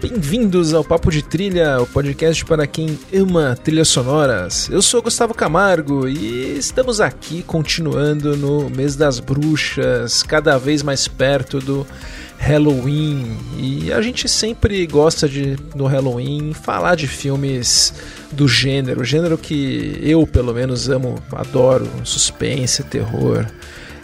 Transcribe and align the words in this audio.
Bem-vindos 0.00 0.72
ao 0.72 0.82
Papo 0.82 1.10
de 1.10 1.22
Trilha, 1.22 1.80
o 1.82 1.86
podcast 1.86 2.42
para 2.46 2.66
quem 2.66 2.98
ama 3.14 3.58
trilhas 3.62 3.88
sonoras. 3.88 4.70
Eu 4.70 4.80
sou 4.80 5.02
Gustavo 5.02 5.34
Camargo 5.34 6.08
e 6.08 6.56
estamos 6.56 6.98
aqui 6.98 7.42
continuando 7.42 8.34
no 8.36 8.70
mês 8.70 8.96
das 8.96 9.20
bruxas, 9.20 10.22
cada 10.22 10.56
vez 10.56 10.82
mais 10.82 11.06
perto 11.06 11.60
do 11.60 11.86
Halloween. 12.38 13.36
E 13.58 13.92
a 13.92 14.00
gente 14.00 14.28
sempre 14.28 14.86
gosta 14.86 15.28
de, 15.28 15.56
no 15.74 15.86
Halloween, 15.86 16.52
falar 16.54 16.94
de 16.94 17.06
filmes 17.06 17.92
do 18.32 18.48
gênero, 18.48 19.04
gênero 19.04 19.36
que 19.36 19.98
eu, 20.00 20.26
pelo 20.26 20.54
menos, 20.54 20.88
amo, 20.88 21.16
adoro: 21.32 21.88
suspense, 22.04 22.82
terror. 22.84 23.46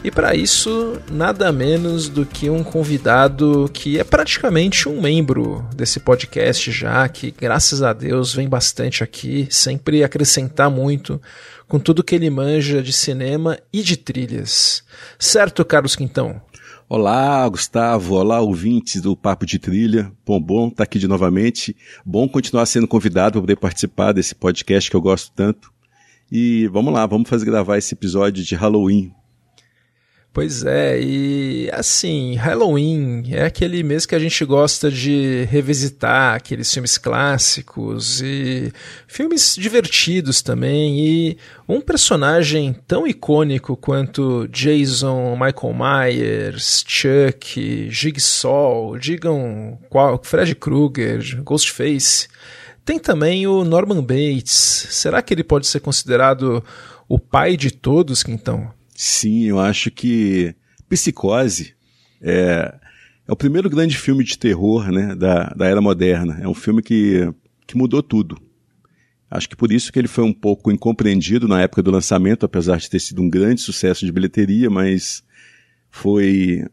E 0.02 0.10
para 0.10 0.34
isso, 0.34 1.00
nada 1.10 1.50
menos 1.50 2.10
do 2.10 2.26
que 2.26 2.50
um 2.50 2.62
convidado 2.62 3.70
que 3.72 3.98
é 3.98 4.04
praticamente 4.04 4.86
um 4.86 5.00
membro 5.00 5.66
desse 5.74 5.98
podcast 5.98 6.70
já, 6.70 7.08
que 7.08 7.30
graças 7.30 7.82
a 7.82 7.94
Deus 7.94 8.34
vem 8.34 8.46
bastante 8.46 9.02
aqui, 9.02 9.48
sempre 9.50 10.04
acrescentar 10.04 10.70
muito 10.70 11.18
com 11.66 11.78
tudo 11.78 12.04
que 12.04 12.14
ele 12.14 12.28
manja 12.28 12.82
de 12.82 12.92
cinema 12.92 13.58
e 13.72 13.82
de 13.82 13.96
trilhas. 13.96 14.84
Certo, 15.18 15.64
Carlos 15.64 15.96
Quintão? 15.96 16.38
Olá, 16.86 17.48
Gustavo. 17.48 18.16
Olá, 18.16 18.40
ouvintes 18.40 19.00
do 19.00 19.16
Papo 19.16 19.46
de 19.46 19.58
Trilha. 19.58 20.12
Bom, 20.24 20.38
bom 20.38 20.64
estar 20.66 20.76
tá 20.76 20.82
aqui 20.82 20.98
de 20.98 21.08
novamente. 21.08 21.74
Bom 22.04 22.28
continuar 22.28 22.66
sendo 22.66 22.86
convidado 22.86 23.32
para 23.32 23.40
poder 23.40 23.56
participar 23.56 24.12
desse 24.12 24.34
podcast 24.34 24.90
que 24.90 24.96
eu 24.96 25.00
gosto 25.00 25.32
tanto. 25.34 25.72
E 26.30 26.68
vamos 26.68 26.92
lá, 26.92 27.06
vamos 27.06 27.28
fazer 27.28 27.46
gravar 27.46 27.78
esse 27.78 27.94
episódio 27.94 28.44
de 28.44 28.54
Halloween 28.54 29.14
Pois 30.34 30.64
é, 30.64 31.00
e 31.00 31.70
assim, 31.72 32.34
Halloween 32.34 33.22
é 33.30 33.44
aquele 33.44 33.84
mês 33.84 34.04
que 34.04 34.16
a 34.16 34.18
gente 34.18 34.44
gosta 34.44 34.90
de 34.90 35.44
revisitar 35.44 36.34
aqueles 36.34 36.74
filmes 36.74 36.98
clássicos 36.98 38.20
e 38.20 38.72
filmes 39.06 39.54
divertidos 39.56 40.42
também. 40.42 40.98
E 40.98 41.38
um 41.68 41.80
personagem 41.80 42.74
tão 42.84 43.06
icônico 43.06 43.76
quanto 43.76 44.48
Jason, 44.48 45.36
Michael 45.36 45.72
Myers, 45.72 46.84
Chuck, 46.84 47.88
Jigsaw, 47.88 48.98
digam 48.98 49.78
qual, 49.88 50.20
Fred 50.20 50.56
Krueger, 50.56 51.44
Ghostface. 51.44 52.26
Tem 52.84 52.98
também 52.98 53.46
o 53.46 53.62
Norman 53.62 54.02
Bates. 54.02 54.88
Será 54.90 55.22
que 55.22 55.32
ele 55.32 55.44
pode 55.44 55.68
ser 55.68 55.78
considerado 55.78 56.60
o 57.08 57.20
pai 57.20 57.56
de 57.56 57.70
todos, 57.70 58.24
Quintão? 58.24 58.72
Sim, 59.06 59.42
eu 59.42 59.60
acho 59.60 59.90
que 59.90 60.54
Psicose 60.88 61.74
é, 62.22 62.74
é 63.28 63.30
o 63.30 63.36
primeiro 63.36 63.68
grande 63.68 63.98
filme 63.98 64.24
de 64.24 64.38
terror 64.38 64.90
né, 64.90 65.14
da, 65.14 65.50
da 65.50 65.66
era 65.66 65.82
moderna. 65.82 66.38
É 66.40 66.48
um 66.48 66.54
filme 66.54 66.80
que, 66.80 67.30
que 67.66 67.76
mudou 67.76 68.02
tudo. 68.02 68.40
Acho 69.30 69.46
que 69.46 69.56
por 69.56 69.70
isso 69.70 69.92
que 69.92 69.98
ele 69.98 70.08
foi 70.08 70.24
um 70.24 70.32
pouco 70.32 70.72
incompreendido 70.72 71.46
na 71.46 71.60
época 71.60 71.82
do 71.82 71.90
lançamento, 71.90 72.46
apesar 72.46 72.78
de 72.78 72.88
ter 72.88 72.98
sido 72.98 73.20
um 73.20 73.28
grande 73.28 73.60
sucesso 73.60 74.06
de 74.06 74.10
bilheteria, 74.10 74.70
mas 74.70 75.22
foi 75.90 76.66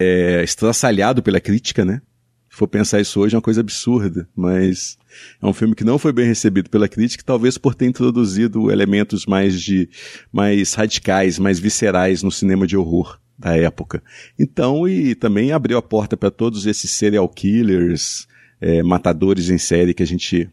é, 0.00 0.42
estraçalhado 0.42 1.22
pela 1.22 1.40
crítica, 1.40 1.84
né? 1.84 2.02
Se 2.50 2.56
for 2.56 2.66
pensar 2.66 3.00
isso 3.00 3.20
hoje 3.20 3.36
é 3.36 3.38
uma 3.38 3.42
coisa 3.42 3.60
absurda, 3.60 4.28
mas 4.34 4.98
é 5.40 5.46
um 5.46 5.52
filme 5.52 5.74
que 5.74 5.84
não 5.84 5.98
foi 5.98 6.12
bem 6.12 6.26
recebido 6.26 6.68
pela 6.68 6.88
crítica, 6.88 7.22
talvez 7.24 7.56
por 7.56 7.76
ter 7.76 7.86
introduzido 7.86 8.72
elementos 8.72 9.24
mais 9.24 9.60
de 9.60 9.88
mais 10.32 10.74
radicais, 10.74 11.38
mais 11.38 11.60
viscerais 11.60 12.24
no 12.24 12.30
cinema 12.30 12.66
de 12.66 12.76
horror 12.76 13.20
da 13.38 13.56
época. 13.56 14.02
Então, 14.36 14.86
e 14.88 15.14
também 15.14 15.52
abriu 15.52 15.78
a 15.78 15.82
porta 15.82 16.16
para 16.16 16.30
todos 16.30 16.66
esses 16.66 16.90
serial 16.90 17.28
killers, 17.28 18.26
é, 18.60 18.82
matadores 18.82 19.48
em 19.48 19.56
série 19.56 19.94
que 19.94 20.02
a 20.02 20.06
gente 20.06 20.50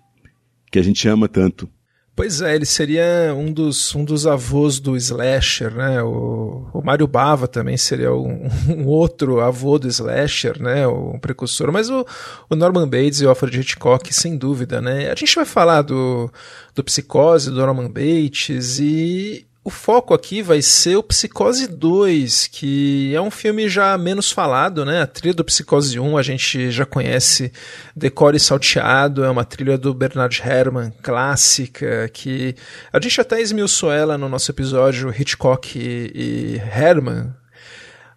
que 0.71 0.77
a 0.77 0.83
gente 0.83 1.07
ama 1.07 1.27
tanto. 1.27 1.67
Pois 2.17 2.41
é, 2.41 2.55
ele 2.55 2.65
seria 2.65 3.31
um 3.37 3.53
dos, 3.53 3.93
um 3.93 4.03
dos 4.03 4.25
avós 4.25 4.79
do 4.79 4.97
slasher, 4.97 5.71
né? 5.75 6.01
O, 6.01 6.67
o 6.73 6.81
Mário 6.83 7.05
Bava 7.05 7.47
também 7.47 7.77
seria 7.77 8.11
um, 8.11 8.49
um, 8.67 8.87
outro 8.87 9.39
avô 9.39 9.77
do 9.77 9.87
slasher, 9.87 10.59
né? 10.59 10.87
Um 10.87 11.19
precursor. 11.19 11.71
Mas 11.71 11.91
o, 11.91 12.03
o 12.49 12.55
Norman 12.55 12.87
Bates 12.87 13.21
e 13.21 13.25
o 13.27 13.29
Alfred 13.29 13.59
Hitchcock, 13.59 14.11
sem 14.11 14.35
dúvida, 14.35 14.81
né? 14.81 15.11
A 15.11 15.13
gente 15.15 15.35
vai 15.35 15.45
falar 15.45 15.83
do, 15.83 16.27
do 16.73 16.83
Psicose, 16.83 17.51
do 17.51 17.57
Norman 17.57 17.87
Bates 17.87 18.79
e 18.79 19.46
o 19.67 19.69
foco 19.69 20.13
aqui 20.13 20.41
vai 20.41 20.61
ser 20.61 20.95
o 20.95 21.03
Psicose 21.03 21.67
2, 21.67 22.47
que 22.47 23.13
é 23.13 23.19
um 23.19 23.29
filme 23.29 23.67
já 23.67 23.97
menos 23.97 24.31
falado, 24.31 24.85
né? 24.85 25.01
A 25.01 25.05
trilha 25.05 25.33
do 25.33 25.43
Psicose 25.43 25.99
1 25.99 26.17
a 26.17 26.23
gente 26.23 26.71
já 26.71 26.85
conhece 26.85 27.51
Decore 27.93 28.39
Salteado, 28.39 29.25
é 29.25 29.29
uma 29.29 29.43
trilha 29.43 29.77
do 29.77 29.93
Bernard 29.93 30.41
Herrmann, 30.41 30.93
clássica, 31.03 32.09
que 32.13 32.55
a 32.93 32.99
gente 33.01 33.19
até 33.19 33.41
esmiuçou 33.41 33.91
ela 33.91 34.17
no 34.17 34.29
nosso 34.29 34.49
episódio 34.49 35.13
Hitchcock 35.13 35.77
e, 35.77 36.11
e 36.15 36.55
Herrmann, 36.55 37.33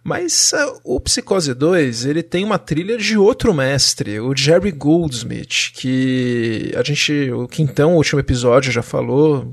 mas 0.01 0.53
uh, 0.53 0.79
o 0.85 1.01
Psicose 1.01 1.53
2, 1.53 2.05
ele 2.05 2.23
tem 2.23 2.45
uma 2.45 2.57
trilha 2.57 2.97
de 2.97 3.17
outro 3.17 3.53
mestre, 3.53 4.21
o 4.21 4.35
Jerry 4.35 4.71
Goldsmith, 4.71 5.71
que 5.73 6.71
a 6.75 6.81
gente, 6.81 7.29
o 7.29 7.45
Quintão, 7.45 7.93
o 7.93 7.97
último 7.97 8.21
episódio 8.21 8.71
já 8.71 8.81
falou, 8.81 9.51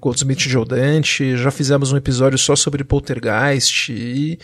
Goldsmith 0.00 0.40
Joe 0.40 0.66
Dante, 0.66 1.36
já 1.36 1.50
fizemos 1.50 1.92
um 1.92 1.96
episódio 1.96 2.38
só 2.38 2.56
sobre 2.56 2.84
Poltergeist 2.84 3.92
e 3.92 4.38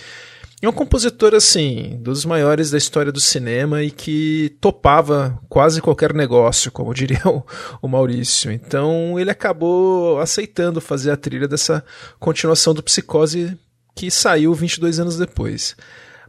é 0.62 0.68
um 0.68 0.72
compositor 0.72 1.34
assim, 1.34 1.98
dos 2.02 2.26
maiores 2.26 2.70
da 2.70 2.76
história 2.76 3.10
do 3.10 3.18
cinema 3.18 3.82
e 3.82 3.90
que 3.90 4.54
topava 4.60 5.40
quase 5.48 5.80
qualquer 5.80 6.12
negócio, 6.12 6.70
como 6.70 6.92
diria 6.94 7.22
o, 7.26 7.42
o 7.80 7.88
Maurício. 7.88 8.52
Então 8.52 9.18
ele 9.18 9.30
acabou 9.30 10.20
aceitando 10.20 10.80
fazer 10.80 11.10
a 11.10 11.16
trilha 11.16 11.48
dessa 11.48 11.82
continuação 12.18 12.74
do 12.74 12.82
Psicose 12.82 13.56
que 13.96 14.10
saiu 14.10 14.52
22 14.52 15.00
anos 15.00 15.16
depois. 15.16 15.74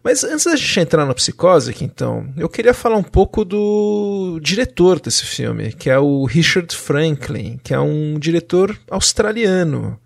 Mas 0.04 0.24
antes 0.24 0.46
da 0.46 0.56
gente 0.56 0.80
entrar 0.80 1.06
na 1.06 1.14
psicose 1.14 1.70
aqui, 1.70 1.86
então, 1.86 2.34
eu 2.36 2.50
queria 2.50 2.74
falar 2.74 2.98
um 2.98 3.04
pouco 3.04 3.46
do 3.46 4.40
diretor 4.42 5.00
desse 5.00 5.26
filme, 5.26 5.72
que 5.74 5.90
é 5.90 6.00
o 6.00 6.26
Richard 6.26 6.76
Franklin, 6.76 7.60
que 7.64 7.74
é 7.74 7.80
um 7.80 8.18
diretor 8.18 8.78
australiano 8.90 10.00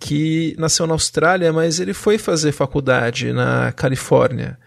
que 0.00 0.56
nasceu 0.58 0.86
na 0.86 0.94
Austrália, 0.94 1.52
mas 1.52 1.78
ele 1.78 1.92
foi 1.92 2.18
fazer 2.18 2.52
faculdade 2.52 3.32
na 3.32 3.70
Califórnia. 3.70 4.58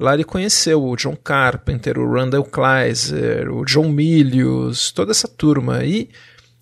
Lá 0.00 0.14
ele 0.14 0.24
conheceu 0.24 0.82
o 0.82 0.96
John 0.96 1.14
Carpenter, 1.14 1.98
o 1.98 2.10
Randall 2.10 2.44
Kleiser, 2.44 3.52
o 3.52 3.64
John 3.64 3.88
Milius, 3.88 4.90
toda 4.90 5.10
essa 5.10 5.28
turma. 5.28 5.84
E 5.84 6.08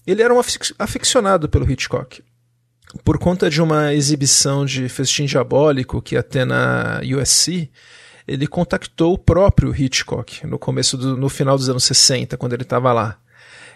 ele 0.06 0.22
era 0.22 0.34
um 0.34 0.40
aficionado 0.78 1.48
pelo 1.48 1.70
Hitchcock 1.70 2.22
por 3.04 3.18
conta 3.18 3.48
de 3.50 3.60
uma 3.60 3.94
exibição 3.94 4.64
de 4.64 4.88
Festim 4.88 5.24
Diabólico 5.24 6.02
que 6.02 6.14
ia 6.14 6.22
ter 6.22 6.44
na 6.44 7.00
USC, 7.02 7.70
ele 8.26 8.46
contactou 8.46 9.14
o 9.14 9.18
próprio 9.18 9.74
Hitchcock 9.74 10.46
no 10.46 10.58
começo 10.58 10.96
do, 10.96 11.16
no 11.16 11.28
final 11.28 11.56
dos 11.56 11.68
anos 11.68 11.84
60, 11.84 12.36
quando 12.36 12.52
ele 12.52 12.62
estava 12.62 12.92
lá. 12.92 13.18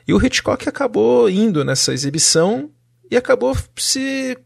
E 0.06 0.12
o 0.12 0.24
Hitchcock 0.24 0.68
acabou 0.68 1.30
indo 1.30 1.64
nessa 1.64 1.92
exibição 1.92 2.70
e 3.10 3.16
acabou 3.16 3.56
se 3.76 4.36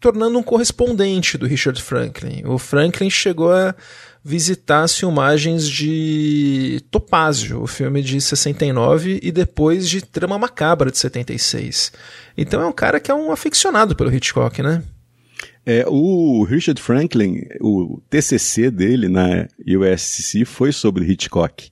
tornando 0.00 0.38
um 0.38 0.42
correspondente 0.42 1.38
do 1.38 1.46
Richard 1.46 1.80
Franklin. 1.82 2.42
O 2.44 2.58
Franklin 2.58 3.10
chegou 3.10 3.52
a 3.52 3.74
visitar 4.22 4.82
as 4.82 4.96
filmagens 4.96 5.68
de 5.68 6.80
Topázio, 6.90 7.62
o 7.62 7.66
filme 7.66 8.02
de 8.02 8.20
69, 8.20 9.18
e 9.22 9.32
depois 9.32 9.88
de 9.88 10.02
Trama 10.02 10.38
Macabra 10.38 10.90
de 10.90 10.98
76. 10.98 11.92
Então 12.36 12.60
é 12.60 12.66
um 12.66 12.72
cara 12.72 13.00
que 13.00 13.10
é 13.10 13.14
um 13.14 13.32
aficionado 13.32 13.96
pelo 13.96 14.14
Hitchcock, 14.14 14.62
né? 14.62 14.82
É, 15.64 15.84
o 15.86 16.42
Richard 16.44 16.80
Franklin, 16.80 17.42
o 17.60 18.00
TCC 18.08 18.70
dele 18.70 19.08
na 19.08 19.46
USC 19.66 20.44
foi 20.44 20.72
sobre 20.72 21.04
Hitchcock. 21.04 21.70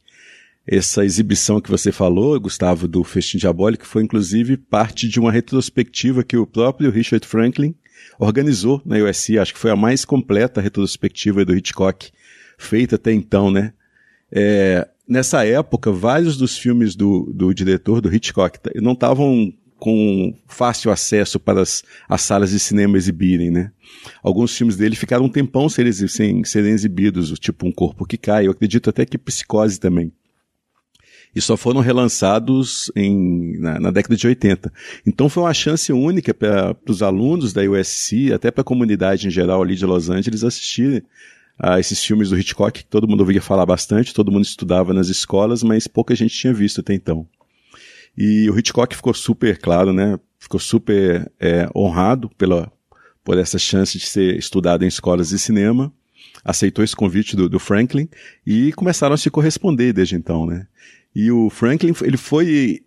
Essa 0.67 1.03
exibição 1.05 1.63
que 1.63 1.71
você 1.71 1.91
falou, 1.91 2.39
Gustavo, 2.39 2.87
do 2.87 3.03
Festim 3.03 3.39
Diabólico, 3.39 3.87
foi 3.87 4.03
inclusive 4.03 4.59
parte 4.59 5.09
de 5.09 5.19
uma 5.19 5.33
retrospectiva 5.33 6.23
que 6.23 6.37
o 6.37 6.47
próprio 6.47 6.91
Richard 6.91 7.27
Franklin 7.27 7.75
organizou 8.19 8.83
na 8.85 8.97
USC. 8.97 9.39
Acho 9.39 9.55
que 9.55 9.59
foi 9.59 9.71
a 9.71 9.77
mais 9.77 10.05
completa 10.05 10.61
retrospectiva 10.61 11.43
do 11.43 11.57
Hitchcock 11.57 12.11
feita 12.59 12.97
até 12.97 13.13
então, 13.13 13.51
né? 13.51 13.73
É, 14.31 14.87
nessa 15.09 15.47
época, 15.47 15.91
vários 15.91 16.37
dos 16.37 16.59
filmes 16.59 16.95
do, 16.95 17.33
do 17.33 17.55
diretor, 17.55 18.03
do 18.03 18.15
Hitchcock, 18.15 18.59
não 18.75 18.93
estavam 18.93 19.55
com 19.79 20.35
fácil 20.47 20.91
acesso 20.91 21.39
para 21.39 21.63
as, 21.63 21.85
as, 22.09 22.21
salas 22.21 22.51
de 22.51 22.59
cinema 22.59 22.97
exibirem, 22.97 23.51
né? 23.51 23.71
Alguns 24.23 24.55
filmes 24.57 24.77
dele 24.77 24.97
ficaram 24.97 25.25
um 25.25 25.29
tempão 25.29 25.69
sem, 25.69 25.91
sem 25.93 26.45
serem 26.45 26.73
exibidos, 26.73 27.39
tipo 27.39 27.67
Um 27.67 27.73
Corpo 27.73 28.05
que 28.05 28.19
Cai, 28.19 28.49
eu 28.49 28.51
acredito 28.51 28.91
até 28.91 29.07
que 29.07 29.17
Psicose 29.17 29.79
também. 29.79 30.13
e 31.35 31.41
só 31.41 31.57
foram 31.57 31.81
relançados 31.81 32.91
em, 32.97 33.57
na, 33.61 33.79
na 33.79 33.91
década 33.93 34.17
de 34.17 34.27
80. 34.27 34.73
Então 35.07 35.29
foi 35.29 35.45
uma 35.45 35.55
chance 35.55 35.93
única 35.93 36.35
para 36.35 36.77
os 36.89 37.01
alunos 37.01 37.53
da 37.53 37.63
USC, 37.63 38.33
até 38.33 38.51
para 38.51 38.63
a 38.63 38.65
comunidade 38.65 39.29
em 39.29 39.31
geral 39.31 39.63
ali 39.63 39.77
de 39.77 39.87
Los 39.87 40.11
Angeles, 40.11 40.43
assistirem 40.43 41.05
a 41.59 41.81
esses 41.81 42.03
filmes 42.05 42.31
do 42.31 42.39
Hitchcock, 42.39 42.83
que 42.83 42.89
todo 42.89 43.09
mundo 43.09 43.21
ouvia 43.21 43.43
falar 43.43 43.67
bastante, 43.67 44.15
todo 44.15 44.31
mundo 44.31 44.45
estudava 44.45 44.95
nas 44.95 45.09
escolas, 45.09 45.63
mas 45.63 45.87
pouca 45.87 46.15
gente 46.15 46.37
tinha 46.37 46.53
visto 46.53 46.81
até 46.81 46.95
então. 46.95 47.27
E 48.17 48.49
o 48.51 48.59
Hitchcock 48.59 48.95
ficou 48.95 49.15
super 49.15 49.59
claro, 49.59 49.93
né? 49.93 50.19
Ficou 50.39 50.61
super 50.61 51.31
é, 51.39 51.69
honrado 51.75 52.31
pela, 52.37 52.71
por 53.25 53.39
essa 53.39 53.59
chance 53.59 53.99
de 53.99 54.07
ser 54.07 54.37
estudado 54.39 54.85
em 54.85 54.89
escolas 54.89 55.31
de 55.31 55.39
cinema 55.39 55.93
aceitou 56.45 56.85
esse 56.85 56.97
convite 56.97 57.37
do, 57.37 57.49
do, 57.49 57.59
Franklin 57.59 58.09
e 58.47 58.73
começaram 58.73 59.15
a 59.15 59.19
se 59.19 59.31
corresponder 59.31 59.93
desde 59.93 60.17
então, 60.17 60.47
né? 60.47 60.67
E 61.15 61.31
o 61.31 61.51
Franklin, 61.51 61.93
ele 62.03 62.17
foi 62.17 62.83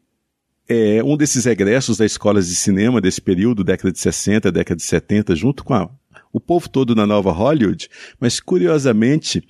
é, 0.68 1.04
um 1.04 1.18
desses 1.18 1.46
egressos 1.46 1.98
das 1.98 2.14
escolas 2.14 2.48
de 2.48 2.56
cinema 2.56 3.02
desse 3.02 3.22
período, 3.22 3.64
década 3.64 3.92
de 3.92 4.00
60, 4.00 4.52
década 4.52 4.78
de 4.78 4.84
70, 4.84 5.36
junto 5.36 5.64
com 5.64 5.74
a, 5.74 5.90
o 6.32 6.40
povo 6.40 6.70
todo 6.70 6.96
na 6.96 7.06
nova 7.06 7.32
Hollywood, 7.32 7.90
mas 8.20 8.40
curiosamente, 8.40 9.44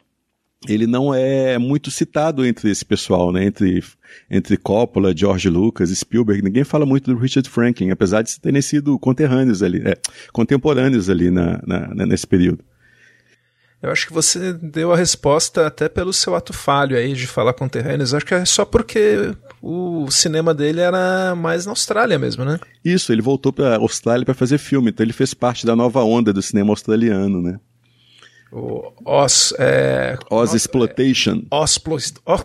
ele 0.68 0.86
não 0.86 1.14
é 1.14 1.58
muito 1.58 1.90
citado 1.90 2.46
entre 2.46 2.70
esse 2.70 2.86
pessoal, 2.86 3.32
né? 3.32 3.46
Entre, 3.46 3.84
entre 4.30 4.58
Coppola, 4.58 5.16
George 5.16 5.50
Lucas, 5.50 5.90
Spielberg. 5.90 6.42
Ninguém 6.44 6.64
fala 6.64 6.86
muito 6.86 7.12
do 7.12 7.20
Richard 7.20 7.50
Franklin, 7.50 7.90
apesar 7.90 8.22
de 8.22 8.40
terem 8.40 8.62
sido 8.62 8.98
conterrâneos 9.00 9.64
ali, 9.64 9.82
é, 9.84 9.98
contemporâneos 10.32 11.10
ali 11.10 11.32
na, 11.32 11.62
na, 11.66 12.06
nesse 12.06 12.28
período. 12.28 12.64
Eu 13.82 13.92
acho 13.92 14.06
que 14.06 14.14
você 14.14 14.54
deu 14.54 14.94
a 14.94 14.96
resposta 14.96 15.66
até 15.66 15.90
pelo 15.90 16.14
seu 16.14 16.36
ato 16.36 16.54
falho 16.54 16.96
aí 16.96 17.14
de 17.14 17.26
falar 17.26 17.54
conterrâneos. 17.54 18.14
Acho 18.14 18.26
que 18.26 18.34
é 18.34 18.46
só 18.46 18.64
porque 18.64 19.34
o 19.62 20.10
cinema 20.12 20.54
dele 20.54 20.82
era 20.82 21.34
mais 21.36 21.66
na 21.66 21.72
Austrália 21.72 22.20
mesmo, 22.20 22.46
né? 22.46 22.60
Isso, 22.86 23.12
ele 23.12 23.22
voltou 23.22 23.52
para 23.52 23.78
Austrália 23.78 24.24
para 24.24 24.36
fazer 24.36 24.60
filme, 24.60 24.92
então 24.92 25.04
ele 25.04 25.14
fez 25.14 25.34
parte 25.34 25.66
da 25.66 25.76
nova 25.76 26.04
onda 26.04 26.32
do 26.32 26.42
cinema 26.42 26.70
australiano, 26.72 27.42
né? 27.42 27.60
O 28.52 28.92
Os, 29.06 29.54
é, 29.58 30.18
Os 30.30 30.54
Exploitation. 30.54 31.44
É, 31.50 31.64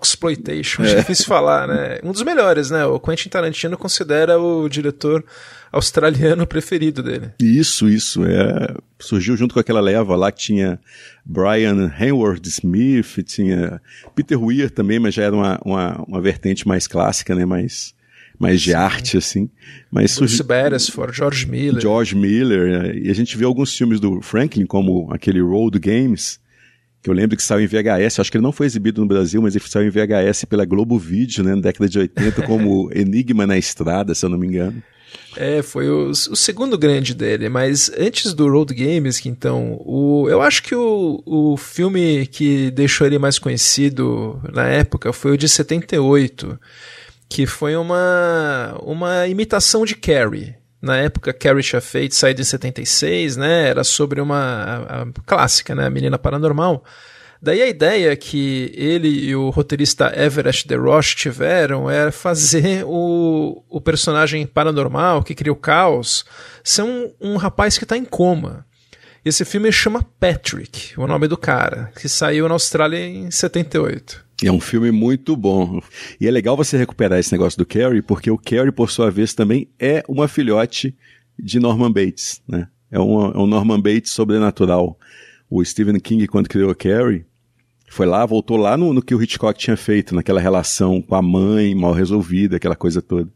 Exploitation, 0.03 0.85
é. 0.85 0.94
difícil 0.97 1.26
falar, 1.26 1.67
né? 1.67 1.99
Um 2.05 2.12
dos 2.12 2.23
melhores, 2.23 2.70
né? 2.70 2.87
O 2.87 3.00
Quentin 3.00 3.29
Tarantino 3.29 3.76
considera 3.76 4.38
o 4.38 4.69
diretor 4.69 5.25
australiano 5.73 6.47
preferido 6.47 7.03
dele. 7.03 7.32
Isso, 7.41 7.88
isso. 7.88 8.25
É, 8.25 8.75
surgiu 9.00 9.37
junto 9.37 9.53
com 9.53 9.61
aquela 9.61 9.81
leva 9.81 10.14
lá 10.14 10.31
que 10.31 10.38
tinha 10.38 10.79
Brian 11.25 11.93
Hayward 11.99 12.49
Smith, 12.49 13.25
tinha 13.26 13.82
Peter 14.14 14.41
Weir 14.41 14.70
também, 14.70 15.00
mas 15.00 15.12
já 15.12 15.25
era 15.25 15.35
uma, 15.35 15.61
uma, 15.64 16.05
uma 16.06 16.20
vertente 16.20 16.69
mais 16.69 16.87
clássica, 16.87 17.35
né? 17.35 17.44
Mais, 17.44 17.95
mais 18.38 18.60
de 18.60 18.70
Sim. 18.70 18.76
arte, 18.76 19.16
assim. 19.16 19.50
Mas 19.90 20.16
Bruce 20.16 20.36
surgiu... 20.36 20.44
Beresford, 20.44 21.16
George 21.16 21.46
Miller. 21.46 21.80
George 21.80 22.14
Miller. 22.14 22.84
É, 22.84 22.98
e 22.98 23.10
a 23.10 23.14
gente 23.14 23.36
vê 23.36 23.44
alguns 23.44 23.76
filmes 23.76 24.00
do 24.00 24.20
Franklin, 24.20 24.66
como 24.66 25.08
aquele 25.12 25.40
Road 25.40 25.78
Games, 25.78 26.38
que 27.02 27.10
eu 27.10 27.14
lembro 27.14 27.36
que 27.36 27.42
saiu 27.42 27.64
em 27.64 27.66
VHS, 27.66 28.20
acho 28.20 28.30
que 28.30 28.36
ele 28.36 28.42
não 28.42 28.52
foi 28.52 28.66
exibido 28.66 29.00
no 29.00 29.06
Brasil, 29.06 29.40
mas 29.40 29.54
ele 29.54 29.64
saiu 29.66 29.86
em 29.86 29.90
VHS 29.90 30.44
pela 30.44 30.64
Globo 30.64 30.98
Video, 30.98 31.44
né, 31.44 31.54
na 31.54 31.60
década 31.60 31.88
de 31.88 31.98
80, 31.98 32.42
como 32.42 32.90
Enigma 32.94 33.46
na 33.46 33.56
Estrada, 33.56 34.14
se 34.14 34.24
eu 34.24 34.28
não 34.28 34.36
me 34.36 34.46
engano. 34.46 34.82
É, 35.36 35.62
foi 35.62 35.88
o, 35.88 36.10
o, 36.10 36.36
segundo 36.36 36.76
grande 36.76 37.14
dele, 37.14 37.48
mas 37.48 37.90
antes 37.96 38.32
do 38.32 38.48
Road 38.48 38.74
Games, 38.74 39.20
que 39.20 39.28
então, 39.28 39.80
o, 39.84 40.26
eu 40.28 40.42
acho 40.42 40.62
que 40.62 40.74
o, 40.74 41.22
o 41.24 41.56
filme 41.56 42.26
que 42.26 42.70
deixou 42.70 43.06
ele 43.06 43.18
mais 43.18 43.38
conhecido 43.38 44.40
na 44.52 44.66
época 44.66 45.12
foi 45.12 45.32
o 45.32 45.36
de 45.36 45.48
78, 45.48 46.58
que 47.28 47.46
foi 47.46 47.76
uma, 47.76 48.76
uma 48.82 49.26
imitação 49.26 49.84
de 49.84 49.94
Carrie. 49.94 50.55
Na 50.81 50.96
época, 50.99 51.32
Carrie 51.32 51.62
feito, 51.81 52.14
saído 52.14 52.40
em 52.40 52.44
76, 52.44 53.37
né? 53.37 53.69
Era 53.69 53.82
sobre 53.82 54.20
uma 54.20 54.37
a, 54.38 55.02
a 55.02 55.06
clássica, 55.25 55.75
né? 55.75 55.87
A 55.87 55.90
menina 55.90 56.19
paranormal. 56.19 56.84
Daí 57.40 57.62
a 57.62 57.69
ideia 57.69 58.17
que 58.17 58.73
ele 58.75 59.08
e 59.08 59.37
o 59.37 59.50
roteirista 59.50 60.12
Everett 60.17 60.67
de 60.67 60.75
Roche 60.76 61.14
tiveram 61.14 61.88
era 61.88 62.11
fazer 62.11 62.84
o, 62.84 63.62
o 63.69 63.81
personagem 63.81 64.46
paranormal 64.46 65.22
que 65.22 65.34
cria 65.34 65.52
o 65.52 65.56
caos 65.56 66.25
ser 66.64 66.82
um, 66.82 67.12
um 67.20 67.37
rapaz 67.37 67.79
que 67.79 67.84
está 67.84 67.96
em 67.96 68.05
coma. 68.05 68.65
Esse 69.26 69.44
filme 69.44 69.73
chama 69.73 70.06
Patrick, 70.20 70.96
o 70.96 71.05
nome 71.05 71.26
do 71.26 71.37
cara, 71.37 71.90
que 72.00 72.08
saiu 72.08 72.46
na 72.46 72.55
Austrália 72.55 73.00
em 73.00 73.28
78. 73.28 74.25
É 74.44 74.52
um 74.52 74.61
filme 74.61 74.93
muito 74.93 75.37
bom. 75.37 75.82
E 76.20 76.28
é 76.28 76.31
legal 76.31 76.56
você 76.56 76.76
recuperar 76.76 77.19
esse 77.19 77.32
negócio 77.32 77.58
do 77.58 77.67
Carrie, 77.67 78.02
porque 78.02 78.31
o 78.31 78.38
Carrie, 78.38 78.70
por 78.70 78.88
sua 78.88 79.11
vez, 79.11 79.34
também 79.34 79.69
é 79.81 80.05
uma 80.08 80.28
filhote 80.28 80.96
de 81.37 81.58
Norman 81.58 81.90
Bates, 81.90 82.40
né? 82.46 82.69
É 82.88 83.00
um, 83.00 83.32
é 83.32 83.38
um 83.38 83.49
Norman 83.49 83.81
Bates 83.81 84.12
sobrenatural 84.12 84.96
o 85.50 85.64
Stephen 85.64 85.99
King, 85.99 86.29
quando 86.29 86.49
criou 86.49 86.72
Carrie, 86.72 87.25
foi 87.88 88.06
lá, 88.06 88.25
voltou 88.25 88.56
lá 88.56 88.76
no, 88.76 88.93
no, 88.93 89.02
que 89.02 89.12
o 89.12 89.20
Hitchcock 89.20 89.58
tinha 89.58 89.76
feito, 89.76 90.14
naquela 90.14 90.40
relação 90.40 91.02
com 91.02 91.17
a 91.17 91.22
mãe 91.22 91.75
mal 91.75 91.93
resolvida, 91.93 92.58
aquela 92.58 92.76
coisa 92.76 93.02
toda. 93.02 93.29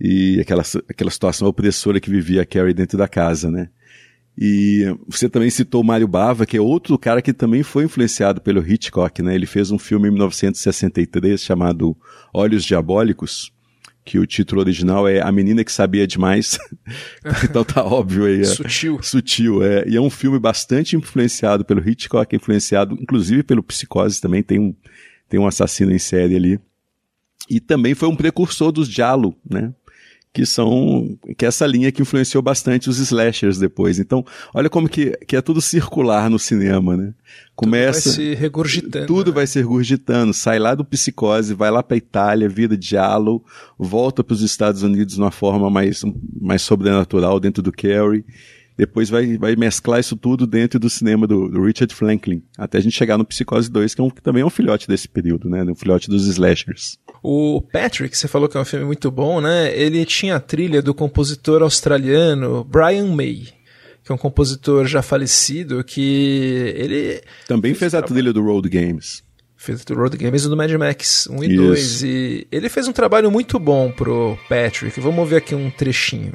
E 0.00 0.38
aquela, 0.40 0.62
aquela 0.88 1.10
situação 1.10 1.48
opressora 1.48 1.98
que 1.98 2.10
vivia 2.10 2.42
a 2.42 2.46
Carrie 2.46 2.74
dentro 2.74 2.96
da 2.96 3.08
casa, 3.08 3.50
né? 3.50 3.70
E 4.38 4.84
você 5.08 5.30
também 5.30 5.48
citou 5.48 5.80
o 5.80 5.84
Mário 5.84 6.06
Bava, 6.06 6.44
que 6.44 6.58
é 6.58 6.60
outro 6.60 6.98
cara 6.98 7.22
que 7.22 7.32
também 7.32 7.62
foi 7.62 7.84
influenciado 7.84 8.40
pelo 8.40 8.60
Hitchcock, 8.60 9.22
né? 9.22 9.34
Ele 9.34 9.46
fez 9.46 9.70
um 9.70 9.78
filme 9.78 10.08
em 10.08 10.10
1963 10.10 11.42
chamado 11.42 11.96
Olhos 12.34 12.62
Diabólicos, 12.62 13.50
que 14.04 14.18
o 14.18 14.26
título 14.26 14.60
original 14.60 15.08
é 15.08 15.22
A 15.22 15.32
Menina 15.32 15.64
que 15.64 15.72
Sabia 15.72 16.06
Demais. 16.06 16.58
então 17.42 17.64
tá 17.64 17.82
óbvio 17.82 18.26
aí. 18.26 18.42
É, 18.42 18.44
sutil. 18.44 18.98
Sutil, 19.02 19.62
é. 19.62 19.88
E 19.88 19.96
é 19.96 20.00
um 20.00 20.10
filme 20.10 20.38
bastante 20.38 20.96
influenciado 20.96 21.64
pelo 21.64 21.86
Hitchcock, 21.88 22.36
influenciado 22.36 22.94
inclusive 23.00 23.42
pelo 23.42 23.62
Psicose 23.62 24.20
também, 24.20 24.42
tem 24.42 24.60
um, 24.60 24.74
tem 25.30 25.40
um 25.40 25.46
assassino 25.46 25.92
em 25.92 25.98
série 25.98 26.36
ali. 26.36 26.60
E 27.48 27.58
também 27.58 27.94
foi 27.94 28.08
um 28.08 28.16
precursor 28.16 28.70
dos 28.70 28.88
Giallo, 28.88 29.34
né? 29.48 29.72
Que 30.36 30.44
são 30.44 31.18
que 31.38 31.46
é 31.46 31.48
essa 31.48 31.66
linha 31.66 31.90
que 31.90 32.02
influenciou 32.02 32.42
bastante 32.42 32.90
os 32.90 32.98
slashers 32.98 33.56
depois. 33.56 33.98
Então, 33.98 34.22
olha 34.52 34.68
como 34.68 34.86
que, 34.86 35.12
que 35.26 35.34
é 35.34 35.40
tudo 35.40 35.62
circular 35.62 36.28
no 36.28 36.38
cinema, 36.38 36.94
né? 36.94 37.14
Começa 37.54 38.10
tudo 38.10 38.16
vai 38.16 38.26
se 38.26 38.34
regurgitando. 38.34 39.06
Tudo 39.06 39.30
né? 39.30 39.34
vai 39.34 39.46
se 39.46 39.58
regurgitando, 39.58 40.34
sai 40.34 40.58
lá 40.58 40.74
do 40.74 40.84
psicose, 40.84 41.54
vai 41.54 41.70
lá 41.70 41.82
para 41.82 41.96
Itália, 41.96 42.50
vira 42.50 42.76
diálogo, 42.76 43.46
volta 43.78 44.22
para 44.22 44.34
os 44.34 44.42
Estados 44.42 44.82
Unidos 44.82 45.14
de 45.14 45.20
uma 45.22 45.30
forma 45.30 45.70
mais 45.70 46.02
mais 46.38 46.60
sobrenatural 46.60 47.40
dentro 47.40 47.62
do 47.62 47.72
Carrie 47.72 48.26
depois 48.76 49.08
vai, 49.08 49.38
vai 49.38 49.56
mesclar 49.56 50.00
isso 50.00 50.14
tudo 50.14 50.46
dentro 50.46 50.78
do 50.78 50.90
cinema 50.90 51.26
do, 51.26 51.48
do, 51.48 51.62
Richard 51.62 51.94
Franklin, 51.94 52.42
até 52.58 52.76
a 52.76 52.80
gente 52.80 52.94
chegar 52.94 53.16
no 53.16 53.24
Psicose 53.24 53.70
2, 53.70 53.94
que, 53.94 54.00
é 54.02 54.04
um, 54.04 54.10
que 54.10 54.20
também 54.20 54.42
é 54.42 54.46
um 54.46 54.50
filhote 54.50 54.86
desse 54.86 55.08
período, 55.08 55.48
né? 55.48 55.64
Um 55.64 55.74
filhote 55.74 56.10
dos 56.10 56.26
slashers. 56.26 56.98
O 57.28 57.60
Patrick, 57.60 58.16
você 58.16 58.28
falou 58.28 58.48
que 58.48 58.56
é 58.56 58.60
um 58.60 58.64
filme 58.64 58.84
muito 58.84 59.10
bom, 59.10 59.40
né? 59.40 59.76
Ele 59.76 60.04
tinha 60.04 60.36
a 60.36 60.40
trilha 60.40 60.80
do 60.80 60.94
compositor 60.94 61.60
australiano 61.60 62.62
Brian 62.62 63.06
May, 63.06 63.48
que 64.04 64.12
é 64.12 64.14
um 64.14 64.18
compositor 64.18 64.86
já 64.86 65.02
falecido, 65.02 65.82
que 65.82 66.72
ele... 66.76 67.20
Também 67.48 67.74
fez 67.74 67.94
a 67.94 68.02
trilha 68.02 68.32
do 68.32 68.40
Road 68.40 68.68
Games. 68.68 69.24
Fez 69.56 69.84
do 69.84 69.96
Road 69.96 70.16
Games 70.16 70.44
e 70.44 70.48
do 70.48 70.56
Mad 70.56 70.70
Max 70.74 71.26
1 71.26 71.42
e 71.42 71.56
2. 71.56 72.02
E 72.04 72.46
ele 72.52 72.68
fez 72.68 72.86
um 72.86 72.92
trabalho 72.92 73.28
muito 73.28 73.58
bom 73.58 73.90
pro 73.90 74.38
Patrick. 74.48 75.00
Vamos 75.00 75.28
ver 75.28 75.38
aqui 75.38 75.52
um 75.52 75.68
trechinho. 75.68 76.32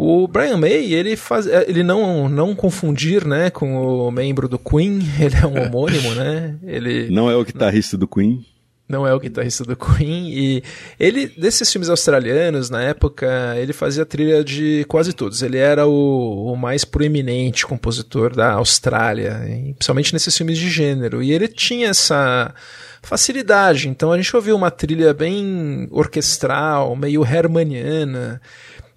O 0.00 0.28
Brian 0.28 0.58
May, 0.58 0.94
ele 0.94 1.16
faz, 1.16 1.48
é, 1.48 1.68
ele 1.68 1.82
não 1.82 2.28
não 2.28 2.54
confundir, 2.54 3.26
né, 3.26 3.50
com 3.50 4.06
o 4.06 4.12
membro 4.12 4.48
do 4.48 4.56
Queen, 4.56 5.00
ele 5.18 5.34
é 5.34 5.44
um 5.44 5.60
homônimo, 5.60 6.14
né? 6.14 6.54
Ele 6.62 7.10
Não 7.10 7.28
é 7.28 7.34
o 7.34 7.44
guitarrista 7.44 7.96
do 7.96 8.06
Queen. 8.06 8.46
Não 8.88 9.04
é 9.04 9.12
o 9.12 9.18
guitarrista 9.18 9.64
do 9.64 9.76
Queen 9.76 10.30
e 10.30 10.62
ele 11.00 11.26
desses 11.26 11.70
filmes 11.70 11.90
australianos 11.90 12.70
na 12.70 12.80
época, 12.80 13.54
ele 13.56 13.72
fazia 13.72 14.06
trilha 14.06 14.44
de 14.44 14.86
quase 14.88 15.12
todos. 15.12 15.42
Ele 15.42 15.58
era 15.58 15.84
o, 15.84 16.52
o 16.52 16.56
mais 16.56 16.84
proeminente 16.84 17.66
compositor 17.66 18.36
da 18.36 18.52
Austrália, 18.52 19.42
principalmente 19.74 20.12
nesses 20.12 20.34
filmes 20.34 20.56
de 20.56 20.70
gênero. 20.70 21.20
E 21.20 21.32
ele 21.32 21.48
tinha 21.48 21.88
essa 21.88 22.54
facilidade. 23.02 23.88
Então 23.88 24.12
a 24.12 24.16
gente 24.16 24.34
ouviu 24.34 24.54
uma 24.54 24.70
trilha 24.70 25.12
bem 25.12 25.88
orquestral, 25.90 26.94
meio 26.94 27.24
hermaniana 27.24 28.40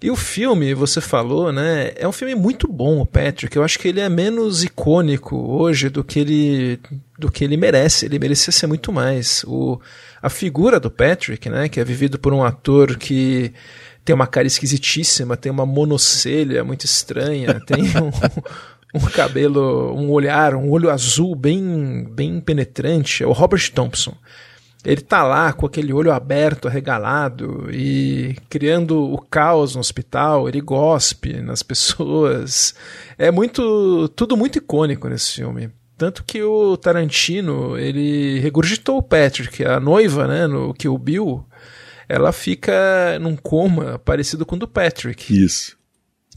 E 0.02 0.10
o 0.10 0.16
filme, 0.16 0.74
você 0.74 1.00
falou, 1.00 1.52
né? 1.52 1.92
É 1.94 2.08
um 2.08 2.12
filme 2.12 2.34
muito 2.34 2.66
bom, 2.66 3.00
o 3.00 3.06
Patrick. 3.06 3.54
Eu 3.56 3.62
acho 3.62 3.78
que 3.78 3.86
ele 3.86 4.00
é 4.00 4.08
menos 4.08 4.64
icônico 4.64 5.36
hoje 5.36 5.88
do 5.88 6.02
que 6.02 6.18
ele 6.18 6.80
do 7.16 7.30
que 7.30 7.44
ele 7.44 7.56
merece. 7.56 8.06
Ele 8.06 8.18
merecia 8.18 8.52
ser 8.52 8.66
muito 8.66 8.92
mais. 8.92 9.44
O, 9.46 9.80
a 10.20 10.28
figura 10.28 10.80
do 10.80 10.90
Patrick, 10.90 11.48
né? 11.48 11.68
Que 11.68 11.78
é 11.78 11.84
vivido 11.84 12.18
por 12.18 12.32
um 12.32 12.42
ator 12.42 12.96
que 12.96 13.52
tem 14.04 14.12
uma 14.12 14.26
cara 14.26 14.46
esquisitíssima, 14.46 15.36
tem 15.36 15.52
uma 15.52 15.64
monocelha 15.64 16.64
muito 16.64 16.84
estranha, 16.84 17.60
tem 17.64 17.84
um, 17.84 19.00
um 19.00 19.06
cabelo, 19.06 19.94
um 19.94 20.10
olhar, 20.10 20.56
um 20.56 20.68
olho 20.68 20.90
azul 20.90 21.36
bem, 21.36 22.08
bem 22.10 22.40
penetrante. 22.40 23.22
É 23.22 23.26
o 23.26 23.32
Robert 23.32 23.70
Thompson. 23.72 24.16
Ele 24.84 25.00
tá 25.00 25.22
lá 25.22 25.52
com 25.52 25.64
aquele 25.64 25.92
olho 25.92 26.12
aberto, 26.12 26.66
arregalado 26.66 27.68
e 27.70 28.36
criando 28.48 29.00
o 29.12 29.18
caos 29.18 29.74
no 29.74 29.80
hospital, 29.80 30.48
ele 30.48 30.60
gospe 30.60 31.40
nas 31.40 31.62
pessoas. 31.64 32.74
É 33.16 33.30
muito, 33.30 34.08
tudo 34.16 34.36
muito 34.36 34.58
icônico 34.58 35.08
nesse 35.08 35.34
filme. 35.34 35.70
Tanto 35.96 36.24
que 36.24 36.42
o 36.42 36.76
Tarantino, 36.76 37.78
ele 37.78 38.40
regurgitou 38.40 38.98
o 38.98 39.02
Patrick, 39.02 39.64
a 39.64 39.78
noiva, 39.78 40.26
né, 40.26 40.48
no 40.48 40.74
o 40.84 40.98
Bill, 40.98 41.46
ela 42.08 42.32
fica 42.32 43.18
num 43.20 43.36
coma 43.36 44.00
parecido 44.00 44.44
com 44.44 44.56
o 44.56 44.58
do 44.58 44.66
Patrick. 44.66 45.32
Isso. 45.32 45.76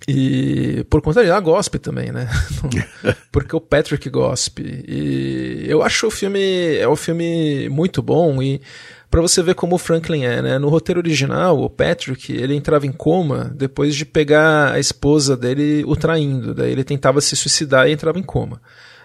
E 0.08 0.86
por 0.90 1.02
conta 1.02 1.24
da 1.24 1.40
Gospe 1.40 1.80
também, 1.80 2.12
né? 2.12 2.30
Porque 3.32 3.56
o 3.56 3.62
Patrick 3.62 4.08
Gospe. 4.10 4.84
E 4.88 5.66
eu 5.68 5.82
acho 5.82 6.08
o 6.08 6.12
filme 6.12 6.78
é 6.78 6.88
um 6.88 6.96
filme 6.96 7.68
muito 7.70 8.04
bom 8.04 8.42
e 8.42 8.62
para 9.10 9.22
você 9.22 9.42
ver 9.42 9.56
como 9.56 9.76
o 9.76 9.80
Franklin 9.80 10.26
é, 10.26 10.42
né? 10.42 10.60
No 10.60 10.70
roteiro 10.70 11.00
original, 11.00 11.60
o 11.60 11.70
Patrick, 11.70 12.32
ele 12.34 12.54
entrava 12.54 12.86
em 12.86 12.92
coma 12.92 13.52
depois 13.56 13.96
de 13.96 14.06
pegar 14.06 14.74
a 14.74 14.80
esposa 14.80 15.38
dele 15.38 15.84
o 15.88 15.96
traindo. 15.96 16.54
Daí 16.54 16.72
ele 16.72 16.84
tentava 16.84 17.22
se 17.22 17.36
suicidar 17.36 17.88
e 17.88 17.92
entrava 17.92 18.20
em 18.20 18.24
coma. 18.24 18.62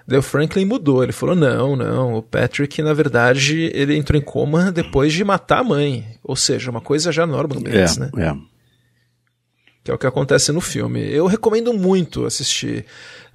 Daí 0.07 0.19
o 0.19 0.23
Franklin 0.23 0.65
mudou, 0.65 1.03
ele 1.03 1.13
falou: 1.13 1.37
não, 1.37 1.77
não, 1.77 2.15
o 2.17 2.23
Patrick, 2.23 2.83
na 2.83 2.93
verdade, 2.93 3.71
ele 3.73 3.97
entrou 3.97 4.19
em 4.19 4.25
coma 4.25 4.73
depois 4.73 5.13
de 5.13 5.23
matar 5.23 5.61
a 5.61 5.65
mãe. 5.65 6.05
Ou 6.25 6.35
seja, 6.35 6.71
uma 6.71 6.81
coisa 6.81 7.13
já 7.13 7.27
normalmente, 7.27 7.77
é, 7.77 8.01
né? 8.01 8.11
É. 8.17 8.50
Que 9.91 9.93
é 9.93 9.97
o 9.97 9.99
que 9.99 10.07
acontece 10.07 10.53
no 10.53 10.61
filme. 10.61 11.01
Eu 11.13 11.27
recomendo 11.27 11.73
muito 11.73 12.25
assistir. 12.25 12.85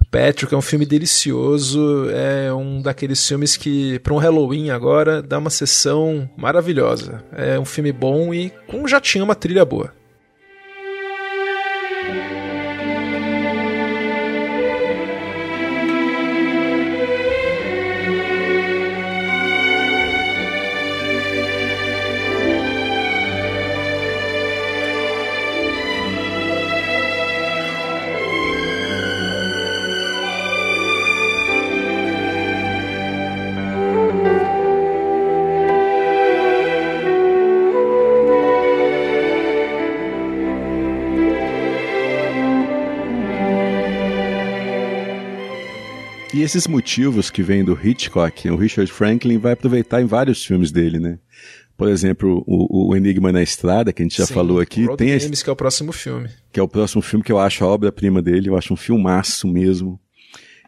Patrick 0.09 0.53
é 0.53 0.57
um 0.57 0.61
filme 0.61 0.85
delicioso, 0.85 2.09
é 2.09 2.53
um 2.53 2.81
daqueles 2.81 3.27
filmes 3.27 3.57
que, 3.57 3.99
para 3.99 4.13
um 4.13 4.17
Halloween 4.17 4.69
agora, 4.69 5.21
dá 5.21 5.37
uma 5.37 5.49
sessão 5.49 6.29
maravilhosa. 6.37 7.21
É 7.33 7.59
um 7.59 7.65
filme 7.65 7.91
bom 7.91 8.33
e 8.33 8.53
com 8.67 8.87
já 8.87 9.01
tinha 9.01 9.23
uma 9.23 9.35
trilha 9.35 9.65
boa. 9.65 9.91
Esses 46.45 46.67
motivos 46.67 47.31
que 47.31 47.41
vêm 47.41 47.63
do 47.63 47.77
Hitchcock, 47.81 48.49
o 48.49 48.55
Richard 48.55 48.91
Franklin 48.91 49.39
vai 49.39 49.53
aproveitar 49.53 50.01
em 50.01 50.05
vários 50.05 50.45
filmes 50.45 50.71
dele, 50.71 50.99
né? 50.99 51.17
Por 51.75 51.89
exemplo, 51.89 52.43
o, 52.47 52.89
o 52.89 52.95
Enigma 52.95 53.31
na 53.31 53.41
Estrada, 53.41 53.91
que 53.91 54.01
a 54.01 54.05
gente 54.05 54.17
já 54.17 54.27
Sim, 54.27 54.33
falou 54.33 54.59
aqui. 54.59 54.85
Road 54.85 54.97
tem 54.97 55.17
Games, 55.17 55.41
que 55.41 55.49
é 55.49 55.53
o 55.53 55.55
próximo 55.55 55.91
filme. 55.91 56.29
Que 56.53 56.59
é 56.59 56.63
o 56.63 56.67
próximo 56.67 57.01
filme 57.01 57.25
que 57.25 57.31
eu 57.31 57.39
acho 57.39 57.65
a 57.65 57.67
obra-prima 57.67 58.21
dele, 58.21 58.47
eu 58.47 58.55
acho 58.55 58.73
um 58.73 58.77
filmaço 58.77 59.47
mesmo. 59.47 59.99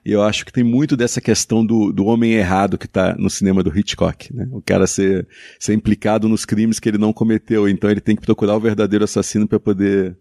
E 0.04 0.12
eu 0.12 0.24
acho 0.24 0.46
que 0.46 0.52
tem 0.52 0.64
muito 0.64 0.98
dessa 0.98 1.22
questão 1.22 1.66
do, 1.66 1.92
do 1.94 2.06
homem 2.06 2.34
errado 2.34 2.78
que 2.78 2.88
está 2.88 3.16
no 3.16 3.30
cinema 3.30 3.62
do 3.62 3.78
Hitchcock, 3.78 4.36
né? 4.36 4.48
O 4.52 4.62
cara 4.62 4.88
ser, 4.88 5.28
ser 5.60 5.74
implicado 5.74 6.28
nos 6.28 6.44
crimes 6.44 6.80
que 6.80 6.90
ele 6.90 6.98
não 6.98 7.14
cometeu, 7.14 7.70
então 7.70 7.90
ele 7.90 8.02
tem 8.02 8.16
que 8.16 8.22
procurar 8.24 8.56
o 8.56 8.60
verdadeiro 8.60 9.06
assassino 9.06 9.48
para 9.48 9.60
poder 9.60 10.18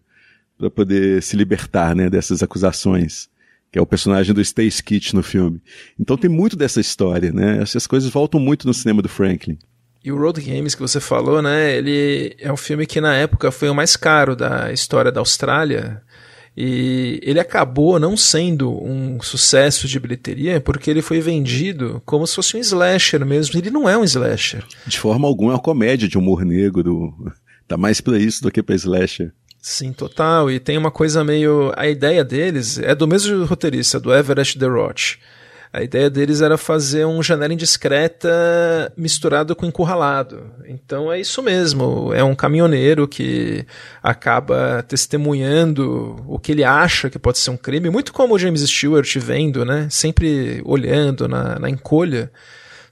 para 0.57 0.71
poder 0.71 1.21
se 1.21 1.35
libertar, 1.35 1.95
né, 1.95 2.09
dessas 2.09 2.41
acusações 2.41 3.29
que 3.71 3.79
é 3.79 3.81
o 3.81 3.85
personagem 3.85 4.33
do 4.33 4.41
Stacy 4.41 4.83
Kitch 4.83 5.13
no 5.13 5.23
filme. 5.23 5.61
Então 5.99 6.17
tem 6.17 6.29
muito 6.29 6.55
dessa 6.55 6.79
história, 6.79 7.31
né? 7.31 7.61
Essas 7.61 7.85
coisas 7.85 8.09
voltam 8.09 8.39
muito 8.39 8.65
no 8.67 8.73
cinema 8.73 9.01
do 9.01 9.09
Franklin. 9.09 9.57
E 10.03 10.11
o 10.11 10.17
Road 10.17 10.39
Games 10.41 10.73
que 10.73 10.81
você 10.81 10.99
falou, 10.99 11.41
né? 11.41 11.75
Ele 11.77 12.35
é 12.39 12.51
um 12.51 12.57
filme 12.57 12.85
que 12.85 13.01
na 13.01 13.15
época 13.15 13.51
foi 13.51 13.69
o 13.69 13.75
mais 13.75 13.95
caro 13.95 14.35
da 14.35 14.71
história 14.71 15.11
da 15.11 15.19
Austrália. 15.19 16.01
E 16.55 17.19
ele 17.21 17.39
acabou 17.39 17.99
não 17.99 18.17
sendo 18.17 18.71
um 18.83 19.21
sucesso 19.21 19.87
de 19.87 19.99
bilheteria 19.99 20.59
porque 20.59 20.89
ele 20.89 21.03
foi 21.03 21.19
vendido 21.19 22.01
como 22.03 22.25
se 22.25 22.33
fosse 22.33 22.57
um 22.57 22.59
slasher 22.59 23.23
mesmo. 23.25 23.59
Ele 23.59 23.69
não 23.69 23.87
é 23.87 23.95
um 23.97 24.03
slasher. 24.03 24.63
De 24.87 24.97
forma 24.97 25.27
alguma 25.27 25.51
é 25.51 25.55
uma 25.55 25.61
comédia 25.61 26.07
de 26.07 26.17
humor 26.17 26.43
negro. 26.43 27.13
Tá 27.67 27.77
mais 27.77 28.01
pra 28.01 28.17
isso 28.17 28.41
do 28.41 28.49
que 28.49 28.63
pra 28.63 28.75
slasher. 28.75 29.33
Sim, 29.69 29.91
total. 29.91 30.49
E 30.49 30.61
tem 30.61 30.77
uma 30.77 30.89
coisa 30.89 31.25
meio. 31.25 31.73
A 31.75 31.89
ideia 31.89 32.23
deles 32.23 32.79
é 32.79 32.95
do 32.95 33.05
mesmo 33.05 33.43
roteirista, 33.43 33.99
do 33.99 34.15
Everett 34.15 34.57
The 34.57 34.65
Roth. 34.65 35.17
A 35.73 35.83
ideia 35.83 36.09
deles 36.09 36.39
era 36.39 36.57
fazer 36.57 37.05
um 37.05 37.21
janela 37.21 37.53
indiscreta 37.53 38.29
misturado 38.95 39.53
com 39.57 39.65
encurralado. 39.65 40.49
Então 40.65 41.11
é 41.11 41.19
isso 41.19 41.43
mesmo. 41.43 42.13
É 42.13 42.23
um 42.23 42.33
caminhoneiro 42.33 43.09
que 43.09 43.65
acaba 44.01 44.81
testemunhando 44.87 46.15
o 46.25 46.39
que 46.39 46.53
ele 46.53 46.63
acha 46.63 47.09
que 47.09 47.19
pode 47.19 47.37
ser 47.37 47.49
um 47.49 47.57
crime, 47.57 47.89
muito 47.89 48.13
como 48.13 48.35
o 48.35 48.39
James 48.39 48.61
Stewart 48.61 49.13
vendo, 49.17 49.65
né? 49.65 49.89
Sempre 49.91 50.61
olhando 50.63 51.27
na, 51.27 51.59
na 51.59 51.69
encolha. 51.69 52.31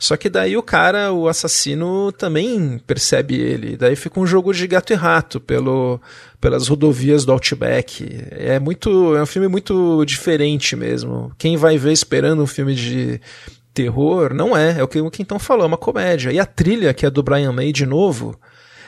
Só 0.05 0.15
que 0.15 0.29
daí 0.29 0.55
o 0.55 0.61
cara, 0.61 1.11
o 1.11 1.27
assassino, 1.27 2.11
também 2.11 2.77
percebe 2.85 3.35
ele. 3.35 3.75
Daí 3.75 3.95
fica 3.95 4.19
um 4.19 4.27
jogo 4.27 4.53
de 4.53 4.67
gato 4.67 4.93
e 4.93 4.95
rato 4.95 5.39
pelo, 5.39 5.99
pelas 6.39 6.67
rodovias 6.67 7.25
do 7.25 7.31
Outback. 7.31 8.07
É 8.29 8.59
muito, 8.59 9.15
é 9.15 9.23
um 9.23 9.25
filme 9.25 9.47
muito 9.47 10.05
diferente 10.05 10.75
mesmo. 10.75 11.31
Quem 11.39 11.57
vai 11.57 11.79
ver 11.79 11.91
esperando 11.91 12.43
um 12.43 12.47
filme 12.47 12.75
de 12.75 13.19
terror, 13.73 14.31
não 14.31 14.55
é. 14.55 14.79
É 14.79 14.83
o 14.83 14.87
que 14.87 15.01
o 15.01 15.09
Quintão 15.09 15.39
falou, 15.39 15.63
é 15.63 15.67
uma 15.67 15.77
comédia. 15.77 16.31
E 16.31 16.39
a 16.39 16.45
trilha, 16.45 16.93
que 16.93 17.03
é 17.03 17.09
do 17.09 17.23
Brian 17.23 17.51
May 17.51 17.71
de 17.71 17.87
novo, 17.87 18.39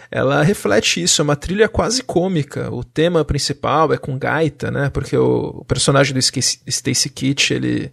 ela 0.10 0.42
reflete 0.42 1.02
isso, 1.02 1.22
é 1.22 1.24
uma 1.24 1.36
trilha 1.36 1.68
quase 1.68 2.02
cômica. 2.02 2.72
O 2.72 2.84
tema 2.84 3.26
principal 3.26 3.92
é 3.92 3.98
com 3.98 4.18
gaita, 4.18 4.72
né? 4.72 4.90
Porque 4.90 5.18
o, 5.18 5.66
personagem 5.68 6.14
do 6.14 6.20
Stacy 6.20 7.10
Kitch, 7.10 7.52
ele 7.52 7.92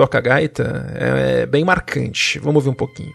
toca 0.00 0.18
gaita, 0.18 0.86
é, 0.94 1.42
é 1.42 1.46
bem 1.46 1.62
marcante. 1.62 2.38
Vamos 2.38 2.56
ouvir 2.56 2.70
um 2.70 2.74
pouquinho. 2.74 3.14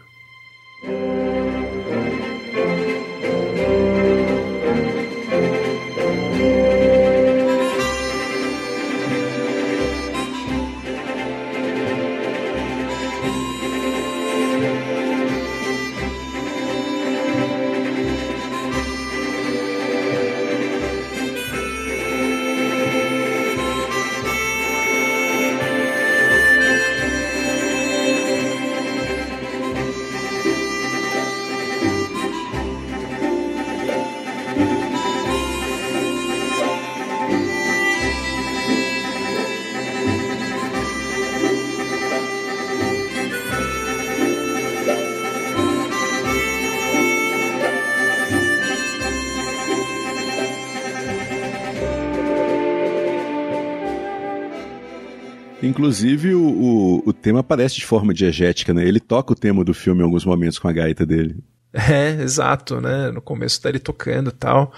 Inclusive, 55.85 56.33
o, 56.33 56.41
o, 56.41 57.09
o, 57.09 57.13
tema 57.13 57.41
aparece 57.41 57.75
de 57.75 57.85
forma 57.85 58.13
diegética, 58.13 58.73
né? 58.73 58.83
Ele 58.83 58.99
toca 58.99 59.33
o 59.33 59.35
tema 59.35 59.63
do 59.63 59.73
filme 59.73 60.01
em 60.01 60.03
alguns 60.03 60.25
momentos 60.25 60.57
com 60.57 60.67
a 60.67 60.73
gaita 60.73 61.05
dele. 61.05 61.35
É, 61.73 62.21
exato, 62.23 62.79
né? 62.79 63.11
No 63.11 63.21
começo 63.21 63.61
tá 63.61 63.69
ele 63.69 63.79
tocando 63.79 64.29
e 64.29 64.33
tal. 64.33 64.71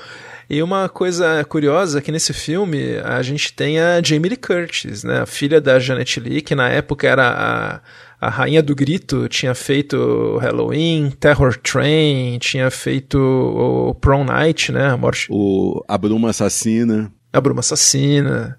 E 0.49 0.63
uma 0.63 0.89
coisa 0.89 1.45
curiosa 1.45 1.99
é 1.99 2.01
que 2.01 2.11
nesse 2.11 2.33
filme 2.33 2.97
a 3.03 3.21
gente 3.21 3.53
tem 3.53 3.79
a 3.79 4.01
Jamie 4.03 4.29
Lee 4.29 4.37
Curtis, 4.37 5.03
né? 5.03 5.21
A 5.21 5.25
filha 5.25 5.61
da 5.61 5.79
Janet 5.79 6.19
Lee, 6.19 6.41
que 6.41 6.55
na 6.55 6.69
época 6.69 7.07
era 7.07 7.29
a 7.29 7.81
a 8.19 8.29
Rainha 8.29 8.63
do 8.63 8.75
Grito 8.75 9.27
tinha 9.27 9.53
feito 9.53 10.37
Halloween, 10.37 11.11
Terror 11.19 11.55
Train, 11.55 12.39
tinha 12.39 12.71
feito 12.71 13.19
o 13.19 13.93
Prom 13.93 14.23
Night, 14.23 14.71
né? 14.71 14.87
A 14.87 14.97
morte. 14.97 15.27
O 15.29 15.83
A 15.87 15.97
Bruma 15.97 16.31
Assassina. 16.31 17.11
A 17.31 17.39
Bruma 17.39 17.59
Assassina. 17.59 18.57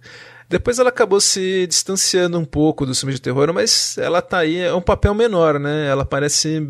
Depois 0.49 0.79
ela 0.79 0.89
acabou 0.89 1.21
se 1.21 1.67
distanciando 1.67 2.39
um 2.39 2.45
pouco 2.45 2.87
do 2.87 2.95
filme 2.95 3.13
de 3.13 3.21
terror, 3.21 3.53
mas 3.53 3.99
ela 3.99 4.23
tá 4.23 4.39
aí, 4.39 4.57
é 4.57 4.73
um 4.73 4.81
papel 4.81 5.13
menor, 5.13 5.61
né? 5.61 5.87
Ela 5.89 6.05
aparece 6.05 6.67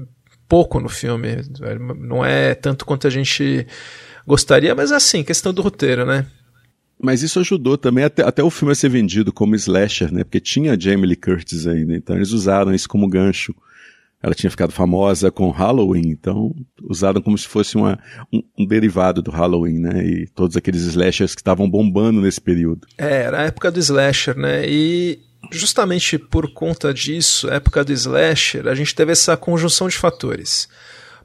pouco 0.48 0.80
no 0.80 0.88
filme. 0.88 1.36
Não 2.00 2.24
é 2.24 2.54
tanto 2.54 2.84
quanto 2.84 3.06
a 3.06 3.10
gente 3.10 3.66
gostaria, 4.26 4.74
mas 4.74 4.90
é 4.90 4.96
assim, 4.96 5.22
questão 5.22 5.54
do 5.54 5.62
roteiro, 5.62 6.04
né? 6.04 6.26
Mas 7.00 7.22
isso 7.22 7.38
ajudou 7.38 7.78
também 7.78 8.02
até, 8.02 8.24
até 8.24 8.42
o 8.42 8.50
filme 8.50 8.72
a 8.72 8.74
ser 8.74 8.88
vendido 8.88 9.32
como 9.32 9.54
slasher, 9.54 10.12
né? 10.12 10.24
Porque 10.24 10.40
tinha 10.40 10.78
Jamie 10.78 11.06
Lee 11.06 11.16
Curtis 11.16 11.64
ainda, 11.66 11.94
então 11.94 12.16
eles 12.16 12.32
usaram 12.32 12.74
isso 12.74 12.88
como 12.88 13.08
gancho. 13.08 13.54
Ela 14.20 14.34
tinha 14.34 14.50
ficado 14.50 14.72
famosa 14.72 15.30
com 15.30 15.50
Halloween, 15.50 16.08
então 16.08 16.52
usaram 16.82 17.22
como 17.22 17.38
se 17.38 17.46
fosse 17.46 17.76
uma, 17.76 17.98
um, 18.32 18.42
um 18.58 18.66
derivado 18.66 19.22
do 19.22 19.30
Halloween, 19.30 19.78
né? 19.78 20.04
E 20.04 20.26
todos 20.34 20.56
aqueles 20.56 20.82
slashers 20.82 21.34
que 21.34 21.40
estavam 21.40 21.70
bombando 21.70 22.20
nesse 22.20 22.40
período. 22.40 22.86
É, 22.98 23.22
era 23.22 23.42
a 23.42 23.44
época 23.44 23.70
do 23.70 23.78
slasher, 23.78 24.36
né? 24.36 24.68
E 24.68 25.20
justamente 25.52 26.18
por 26.18 26.52
conta 26.52 26.92
disso, 26.92 27.48
época 27.48 27.84
do 27.84 27.92
slasher, 27.92 28.66
a 28.66 28.74
gente 28.74 28.94
teve 28.94 29.12
essa 29.12 29.36
conjunção 29.36 29.88
de 29.88 29.96
fatores. 29.96 30.68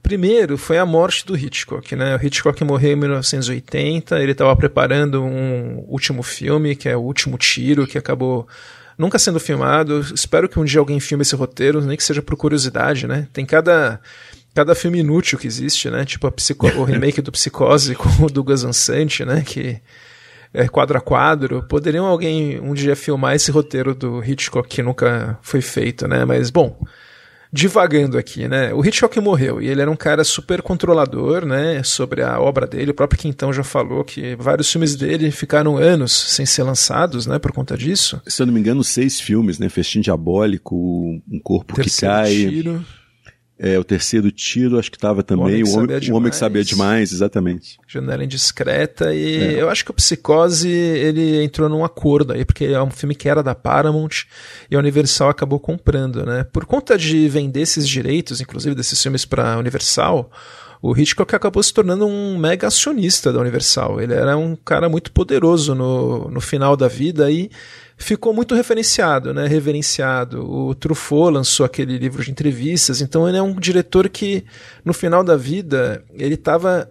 Primeiro 0.04 0.58
foi 0.58 0.78
a 0.78 0.86
morte 0.86 1.26
do 1.26 1.36
Hitchcock, 1.36 1.96
né? 1.96 2.16
O 2.16 2.24
Hitchcock 2.24 2.62
morreu 2.64 2.92
em 2.92 2.98
1980, 2.98 4.22
ele 4.22 4.34
estava 4.34 4.54
preparando 4.56 5.24
um 5.24 5.84
último 5.88 6.22
filme, 6.22 6.76
que 6.76 6.90
é 6.90 6.96
O 6.96 7.00
Último 7.00 7.38
Tiro, 7.38 7.88
que 7.88 7.98
acabou 7.98 8.46
nunca 8.98 9.20
sendo 9.20 9.40
filmado. 9.40 10.00
Espero 10.14 10.48
que 10.48 10.60
um 10.60 10.66
dia 10.66 10.80
alguém 10.80 11.00
filme 11.00 11.22
esse 11.22 11.36
roteiro, 11.36 11.82
nem 11.82 11.98
que 11.98 12.04
seja 12.04 12.22
por 12.22 12.36
curiosidade, 12.36 13.08
né? 13.08 13.28
Tem 13.34 13.46
cada 13.46 14.00
cada 14.54 14.76
filme 14.76 15.00
inútil 15.00 15.40
que 15.40 15.48
existe, 15.48 15.90
né? 15.90 16.06
Tipo 16.06 16.32
psico... 16.32 16.68
o 16.68 16.84
remake 16.86 17.22
do 17.22 17.32
Psicose 17.32 17.96
com 17.96 18.10
o 18.24 18.30
Douglas 18.30 18.64
Ansante, 18.64 19.26
né? 19.26 19.42
Que 19.42 19.82
é 20.54 20.68
quadro 20.68 20.98
a 20.98 21.02
quadro. 21.02 21.64
Poderiam 21.64 22.06
alguém 22.06 22.60
um 22.60 22.74
dia 22.74 22.96
filmar 22.96 23.36
esse 23.36 23.52
roteiro 23.52 23.96
do 23.96 24.24
Hitchcock 24.24 24.70
que 24.70 24.84
nunca 24.84 25.38
foi 25.42 25.62
feito, 25.62 26.08
né? 26.08 26.24
Mas 26.26 26.52
bom, 26.52 26.80
divagando 27.54 28.18
aqui, 28.18 28.48
né? 28.48 28.74
O 28.74 28.84
Hitchcock 28.84 29.20
morreu 29.20 29.62
e 29.62 29.68
ele 29.68 29.80
era 29.80 29.92
um 29.92 29.96
cara 29.96 30.24
super 30.24 30.60
controlador, 30.64 31.46
né? 31.46 31.84
Sobre 31.84 32.24
a 32.24 32.40
obra 32.40 32.66
dele. 32.66 32.90
O 32.90 32.96
próprio 32.96 33.20
Quintão 33.20 33.54
já 33.54 33.64
falou 33.64 34.04
que 34.04 34.36
vários 34.38 34.72
filmes 34.72 34.96
dele 34.96 35.30
ficaram 35.30 35.78
anos 35.78 36.12
sem 36.12 36.48
ser 36.48 36.64
lançados, 36.64 37.28
né? 37.28 37.38
Por 37.38 37.52
conta 37.52 37.78
disso. 37.78 38.20
Se 38.26 38.42
eu 38.42 38.48
não 38.48 38.54
me 38.54 38.60
engano, 38.60 38.84
seis 38.84 39.20
filmes, 39.20 39.60
né? 39.60 39.70
Festim 39.70 40.02
Diabólico, 40.02 40.76
Um 40.76 41.40
Corpo 41.44 41.76
Terceiro 41.76 42.16
que 42.16 42.22
Cai. 42.24 42.34
Tiro. 42.34 42.86
É, 43.58 43.78
o 43.78 43.84
terceiro 43.84 44.32
tiro, 44.32 44.80
acho 44.80 44.90
que 44.90 44.98
estava 44.98 45.22
também. 45.22 45.64
O 45.64 45.68
Homem, 45.70 45.74
o 45.74 45.78
homem, 45.78 46.12
o 46.12 46.16
homem 46.16 46.30
que 46.32 46.36
Sabia 46.36 46.64
Demais, 46.64 47.12
exatamente. 47.12 47.78
Janela 47.88 48.24
Indiscreta. 48.24 49.14
E 49.14 49.38
é. 49.38 49.62
eu 49.62 49.70
acho 49.70 49.86
que 49.86 49.92
o 49.92 49.94
Psicose, 49.94 50.70
ele 50.70 51.44
entrou 51.44 51.70
num 51.70 51.86
acordo 51.86 52.34
aí, 52.34 52.44
porque 52.44 52.66
é 52.66 52.82
um 52.82 52.90
filme 52.90 53.14
que 53.14 53.30
era 53.30 53.44
da 53.44 53.54
Paramount 53.54 54.26
e 54.70 54.76
a 54.76 54.80
Universal 54.80 55.30
acabou 55.30 55.60
comprando, 55.60 56.26
né? 56.26 56.46
Por 56.52 56.66
conta 56.66 56.98
de 56.98 57.30
vender 57.30 57.62
esses 57.62 57.88
direitos, 57.88 58.42
inclusive 58.42 58.76
desses 58.76 59.02
filmes 59.02 59.24
para 59.24 59.58
Universal, 59.58 60.32
o 60.82 60.98
Hitchcock 60.98 61.34
acabou 61.34 61.64
se 61.64 61.74
tornando 61.74 62.06
um 62.06 62.38
mega 62.38 62.68
acionista 62.68 63.32
da 63.32 63.40
Universal. 63.40 64.02
Ele 64.02 64.14
era 64.14 64.36
um 64.36 64.54
cara 64.54 64.90
muito 64.90 65.14
poderoso 65.14 65.74
no, 65.74 66.30
no 66.30 66.42
final 66.42 66.76
da 66.76 66.90
vida 66.90 67.32
e 67.32 67.50
ficou 67.98 68.34
muito 68.34 68.56
referenciado, 68.56 69.34
né, 69.34 69.48
reverenciado. 69.48 70.50
O 70.50 70.76
Truffaut 70.76 71.34
lançou 71.34 71.66
aquele 71.66 71.98
livro 71.98 72.24
de 72.24 72.32
entrevistas, 72.32 73.02
então 73.02 73.28
ele 73.28 73.38
é 73.38 73.42
um 73.42 73.56
diretor 73.56 74.10
que 74.10 74.46
no 74.84 74.94
final 74.94 75.24
da 75.24 75.36
vida 75.36 76.04
ele 76.14 76.36
estava 76.36 76.90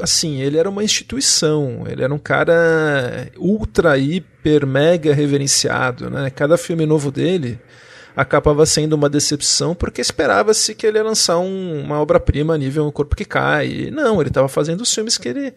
assim, 0.00 0.40
ele 0.40 0.56
era 0.56 0.68
uma 0.68 0.84
instituição, 0.84 1.84
ele 1.88 2.02
era 2.02 2.14
um 2.14 2.18
cara 2.18 3.30
ultra, 3.36 3.98
hiper, 3.98 4.66
mega 4.66 5.12
reverenciado, 5.12 6.08
né? 6.08 6.30
Cada 6.30 6.56
filme 6.56 6.86
novo 6.86 7.10
dele 7.10 7.58
acabava 8.16 8.66
sendo 8.66 8.94
uma 8.94 9.08
decepção 9.08 9.74
porque 9.74 10.00
esperava-se 10.00 10.74
que 10.74 10.86
ele 10.86 10.98
ia 10.98 11.04
lançar 11.04 11.38
um, 11.38 11.82
uma 11.84 12.00
obra-prima 12.00 12.54
a 12.54 12.58
nível 12.58 12.90
Corpo 12.90 13.14
que 13.14 13.24
Cai. 13.24 13.68
E 13.68 13.90
não, 13.90 14.20
ele 14.20 14.28
estava 14.28 14.48
fazendo 14.48 14.80
os 14.80 14.92
filmes 14.92 15.16
que 15.16 15.28
ele 15.28 15.54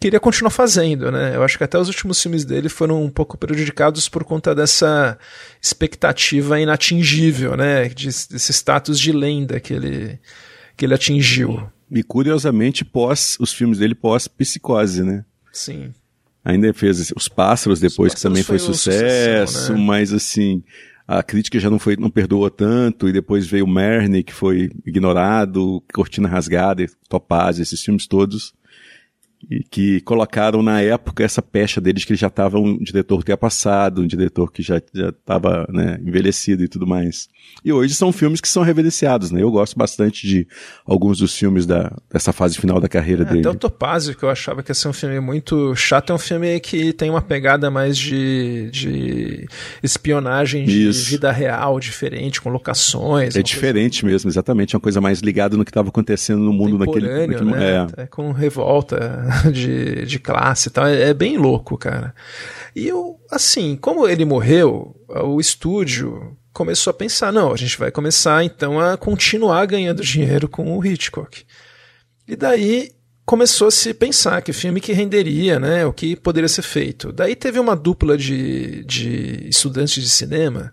queria 0.00 0.18
continuar 0.18 0.50
fazendo, 0.50 1.12
né? 1.12 1.36
Eu 1.36 1.42
acho 1.42 1.58
que 1.58 1.64
até 1.64 1.78
os 1.78 1.86
últimos 1.86 2.20
filmes 2.20 2.44
dele 2.44 2.70
foram 2.70 3.04
um 3.04 3.10
pouco 3.10 3.36
prejudicados 3.36 4.08
por 4.08 4.24
conta 4.24 4.54
dessa 4.54 5.18
expectativa 5.60 6.58
inatingível, 6.58 7.54
né? 7.54 7.86
Desse 7.88 8.52
status 8.52 8.98
de 8.98 9.12
lenda 9.12 9.60
que 9.60 9.74
ele, 9.74 10.18
que 10.76 10.86
ele 10.86 10.94
atingiu. 10.94 11.70
E 11.90 12.02
curiosamente, 12.02 12.84
pós 12.84 13.36
os 13.38 13.52
filmes 13.52 13.78
dele 13.78 13.94
pós 13.94 14.26
Psicose, 14.26 15.02
né? 15.02 15.24
Sim. 15.52 15.92
Ainda 16.42 16.72
fez 16.72 17.12
Os 17.14 17.28
Pássaros 17.28 17.78
depois, 17.78 18.14
Os 18.14 18.14
Pássaros 18.14 18.14
que 18.14 18.22
também 18.22 18.42
foi, 18.42 18.58
foi 18.58 18.74
sucesso, 18.74 19.52
sucesso 19.52 19.72
né? 19.74 19.78
mas 19.78 20.10
assim, 20.14 20.64
a 21.06 21.22
crítica 21.22 21.60
já 21.60 21.68
não 21.68 21.78
foi, 21.78 21.96
não 21.96 22.08
perdoou 22.08 22.48
tanto, 22.48 23.06
e 23.06 23.12
depois 23.12 23.46
veio 23.46 23.66
Merne, 23.66 24.22
que 24.22 24.32
foi 24.32 24.70
ignorado, 24.86 25.82
Cortina 25.92 26.28
Rasgada, 26.28 26.86
Topaz, 27.06 27.58
esses 27.58 27.82
filmes 27.82 28.06
todos 28.06 28.54
e 29.48 29.62
que 29.62 30.00
colocaram 30.02 30.62
na 30.62 30.80
época 30.82 31.24
essa 31.24 31.40
pecha 31.40 31.80
deles 31.80 32.04
que 32.04 32.12
ele 32.12 32.18
já 32.18 32.26
estava 32.26 32.58
um 32.58 32.78
diretor 32.78 33.24
que 33.24 33.34
passado, 33.36 34.02
um 34.02 34.06
diretor 34.06 34.52
que 34.52 34.62
já 34.62 34.78
estava 34.78 35.66
né, 35.70 35.98
envelhecido 36.04 36.64
e 36.64 36.68
tudo 36.68 36.86
mais. 36.86 37.28
E 37.64 37.72
hoje 37.72 37.94
são 37.94 38.12
filmes 38.12 38.40
que 38.40 38.48
são 38.48 38.62
reverenciados, 38.62 39.30
né? 39.30 39.42
Eu 39.42 39.50
gosto 39.50 39.78
bastante 39.78 40.26
de 40.26 40.46
alguns 40.84 41.18
dos 41.18 41.36
filmes 41.36 41.64
da, 41.64 41.90
dessa 42.12 42.32
fase 42.32 42.58
final 42.58 42.80
da 42.80 42.88
carreira 42.88 43.22
é, 43.22 43.24
dele. 43.24 43.40
Até 43.40 43.50
o 43.50 43.54
Topázio, 43.54 44.14
que 44.14 44.22
eu 44.22 44.28
achava 44.28 44.62
que 44.62 44.70
ia 44.70 44.74
ser 44.74 44.88
um 44.88 44.92
filme 44.92 45.18
muito 45.20 45.74
chato, 45.74 46.10
é 46.12 46.14
um 46.14 46.18
filme 46.18 46.60
que 46.60 46.92
tem 46.92 47.08
uma 47.08 47.22
pegada 47.22 47.70
mais 47.70 47.96
de, 47.96 48.68
de 48.70 49.48
espionagem 49.82 50.64
de 50.64 50.88
Isso. 50.88 51.10
vida 51.10 51.30
real, 51.30 51.80
diferente, 51.80 52.40
com 52.40 52.50
locações. 52.50 53.36
É 53.36 53.42
diferente 53.42 54.02
coisa... 54.02 54.12
mesmo, 54.12 54.30
exatamente. 54.30 54.74
Uma 54.74 54.80
coisa 54.80 55.00
mais 55.00 55.20
ligada 55.20 55.56
no 55.56 55.64
que 55.64 55.70
estava 55.70 55.88
acontecendo 55.88 56.40
no 56.40 56.52
mundo 56.52 56.78
naquele, 56.78 57.26
naquele 57.26 57.50
né? 57.50 57.88
é. 57.96 58.02
é. 58.02 58.06
com 58.06 58.32
revolta 58.32 59.29
de, 59.52 60.04
de 60.06 60.18
classe 60.18 60.68
e 60.68 60.70
tal. 60.70 60.86
É, 60.86 61.10
é 61.10 61.14
bem 61.14 61.36
louco, 61.36 61.76
cara. 61.76 62.14
E 62.74 62.88
eu, 62.88 63.18
assim, 63.30 63.76
como 63.76 64.06
ele 64.06 64.24
morreu, 64.24 64.96
o 65.08 65.40
estúdio 65.40 66.36
começou 66.52 66.90
a 66.90 66.94
pensar, 66.94 67.32
não, 67.32 67.52
a 67.52 67.56
gente 67.56 67.78
vai 67.78 67.90
começar 67.90 68.44
então 68.44 68.80
a 68.80 68.96
continuar 68.96 69.64
ganhando 69.66 70.02
dinheiro 70.02 70.48
com 70.48 70.76
o 70.76 70.84
Hitchcock. 70.84 71.44
E 72.26 72.36
daí 72.36 72.92
começou 73.24 73.68
a 73.68 73.70
se 73.70 73.94
pensar 73.94 74.42
que 74.42 74.52
filme 74.52 74.80
que 74.80 74.92
renderia, 74.92 75.58
né, 75.60 75.86
o 75.86 75.92
que 75.92 76.16
poderia 76.16 76.48
ser 76.48 76.62
feito. 76.62 77.12
Daí 77.12 77.36
teve 77.36 77.58
uma 77.58 77.76
dupla 77.76 78.16
de, 78.18 78.84
de 78.84 79.48
estudantes 79.48 80.02
de 80.02 80.08
cinema 80.08 80.72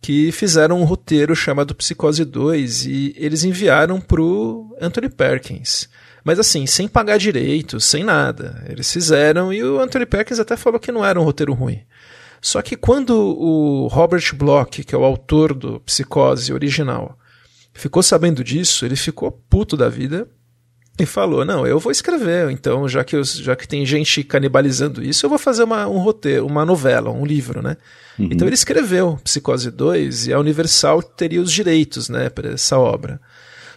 que 0.00 0.32
fizeram 0.32 0.80
um 0.80 0.84
roteiro 0.84 1.36
chamado 1.36 1.74
Psicose 1.74 2.24
2 2.24 2.86
e 2.86 3.14
eles 3.16 3.44
enviaram 3.44 4.00
pro 4.00 4.74
Anthony 4.80 5.08
Perkins. 5.08 5.88
Mas 6.24 6.38
assim, 6.38 6.66
sem 6.66 6.86
pagar 6.86 7.18
direito, 7.18 7.80
sem 7.80 8.04
nada. 8.04 8.64
Eles 8.68 8.92
fizeram 8.92 9.52
e 9.52 9.62
o 9.62 9.80
Anthony 9.80 10.06
Perkins 10.06 10.38
até 10.38 10.56
falou 10.56 10.78
que 10.78 10.92
não 10.92 11.04
era 11.04 11.20
um 11.20 11.24
roteiro 11.24 11.52
ruim. 11.52 11.80
Só 12.40 12.60
que 12.60 12.76
quando 12.76 13.10
o 13.16 13.86
Robert 13.86 14.34
Bloch, 14.34 14.82
que 14.82 14.94
é 14.94 14.98
o 14.98 15.04
autor 15.04 15.54
do 15.54 15.80
Psicose 15.80 16.52
original, 16.52 17.16
ficou 17.72 18.02
sabendo 18.02 18.42
disso, 18.42 18.84
ele 18.84 18.96
ficou 18.96 19.30
puto 19.30 19.76
da 19.76 19.88
vida 19.88 20.28
e 20.98 21.06
falou: 21.06 21.44
Não, 21.44 21.66
eu 21.66 21.78
vou 21.78 21.92
escrever, 21.92 22.50
então, 22.50 22.88
já 22.88 23.04
que, 23.04 23.16
eu, 23.16 23.24
já 23.24 23.56
que 23.56 23.66
tem 23.66 23.86
gente 23.86 24.22
canibalizando 24.24 25.02
isso, 25.02 25.24
eu 25.24 25.30
vou 25.30 25.38
fazer 25.38 25.62
uma, 25.62 25.86
um 25.86 25.98
roteiro, 25.98 26.46
uma 26.46 26.64
novela, 26.64 27.10
um 27.10 27.24
livro, 27.24 27.62
né? 27.62 27.76
Uhum. 28.18 28.28
Então 28.30 28.46
ele 28.46 28.54
escreveu 28.54 29.18
Psicose 29.24 29.70
2 29.70 30.26
e 30.26 30.32
a 30.32 30.38
Universal 30.38 31.02
teria 31.02 31.40
os 31.40 31.50
direitos, 31.50 32.08
né, 32.08 32.28
para 32.28 32.50
essa 32.50 32.78
obra. 32.78 33.20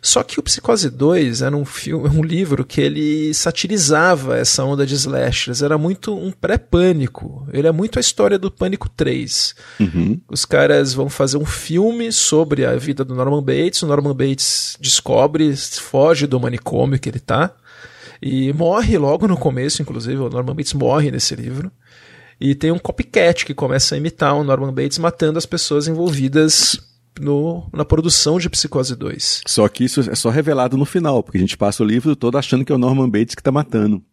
Só 0.05 0.21
que 0.21 0.39
o 0.39 0.43
Psicose 0.43 0.87
2 0.91 1.41
era 1.41 1.57
um, 1.57 1.65
filme, 1.65 2.07
um 2.07 2.21
livro 2.21 2.63
que 2.63 2.79
ele 2.79 3.33
satirizava 3.33 4.37
essa 4.37 4.63
onda 4.63 4.85
de 4.85 4.93
slashers. 4.93 5.63
Era 5.63 5.79
muito 5.79 6.15
um 6.15 6.31
pré-pânico. 6.31 7.47
Ele 7.51 7.67
é 7.67 7.71
muito 7.71 7.97
a 7.97 7.99
história 7.99 8.37
do 8.37 8.51
Pânico 8.51 8.87
3. 8.87 9.55
Uhum. 9.79 10.21
Os 10.29 10.45
caras 10.45 10.93
vão 10.93 11.09
fazer 11.09 11.37
um 11.37 11.45
filme 11.45 12.11
sobre 12.11 12.67
a 12.67 12.75
vida 12.75 13.03
do 13.03 13.15
Norman 13.15 13.41
Bates. 13.41 13.81
O 13.81 13.87
Norman 13.87 14.13
Bates 14.13 14.77
descobre, 14.79 15.55
foge 15.57 16.27
do 16.27 16.39
manicômio 16.39 16.99
que 16.99 17.09
ele 17.09 17.19
tá. 17.19 17.51
E 18.21 18.53
morre 18.53 18.99
logo 18.99 19.27
no 19.27 19.35
começo, 19.35 19.81
inclusive. 19.81 20.17
O 20.17 20.29
Norman 20.29 20.53
Bates 20.53 20.73
morre 20.73 21.09
nesse 21.09 21.35
livro. 21.35 21.71
E 22.39 22.53
tem 22.53 22.71
um 22.71 22.77
copycat 22.77 23.43
que 23.43 23.55
começa 23.55 23.95
a 23.95 23.97
imitar 23.97 24.35
o 24.35 24.43
Norman 24.43 24.71
Bates 24.71 24.99
matando 24.99 25.39
as 25.39 25.47
pessoas 25.47 25.87
envolvidas 25.87 26.79
no, 27.19 27.67
na 27.73 27.85
produção 27.85 28.39
de 28.39 28.49
Psicose 28.49 28.95
2. 28.95 29.41
Só 29.47 29.67
que 29.67 29.83
isso 29.83 30.01
é 30.09 30.15
só 30.15 30.29
revelado 30.29 30.77
no 30.77 30.85
final, 30.85 31.23
porque 31.23 31.37
a 31.37 31.41
gente 31.41 31.57
passa 31.57 31.83
o 31.83 31.85
livro 31.85 32.15
todo 32.15 32.37
achando 32.37 32.65
que 32.65 32.71
é 32.71 32.75
o 32.75 32.79
Norman 32.79 33.09
Bates 33.09 33.35
que 33.35 33.41
está 33.41 33.51
matando. 33.51 34.03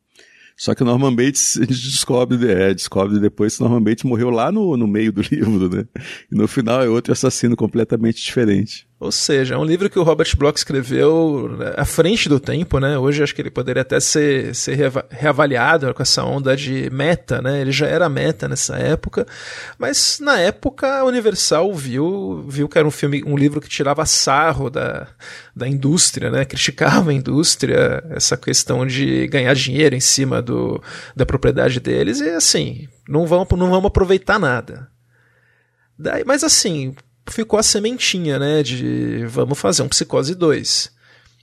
Só 0.56 0.74
que 0.74 0.82
o 0.82 0.86
Norman 0.86 1.14
Bates, 1.14 1.56
a 1.60 1.64
gente 1.64 1.90
descobre, 1.90 2.50
é, 2.50 2.74
descobre 2.74 3.18
depois 3.18 3.56
que 3.56 3.62
o 3.62 3.68
Norman 3.68 3.82
Bates 3.82 4.04
morreu 4.04 4.30
lá 4.30 4.52
no, 4.52 4.76
no 4.76 4.86
meio 4.86 5.12
do 5.12 5.22
livro, 5.30 5.68
né? 5.68 5.86
E 6.30 6.34
no 6.34 6.46
final 6.46 6.82
é 6.82 6.88
outro 6.88 7.12
assassino 7.12 7.56
completamente 7.56 8.22
diferente. 8.22 8.86
Ou 9.02 9.10
seja, 9.10 9.56
é 9.56 9.58
um 9.58 9.64
livro 9.64 9.90
que 9.90 9.98
o 9.98 10.04
Robert 10.04 10.28
Bloch 10.36 10.56
escreveu 10.56 11.56
né, 11.58 11.74
à 11.76 11.84
frente 11.84 12.28
do 12.28 12.38
tempo, 12.38 12.78
né? 12.78 12.96
Hoje 12.96 13.20
acho 13.20 13.34
que 13.34 13.42
ele 13.42 13.50
poderia 13.50 13.82
até 13.82 13.98
ser, 13.98 14.54
ser 14.54 14.78
reavaliado 15.10 15.92
com 15.92 16.00
essa 16.00 16.22
onda 16.22 16.54
de 16.54 16.88
meta, 16.92 17.42
né? 17.42 17.60
Ele 17.60 17.72
já 17.72 17.88
era 17.88 18.08
meta 18.08 18.46
nessa 18.46 18.76
época, 18.76 19.26
mas 19.76 20.20
na 20.20 20.38
época 20.38 21.00
a 21.00 21.04
Universal 21.04 21.74
viu, 21.74 22.44
viu 22.46 22.68
que 22.68 22.78
era 22.78 22.86
um 22.86 22.92
filme, 22.92 23.24
um 23.26 23.36
livro 23.36 23.60
que 23.60 23.68
tirava 23.68 24.06
sarro 24.06 24.70
da, 24.70 25.08
da 25.54 25.66
indústria, 25.66 26.30
né? 26.30 26.44
Criticava 26.44 27.10
a 27.10 27.14
indústria, 27.14 28.04
essa 28.08 28.36
questão 28.36 28.86
de 28.86 29.26
ganhar 29.26 29.54
dinheiro 29.56 29.96
em 29.96 30.00
cima 30.00 30.40
do, 30.40 30.80
da 31.16 31.26
propriedade 31.26 31.80
deles 31.80 32.20
e 32.20 32.30
assim, 32.30 32.86
não 33.08 33.26
vamos, 33.26 33.48
não 33.58 33.68
vamos 33.68 33.86
aproveitar 33.86 34.38
nada. 34.38 34.86
Daí, 35.98 36.22
mas 36.24 36.44
assim, 36.44 36.94
ficou 37.28 37.58
a 37.58 37.62
sementinha, 37.62 38.38
né, 38.38 38.62
de 38.62 39.24
vamos 39.26 39.58
fazer 39.58 39.82
um 39.82 39.88
Psicose 39.88 40.34
2. 40.34 40.90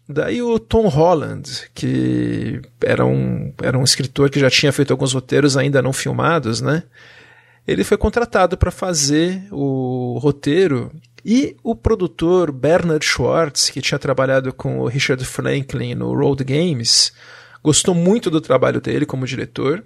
Daí 0.08 0.42
o 0.42 0.58
Tom 0.58 0.88
Holland, 0.88 1.70
que 1.74 2.62
era 2.84 3.06
um, 3.06 3.54
era 3.62 3.78
um 3.78 3.84
escritor 3.84 4.30
que 4.30 4.40
já 4.40 4.50
tinha 4.50 4.72
feito 4.72 4.92
alguns 4.92 5.14
roteiros 5.14 5.56
ainda 5.56 5.84
não 5.84 5.94
filmados, 5.94 6.62
né? 6.62 6.84
Ele 7.68 7.84
foi 7.84 7.96
contratado 7.96 8.58
para 8.58 8.72
fazer 8.72 9.44
o 9.52 10.18
roteiro 10.20 10.92
e 11.24 11.56
o 11.64 11.76
produtor 11.76 12.52
Bernard 12.52 13.06
Schwartz, 13.06 13.70
que 13.70 13.82
tinha 13.82 14.00
trabalhado 14.00 14.52
com 14.52 14.80
o 14.80 14.88
Richard 14.88 15.24
Franklin 15.24 15.94
no 15.94 16.12
Road 16.12 16.44
Games, 16.44 17.14
gostou 17.64 17.94
muito 17.94 18.32
do 18.32 18.42
trabalho 18.42 18.82
dele 18.82 19.06
como 19.06 19.28
diretor 19.28 19.84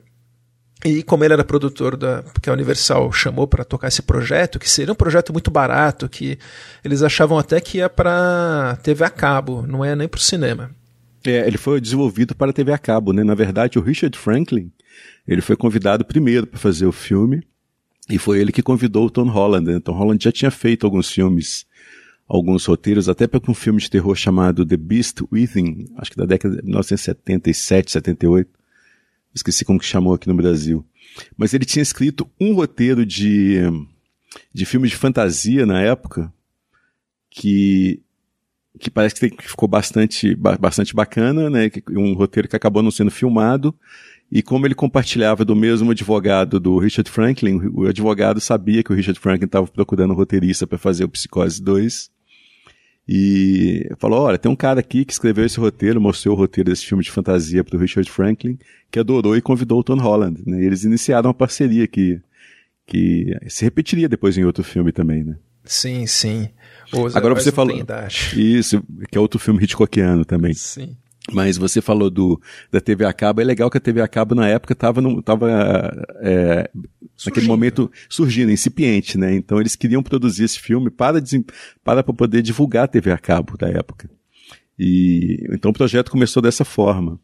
e 0.86 1.02
como 1.02 1.24
ele 1.24 1.34
era 1.34 1.44
produtor 1.44 1.96
da 1.96 2.24
que 2.42 2.50
a 2.50 2.54
Universal 2.54 3.12
chamou 3.12 3.48
para 3.48 3.64
tocar 3.64 3.88
esse 3.88 4.02
projeto, 4.02 4.60
que 4.60 4.70
seria 4.70 4.92
um 4.92 4.96
projeto 4.96 5.32
muito 5.32 5.50
barato, 5.50 6.10
que 6.10 6.38
eles 6.84 7.02
achavam 7.02 7.38
até 7.38 7.62
que 7.62 7.78
ia 7.78 7.90
para 7.90 8.78
TV 8.84 9.06
a 9.06 9.10
cabo, 9.10 9.66
não 9.66 9.84
é 9.84 9.96
nem 9.96 10.08
para 10.08 10.18
o 10.18 10.22
cinema. 10.22 10.72
É, 11.26 11.48
ele 11.48 11.58
foi 11.58 11.80
desenvolvido 11.80 12.36
para 12.36 12.52
TV 12.52 12.74
a 12.74 12.78
cabo, 12.78 13.14
né? 13.14 13.24
Na 13.24 13.34
verdade, 13.34 13.80
o 13.80 13.82
Richard 13.82 14.18
Franklin, 14.18 14.70
ele 15.26 15.42
foi 15.42 15.56
convidado 15.56 16.04
primeiro 16.04 16.46
para 16.46 16.60
fazer 16.60 16.86
o 16.86 16.92
filme 16.92 17.42
e 18.10 18.18
foi 18.18 18.40
ele 18.40 18.52
que 18.52 18.62
convidou 18.62 19.06
o 19.06 19.10
Tom 19.10 19.30
Holland. 19.30 19.72
Né? 19.72 19.80
Tom 19.80 19.94
Holland 19.94 20.22
já 20.22 20.34
tinha 20.34 20.52
feito 20.52 20.86
alguns 20.86 21.10
filmes, 21.10 21.66
alguns 22.28 22.66
roteiros, 22.66 23.08
até 23.08 23.26
para 23.26 23.40
um 23.50 23.54
filme 23.54 23.80
de 23.80 23.90
terror 23.90 24.16
chamado 24.16 24.66
The 24.66 24.76
Beast 24.76 25.22
Within, 25.32 25.86
acho 25.98 26.12
que 26.12 26.18
da 26.18 26.26
década 26.26 26.58
de 26.58 26.64
1977, 26.64 27.92
78 27.92 28.63
esqueci 29.34 29.66
como 29.66 29.80
que 29.80 29.86
chamou 29.86 30.14
aqui 30.14 30.28
no 30.28 30.36
Brasil. 30.36 30.86
Mas 31.38 31.54
ele 31.54 31.66
tinha 31.66 31.84
escrito 31.84 32.30
um 32.40 32.54
roteiro 32.54 33.06
de, 33.06 33.62
de 34.54 34.66
filme 34.66 34.88
de 34.88 34.96
fantasia 34.96 35.66
na 35.66 35.82
época 35.82 36.34
que, 37.30 38.02
que 38.80 38.90
parece 38.90 39.16
que 39.16 39.36
ficou 39.42 39.68
bastante, 39.68 40.36
bastante 40.36 40.96
bacana, 40.96 41.50
né? 41.50 41.70
Um 41.92 42.14
roteiro 42.14 42.48
que 42.48 42.56
acabou 42.56 42.84
não 42.84 42.92
sendo 42.92 43.12
filmado. 43.12 43.76
E 44.32 44.42
como 44.42 44.66
ele 44.66 44.74
compartilhava 44.74 45.46
do 45.46 45.56
mesmo 45.56 45.92
advogado 45.92 46.60
do 46.60 46.80
Richard 46.80 47.10
Franklin, 47.10 47.70
o 47.72 47.86
advogado 47.86 48.40
sabia 48.40 48.84
que 48.84 48.92
o 48.92 48.96
Richard 48.96 49.20
Franklin 49.20 49.46
estava 49.46 49.68
procurando 49.68 50.12
um 50.12 50.16
roteirista 50.16 50.66
para 50.66 50.78
fazer 50.78 51.04
o 51.04 51.10
Psicose 51.10 51.62
2 51.62 52.13
e 53.08 53.90
falou: 53.98 54.22
olha, 54.22 54.38
tem 54.38 54.52
um 54.52 54.56
cara 54.56 54.80
aqui 54.80 55.04
que 55.04 55.12
escreveu 55.12 55.46
esse 55.46 55.60
roteiro, 55.60 56.00
mostrou 56.00 56.36
o 56.36 56.38
roteiro 56.38 56.70
desse 56.70 56.86
filme 56.86 57.04
de 57.04 57.12
fantasia 57.12 57.64
para 57.64 57.76
o 57.76 57.80
Richard 57.80 58.10
Franklin, 58.10 58.58
que 58.90 59.00
adorou 59.00 59.36
e 59.36 59.42
convidou 59.42 59.80
o 59.80 59.84
Tom 59.84 59.98
Holland. 59.98 60.42
Né? 60.46 60.62
E 60.62 60.66
eles 60.66 60.84
iniciaram 60.84 61.28
uma 61.28 61.34
parceria 61.34 61.86
que, 61.88 62.22
que 62.88 63.38
se 63.48 63.64
repetiria 63.64 64.08
depois 64.08 64.38
em 64.38 64.46
outro 64.46 64.64
filme 64.64 64.92
também, 64.92 65.24
né? 65.24 65.38
Sim, 65.66 66.06
sim. 66.08 66.50
Agora 67.14 67.34
você 67.34 67.52
falou. 67.52 67.76
Isso, 68.36 68.84
que 69.10 69.18
é 69.18 69.22
outro 69.22 69.40
filme 69.40 69.64
Hitchcockiano 69.64 70.26
também. 70.26 70.54
Sim. 70.54 70.96
Mas 71.32 71.58
você 71.58 71.82
falou 71.82 72.10
do, 72.10 72.42
da 72.70 72.82
TV 72.82 73.06
a 73.06 73.14
cabo, 73.14 73.40
é 73.40 73.46
legal 73.46 73.70
que 73.70 73.78
a 73.78 73.82
TV 73.82 74.02
a 74.02 74.08
cabo 74.08 74.36
na 74.36 74.48
época 74.48 74.74
estava 74.74 75.02
tava, 75.22 76.06
é, 76.22 76.70
naquele 77.26 77.48
momento 77.48 77.90
surgindo, 78.10 78.52
incipiente, 78.52 79.18
né? 79.18 79.34
Então 79.34 79.60
eles 79.60 79.76
queriam 79.76 80.04
produzir 80.04 80.44
esse 80.44 80.60
filme 80.60 80.90
para, 80.90 81.22
para 81.84 82.04
poder 82.04 82.42
divulgar 82.42 82.84
a 82.84 82.88
TV 82.88 83.12
a 83.12 83.18
cabo 83.18 83.58
da 83.58 83.70
época. 83.70 84.10
E 84.78 85.48
então 85.52 85.72
o 85.72 85.74
projeto 85.74 86.12
começou 86.12 86.42
dessa 86.42 86.66
forma. 86.66 87.18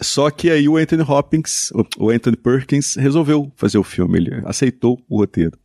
Só 0.00 0.30
que 0.30 0.48
aí 0.50 0.68
o 0.68 0.76
Anthony 0.76 1.02
Hopkins, 1.02 1.70
o 1.98 2.08
Anthony 2.08 2.36
Perkins 2.36 2.94
resolveu 2.94 3.52
fazer 3.56 3.78
o 3.78 3.84
filme, 3.84 4.18
ele 4.18 4.42
aceitou 4.46 5.02
o 5.08 5.18
roteiro. 5.18 5.58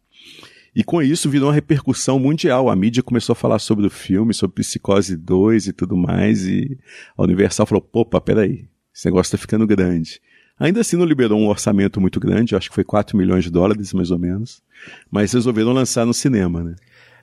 E 0.76 0.84
com 0.84 1.02
isso 1.02 1.30
virou 1.30 1.50
uma 1.50 1.54
repercussão 1.54 2.18
mundial. 2.18 2.70
A 2.70 2.76
mídia 2.76 3.04
começou 3.04 3.34
a 3.34 3.36
falar 3.36 3.60
sobre 3.60 3.86
o 3.86 3.90
filme, 3.90 4.34
sobre 4.34 4.56
Psicose 4.56 5.16
2 5.16 5.68
e 5.68 5.74
tudo 5.74 5.96
mais, 5.96 6.48
e 6.48 6.78
a 7.16 7.24
Universal 7.24 7.66
falou, 7.66 7.88
opa, 7.94 8.20
peraí, 8.20 8.66
esse 8.94 9.06
negócio 9.06 9.32
tá 9.32 9.38
ficando 9.38 9.68
grande. 9.68 10.20
Ainda 10.60 10.82
assim 10.82 10.96
não 10.96 11.06
liberou 11.06 11.40
um 11.40 11.48
orçamento 11.48 12.00
muito 12.00 12.20
grande, 12.20 12.56
acho 12.56 12.70
que 12.70 12.76
foi 12.76 12.84
4 12.84 13.18
milhões 13.18 13.44
de 13.44 13.52
dólares, 13.52 13.94
mais 13.94 14.12
ou 14.12 14.20
menos, 14.20 14.62
mas 15.10 15.34
resolveram 15.34 15.74
lançar 15.74 16.06
no 16.06 16.14
cinema, 16.14 16.64
né? 16.64 16.76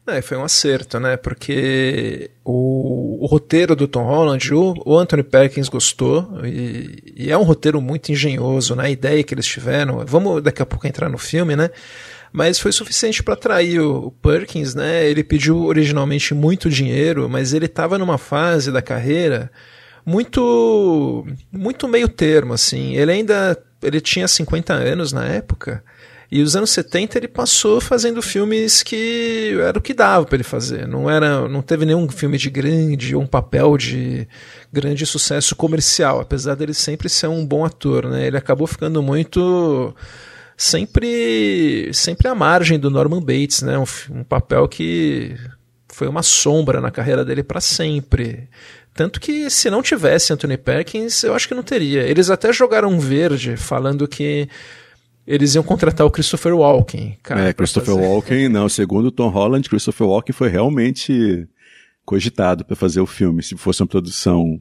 É, 0.07 0.21
foi 0.23 0.37
um 0.37 0.43
acerto, 0.43 0.99
né? 0.99 1.17
Porque 1.17 2.31
o, 2.45 3.23
o 3.23 3.27
roteiro 3.27 3.77
do 3.77 3.87
Tom 3.87 4.05
Holland, 4.05 4.53
o, 4.53 4.75
o 4.85 4.99
Anthony 4.99 5.23
Perkins 5.23 5.69
gostou, 5.69 6.41
e, 6.45 7.15
e, 7.17 7.31
é 7.31 7.39
um 7.39 7.43
roteiro 7.43 7.81
muito 7.81 8.11
engenhoso, 8.11 8.75
né? 8.75 8.87
A 8.87 8.91
ideia 8.91 9.23
que 9.23 9.35
eles 9.35 9.47
tiveram. 9.47 10.05
Vamos 10.07 10.43
daqui 10.43 10.63
a 10.63 10.67
pouco 10.67 10.87
entrar 10.87 11.09
no 11.09 11.19
filme, 11.19 11.55
né? 11.55 11.71
Mas 12.33 12.59
foi 12.59 12.73
suficiente 12.73 13.23
para 13.23 13.35
atrair 13.35 13.81
o 13.81 14.11
Perkins, 14.23 14.75
né? 14.75 15.09
Ele 15.09 15.25
pediu 15.25 15.65
originalmente 15.65 16.35
muito 16.35 16.71
dinheiro, 16.71 17.29
mas 17.29 17.53
ele 17.53 17.67
estava 17.67 17.99
numa 17.99 18.19
fase 18.19 18.71
da 18.71 18.81
carreira 18.83 19.51
muito 20.05 21.27
muito 21.53 21.89
meio 21.89 22.09
termo 22.09 22.53
assim. 22.53 22.95
Ele 22.97 23.13
ainda 23.13 23.57
ele 23.83 24.01
tinha 24.01 24.29
50 24.29 24.73
anos 24.73 25.13
na 25.13 25.27
época. 25.27 25.83
E 26.33 26.43
os 26.43 26.55
anos 26.55 26.71
70 26.71 27.19
ele 27.19 27.27
passou 27.27 27.81
fazendo 27.81 28.23
filmes 28.23 28.85
que 28.85 29.59
era 29.61 29.77
o 29.77 29.83
que 29.83 29.93
dava 29.93 30.25
para 30.25 30.37
ele 30.37 30.45
fazer. 30.45 30.87
Não 30.87 31.11
era, 31.11 31.49
não 31.49 31.61
teve 31.61 31.85
nenhum 31.85 32.09
filme 32.09 32.39
de 32.39 32.49
grande 32.49 33.17
ou 33.17 33.23
um 33.23 33.27
papel 33.27 33.77
de 33.77 34.29
grande 34.73 35.05
sucesso 35.05 35.57
comercial, 35.57 36.21
apesar 36.21 36.55
dele 36.55 36.73
sempre 36.73 37.09
ser 37.09 37.27
um 37.27 37.45
bom 37.45 37.65
ator, 37.65 38.09
né? 38.09 38.29
Ele 38.29 38.37
acabou 38.37 38.69
ficando 38.69 39.03
muito 39.03 39.93
sempre 40.61 41.91
sempre 41.95 42.29
à 42.29 42.35
margem 42.35 42.79
do 42.79 42.91
Norman 42.91 43.21
Bates, 43.21 43.63
né? 43.63 43.79
Um, 43.79 43.85
um 44.11 44.23
papel 44.23 44.69
que 44.69 45.35
foi 45.89 46.07
uma 46.07 46.23
sombra 46.23 46.83
na 46.83 46.91
carreira 46.91 47.25
dele 47.25 47.43
para 47.43 47.63
sempre. 47.63 48.47
Tanto 48.93 49.19
que 49.19 49.49
se 49.49 49.71
não 49.71 49.83
tivesse 49.83 50.35
Anthony 50.35 50.59
Perkins, 50.59 51.23
eu 51.23 51.35
acho 51.35 51.49
que 51.49 51.55
não 51.55 51.63
teria. 51.63 52.03
Eles 52.03 52.29
até 52.29 52.53
jogaram 52.53 53.01
verde, 53.01 53.57
falando 53.57 54.07
que 54.07 54.49
eles 55.27 55.55
iam 55.55 55.65
contratar 55.65 56.07
o 56.07 56.11
Christopher 56.11 56.55
Walken. 56.55 57.17
Cara, 57.23 57.49
é, 57.49 57.53
Christopher 57.55 57.95
fazer. 57.95 58.07
Walken, 58.07 58.49
não. 58.51 58.69
Segundo 58.69 59.11
Tom 59.11 59.29
Holland, 59.29 59.67
Christopher 59.67 60.09
Walken 60.09 60.35
foi 60.35 60.49
realmente 60.51 61.49
cogitado 62.05 62.67
para 62.67 62.77
fazer 62.77 63.01
o 63.01 63.07
filme. 63.07 63.43
Se 63.43 63.57
fosse 63.57 63.83
uma 63.83 63.89
produção 63.89 64.61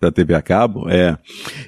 da 0.00 0.12
TV 0.12 0.34
a 0.34 0.42
cabo, 0.42 0.88
é. 0.88 1.18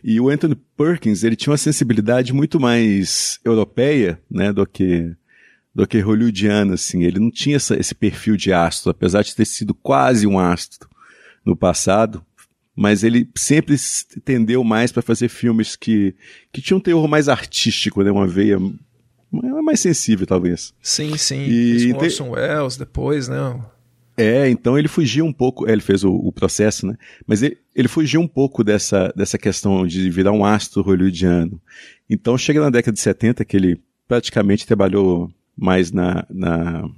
E 0.04 0.20
o 0.20 0.28
Anthony 0.28 0.54
Perkins, 0.76 1.24
ele 1.24 1.36
tinha 1.36 1.50
uma 1.50 1.58
sensibilidade 1.58 2.32
muito 2.32 2.60
mais 2.60 3.40
europeia, 3.44 4.20
né, 4.30 4.52
do 4.52 4.66
que 4.66 5.14
do 5.74 5.86
que 5.86 6.00
hollywoodiana, 6.00 6.74
assim. 6.74 7.04
Ele 7.04 7.20
não 7.20 7.30
tinha 7.30 7.54
essa, 7.54 7.78
esse 7.78 7.94
perfil 7.94 8.36
de 8.36 8.52
astro, 8.52 8.90
apesar 8.90 9.22
de 9.22 9.34
ter 9.34 9.44
sido 9.44 9.72
quase 9.72 10.26
um 10.26 10.36
astro 10.36 10.88
no 11.44 11.54
passado, 11.54 12.24
mas 12.74 13.04
ele 13.04 13.28
sempre 13.36 13.76
tendeu 14.24 14.64
mais 14.64 14.90
para 14.90 15.02
fazer 15.02 15.28
filmes 15.28 15.76
que, 15.76 16.16
que 16.52 16.60
tinham 16.60 16.78
um 16.78 16.82
teor 16.82 17.06
mais 17.06 17.28
artístico, 17.28 18.02
né, 18.02 18.10
uma 18.10 18.26
veia 18.26 18.58
mais 19.30 19.80
sensível, 19.80 20.26
talvez. 20.26 20.74
Sim, 20.82 21.16
sim. 21.16 21.46
E 21.46 21.92
Orson 21.92 22.30
Welles 22.30 22.76
depois, 22.76 23.28
né? 23.28 23.38
É, 24.18 24.50
então 24.50 24.76
ele 24.76 24.88
fugia 24.88 25.24
um 25.24 25.32
pouco, 25.32 25.68
é, 25.68 25.72
ele 25.72 25.80
fez 25.80 26.02
o, 26.02 26.12
o 26.12 26.32
processo, 26.32 26.86
né? 26.86 26.96
Mas 27.26 27.42
ele, 27.42 27.56
ele 27.74 27.86
fugiu 27.86 28.20
um 28.20 28.26
pouco 28.26 28.64
dessa, 28.64 29.12
dessa 29.14 29.38
questão 29.38 29.86
de 29.86 30.10
virar 30.10 30.32
um 30.32 30.44
astro 30.44 30.82
hollywoodiano. 30.82 31.60
Então 32.10 32.36
chega 32.36 32.60
na 32.60 32.70
década 32.70 32.92
de 32.92 33.00
70 33.00 33.44
que 33.44 33.56
ele 33.56 33.80
praticamente 34.08 34.66
trabalhou 34.66 35.30
mais 35.56 35.92
na. 35.92 36.26
Na, 36.28 36.88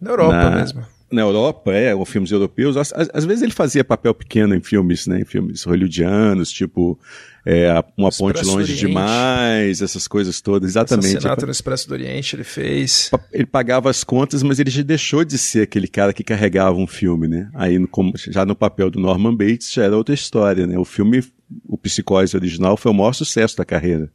na 0.00 0.10
Europa 0.10 0.32
na, 0.32 0.56
mesmo 0.56 0.99
na 1.10 1.22
Europa, 1.22 1.72
é, 1.72 1.94
ou 1.94 2.04
filmes 2.04 2.30
europeus, 2.30 2.76
às, 2.76 2.92
às, 2.92 3.24
vezes 3.24 3.42
ele 3.42 3.52
fazia 3.52 3.82
papel 3.82 4.14
pequeno 4.14 4.54
em 4.54 4.60
filmes, 4.60 5.06
né, 5.06 5.20
em 5.20 5.24
filmes 5.24 5.64
hollywoodianos, 5.64 6.50
tipo 6.50 6.98
é, 7.44 7.68
Uma 7.96 8.10
Ponte 8.10 8.44
Longe 8.44 8.76
Demais, 8.76 9.82
essas 9.82 10.06
coisas 10.06 10.40
todas, 10.40 10.70
exatamente. 10.70 11.08
Assassinato 11.08 11.46
no 11.46 11.52
Expresso 11.52 11.88
do 11.88 11.92
Oriente 11.92 12.36
ele 12.36 12.44
fez. 12.44 13.10
Ele 13.32 13.46
pagava 13.46 13.90
as 13.90 14.04
contas, 14.04 14.42
mas 14.42 14.60
ele 14.60 14.70
já 14.70 14.82
deixou 14.82 15.24
de 15.24 15.36
ser 15.36 15.62
aquele 15.62 15.88
cara 15.88 16.12
que 16.12 16.22
carregava 16.22 16.76
um 16.76 16.86
filme, 16.86 17.26
né, 17.26 17.50
aí 17.54 17.78
no, 17.78 17.88
já 18.28 18.46
no 18.46 18.54
papel 18.54 18.90
do 18.90 19.00
Norman 19.00 19.34
Bates 19.34 19.72
já 19.72 19.84
era 19.84 19.96
outra 19.96 20.14
história, 20.14 20.66
né, 20.66 20.78
o 20.78 20.84
filme 20.84 21.24
o 21.66 21.76
Psicose 21.76 22.36
original 22.36 22.76
foi 22.76 22.92
o 22.92 22.94
maior 22.94 23.12
sucesso 23.12 23.56
da 23.56 23.64
carreira 23.64 24.10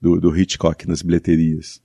do, 0.00 0.20
do 0.20 0.36
Hitchcock 0.36 0.86
nas 0.86 1.02
bilheterias. 1.02 1.80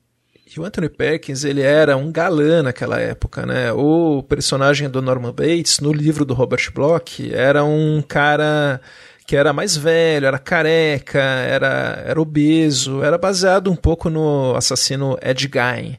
E 0.53 0.59
o 0.59 0.65
Anthony 0.65 0.89
Perkins, 0.89 1.45
ele 1.45 1.61
era 1.61 1.95
um 1.95 2.11
galã 2.11 2.61
naquela 2.61 2.99
época, 2.99 3.45
né? 3.45 3.71
O 3.71 4.21
personagem 4.21 4.89
do 4.89 5.01
Norman 5.01 5.31
Bates, 5.31 5.79
no 5.79 5.93
livro 5.93 6.25
do 6.25 6.33
Robert 6.33 6.69
Bloch, 6.73 7.33
era 7.33 7.63
um 7.63 8.03
cara 8.05 8.81
que 9.25 9.37
era 9.37 9.53
mais 9.53 9.77
velho, 9.77 10.25
era 10.25 10.37
careca, 10.37 11.21
era, 11.21 12.03
era 12.05 12.21
obeso, 12.21 13.01
era 13.01 13.17
baseado 13.17 13.71
um 13.71 13.77
pouco 13.77 14.09
no 14.09 14.53
assassino 14.53 15.17
Ed 15.21 15.49
Gein. 15.49 15.97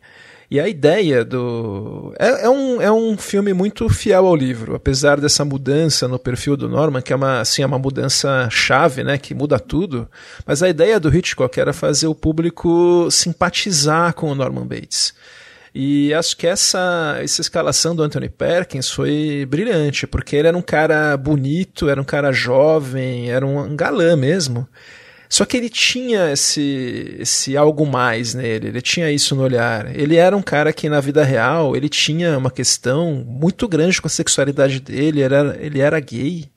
E 0.52 0.60
a 0.60 0.68
ideia 0.68 1.24
do. 1.24 2.12
É, 2.18 2.44
é, 2.44 2.50
um, 2.50 2.82
é 2.82 2.92
um 2.92 3.16
filme 3.16 3.54
muito 3.54 3.88
fiel 3.88 4.26
ao 4.26 4.36
livro, 4.36 4.74
apesar 4.74 5.18
dessa 5.18 5.46
mudança 5.46 6.06
no 6.06 6.18
perfil 6.18 6.58
do 6.58 6.68
Norman, 6.68 7.00
que 7.00 7.10
é 7.10 7.16
uma, 7.16 7.40
assim, 7.40 7.62
é 7.62 7.66
uma 7.66 7.78
mudança 7.78 8.50
chave, 8.50 9.02
né, 9.02 9.16
que 9.16 9.34
muda 9.34 9.58
tudo. 9.58 10.06
Mas 10.44 10.62
a 10.62 10.68
ideia 10.68 11.00
do 11.00 11.08
Hitchcock 11.08 11.58
era 11.58 11.72
fazer 11.72 12.06
o 12.06 12.14
público 12.14 13.08
simpatizar 13.10 14.12
com 14.12 14.30
o 14.30 14.34
Norman 14.34 14.66
Bates. 14.66 15.14
E 15.74 16.12
acho 16.12 16.36
que 16.36 16.46
essa, 16.46 17.16
essa 17.22 17.40
escalação 17.40 17.96
do 17.96 18.02
Anthony 18.02 18.28
Perkins 18.28 18.90
foi 18.90 19.46
brilhante, 19.48 20.06
porque 20.06 20.36
ele 20.36 20.48
era 20.48 20.58
um 20.58 20.60
cara 20.60 21.16
bonito, 21.16 21.88
era 21.88 21.98
um 21.98 22.04
cara 22.04 22.30
jovem, 22.30 23.30
era 23.30 23.46
um 23.46 23.74
galã 23.74 24.16
mesmo. 24.16 24.68
Só 25.32 25.46
que 25.46 25.56
ele 25.56 25.70
tinha 25.70 26.30
esse, 26.30 27.16
esse 27.18 27.56
algo 27.56 27.86
mais 27.86 28.34
nele, 28.34 28.68
ele 28.68 28.82
tinha 28.82 29.10
isso 29.10 29.34
no 29.34 29.40
olhar. 29.40 29.96
Ele 29.96 30.16
era 30.16 30.36
um 30.36 30.42
cara 30.42 30.74
que 30.74 30.90
na 30.90 31.00
vida 31.00 31.24
real, 31.24 31.74
ele 31.74 31.88
tinha 31.88 32.36
uma 32.36 32.50
questão 32.50 33.24
muito 33.26 33.66
grande 33.66 33.98
com 33.98 34.08
a 34.08 34.10
sexualidade 34.10 34.78
dele, 34.78 35.22
ele 35.22 35.22
era, 35.22 35.56
ele 35.58 35.80
era 35.80 35.98
gay. 36.00 36.50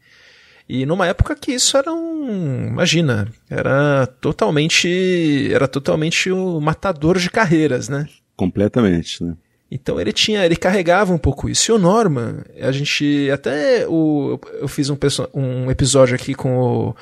E 0.68 0.86
numa 0.86 1.08
época 1.08 1.38
que 1.38 1.54
isso 1.54 1.78
era 1.78 1.94
um, 1.94 2.68
imagina, 2.68 3.30
era 3.50 4.08
totalmente, 4.20 5.50
era 5.54 5.70
totalmente 5.70 6.30
o 6.30 6.58
um 6.58 6.60
matador 6.60 7.18
de 7.18 7.30
carreiras, 7.30 7.88
né? 7.88 8.10
Completamente, 8.36 9.24
né? 9.24 9.38
Então 9.72 10.02
ele 10.02 10.12
tinha, 10.12 10.46
ele 10.46 10.58
carregava 10.58 11.14
um 11.14 11.18
pouco 11.18 11.48
isso. 11.48 11.72
E 11.72 11.74
o 11.74 11.80
Norman, 11.80 12.44
a 12.60 12.74
gente 12.74 13.30
até 13.32 13.88
o, 13.88 14.38
eu 14.60 14.68
fiz 14.68 14.90
um, 14.90 14.98
um 15.34 15.72
episódio 15.72 16.14
aqui 16.14 16.36
com 16.36 16.58
o 16.58 16.96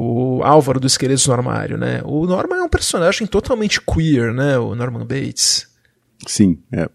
o 0.00 0.44
Álvaro 0.44 0.78
do 0.78 0.86
Esqueletos 0.86 1.26
no 1.26 1.32
Armário, 1.32 1.76
né? 1.76 2.00
O 2.04 2.24
Norman 2.24 2.58
é 2.58 2.62
um 2.62 2.68
personagem 2.68 3.26
totalmente 3.26 3.80
queer, 3.80 4.32
né? 4.32 4.56
O 4.56 4.72
Norman 4.76 5.04
Bates. 5.04 5.66
Sim, 6.24 6.62
é. 6.70 6.88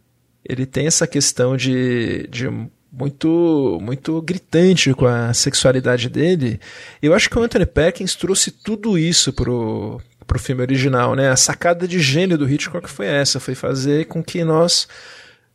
Ele 0.48 0.66
tem 0.66 0.88
essa 0.88 1.06
questão 1.06 1.58
de, 1.58 2.26
de 2.30 2.50
muito 2.90 3.78
muito 3.82 4.22
gritante 4.22 4.94
com 4.94 5.06
a 5.06 5.34
sexualidade 5.34 6.08
dele. 6.08 6.62
Eu 7.02 7.14
acho 7.14 7.30
que 7.30 7.38
o 7.38 7.44
Anthony 7.44 7.66
Perkins 7.66 8.16
trouxe 8.16 8.52
tudo 8.52 8.98
isso 8.98 9.34
pro, 9.34 10.00
pro 10.26 10.40
filme 10.40 10.62
original, 10.62 11.14
né? 11.14 11.28
A 11.28 11.36
sacada 11.36 11.86
de 11.86 12.00
gênio 12.00 12.38
do 12.38 12.50
Hitchcock 12.50 12.90
foi 12.90 13.08
essa, 13.08 13.38
foi 13.38 13.54
fazer 13.54 14.06
com 14.06 14.24
que 14.24 14.46
nós 14.46 14.88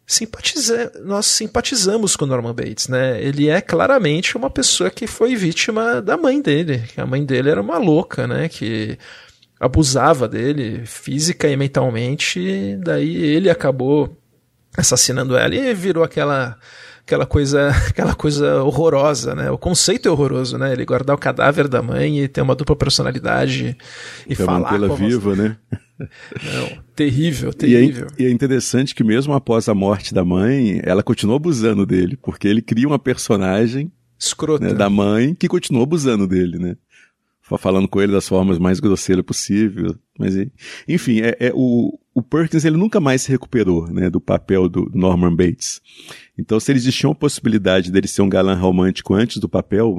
simpatiza 0.08 0.90
nós 1.04 1.26
simpatizamos 1.26 2.16
com 2.16 2.24
Norman 2.24 2.54
Bates, 2.54 2.88
né? 2.88 3.22
Ele 3.22 3.50
é 3.50 3.60
claramente 3.60 4.38
uma 4.38 4.48
pessoa 4.48 4.90
que 4.90 5.06
foi 5.06 5.36
vítima 5.36 6.00
da 6.00 6.16
mãe 6.16 6.40
dele. 6.40 6.82
A 6.96 7.04
mãe 7.04 7.22
dele 7.22 7.50
era 7.50 7.60
uma 7.60 7.76
louca, 7.76 8.26
né? 8.26 8.48
Que 8.48 8.98
abusava 9.60 10.26
dele 10.26 10.86
física 10.86 11.46
e 11.46 11.56
mentalmente. 11.56 12.76
daí 12.82 13.16
ele 13.16 13.50
acabou 13.50 14.16
assassinando 14.76 15.36
ela 15.36 15.54
e 15.54 15.74
virou 15.74 16.02
aquela 16.02 16.56
aquela 17.08 17.26
coisa 17.26 17.70
aquela 17.88 18.14
coisa 18.14 18.62
horrorosa, 18.62 19.34
né? 19.34 19.50
O 19.50 19.58
conceito 19.58 20.08
é 20.08 20.12
horroroso, 20.12 20.58
né? 20.58 20.72
Ele 20.72 20.84
guardar 20.84 21.16
o 21.16 21.18
cadáver 21.18 21.66
da 21.66 21.82
mãe 21.82 22.20
e 22.20 22.28
ter 22.28 22.42
uma 22.42 22.54
dupla 22.54 22.76
personalidade 22.76 23.76
e 24.26 24.36
pra 24.36 24.44
falar 24.44 24.72
mantê-la 24.72 24.94
viva, 24.94 25.34
né? 25.34 25.56
Não, 25.98 26.84
terrível, 26.94 27.52
terrível. 27.52 28.06
E 28.16 28.22
é, 28.22 28.26
e 28.26 28.28
é, 28.28 28.30
interessante 28.30 28.94
que 28.94 29.02
mesmo 29.02 29.32
após 29.32 29.68
a 29.68 29.74
morte 29.74 30.14
da 30.14 30.24
mãe, 30.24 30.80
ela 30.84 31.02
continuou 31.02 31.36
abusando 31.36 31.84
dele, 31.84 32.16
porque 32.16 32.46
ele 32.46 32.62
cria 32.62 32.86
uma 32.86 33.00
personagem 33.00 33.90
Escrota. 34.16 34.66
Né, 34.66 34.74
da 34.74 34.88
mãe 34.88 35.34
que 35.34 35.48
continuou 35.48 35.84
abusando 35.84 36.26
dele, 36.26 36.58
né? 36.58 36.76
Falando 37.58 37.88
com 37.88 38.00
ele 38.02 38.12
das 38.12 38.28
formas 38.28 38.58
mais 38.58 38.78
grosseiras 38.78 39.24
possível. 39.24 39.96
Mas, 40.18 40.34
enfim, 40.86 41.20
é, 41.22 41.34
é 41.40 41.52
o, 41.54 41.98
o 42.18 42.22
Perkins 42.22 42.64
ele 42.64 42.76
nunca 42.76 42.98
mais 42.98 43.22
se 43.22 43.30
recuperou 43.30 43.86
né, 43.86 44.10
do 44.10 44.20
papel 44.20 44.68
do 44.68 44.90
Norman 44.92 45.34
Bates. 45.34 45.80
Então, 46.36 46.58
se 46.58 46.72
existia 46.72 47.08
uma 47.08 47.14
possibilidade 47.14 47.92
dele 47.92 48.08
ser 48.08 48.22
um 48.22 48.28
galã 48.28 48.54
romântico 48.54 49.14
antes 49.14 49.38
do 49.38 49.48
papel, 49.48 49.96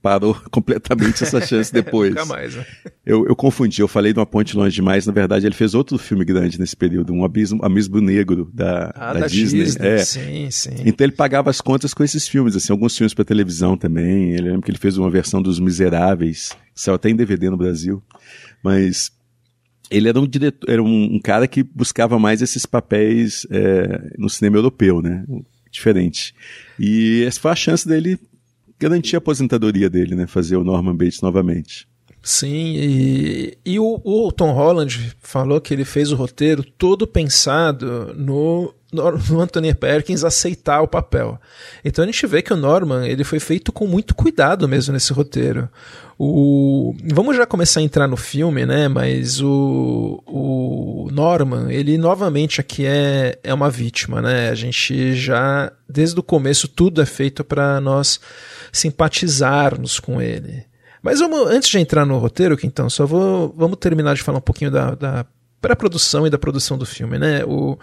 parou 0.00 0.32
completamente 0.48 1.24
essa 1.24 1.40
chance 1.40 1.72
depois. 1.74 2.10
Nunca 2.10 2.24
mais, 2.24 2.54
né? 2.54 2.64
eu, 3.04 3.26
eu 3.26 3.34
confundi, 3.34 3.80
eu 3.82 3.88
falei 3.88 4.12
de 4.12 4.20
uma 4.20 4.26
ponte 4.26 4.56
longe 4.56 4.76
demais, 4.76 5.06
na 5.06 5.12
verdade 5.12 5.44
ele 5.44 5.56
fez 5.56 5.74
outro 5.74 5.98
filme 5.98 6.24
grande 6.24 6.56
nesse 6.58 6.76
período, 6.76 7.12
um 7.12 7.24
abismo, 7.24 7.64
abismo 7.64 8.00
negro 8.00 8.48
da, 8.54 8.92
ah, 8.94 9.12
da, 9.12 9.20
da 9.20 9.26
Disney. 9.26 9.64
Disney. 9.64 9.88
É. 9.88 9.98
Sim, 9.98 10.50
sim. 10.52 10.76
Então 10.86 11.04
ele 11.04 11.14
pagava 11.14 11.50
as 11.50 11.60
contas 11.60 11.92
com 11.92 12.04
esses 12.04 12.28
filmes, 12.28 12.54
assim, 12.54 12.72
alguns 12.72 12.96
filmes 12.96 13.12
para 13.12 13.24
televisão 13.24 13.76
também. 13.76 14.34
Ele 14.34 14.50
lembra 14.50 14.62
que 14.62 14.70
ele 14.70 14.78
fez 14.78 14.96
uma 14.96 15.10
versão 15.10 15.42
dos 15.42 15.58
Miseráveis, 15.58 16.50
que 16.72 16.80
saiu 16.80 16.94
até 16.94 17.10
em 17.10 17.16
DVD 17.16 17.50
no 17.50 17.56
Brasil. 17.56 18.00
Mas 18.62 19.10
ele 19.90 20.08
era 20.08 20.18
um 20.18 20.26
diretor, 20.26 20.70
era 20.70 20.82
um, 20.82 21.14
um 21.14 21.20
cara 21.20 21.46
que 21.46 21.62
buscava 21.62 22.18
mais 22.18 22.42
esses 22.42 22.66
papéis 22.66 23.46
é, 23.50 24.14
no 24.18 24.28
cinema 24.28 24.56
europeu, 24.56 25.02
né? 25.02 25.24
Diferente. 25.70 26.34
E 26.78 27.24
essa 27.26 27.40
foi 27.40 27.50
a 27.50 27.56
chance 27.56 27.86
dele 27.86 28.18
garantir 28.78 29.16
a 29.16 29.18
aposentadoria 29.18 29.88
dele, 29.88 30.14
né? 30.14 30.26
Fazer 30.26 30.56
o 30.56 30.64
Norman 30.64 30.96
Bates 30.96 31.20
novamente. 31.20 31.86
Sim, 32.24 32.72
e, 32.74 33.58
e 33.66 33.78
o, 33.78 34.00
o, 34.02 34.32
Tom 34.32 34.52
Holland 34.52 35.14
falou 35.20 35.60
que 35.60 35.74
ele 35.74 35.84
fez 35.84 36.10
o 36.10 36.16
roteiro 36.16 36.64
todo 36.64 37.06
pensado 37.06 38.14
no, 38.16 38.74
no 38.90 39.40
Anthony 39.42 39.74
Perkins 39.74 40.24
aceitar 40.24 40.80
o 40.80 40.88
papel. 40.88 41.38
Então 41.84 42.02
a 42.02 42.06
gente 42.06 42.26
vê 42.26 42.40
que 42.40 42.54
o 42.54 42.56
Norman 42.56 43.06
ele 43.06 43.24
foi 43.24 43.38
feito 43.38 43.70
com 43.70 43.86
muito 43.86 44.14
cuidado 44.14 44.66
mesmo 44.66 44.94
nesse 44.94 45.12
roteiro. 45.12 45.68
O, 46.18 46.94
vamos 47.12 47.36
já 47.36 47.44
começar 47.44 47.80
a 47.80 47.82
entrar 47.82 48.08
no 48.08 48.16
filme, 48.16 48.64
né? 48.64 48.88
Mas 48.88 49.42
o, 49.42 50.22
o 50.26 51.10
Norman, 51.12 51.70
ele 51.70 51.98
novamente 51.98 52.58
aqui 52.58 52.86
é, 52.86 53.38
é 53.44 53.52
uma 53.52 53.68
vítima, 53.68 54.22
né? 54.22 54.48
A 54.48 54.54
gente 54.54 55.14
já, 55.14 55.70
desde 55.86 56.18
o 56.18 56.22
começo, 56.22 56.68
tudo 56.68 57.02
é 57.02 57.06
feito 57.06 57.44
para 57.44 57.82
nós 57.82 58.18
simpatizarmos 58.72 60.00
com 60.00 60.22
ele. 60.22 60.64
Mas 61.04 61.20
vamos, 61.20 61.50
antes 61.50 61.68
de 61.68 61.78
entrar 61.78 62.06
no 62.06 62.16
roteiro, 62.16 62.56
então, 62.62 62.88
só 62.88 63.04
vou, 63.04 63.54
vamos 63.54 63.76
terminar 63.76 64.14
de 64.14 64.22
falar 64.22 64.38
um 64.38 64.40
pouquinho 64.40 64.70
da, 64.70 64.94
da 64.94 65.26
pré-produção 65.60 66.26
e 66.26 66.30
da 66.30 66.38
produção 66.38 66.78
do 66.78 66.86
filme, 66.86 67.18
né? 67.18 67.44
O, 67.44 67.78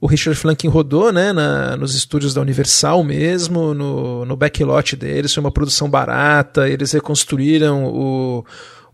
o 0.00 0.08
Richard 0.08 0.36
Flanking 0.36 0.66
rodou, 0.66 1.12
né, 1.12 1.32
na, 1.32 1.76
nos 1.76 1.94
estúdios 1.94 2.34
da 2.34 2.40
Universal 2.40 3.04
mesmo, 3.04 3.72
no, 3.74 4.24
no 4.24 4.36
backlot 4.36 4.96
deles, 4.96 5.32
foi 5.32 5.40
uma 5.40 5.52
produção 5.52 5.88
barata, 5.88 6.68
eles 6.68 6.90
reconstruíram 6.90 7.84
o, 7.84 8.44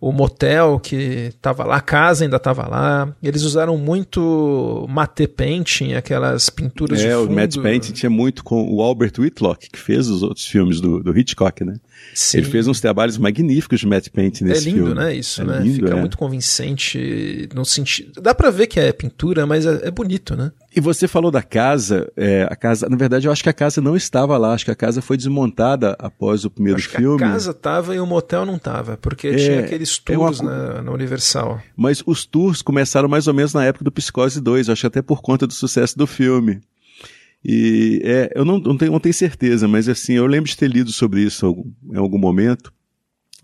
o 0.04 0.12
motel 0.12 0.78
que 0.78 1.30
estava 1.34 1.64
lá, 1.64 1.76
a 1.76 1.80
casa 1.80 2.24
ainda 2.24 2.36
estava 2.36 2.68
lá. 2.68 3.16
Eles 3.22 3.42
usaram 3.42 3.78
muito 3.78 4.86
matte 4.86 5.26
painting, 5.26 5.94
aquelas 5.94 6.50
pinturas 6.50 7.00
é, 7.00 7.08
de 7.08 7.14
fundo. 7.14 7.32
o 7.32 7.34
matte 7.34 7.58
painting 7.58 7.92
tinha 7.92 8.10
muito 8.10 8.44
com 8.44 8.70
o 8.70 8.82
Albert 8.82 9.12
Whitlock, 9.18 9.70
que 9.70 9.78
fez 9.78 10.06
os 10.08 10.22
outros 10.22 10.46
filmes 10.46 10.78
do, 10.78 11.02
do 11.02 11.18
Hitchcock, 11.18 11.64
né? 11.64 11.76
Sim. 12.14 12.38
Ele 12.38 12.50
fez 12.50 12.68
uns 12.68 12.82
trabalhos 12.82 13.16
magníficos 13.16 13.80
de 13.80 13.86
matte 13.86 14.10
painting 14.10 14.44
nesse 14.44 14.64
filme. 14.64 14.78
É 14.78 14.82
lindo, 14.82 14.94
filme. 14.94 15.04
né? 15.06 15.16
Isso, 15.16 15.40
é 15.40 15.44
né? 15.46 15.60
Lindo, 15.60 15.86
Fica 15.86 15.96
é. 15.96 16.00
muito 16.00 16.18
convincente 16.18 17.48
no 17.54 17.64
sentido... 17.64 18.20
Dá 18.20 18.34
pra 18.34 18.50
ver 18.50 18.66
que 18.66 18.78
é 18.78 18.92
pintura, 18.92 19.46
mas 19.46 19.64
é, 19.64 19.88
é 19.88 19.90
bonito, 19.90 20.36
né? 20.36 20.52
E 20.76 20.80
você 20.80 21.06
falou 21.06 21.30
da 21.30 21.42
casa, 21.42 22.10
é, 22.16 22.48
a 22.50 22.56
casa, 22.56 22.88
na 22.88 22.96
verdade 22.96 23.26
eu 23.28 23.32
acho 23.32 23.42
que 23.42 23.48
a 23.48 23.52
casa 23.52 23.80
não 23.80 23.94
estava 23.96 24.36
lá, 24.36 24.52
acho 24.54 24.64
que 24.64 24.70
a 24.70 24.74
casa 24.74 25.00
foi 25.00 25.16
desmontada 25.16 25.94
após 25.98 26.44
o 26.44 26.50
primeiro 26.50 26.78
acho 26.78 26.88
filme. 26.90 27.18
Que 27.18 27.24
a 27.24 27.28
casa 27.30 27.54
tava 27.54 27.94
e 27.94 28.00
o 28.00 28.06
motel 28.06 28.44
não 28.44 28.58
tava, 28.58 28.96
porque 28.96 29.28
É, 29.28 29.36
tinha 29.36 29.60
aqueles 29.60 30.02
é 30.08 30.18
uma 30.18 30.26
tours 30.26 30.40
co- 30.40 30.46
na, 30.46 30.82
na 30.82 30.90
Universal. 30.92 31.60
Mas 31.76 32.02
os 32.04 32.26
tours 32.26 32.60
começaram 32.62 33.08
mais 33.08 33.26
ou 33.28 33.34
menos 33.34 33.54
na 33.54 33.64
época 33.64 33.84
do 33.84 33.92
Psicose 33.92 34.40
2, 34.40 34.68
acho 34.68 34.80
que 34.80 34.86
até 34.86 35.00
por 35.02 35.22
conta 35.22 35.46
do 35.46 35.52
sucesso 35.54 35.96
do 35.96 36.06
filme. 36.06 36.60
E 37.44 38.00
é, 38.04 38.32
eu 38.34 38.44
não, 38.44 38.58
não, 38.58 38.76
tenho, 38.76 38.90
não 38.92 38.98
tenho 39.00 39.14
certeza, 39.14 39.68
mas 39.68 39.88
assim, 39.88 40.14
eu 40.14 40.26
lembro 40.26 40.48
de 40.48 40.56
ter 40.56 40.68
lido 40.68 40.90
sobre 40.90 41.20
isso 41.20 41.46
em 41.92 41.96
algum 41.98 42.18
momento, 42.18 42.72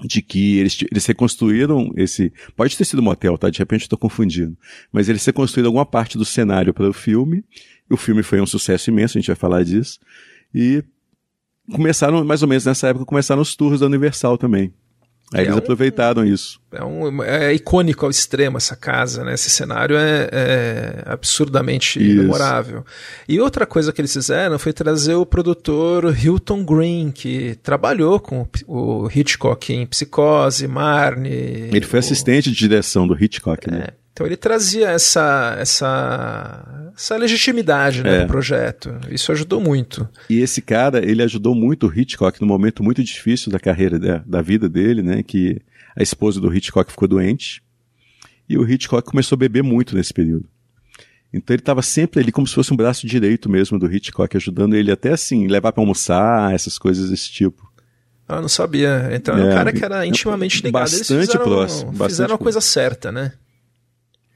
de 0.05 0.23
que 0.23 0.59
eles, 0.59 0.79
eles 0.91 1.07
reconstruíram 1.07 1.93
esse. 1.97 2.33
Pode 2.57 2.77
ter 2.77 2.85
sido 2.85 3.01
um 3.01 3.05
motel, 3.05 3.37
tá? 3.37 3.51
De 3.51 3.59
repente 3.59 3.83
estou 3.83 3.99
confundindo. 3.99 4.57
Mas 4.93 5.09
eles 5.09 5.25
reconstruíram 5.25 5.69
alguma 5.69 5.87
parte 5.87 6.17
do 6.17 6.25
cenário 6.25 6.73
para 6.73 6.89
o 6.89 6.93
filme. 6.93 7.45
O 7.89 7.97
filme 7.97 8.23
foi 8.23 8.41
um 8.41 8.47
sucesso 8.47 8.91
imenso, 8.91 9.19
a 9.19 9.21
gente 9.21 9.29
vai 9.29 9.37
falar 9.37 9.65
disso. 9.65 9.99
E 10.55 10.83
começaram, 11.71 12.25
mais 12.25 12.43
ou 12.43 12.49
menos 12.49 12.65
nessa 12.65 12.89
época, 12.89 13.05
começaram 13.05 13.43
os 13.43 13.55
tours 13.55 13.81
da 13.81 13.87
Universal 13.87 14.39
também. 14.39 14.73
Aí 15.33 15.43
eles 15.43 15.53
é 15.53 15.55
um, 15.55 15.59
aproveitaram 15.59 16.25
isso. 16.25 16.61
É, 16.73 16.85
um, 16.85 17.23
é 17.23 17.55
icônico 17.55 18.05
ao 18.05 18.11
extremo 18.11 18.57
essa 18.57 18.75
casa, 18.75 19.23
né? 19.23 19.35
Esse 19.35 19.49
cenário 19.49 19.97
é, 19.97 20.29
é 20.33 21.03
absurdamente 21.07 22.03
isso. 22.03 22.23
memorável. 22.23 22.85
E 23.29 23.39
outra 23.39 23.65
coisa 23.65 23.93
que 23.93 24.01
eles 24.01 24.13
fizeram 24.13 24.59
foi 24.59 24.73
trazer 24.73 25.15
o 25.15 25.25
produtor 25.25 26.17
Hilton 26.19 26.65
Green, 26.65 27.13
que 27.13 27.57
trabalhou 27.63 28.19
com 28.19 28.49
o 28.67 29.09
Hitchcock 29.15 29.73
em 29.73 29.87
Psicose, 29.87 30.67
Marne. 30.67 31.31
Ele 31.31 31.87
foi 31.87 31.99
o... 31.99 32.01
assistente 32.01 32.51
de 32.51 32.57
direção 32.57 33.07
do 33.07 33.15
Hitchcock, 33.15 33.71
né? 33.71 33.87
É. 34.21 34.25
Então 34.25 34.27
ele 34.27 34.37
trazia 34.37 34.91
essa, 34.91 35.57
essa, 35.59 36.93
essa 36.95 37.17
legitimidade 37.17 38.03
né, 38.03 38.17
é. 38.17 38.21
do 38.21 38.27
projeto. 38.27 38.95
Isso 39.11 39.33
ajudou 39.33 39.61
muito. 39.61 40.09
E 40.29 40.41
esse 40.41 40.61
cara, 40.61 41.05
ele 41.05 41.23
ajudou 41.23 41.55
muito 41.55 41.87
o 41.87 41.93
Hitchcock 41.99 42.41
num 42.41 42.47
momento 42.47 42.83
muito 42.83 43.03
difícil 43.03 43.51
da 43.51 43.59
carreira, 43.59 43.99
da, 43.99 44.19
da 44.19 44.43
vida 44.43 44.69
dele, 44.69 45.03
né? 45.03 45.23
Que 45.23 45.61
a 45.97 46.03
esposa 46.03 46.41
do 46.41 46.55
Hitchcock 46.55 46.91
ficou 46.91 47.09
doente. 47.09 47.63
E 48.49 48.59
o 48.59 48.69
Hitchcock 48.69 49.09
começou 49.09 49.37
a 49.37 49.39
beber 49.39 49.63
muito 49.63 49.97
nesse 49.97 50.13
período. 50.13 50.47
Então 51.33 51.55
ele 51.55 51.63
estava 51.63 51.81
sempre 51.81 52.21
ali 52.21 52.33
como 52.33 52.47
se 52.47 52.55
fosse 52.55 52.73
um 52.73 52.77
braço 52.77 53.07
direito 53.07 53.49
mesmo 53.49 53.79
do 53.79 53.91
Hitchcock, 53.91 54.37
ajudando 54.37 54.75
ele 54.75 54.91
até 54.91 55.13
assim, 55.13 55.47
levar 55.47 55.73
para 55.73 55.81
almoçar, 55.81 56.53
essas 56.53 56.77
coisas 56.77 57.11
desse 57.11 57.31
tipo. 57.31 57.71
Ah, 58.27 58.41
não 58.41 58.49
sabia. 58.49 59.09
Então 59.13 59.37
é 59.37 59.45
um 59.45 59.55
cara 59.55 59.73
que 59.73 59.85
era 59.85 60.05
intimamente 60.07 60.63
ligado. 60.63 60.83
Bastante 60.83 61.13
eles 61.13 61.27
fizeram, 61.27 61.45
próximo. 61.45 61.93
Bastante 61.93 62.11
fizeram 62.11 62.35
a 62.35 62.39
coisa 62.39 62.61
certa, 62.61 63.11
né? 63.11 63.33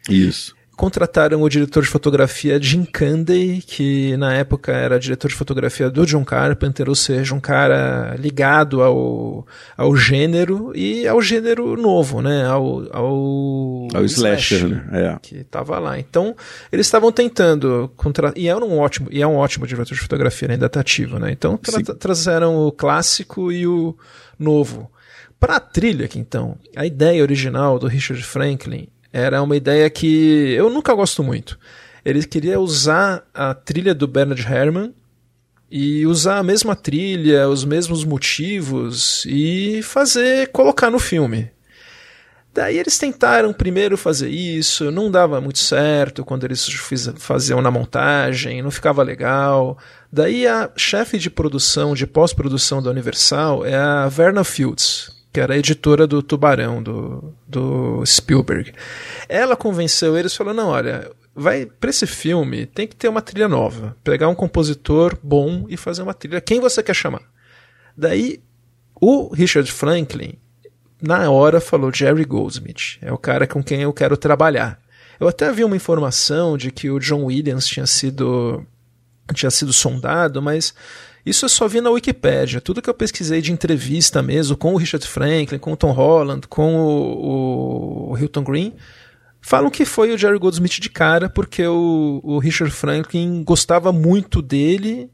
Isso. 0.09 0.55
Contrataram 0.77 1.41
o 1.41 1.49
diretor 1.49 1.85
de 1.85 1.89
fotografia 1.89 2.61
Jim 2.61 2.85
Candy, 2.85 3.63
que 3.65 4.17
na 4.17 4.35
época 4.35 4.73
era 4.73 4.99
diretor 4.99 5.29
de 5.29 5.35
fotografia 5.35 5.89
do 5.89 6.05
John 6.05 6.25
Carpenter, 6.25 6.89
ou 6.89 6.97
seja, 6.97 7.33
um 7.33 7.39
cara 7.39 8.17
ligado 8.19 8.83
ao, 8.83 9.47
ao 9.77 9.95
gênero 9.95 10.73
e 10.75 11.07
ao 11.07 11.23
gênero 11.23 11.77
novo, 11.77 12.21
né? 12.21 12.45
Ao, 12.47 12.93
ao, 12.93 13.89
ao 13.95 14.05
slasher, 14.05 14.59
slasher 14.59 14.69
né? 14.69 15.15
é. 15.15 15.19
que 15.23 15.37
estava 15.37 15.79
lá. 15.79 15.97
Então, 15.97 16.35
eles 16.73 16.87
estavam 16.87 17.13
tentando 17.13 17.93
contra... 17.97 18.33
e 18.35 18.49
é 18.49 18.57
um 18.57 18.79
ótimo, 18.79 19.09
e 19.13 19.23
é 19.23 19.27
um 19.27 19.37
ótimo 19.37 19.69
diretor 19.69 19.95
de 19.95 20.01
fotografia, 20.01 20.49
né? 20.49 20.55
ainda 20.55 20.69
tá 20.69 20.81
ativo, 20.81 21.21
né? 21.21 21.31
Então, 21.31 21.57
tra 21.57 21.81
trouxeram 21.95 22.57
o 22.57 22.73
clássico 22.73 23.53
e 23.53 23.65
o 23.65 23.97
novo. 24.37 24.91
Para 25.39 25.57
a 25.57 25.61
trilha 25.61 26.07
aqui, 26.07 26.19
então, 26.19 26.57
a 26.75 26.85
ideia 26.85 27.23
original 27.23 27.79
do 27.79 27.87
Richard 27.87 28.23
Franklin 28.25 28.89
era 29.15 29.41
uma 29.41 29.57
ideia 29.57 29.89
que 29.89 30.53
eu 30.55 30.69
nunca 30.69 30.93
gosto 30.93 31.23
muito. 31.23 31.57
Ele 32.05 32.21
queria 32.25 32.59
usar 32.59 33.25
a 33.33 33.55
trilha 33.55 33.95
do 33.95 34.09
Bernard 34.09 34.43
Herrmann 34.43 34.93
e 35.71 36.05
usar 36.05 36.39
a 36.39 36.43
mesma 36.43 36.75
trilha, 36.75 37.49
os 37.49 37.65
mesmos 37.65 38.05
motivos 38.05 39.25
e 39.25 39.81
fazer, 39.85 40.49
colocar 40.49 40.91
no 40.91 40.99
filme. 40.99 41.49
Daí 42.53 42.77
eles 42.77 42.99
tentaram 42.99 43.53
primeiro 43.53 43.97
fazer 43.97 44.29
isso, 44.29 44.91
não 44.91 45.09
dava 45.09 45.41
muito 45.41 45.61
certo 45.61 46.25
quando 46.25 46.43
eles 46.43 46.69
faziam 47.17 47.63
na 47.63 47.71
montagem, 47.71 48.63
não 48.63 48.71
ficava 48.71 49.03
legal. 49.05 49.79
Daí 50.13 50.45
a 50.45 50.71
chefe 50.77 51.19
de 51.19 51.31
produção, 51.31 51.95
de 51.95 52.07
pós-produção 52.07 52.83
da 52.83 52.91
Universal 52.91 53.65
é 53.65 53.77
a 53.77 54.09
Verna 54.09 54.43
Fields, 54.43 55.11
que 55.35 55.41
era 55.41 55.55
a 55.55 55.59
editora 55.59 56.07
do 56.07 56.23
Tubarão, 56.23 56.81
do, 56.81 57.35
do 57.45 58.07
Spielberg. 58.07 58.73
Ela 59.29 59.57
convenceu 59.57 60.17
eles, 60.17 60.37
falou, 60.37 60.55
não, 60.55 60.69
olha, 60.69 61.11
vai 61.35 61.67
para 61.67 61.91
esse 61.91 62.07
filme 62.07 62.67
tem 62.67 62.87
que 62.87 62.95
ter 62.95 63.09
uma 63.09 63.21
trilha 63.21 63.49
nova, 63.49 63.97
pegar 64.05 64.29
um 64.29 64.35
compositor 64.35 65.19
bom 65.21 65.67
e 65.69 65.77
fazer 65.77 66.03
uma 66.03 66.15
trilha. 66.15 66.41
Quem 66.41 66.61
você 66.61 66.85
quer 66.85 66.95
chamar? 66.95 67.23
Daí 67.97 68.41
o 68.95 69.35
Richard 69.35 69.71
Franklin 69.73 70.35
na 71.03 71.29
hora 71.29 71.61
falou 71.61 71.93
Jerry 71.93 72.25
Goldsmith, 72.25 72.99
é 73.03 73.13
o 73.13 73.19
cara 73.19 73.45
com 73.45 73.61
quem 73.61 73.83
eu 73.83 73.93
quero 73.93 74.17
trabalhar. 74.17 74.81
Eu 75.19 75.27
até 75.27 75.51
vi 75.53 75.65
uma 75.65 75.75
informação 75.75 76.57
de 76.57 76.71
que 76.71 76.89
o 76.89 77.01
John 77.01 77.25
Williams 77.25 77.67
tinha 77.67 77.87
sido 77.89 78.65
tinha 79.35 79.51
sido 79.51 79.73
sondado, 79.73 80.41
mas 80.41 80.73
isso 81.25 81.45
eu 81.45 81.49
só 81.49 81.67
vi 81.67 81.81
na 81.81 81.91
Wikipédia. 81.91 82.61
Tudo 82.61 82.83
que 82.83 82.91
eu 82.91 82.95
pesquisei 82.95 83.41
de 83.41 83.51
entrevista 83.51 84.23
mesmo 84.23 84.57
com 84.57 84.75
o 84.75 84.77
Richard 84.77 85.07
Franklin, 85.07 85.59
com 85.59 85.73
o 85.73 85.77
Tom 85.77 85.93
Holland, 85.93 86.47
com 86.49 86.77
o, 86.77 88.13
o 88.13 88.19
Hilton 88.19 88.45
Green, 88.45 88.75
falam 89.41 89.71
que 89.71 89.85
foi 89.85 90.13
o 90.13 90.19
Jerry 90.19 90.39
Goldsmith 90.39 90.81
de 90.81 90.91
cara, 90.91 91.29
porque 91.31 91.67
o, 91.67 92.21
o 92.23 92.39
Richard 92.39 92.75
Franklin 92.75 93.43
gostava 93.43 93.93
muito 93.93 94.43
dele 94.43 95.11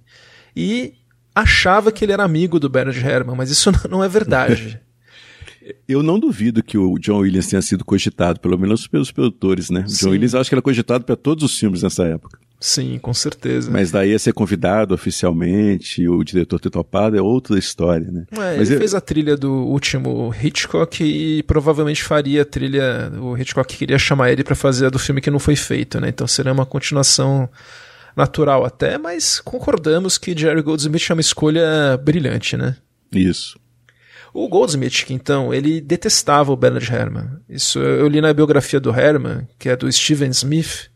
e 0.55 0.95
achava 1.35 1.93
que 1.93 2.05
ele 2.05 2.13
era 2.13 2.25
amigo 2.25 2.59
do 2.59 2.69
Bernard 2.69 2.99
Herrmann, 2.99 3.37
mas 3.37 3.51
isso 3.51 3.71
não 3.89 4.03
é 4.03 4.09
verdade. 4.09 4.81
Eu 5.87 6.03
não 6.03 6.19
duvido 6.19 6.63
que 6.63 6.77
o 6.77 6.99
John 6.99 7.19
Williams 7.19 7.47
tenha 7.47 7.63
sido 7.63 7.85
cogitado, 7.85 8.41
pelo 8.41 8.59
menos 8.59 8.89
pelos 8.89 9.13
produtores, 9.13 9.71
né? 9.71 9.85
O 9.87 9.93
John 9.93 10.11
Williams 10.11 10.35
acho 10.35 10.51
que 10.51 10.55
era 10.55 10.63
cogitado 10.63 11.05
para 11.05 11.15
todos 11.15 11.45
os 11.45 11.57
filmes 11.57 11.83
nessa 11.83 12.05
época. 12.05 12.41
Sim, 12.61 12.99
com 12.99 13.15
certeza. 13.15 13.71
Mas 13.71 13.91
daí 13.91 14.15
a 14.15 14.19
ser 14.19 14.35
convidado 14.35 14.95
oficialmente, 14.95 16.07
o 16.07 16.23
diretor 16.23 16.61
ter 16.61 16.69
topado, 16.69 17.17
é 17.17 17.23
outra 17.23 17.59
história, 17.59 18.07
né? 18.13 18.27
É, 18.33 18.59
Mas 18.59 18.69
ele 18.69 18.75
eu... 18.75 18.79
fez 18.79 18.95
a 18.95 19.01
trilha 19.01 19.35
do 19.35 19.51
último 19.51 20.35
Hitchcock 20.39 21.03
e 21.03 21.43
provavelmente 21.45 22.05
faria 22.05 22.43
a 22.43 22.45
trilha. 22.45 23.11
O 23.19 23.37
Hitchcock 23.37 23.75
queria 23.75 23.99
chamar 23.99 24.31
ele 24.31 24.45
para 24.45 24.55
fazer 24.55 24.87
a 24.87 24.91
do 24.91 24.99
filme 24.99 25.23
que 25.23 25.31
não 25.31 25.39
foi 25.39 25.57
feito, 25.57 25.99
né? 25.99 26.11
Então 26.11 26.27
seria 26.27 26.53
uma 26.53 26.67
continuação 26.67 27.49
natural 28.15 28.67
até, 28.67 28.99
mas 28.99 29.41
concordamos 29.41 30.19
que 30.19 30.37
Jerry 30.37 30.61
Goldsmith 30.61 31.09
é 31.09 31.15
uma 31.15 31.21
escolha 31.23 31.97
brilhante, 31.97 32.59
né? 32.59 32.77
Isso. 33.11 33.59
O 34.35 34.49
Goldsmith, 34.49 35.07
então, 35.11 35.53
ele 35.53 35.81
detestava 35.81 36.53
o 36.53 36.57
Bernard 36.57 36.93
Herrmann. 36.93 37.31
Isso 37.49 37.79
eu 37.81 38.07
li 38.07 38.21
na 38.21 38.33
biografia 38.33 38.79
do 38.79 38.91
Herrmann, 38.91 39.49
que 39.59 39.69
é 39.69 39.75
do 39.75 39.91
Steven 39.91 40.31
Smith, 40.31 40.91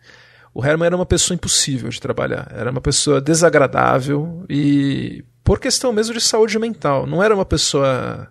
o 0.55 0.65
Herman 0.65 0.87
era 0.87 0.97
uma 0.97 1.05
pessoa 1.05 1.35
impossível 1.35 1.91
de 1.91 2.01
trabalhar, 2.01 2.47
era 2.55 2.71
uma 2.71 2.81
pessoa 2.81 3.21
desagradável 3.21 4.45
e 4.49 5.25
por 5.43 5.59
questão 5.59 5.93
mesmo 5.93 6.15
de 6.15 6.21
saúde 6.21 6.59
mental. 6.59 7.07
Não 7.07 7.23
era 7.23 7.35
uma 7.35 7.45
pessoa. 7.45 8.29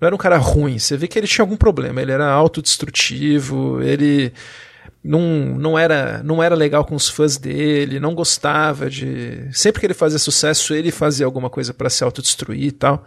Não 0.00 0.06
era 0.06 0.14
um 0.14 0.18
cara 0.18 0.38
ruim. 0.38 0.78
Você 0.78 0.96
vê 0.96 1.06
que 1.06 1.18
ele 1.18 1.26
tinha 1.26 1.42
algum 1.42 1.56
problema. 1.56 2.00
Ele 2.00 2.12
era 2.12 2.26
autodestrutivo, 2.26 3.82
ele 3.82 4.32
não, 5.02 5.20
não, 5.20 5.78
era, 5.78 6.22
não 6.22 6.42
era 6.42 6.54
legal 6.54 6.84
com 6.84 6.94
os 6.94 7.08
fãs 7.08 7.36
dele, 7.36 8.00
não 8.00 8.14
gostava 8.14 8.88
de. 8.88 9.48
Sempre 9.52 9.80
que 9.80 9.86
ele 9.86 9.94
fazia 9.94 10.18
sucesso, 10.18 10.74
ele 10.74 10.90
fazia 10.90 11.26
alguma 11.26 11.50
coisa 11.50 11.74
para 11.74 11.90
se 11.90 12.02
autodestruir 12.02 12.64
e 12.64 12.72
tal. 12.72 13.04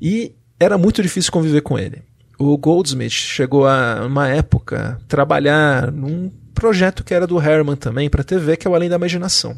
E 0.00 0.34
era 0.58 0.78
muito 0.78 1.02
difícil 1.02 1.30
conviver 1.30 1.60
com 1.60 1.78
ele. 1.78 2.02
O 2.38 2.56
Goldsmith 2.56 3.10
chegou 3.10 3.66
a 3.66 4.06
uma 4.06 4.28
época 4.28 4.98
trabalhar 5.08 5.90
num 5.90 6.30
projeto 6.58 7.04
que 7.04 7.14
era 7.14 7.26
do 7.26 7.40
Herman 7.40 7.76
também 7.76 8.10
para 8.10 8.24
TV, 8.24 8.56
que 8.56 8.66
é 8.66 8.70
o 8.70 8.74
Além 8.74 8.88
da 8.88 8.96
Imaginação. 8.96 9.56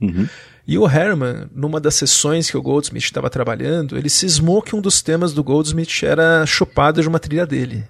Uhum. 0.00 0.28
E 0.66 0.78
o 0.78 0.88
Herman, 0.88 1.48
numa 1.54 1.80
das 1.80 1.94
sessões 1.94 2.50
que 2.50 2.56
o 2.56 2.62
Goldsmith 2.62 3.04
estava 3.04 3.28
trabalhando, 3.30 3.96
ele 3.96 4.08
cismou 4.08 4.62
que 4.62 4.74
um 4.74 4.80
dos 4.80 5.02
temas 5.02 5.32
do 5.32 5.44
Goldsmith 5.44 6.02
era 6.02 6.44
chupado 6.46 7.02
de 7.02 7.08
uma 7.08 7.18
trilha 7.18 7.46
dele. 7.46 7.84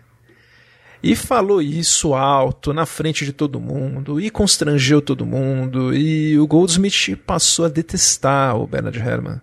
E 1.03 1.15
falou 1.15 1.61
isso 1.61 2.15
alto, 2.15 2.73
na 2.73 2.87
frente 2.87 3.25
de 3.25 3.33
todo 3.33 3.61
mundo, 3.61 4.21
e 4.21 4.31
constrangeu 4.31 5.03
todo 5.03 5.27
mundo, 5.27 5.95
e 5.95 6.39
o 6.39 6.47
Goldsmith 6.47 7.17
passou 7.27 7.67
a 7.67 7.69
detestar 7.69 8.57
o 8.57 8.67
Bernard 8.67 8.99
Herrmann 8.99 9.41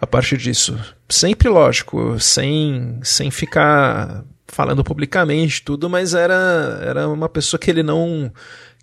a 0.00 0.06
partir 0.06 0.36
disso. 0.36 0.78
Sempre, 1.08 1.48
lógico, 1.48 2.18
sem, 2.20 3.00
sem 3.02 3.30
ficar 3.30 4.24
falando 4.54 4.84
publicamente 4.84 5.62
tudo, 5.62 5.90
mas 5.90 6.14
era, 6.14 6.80
era 6.82 7.08
uma 7.08 7.28
pessoa 7.28 7.58
que 7.58 7.70
ele 7.70 7.82
não 7.82 8.32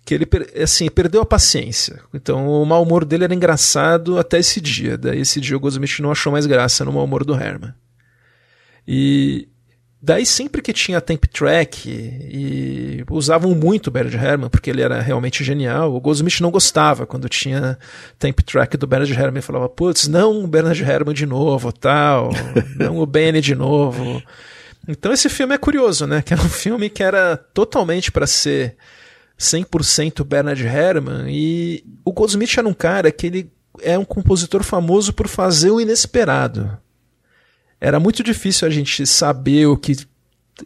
que 0.04 0.14
ele 0.14 0.28
assim 0.60 0.90
perdeu 0.90 1.22
a 1.22 1.26
paciência. 1.26 2.00
Então 2.12 2.46
o 2.46 2.66
mau 2.66 2.82
humor 2.82 3.04
dele 3.04 3.24
era 3.24 3.34
engraçado 3.34 4.18
até 4.18 4.38
esse 4.38 4.60
dia. 4.60 4.98
Daí 4.98 5.20
esse 5.20 5.40
dia 5.40 5.56
o 5.56 5.60
Goldsmith 5.60 6.00
não 6.00 6.10
achou 6.10 6.32
mais 6.32 6.44
graça 6.44 6.84
no 6.84 6.92
mau 6.92 7.04
humor 7.04 7.24
do 7.24 7.34
Herman. 7.34 7.72
E 8.86 9.48
daí 10.00 10.26
sempre 10.26 10.60
que 10.60 10.72
tinha 10.72 11.00
temp 11.00 11.24
track 11.26 11.88
e 11.88 13.04
usavam 13.08 13.54
muito 13.54 13.86
o 13.86 13.90
Bernard 13.92 14.16
Herrmann 14.16 14.50
porque 14.50 14.68
ele 14.68 14.82
era 14.82 15.00
realmente 15.00 15.44
genial. 15.44 15.94
O 15.94 16.00
Goldsmith 16.00 16.40
não 16.40 16.50
gostava 16.50 17.06
quando 17.06 17.28
tinha 17.28 17.78
temp 18.18 18.40
track 18.40 18.76
do 18.76 18.88
Bernard 18.88 19.12
Herrmann 19.12 19.38
e 19.38 19.42
falava: 19.42 19.68
"Putz, 19.68 20.08
não 20.08 20.44
o 20.44 20.48
Bernard 20.48 20.82
Herrmann 20.82 21.14
de 21.14 21.26
novo, 21.26 21.72
tal, 21.72 22.30
não 22.76 22.98
o 22.98 23.06
Benny 23.06 23.40
de 23.40 23.54
novo". 23.54 24.20
Então 24.86 25.12
esse 25.12 25.28
filme 25.28 25.54
é 25.54 25.58
curioso, 25.58 26.06
né? 26.06 26.22
Que 26.22 26.32
era 26.34 26.42
um 26.42 26.48
filme 26.48 26.90
que 26.90 27.02
era 27.02 27.36
totalmente 27.36 28.10
para 28.10 28.26
ser 28.26 28.76
100% 29.38 30.24
Bernard 30.24 30.62
Herrmann 30.64 31.28
e 31.28 31.84
o 32.04 32.12
Goldsmith 32.12 32.58
era 32.58 32.68
um 32.68 32.74
cara 32.74 33.10
que 33.10 33.26
ele 33.26 33.52
é 33.80 33.98
um 33.98 34.04
compositor 34.04 34.62
famoso 34.62 35.12
por 35.12 35.28
fazer 35.28 35.70
o 35.70 35.80
inesperado. 35.80 36.76
Era 37.80 37.98
muito 37.98 38.22
difícil 38.22 38.66
a 38.68 38.70
gente 38.70 39.06
saber 39.06 39.66
o 39.66 39.76
que 39.76 39.96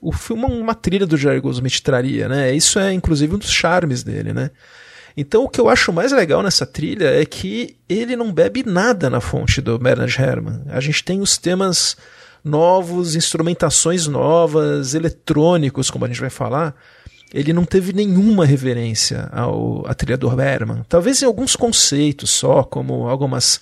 o 0.00 0.12
filme 0.12 0.44
uma 0.44 0.74
trilha 0.74 1.06
do 1.06 1.16
Jerry 1.16 1.40
Goldsmith 1.40 1.80
traria, 1.80 2.28
né? 2.28 2.54
Isso 2.54 2.78
é 2.78 2.92
inclusive 2.92 3.34
um 3.34 3.38
dos 3.38 3.50
charmes 3.50 4.02
dele, 4.02 4.32
né? 4.32 4.50
Então 5.16 5.44
o 5.44 5.48
que 5.48 5.60
eu 5.60 5.68
acho 5.68 5.92
mais 5.92 6.12
legal 6.12 6.42
nessa 6.42 6.66
trilha 6.66 7.08
é 7.08 7.24
que 7.24 7.76
ele 7.88 8.16
não 8.16 8.32
bebe 8.32 8.62
nada 8.66 9.08
na 9.08 9.20
fonte 9.20 9.62
do 9.62 9.78
Bernard 9.78 10.14
Herrmann. 10.20 10.62
A 10.68 10.80
gente 10.80 11.02
tem 11.02 11.20
os 11.20 11.38
temas 11.38 11.96
novos, 12.46 13.14
instrumentações 13.14 14.06
novas, 14.06 14.94
eletrônicos, 14.94 15.90
como 15.90 16.04
a 16.04 16.08
gente 16.08 16.20
vai 16.20 16.30
falar, 16.30 16.74
ele 17.34 17.52
não 17.52 17.64
teve 17.64 17.92
nenhuma 17.92 18.46
reverência 18.46 19.28
ao, 19.32 19.84
do 20.18 20.30
Berman. 20.30 20.84
Talvez 20.88 21.20
em 21.22 21.26
alguns 21.26 21.56
conceitos 21.56 22.30
só, 22.30 22.62
como 22.62 23.08
algumas 23.08 23.60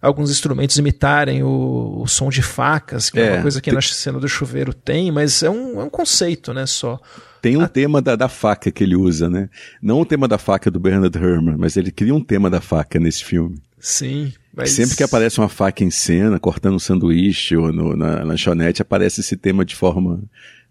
alguns 0.00 0.32
instrumentos 0.32 0.76
imitarem 0.78 1.44
o, 1.44 2.00
o 2.02 2.08
som 2.08 2.28
de 2.28 2.42
facas, 2.42 3.08
que 3.08 3.20
é, 3.20 3.26
é 3.26 3.32
uma 3.34 3.42
coisa 3.42 3.60
que 3.60 3.70
tem... 3.70 3.74
na 3.74 3.80
cena 3.80 4.18
do 4.18 4.28
chuveiro 4.28 4.74
tem, 4.74 5.12
mas 5.12 5.44
é 5.44 5.50
um, 5.50 5.80
é 5.80 5.84
um 5.84 5.90
conceito, 5.90 6.52
né, 6.52 6.66
só. 6.66 6.98
Tem 7.40 7.56
um 7.56 7.62
a... 7.62 7.68
tema 7.68 8.02
da, 8.02 8.16
da 8.16 8.28
faca 8.28 8.70
que 8.70 8.82
ele 8.82 8.96
usa, 8.96 9.30
né? 9.30 9.48
Não 9.80 10.00
o 10.00 10.06
tema 10.06 10.26
da 10.26 10.38
faca 10.38 10.70
do 10.70 10.80
Bernard 10.80 11.16
Herrmann, 11.16 11.56
mas 11.56 11.76
ele 11.76 11.92
cria 11.92 12.14
um 12.14 12.22
tema 12.22 12.50
da 12.50 12.60
faca 12.60 12.98
nesse 12.98 13.24
filme. 13.24 13.62
Sim. 13.78 14.32
Mas... 14.54 14.70
Sempre 14.70 14.96
que 14.96 15.02
aparece 15.02 15.38
uma 15.38 15.48
faca 15.48 15.82
em 15.82 15.90
cena, 15.90 16.38
cortando 16.38 16.74
um 16.74 16.78
sanduíche 16.78 17.56
ou 17.56 17.72
no, 17.72 17.96
na 17.96 18.22
lanchonete, 18.22 18.82
aparece 18.82 19.20
esse 19.20 19.36
tema 19.36 19.64
de 19.64 19.74
forma 19.74 20.22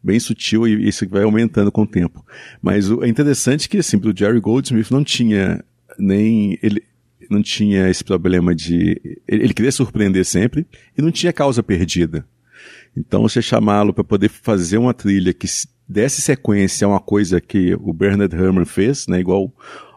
bem 0.04 0.20
sutil 0.20 0.68
e 0.68 0.88
isso 0.88 1.08
vai 1.10 1.24
aumentando 1.24 1.72
com 1.72 1.82
o 1.84 1.88
tempo. 1.88 2.26
Mas 2.62 2.90
o, 2.90 3.04
é 3.04 3.08
interessante 3.08 3.68
que, 3.68 3.78
assim, 3.78 3.98
o 3.98 4.16
Jerry 4.16 4.40
Goldsmith 4.40 4.92
não 4.92 5.04
tinha 5.04 5.64
nem... 5.98 6.58
Ele, 6.62 6.84
não 7.30 7.42
tinha 7.42 7.90
esse 7.90 8.04
problema 8.04 8.54
de. 8.54 9.00
Ele, 9.26 9.46
ele 9.46 9.54
queria 9.54 9.72
surpreender 9.72 10.26
sempre 10.26 10.68
e 10.98 11.02
não 11.02 11.12
tinha 11.12 11.32
causa 11.32 11.64
perdida. 11.64 12.26
Então, 12.96 13.22
você 13.22 13.42
chamá-lo 13.42 13.94
para 13.94 14.04
poder 14.04 14.30
fazer 14.30 14.78
uma 14.78 14.94
trilha 14.94 15.34
que 15.34 15.48
desse 15.88 16.22
sequência 16.22 16.86
a 16.86 16.90
uma 16.90 17.00
coisa 17.00 17.40
que 17.40 17.74
o 17.76 17.94
Bernard 17.94 18.36
Herrmann 18.36 18.66
fez, 18.66 19.08
né, 19.08 19.20
igual 19.20 19.52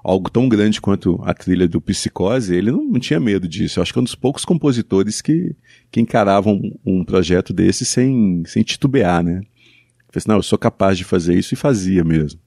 algo 0.04 0.30
tão 0.30 0.46
grande 0.46 0.82
quanto 0.82 1.18
a 1.24 1.32
trilha 1.32 1.66
do 1.66 1.80
Psicose, 1.80 2.54
ele 2.54 2.70
não, 2.70 2.84
não 2.84 3.00
tinha 3.00 3.18
medo 3.18 3.48
disso. 3.48 3.78
Eu 3.78 3.82
acho 3.82 3.92
que 3.92 3.98
é 3.98 4.02
um 4.02 4.04
dos 4.04 4.14
poucos 4.14 4.44
compositores 4.44 5.22
que, 5.22 5.56
que 5.90 6.00
encaravam 6.00 6.60
um, 6.84 7.02
projeto 7.02 7.54
desse 7.54 7.86
sem, 7.86 8.42
sem 8.46 8.62
titubear, 8.62 9.24
né? 9.24 9.40
Fez, 10.10 10.22
assim, 10.22 10.28
não, 10.28 10.36
eu 10.36 10.42
sou 10.42 10.58
capaz 10.58 10.98
de 10.98 11.04
fazer 11.04 11.34
isso 11.34 11.54
e 11.54 11.56
fazia 11.56 12.04
mesmo. 12.04 12.38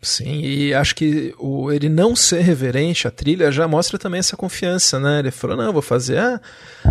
Sim, 0.00 0.40
e 0.40 0.74
acho 0.74 0.94
que 0.94 1.34
o, 1.38 1.70
ele 1.72 1.88
não 1.88 2.14
ser 2.14 2.40
reverente 2.40 3.06
à 3.08 3.10
trilha 3.10 3.50
já 3.50 3.66
mostra 3.66 3.98
também 3.98 4.18
essa 4.18 4.36
confiança, 4.36 4.98
né? 4.98 5.20
Ele 5.20 5.30
falou, 5.30 5.56
não, 5.56 5.64
eu 5.64 5.72
vou 5.72 5.82
fazer 5.82 6.18
a, 6.18 6.40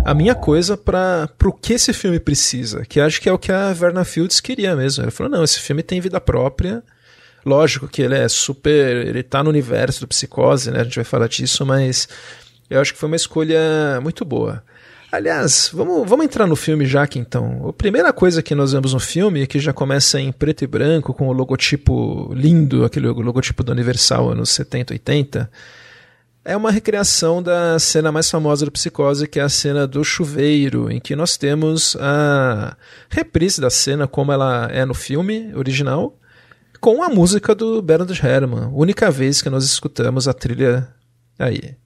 a 0.04 0.14
minha 0.14 0.34
coisa 0.34 0.76
para 0.76 1.28
o 1.44 1.52
que 1.52 1.74
esse 1.74 1.92
filme 1.92 2.18
precisa, 2.18 2.84
que 2.84 2.98
acho 3.00 3.20
que 3.20 3.28
é 3.28 3.32
o 3.32 3.38
que 3.38 3.52
a 3.52 3.72
Verna 3.72 4.04
Fields 4.04 4.40
queria 4.40 4.74
mesmo. 4.74 5.04
Ele 5.04 5.10
falou, 5.12 5.30
não, 5.30 5.44
esse 5.44 5.60
filme 5.60 5.82
tem 5.82 6.00
vida 6.00 6.20
própria, 6.20 6.82
lógico 7.44 7.88
que 7.88 8.02
ele 8.02 8.16
é 8.16 8.28
super, 8.28 9.06
ele 9.06 9.22
tá 9.22 9.42
no 9.42 9.50
universo 9.50 10.00
do 10.00 10.08
Psicose, 10.08 10.70
né? 10.70 10.80
A 10.80 10.84
gente 10.84 10.96
vai 10.96 11.04
falar 11.04 11.28
disso, 11.28 11.64
mas 11.64 12.08
eu 12.68 12.80
acho 12.80 12.92
que 12.92 12.98
foi 12.98 13.06
uma 13.06 13.16
escolha 13.16 14.00
muito 14.02 14.24
boa. 14.24 14.62
Aliás, 15.14 15.70
vamos, 15.72 16.08
vamos 16.08 16.24
entrar 16.24 16.44
no 16.44 16.56
filme 16.56 16.84
já 16.86 17.06
que 17.06 17.20
então. 17.20 17.68
A 17.68 17.72
primeira 17.72 18.12
coisa 18.12 18.42
que 18.42 18.52
nós 18.52 18.72
vemos 18.72 18.92
no 18.92 18.98
filme, 18.98 19.46
que 19.46 19.60
já 19.60 19.72
começa 19.72 20.20
em 20.20 20.32
preto 20.32 20.64
e 20.64 20.66
branco, 20.66 21.14
com 21.14 21.28
o 21.28 21.32
logotipo 21.32 22.32
lindo, 22.34 22.84
aquele 22.84 23.06
logotipo 23.06 23.62
do 23.62 23.70
Universal 23.70 24.30
anos 24.30 24.50
70, 24.50 24.92
80, 24.92 25.48
é 26.44 26.56
uma 26.56 26.70
recriação 26.70 27.40
da 27.40 27.78
cena 27.78 28.10
mais 28.10 28.28
famosa 28.28 28.66
do 28.66 28.72
Psicose, 28.72 29.28
que 29.28 29.38
é 29.38 29.42
a 29.42 29.48
cena 29.48 29.86
do 29.86 30.02
chuveiro, 30.04 30.90
em 30.90 30.98
que 30.98 31.14
nós 31.14 31.36
temos 31.36 31.96
a 32.00 32.76
reprise 33.08 33.60
da 33.60 33.70
cena 33.70 34.08
como 34.08 34.32
ela 34.32 34.68
é 34.72 34.84
no 34.84 34.94
filme 34.94 35.52
original, 35.54 36.18
com 36.84 37.02
a 37.02 37.08
música 37.08 37.54
do 37.54 37.80
Bernard 37.80 38.12
Herrmann. 38.22 38.70
Única 38.70 39.10
vez 39.10 39.40
que 39.40 39.48
nós 39.48 39.64
escutamos 39.64 40.28
a 40.28 40.34
trilha 40.34 40.86
aí. 41.38 41.76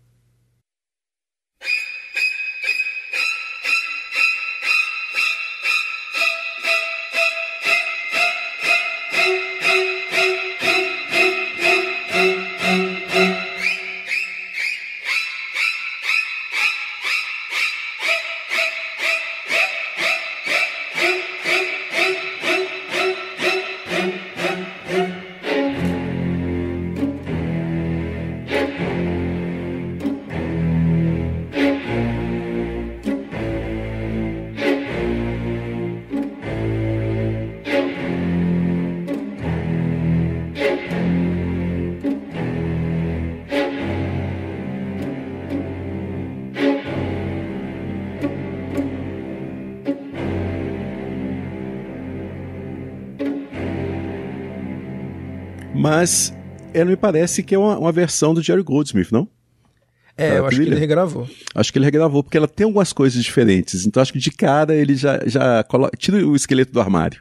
Mas 55.98 56.32
ela 56.72 56.88
me 56.88 56.96
parece 56.96 57.42
que 57.42 57.56
é 57.56 57.58
uma, 57.58 57.76
uma 57.76 57.90
versão 57.90 58.32
do 58.32 58.40
Jerry 58.40 58.62
Goldsmith, 58.62 59.10
não? 59.10 59.28
É, 60.16 60.38
eu 60.38 60.46
acho 60.46 60.60
que 60.60 60.62
ele 60.62 60.78
regravou. 60.78 61.28
Acho 61.52 61.72
que 61.72 61.78
ele 61.78 61.84
regravou, 61.84 62.22
porque 62.22 62.36
ela 62.36 62.46
tem 62.46 62.66
algumas 62.66 62.92
coisas 62.92 63.22
diferentes. 63.22 63.84
Então 63.84 64.00
acho 64.00 64.12
que 64.12 64.18
de 64.20 64.30
cara 64.30 64.76
ele 64.76 64.94
já, 64.94 65.20
já 65.26 65.64
coloca, 65.64 65.96
tira 65.96 66.24
o 66.24 66.36
esqueleto 66.36 66.72
do 66.72 66.80
armário. 66.80 67.20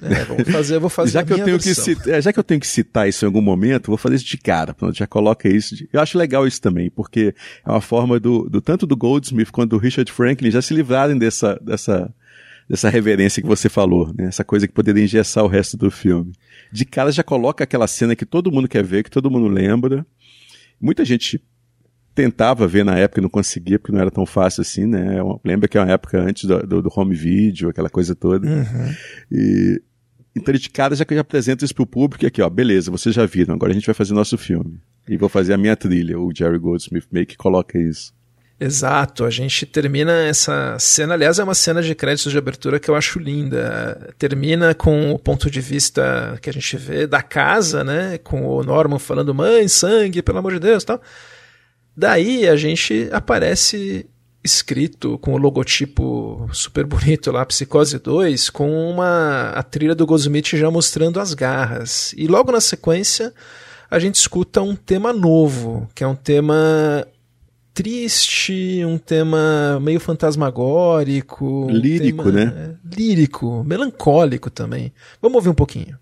É, 0.00 0.24
vamos 0.24 0.48
fazer, 0.48 0.78
vou 0.78 0.90
fazer 0.90 1.12
já 1.18 1.24
que 1.24 1.32
eu 1.32 1.36
tenho 1.36 1.58
versão. 1.58 1.84
que 1.84 2.00
citar, 2.00 2.14
é, 2.14 2.22
Já 2.22 2.32
que 2.32 2.38
eu 2.38 2.44
tenho 2.44 2.60
que 2.60 2.66
citar 2.66 3.08
isso 3.08 3.24
em 3.24 3.26
algum 3.26 3.40
momento, 3.40 3.88
vou 3.88 3.96
fazer 3.96 4.16
isso 4.16 4.26
de 4.26 4.38
cara. 4.38 4.72
Pronto, 4.72 4.96
já 4.96 5.06
coloca 5.06 5.48
isso. 5.48 5.74
De, 5.74 5.88
eu 5.92 6.00
acho 6.00 6.16
legal 6.16 6.46
isso 6.46 6.60
também, 6.60 6.90
porque 6.90 7.34
é 7.66 7.70
uma 7.70 7.80
forma 7.80 8.20
do, 8.20 8.48
do 8.48 8.60
tanto 8.60 8.86
do 8.86 8.96
Goldsmith 8.96 9.50
quanto 9.50 9.70
do 9.70 9.78
Richard 9.78 10.12
Franklin 10.12 10.52
já 10.52 10.62
se 10.62 10.72
livrarem 10.72 11.18
dessa, 11.18 11.58
dessa, 11.60 12.12
dessa 12.68 12.88
reverência 12.88 13.40
que 13.40 13.48
você 13.48 13.68
falou, 13.68 14.12
né? 14.16 14.26
Essa 14.26 14.44
coisa 14.44 14.66
que 14.66 14.74
poderia 14.74 15.04
engessar 15.04 15.44
o 15.44 15.48
resto 15.48 15.76
do 15.76 15.90
filme. 15.90 16.32
De 16.72 16.84
cara 16.84 17.12
já 17.12 17.22
coloca 17.22 17.62
aquela 17.64 17.86
cena 17.86 18.16
que 18.16 18.26
todo 18.26 18.50
mundo 18.50 18.68
quer 18.68 18.84
ver, 18.84 19.04
que 19.04 19.10
todo 19.10 19.30
mundo 19.30 19.48
lembra. 19.48 20.04
Muita 20.80 21.04
gente 21.04 21.40
tentava 22.14 22.66
ver 22.66 22.84
na 22.84 22.98
época 22.98 23.20
e 23.20 23.22
não 23.22 23.28
conseguia, 23.28 23.78
porque 23.78 23.92
não 23.92 24.00
era 24.00 24.10
tão 24.10 24.24
fácil 24.24 24.62
assim, 24.62 24.86
né? 24.86 25.18
Lembra 25.44 25.68
que 25.68 25.76
é 25.76 25.80
uma 25.80 25.92
época 25.92 26.20
antes 26.20 26.44
do, 26.44 26.58
do, 26.66 26.82
do 26.82 26.92
home 26.94 27.14
video, 27.14 27.68
aquela 27.68 27.90
coisa 27.90 28.14
toda. 28.14 28.48
Uhum. 28.48 28.94
E, 29.30 29.82
então 30.34 30.52
de 30.52 30.70
cara 30.70 30.96
já 30.96 31.04
já 31.08 31.20
apresento 31.20 31.64
isso 31.64 31.74
pro 31.74 31.86
público 31.86 32.24
e 32.24 32.26
aqui, 32.26 32.42
ó, 32.42 32.48
beleza, 32.48 32.90
vocês 32.90 33.14
já 33.14 33.24
viram, 33.26 33.54
agora 33.54 33.70
a 33.70 33.74
gente 33.74 33.86
vai 33.86 33.94
fazer 33.94 34.14
nosso 34.14 34.36
filme. 34.36 34.80
E 35.08 35.16
vou 35.16 35.28
fazer 35.28 35.52
a 35.52 35.58
minha 35.58 35.76
trilha, 35.76 36.18
o 36.18 36.32
Jerry 36.34 36.58
Goldsmith 36.58 37.06
meio 37.12 37.26
que 37.26 37.36
coloca 37.36 37.78
isso. 37.78 38.15
Exato, 38.58 39.26
a 39.26 39.30
gente 39.30 39.66
termina 39.66 40.12
essa 40.24 40.78
cena, 40.78 41.12
aliás, 41.12 41.38
é 41.38 41.44
uma 41.44 41.54
cena 41.54 41.82
de 41.82 41.94
créditos 41.94 42.32
de 42.32 42.38
abertura 42.38 42.80
que 42.80 42.88
eu 42.88 42.94
acho 42.94 43.18
linda. 43.18 44.14
Termina 44.18 44.74
com 44.74 45.12
o 45.12 45.18
ponto 45.18 45.50
de 45.50 45.60
vista 45.60 46.38
que 46.40 46.48
a 46.48 46.52
gente 46.52 46.74
vê 46.78 47.06
da 47.06 47.20
casa, 47.20 47.84
né? 47.84 48.16
Com 48.16 48.46
o 48.46 48.62
Norman 48.64 48.98
falando 48.98 49.34
mãe, 49.34 49.68
sangue, 49.68 50.22
pelo 50.22 50.38
amor 50.38 50.54
de 50.54 50.60
Deus 50.60 50.84
tal. 50.84 51.02
Daí 51.94 52.48
a 52.48 52.56
gente 52.56 53.10
aparece 53.12 54.08
escrito 54.42 55.18
com 55.18 55.34
o 55.34 55.38
logotipo 55.38 56.48
super 56.52 56.86
bonito 56.86 57.30
lá, 57.30 57.44
Psicose 57.44 57.98
2, 57.98 58.48
com 58.48 58.90
uma 58.90 59.50
a 59.50 59.62
trilha 59.62 59.94
do 59.94 60.06
Goldsmith 60.06 60.56
já 60.56 60.70
mostrando 60.70 61.20
as 61.20 61.34
garras. 61.34 62.14
E 62.16 62.26
logo 62.26 62.50
na 62.50 62.60
sequência 62.60 63.34
a 63.90 63.98
gente 63.98 64.14
escuta 64.14 64.62
um 64.62 64.74
tema 64.74 65.12
novo, 65.12 65.88
que 65.94 66.02
é 66.02 66.06
um 66.06 66.14
tema 66.14 67.06
triste, 67.76 68.82
um 68.86 68.96
tema 68.96 69.78
meio 69.82 70.00
fantasmagórico. 70.00 71.68
Lírico, 71.70 72.22
um 72.22 72.32
tema, 72.32 72.44
né? 72.44 72.70
É, 72.82 72.96
lírico, 72.96 73.62
melancólico 73.64 74.48
também. 74.48 74.94
Vamos 75.20 75.36
ouvir 75.36 75.50
um 75.50 75.54
pouquinho. 75.54 75.98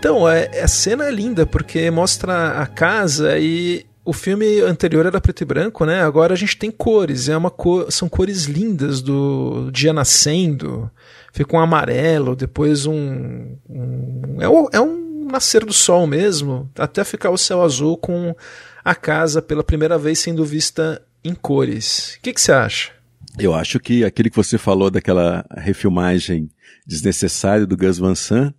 Então, 0.00 0.26
é, 0.26 0.62
a 0.62 0.66
cena 0.66 1.04
é 1.04 1.10
linda, 1.10 1.44
porque 1.44 1.90
mostra 1.90 2.62
a 2.62 2.66
casa 2.66 3.38
e 3.38 3.84
o 4.02 4.14
filme 4.14 4.62
anterior 4.62 5.04
era 5.04 5.20
preto 5.20 5.42
e 5.42 5.44
branco, 5.44 5.84
né? 5.84 6.00
Agora 6.00 6.32
a 6.32 6.36
gente 6.36 6.56
tem 6.56 6.70
cores, 6.70 7.28
é 7.28 7.36
uma 7.36 7.50
cor, 7.50 7.92
são 7.92 8.08
cores 8.08 8.46
lindas 8.46 9.02
do 9.02 9.70
dia 9.70 9.92
nascendo. 9.92 10.90
Fica 11.34 11.54
um 11.54 11.60
amarelo, 11.60 12.34
depois 12.34 12.86
um, 12.86 13.58
um 13.68 14.36
é, 14.40 14.48
um, 14.48 14.68
é 14.72 14.80
um 14.80 15.28
nascer 15.30 15.66
do 15.66 15.72
sol 15.74 16.06
mesmo, 16.06 16.70
até 16.78 17.04
ficar 17.04 17.28
o 17.28 17.36
céu 17.36 17.62
azul 17.62 17.98
com 17.98 18.34
a 18.82 18.94
casa 18.94 19.42
pela 19.42 19.62
primeira 19.62 19.98
vez 19.98 20.18
sendo 20.18 20.46
vista 20.46 21.02
em 21.22 21.34
cores. 21.34 22.14
O 22.16 22.22
que, 22.22 22.32
que 22.32 22.40
você 22.40 22.52
acha? 22.52 22.90
Eu 23.38 23.54
acho 23.54 23.78
que 23.78 24.02
aquele 24.02 24.30
que 24.30 24.36
você 24.36 24.56
falou 24.56 24.90
daquela 24.90 25.44
refilmagem 25.58 26.48
desnecessária 26.86 27.66
do 27.66 27.76
Gus 27.76 27.98
Van 27.98 28.14
Sant, 28.14 28.54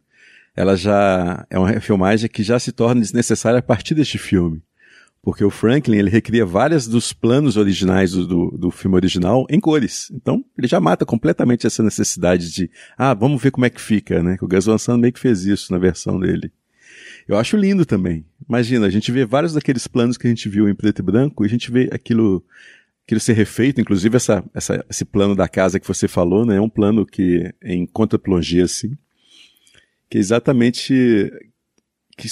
ela 0.56 0.76
já 0.76 1.46
é 1.50 1.58
uma 1.58 1.70
refilmagem 1.70 2.30
que 2.30 2.44
já 2.44 2.60
se 2.60 2.72
torna 2.72 3.02
desnecessária 3.02 3.60
a 3.60 3.64
partir 3.64 3.94
deste 3.94 4.18
filme. 4.18 4.62
Porque 5.24 5.44
o 5.44 5.52
Franklin, 5.52 5.98
ele 5.98 6.10
recria 6.10 6.44
vários 6.46 6.88
dos 6.88 7.14
planos 7.14 7.56
originais 7.56 8.12
do, 8.12 8.50
do, 8.52 8.72
filme 8.72 8.96
original 8.96 9.46
em 9.50 9.60
cores. 9.60 10.12
Então, 10.12 10.44
ele 10.58 10.68
já 10.68 10.80
mata 10.80 11.06
completamente 11.06 11.68
essa 11.68 11.84
necessidade 11.84 12.52
de, 12.52 12.72
ah, 12.98 13.14
vamos 13.14 13.40
ver 13.40 13.52
como 13.52 13.66
é 13.66 13.70
que 13.70 13.80
fica, 13.80 14.24
né? 14.24 14.36
Que 14.36 14.44
o 14.44 14.48
Gus 14.48 14.66
Van 14.66 14.80
Sant 14.80 15.00
meio 15.00 15.14
que 15.14 15.20
fez 15.20 15.46
isso 15.46 15.72
na 15.72 15.78
versão 15.78 16.20
dele. 16.20 16.52
Eu 17.28 17.38
acho 17.38 17.56
lindo 17.56 17.86
também. 17.86 18.26
Imagina, 18.50 18.88
a 18.88 18.90
gente 18.90 19.12
vê 19.12 19.24
vários 19.24 19.54
daqueles 19.54 19.86
planos 19.86 20.18
que 20.18 20.26
a 20.26 20.30
gente 20.30 20.50
viu 20.50 20.68
em 20.68 20.74
preto 20.74 21.00
e 21.00 21.06
branco 21.06 21.44
e 21.44 21.48
a 21.48 21.50
gente 21.50 21.72
vê 21.72 21.88
aquilo 21.92 22.44
aquilo 23.06 23.20
ser 23.20 23.34
refeito, 23.34 23.82
inclusive 23.82 24.16
essa, 24.16 24.44
essa, 24.54 24.86
esse 24.90 25.04
plano 25.04 25.36
da 25.36 25.48
casa 25.48 25.80
que 25.80 25.88
você 25.88 26.08
falou, 26.08 26.46
né, 26.46 26.58
é 26.58 26.62
um 26.62 26.70
plano 26.70 27.06
que 27.06 27.52
em 27.62 27.86
contra-plongé, 27.86 28.62
assim, 28.62 28.96
que 30.12 30.18
é 30.18 30.20
exatamente 30.20 31.32
que 32.18 32.28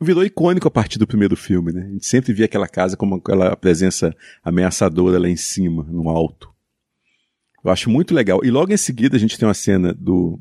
virou 0.00 0.24
icônico 0.24 0.66
a 0.66 0.70
partir 0.70 0.98
do 0.98 1.06
primeiro 1.06 1.36
filme, 1.36 1.70
né? 1.70 1.82
A 1.82 1.92
gente 1.92 2.06
sempre 2.06 2.32
via 2.32 2.46
aquela 2.46 2.66
casa 2.66 2.96
como 2.96 3.16
aquela 3.16 3.54
presença 3.54 4.16
ameaçadora 4.42 5.18
lá 5.18 5.28
em 5.28 5.36
cima, 5.36 5.84
no 5.84 6.08
alto. 6.08 6.50
Eu 7.62 7.70
acho 7.70 7.90
muito 7.90 8.14
legal. 8.14 8.40
E 8.42 8.50
logo 8.50 8.72
em 8.72 8.76
seguida 8.78 9.18
a 9.18 9.20
gente 9.20 9.38
tem 9.38 9.46
uma 9.46 9.52
cena 9.52 9.92
do, 9.92 10.40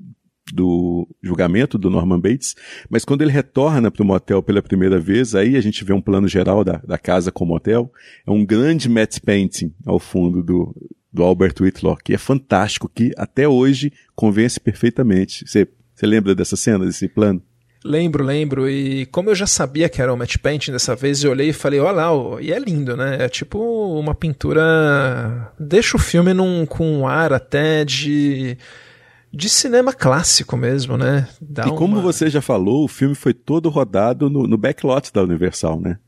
do 0.54 1.06
julgamento 1.22 1.78
do 1.78 1.90
Norman 1.90 2.18
Bates, 2.18 2.56
mas 2.90 3.04
quando 3.04 3.24
ele 3.24 3.32
retorna 3.32 3.92
para 3.92 4.02
o 4.02 4.06
motel 4.06 4.42
pela 4.42 4.62
primeira 4.62 4.98
vez, 4.98 5.36
aí 5.36 5.58
a 5.58 5.62
gente 5.62 5.84
vê 5.84 5.92
um 5.92 6.02
plano 6.02 6.30
geral 6.30 6.64
da, 6.64 6.78
da 6.78 6.98
casa 6.98 7.30
como 7.30 7.52
motel, 7.52 7.92
é 8.26 8.32
um 8.32 8.46
grande 8.46 8.88
matte 8.88 9.20
painting 9.20 9.74
ao 9.86 10.00
fundo 10.00 10.42
do, 10.42 10.74
do 11.12 11.24
Albert 11.24 11.56
Whitlaw, 11.60 11.98
que 11.98 12.14
é 12.14 12.18
fantástico, 12.18 12.88
que 12.88 13.12
até 13.18 13.50
hoje 13.50 13.92
convence 14.16 14.58
perfeitamente. 14.58 15.46
Você, 15.46 15.68
você 16.00 16.08
lembra 16.08 16.34
dessa 16.34 16.56
cena, 16.56 16.86
desse 16.86 17.10
plano? 17.10 17.42
Lembro, 17.84 18.24
lembro. 18.24 18.70
E 18.70 19.06
como 19.08 19.30
eu 19.30 19.36
já 19.36 19.46
sabia 19.46 19.90
que 19.90 20.02
era 20.02 20.14
o 20.14 20.18
matte 20.18 20.40
painting 20.40 20.72
dessa 20.72 20.96
vez, 20.96 21.22
eu 21.24 21.32
olhei 21.32 21.50
e 21.50 21.54
falei, 21.54 21.82
olha 21.82 21.92
lá, 21.92 22.42
e 22.42 22.54
é 22.54 22.60
lindo, 22.60 22.96
né? 22.96 23.18
É 23.20 23.28
tipo 23.28 23.60
uma 24.00 24.16
pintura... 24.16 25.52
Deixa 25.60 25.98
o 25.98 26.00
filme 26.00 26.34
num, 26.34 26.66
com 26.66 26.90
um 26.90 27.08
ar 27.08 27.34
até 27.34 27.84
de 27.84 28.58
de 29.32 29.48
cinema 29.48 29.94
clássico 29.94 30.58
mesmo, 30.58 30.98
né? 30.98 31.28
Dá 31.40 31.68
e 31.68 31.72
como 31.76 32.02
você 32.02 32.32
já 32.32 32.42
falou, 32.42 32.86
o 32.86 32.88
filme 32.88 33.14
foi 33.14 33.32
todo 33.32 33.70
rodado 33.70 34.28
no, 34.28 34.48
no 34.48 34.58
backlot 34.58 35.14
da 35.14 35.22
Universal, 35.22 35.80
né? 35.80 36.00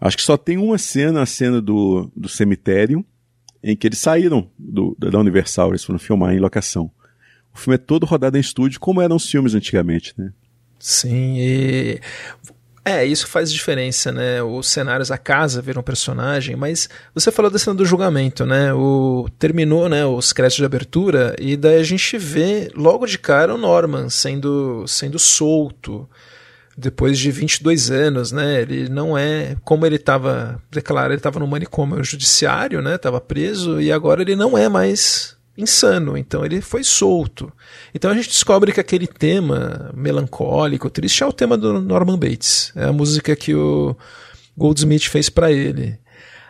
Acho 0.00 0.16
que 0.18 0.22
só 0.22 0.36
tem 0.36 0.56
uma 0.56 0.78
cena, 0.78 1.22
a 1.22 1.26
cena 1.26 1.60
do, 1.60 2.08
do 2.14 2.28
cemitério, 2.28 3.04
em 3.60 3.74
que 3.74 3.88
eles 3.88 3.98
saíram 3.98 4.48
do, 4.56 4.96
da 4.96 5.18
Universal, 5.18 5.70
eles 5.70 5.82
foram 5.82 5.98
filmar 5.98 6.32
em 6.32 6.38
locação. 6.38 6.92
O 7.58 7.60
filme 7.60 7.74
é 7.74 7.78
todo 7.78 8.06
rodado 8.06 8.36
em 8.36 8.40
estúdio, 8.40 8.78
como 8.78 9.02
eram 9.02 9.16
os 9.16 9.28
filmes 9.28 9.52
antigamente, 9.52 10.14
né? 10.16 10.30
Sim, 10.78 11.36
e 11.36 12.00
é, 12.84 13.04
isso 13.04 13.26
faz 13.26 13.52
diferença, 13.52 14.12
né? 14.12 14.40
Os 14.40 14.68
cenários, 14.68 15.10
a 15.10 15.18
casa 15.18 15.60
viram 15.60 15.80
um 15.80 15.84
personagem, 15.84 16.54
mas 16.54 16.88
você 17.12 17.32
falou 17.32 17.50
da 17.50 17.58
cena 17.58 17.74
do 17.74 17.84
julgamento, 17.84 18.46
né? 18.46 18.72
O, 18.72 19.28
terminou, 19.40 19.88
né, 19.88 20.06
os 20.06 20.32
créditos 20.32 20.58
de 20.58 20.64
abertura, 20.64 21.34
e 21.36 21.56
daí 21.56 21.80
a 21.80 21.82
gente 21.82 22.16
vê 22.16 22.70
logo 22.76 23.06
de 23.06 23.18
cara 23.18 23.52
o 23.52 23.58
Norman 23.58 24.08
sendo, 24.08 24.86
sendo 24.86 25.18
solto 25.18 26.08
depois 26.76 27.18
de 27.18 27.32
22 27.32 27.90
anos, 27.90 28.30
né? 28.30 28.62
Ele 28.62 28.88
não 28.88 29.18
é 29.18 29.56
como 29.64 29.84
ele 29.84 29.96
estava 29.96 30.62
declarado, 30.70 31.12
ele 31.12 31.18
estava 31.18 31.40
no 31.40 31.46
manicômio 31.48 32.04
judiciário, 32.04 32.80
né? 32.80 32.94
Estava 32.94 33.20
preso 33.20 33.80
e 33.80 33.90
agora 33.90 34.22
ele 34.22 34.36
não 34.36 34.56
é 34.56 34.68
mais 34.68 35.36
insano, 35.58 36.16
então 36.16 36.44
ele 36.44 36.60
foi 36.60 36.84
solto. 36.84 37.52
Então 37.92 38.10
a 38.10 38.14
gente 38.14 38.28
descobre 38.28 38.72
que 38.72 38.80
aquele 38.80 39.08
tema 39.08 39.90
melancólico, 39.92 40.88
triste, 40.88 41.24
é 41.24 41.26
o 41.26 41.32
tema 41.32 41.58
do 41.58 41.80
Norman 41.80 42.16
Bates. 42.16 42.72
É 42.76 42.84
a 42.84 42.92
música 42.92 43.34
que 43.34 43.54
o 43.54 43.96
Goldsmith 44.56 45.08
fez 45.08 45.28
para 45.28 45.50
ele. 45.50 45.98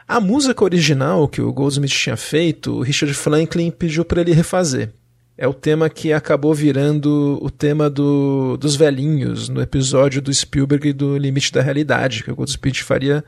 A 0.07 0.21
música 0.21 0.63
original 0.63 1.27
que 1.27 1.41
o 1.41 1.53
Goldsmith 1.53 1.91
tinha 1.91 2.17
feito, 2.17 2.73
o 2.73 2.83
Richard 2.83 3.15
Franklin 3.15 3.71
pediu 3.71 4.05
para 4.05 4.21
ele 4.21 4.33
refazer. 4.33 4.91
É 5.37 5.47
o 5.47 5.55
tema 5.55 5.89
que 5.89 6.13
acabou 6.13 6.53
virando 6.53 7.39
o 7.41 7.51
tema 7.51 7.89
do, 7.89 8.57
dos 8.57 8.75
velhinhos 8.75 9.49
no 9.49 9.63
episódio 9.63 10.21
do 10.21 10.35
Spielberg 10.35 10.93
do 10.93 11.17
Limite 11.17 11.53
da 11.53 11.63
Realidade, 11.63 12.25
que 12.25 12.31
o 12.31 12.35
Goldsmith 12.35 12.83
faria 12.83 13.25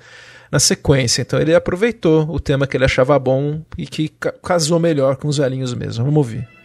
na 0.51 0.59
sequência. 0.59 1.23
Então 1.23 1.41
ele 1.41 1.55
aproveitou 1.55 2.29
o 2.29 2.41
tema 2.41 2.67
que 2.67 2.77
ele 2.77 2.85
achava 2.85 3.19
bom 3.19 3.63
e 3.79 3.87
que 3.87 4.11
casou 4.43 4.79
melhor 4.79 5.17
com 5.17 5.29
os 5.29 5.39
velhinhos 5.39 5.75
mesmo. 5.75 6.05
Vamos 6.05 6.19
ouvir. 6.19 6.60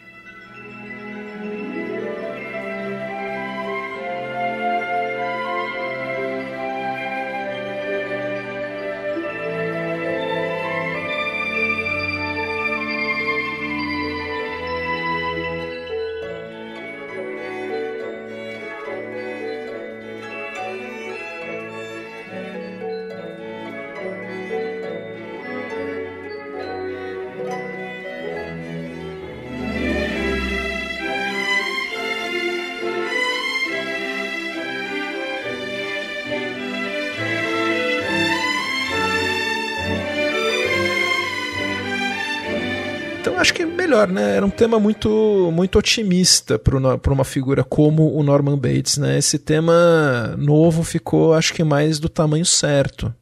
Né? 44.12 44.38
Era 44.38 44.46
um 44.46 44.50
tema 44.50 44.80
muito, 44.80 45.52
muito 45.54 45.78
otimista 45.78 46.60
para 46.60 47.14
uma 47.14 47.24
figura 47.24 47.64
como 47.64 48.14
o 48.16 48.24
Norman 48.24 48.58
Bates, 48.58 48.98
né? 48.98 49.18
Esse 49.18 49.40
tema 49.40 50.36
novo 50.38 50.84
ficou, 50.84 51.34
acho 51.34 51.54
que 51.54 51.64
mais 51.64 52.00
do 52.00 52.10
tamanho 52.10 52.46
certo. 52.46 53.14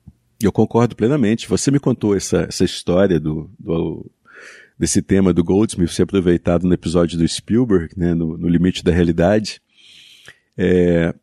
Eu 0.41 0.51
concordo 0.51 0.95
plenamente. 0.95 1.47
Você 1.47 1.71
me 1.71 1.79
contou 1.79 2.15
essa, 2.15 2.45
essa 2.49 2.63
história 2.63 3.19
do, 3.19 3.49
do 3.59 4.09
desse 4.77 5.01
tema 5.01 5.33
do 5.33 5.43
Goldsmith 5.43 5.89
ser 5.89 6.03
aproveitado 6.03 6.67
no 6.67 6.73
episódio 6.73 7.17
do 7.17 7.27
Spielberg, 7.27 7.93
né? 7.97 8.13
No, 8.13 8.37
no 8.37 8.49
limite 8.49 8.83
da 8.83 8.91
realidade. 8.91 9.61
É, 10.57 11.13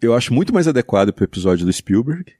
eu 0.00 0.14
acho 0.14 0.34
muito 0.34 0.52
mais 0.52 0.68
adequado 0.68 1.12
para 1.12 1.22
o 1.22 1.26
episódio 1.26 1.64
do 1.64 1.72
Spielberg 1.72 2.32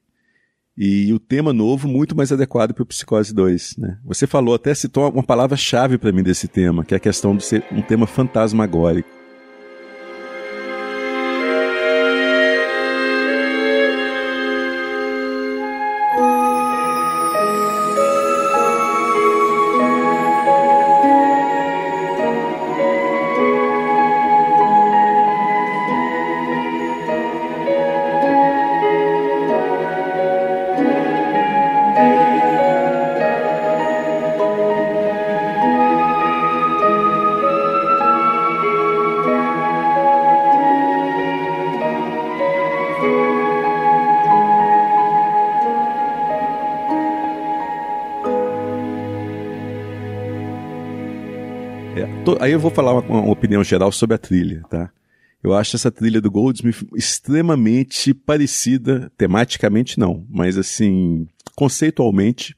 e 0.77 1.13
o 1.13 1.19
tema 1.19 1.53
novo 1.53 1.87
muito 1.87 2.15
mais 2.15 2.31
adequado 2.31 2.73
para 2.73 2.83
o 2.83 2.85
Psicose 2.85 3.33
2. 3.33 3.77
Né? 3.77 3.97
Você 4.05 4.27
falou, 4.27 4.55
até 4.55 4.73
citou 4.73 5.09
uma 5.09 5.23
palavra-chave 5.23 5.97
para 5.97 6.11
mim 6.11 6.23
desse 6.23 6.47
tema, 6.47 6.83
que 6.83 6.93
é 6.93 6.97
a 6.97 6.99
questão 6.99 7.35
de 7.35 7.45
ser 7.45 7.63
um 7.71 7.81
tema 7.81 8.05
fantasmagórico. 8.05 9.14
Aí 52.39 52.51
eu 52.51 52.59
vou 52.59 52.71
falar 52.71 52.93
uma, 52.93 53.01
uma, 53.01 53.31
opinião 53.31 53.63
geral 53.63 53.91
sobre 53.91 54.15
a 54.15 54.17
trilha, 54.17 54.63
tá? 54.69 54.89
Eu 55.43 55.53
acho 55.53 55.75
essa 55.75 55.91
trilha 55.91 56.19
do 56.19 56.31
Goldsmith 56.31 56.87
extremamente 56.95 58.13
parecida, 58.13 59.11
tematicamente 59.17 59.99
não, 59.99 60.25
mas 60.29 60.57
assim, 60.57 61.27
conceitualmente, 61.55 62.55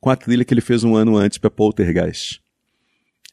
com 0.00 0.10
a 0.10 0.16
trilha 0.16 0.44
que 0.44 0.54
ele 0.54 0.60
fez 0.60 0.84
um 0.84 0.94
ano 0.94 1.16
antes 1.16 1.38
para 1.38 1.50
Poltergeist. 1.50 2.40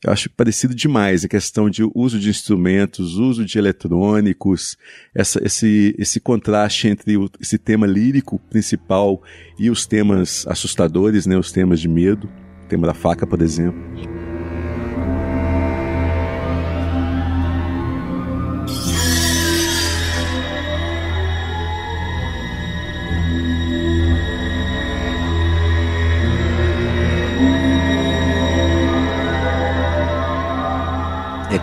Eu 0.03 0.13
acho 0.13 0.29
parecido 0.29 0.75
demais 0.75 1.25
a 1.25 1.27
questão 1.27 1.69
de 1.69 1.83
uso 1.95 2.19
de 2.19 2.29
instrumentos, 2.29 3.15
uso 3.15 3.43
de 3.43 3.57
eletrônicos, 3.57 4.77
essa, 5.13 5.43
esse, 5.43 5.95
esse 5.97 6.19
contraste 6.19 6.87
entre 6.87 7.17
o, 7.17 7.29
esse 7.39 7.57
tema 7.57 7.87
lírico 7.87 8.37
principal 8.49 9.21
e 9.57 9.71
os 9.71 9.87
temas 9.87 10.45
assustadores, 10.47 11.25
né, 11.25 11.35
os 11.35 11.51
temas 11.51 11.79
de 11.79 11.87
medo, 11.87 12.29
o 12.63 12.67
tema 12.67 12.85
da 12.85 12.93
faca, 12.93 13.25
por 13.25 13.41
exemplo. 13.41 14.16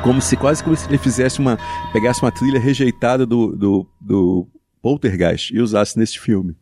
Como 0.04 0.20
se 0.20 0.36
quase 0.36 0.62
como 0.62 0.76
se 0.76 0.86
ele 0.86 0.98
fizesse 0.98 1.40
uma. 1.40 1.58
pegasse 1.90 2.20
uma 2.20 2.30
trilha 2.30 2.60
rejeitada 2.60 3.24
do, 3.24 3.56
do, 3.56 3.86
do 3.98 4.46
Poltergeist 4.82 5.50
e 5.54 5.60
usasse 5.60 5.98
nesse 5.98 6.18
filme. 6.18 6.54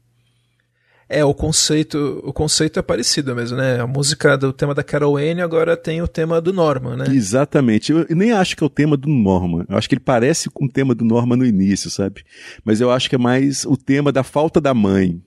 É, 1.09 1.25
o 1.25 1.35
conceito, 1.35 2.23
o 2.25 2.33
conceito 2.33 2.79
é 2.79 2.83
parecido 2.83 3.35
mesmo, 3.35 3.59
né? 3.59 3.81
A 3.81 3.87
música 3.87 4.39
do 4.39 4.53
tema 4.53 4.75
da 4.75 4.85
Carol 4.85 5.15
Wayne 5.15 5.43
agora 5.43 5.77
tem 5.77 6.01
o 6.01 6.07
tema 6.07 6.41
do 6.41 6.53
Norman, 6.53 6.97
né? 6.97 7.05
Exatamente. 7.09 7.91
Eu, 7.91 8.07
nem 8.11 8.31
acho 8.31 8.57
que 8.57 8.63
é 8.63 8.67
o 8.67 8.71
tema 8.71 8.97
do 8.97 9.09
Norman. 9.09 9.67
Eu 9.69 9.77
acho 9.77 9.89
que 9.89 9.97
ele 9.97 10.03
parece 10.03 10.49
com 10.49 10.67
o 10.67 10.71
tema 10.71 10.95
do 10.95 11.05
Norman 11.05 11.37
no 11.37 11.45
início, 11.45 11.91
sabe? 11.91 12.25
Mas 12.65 12.81
eu 12.81 12.93
acho 12.93 13.11
que 13.11 13.17
é 13.17 13.19
mais 13.19 13.67
o 13.67 13.77
tema 13.77 14.13
da 14.13 14.23
falta 14.23 14.61
da 14.61 14.73
mãe. 14.73 15.21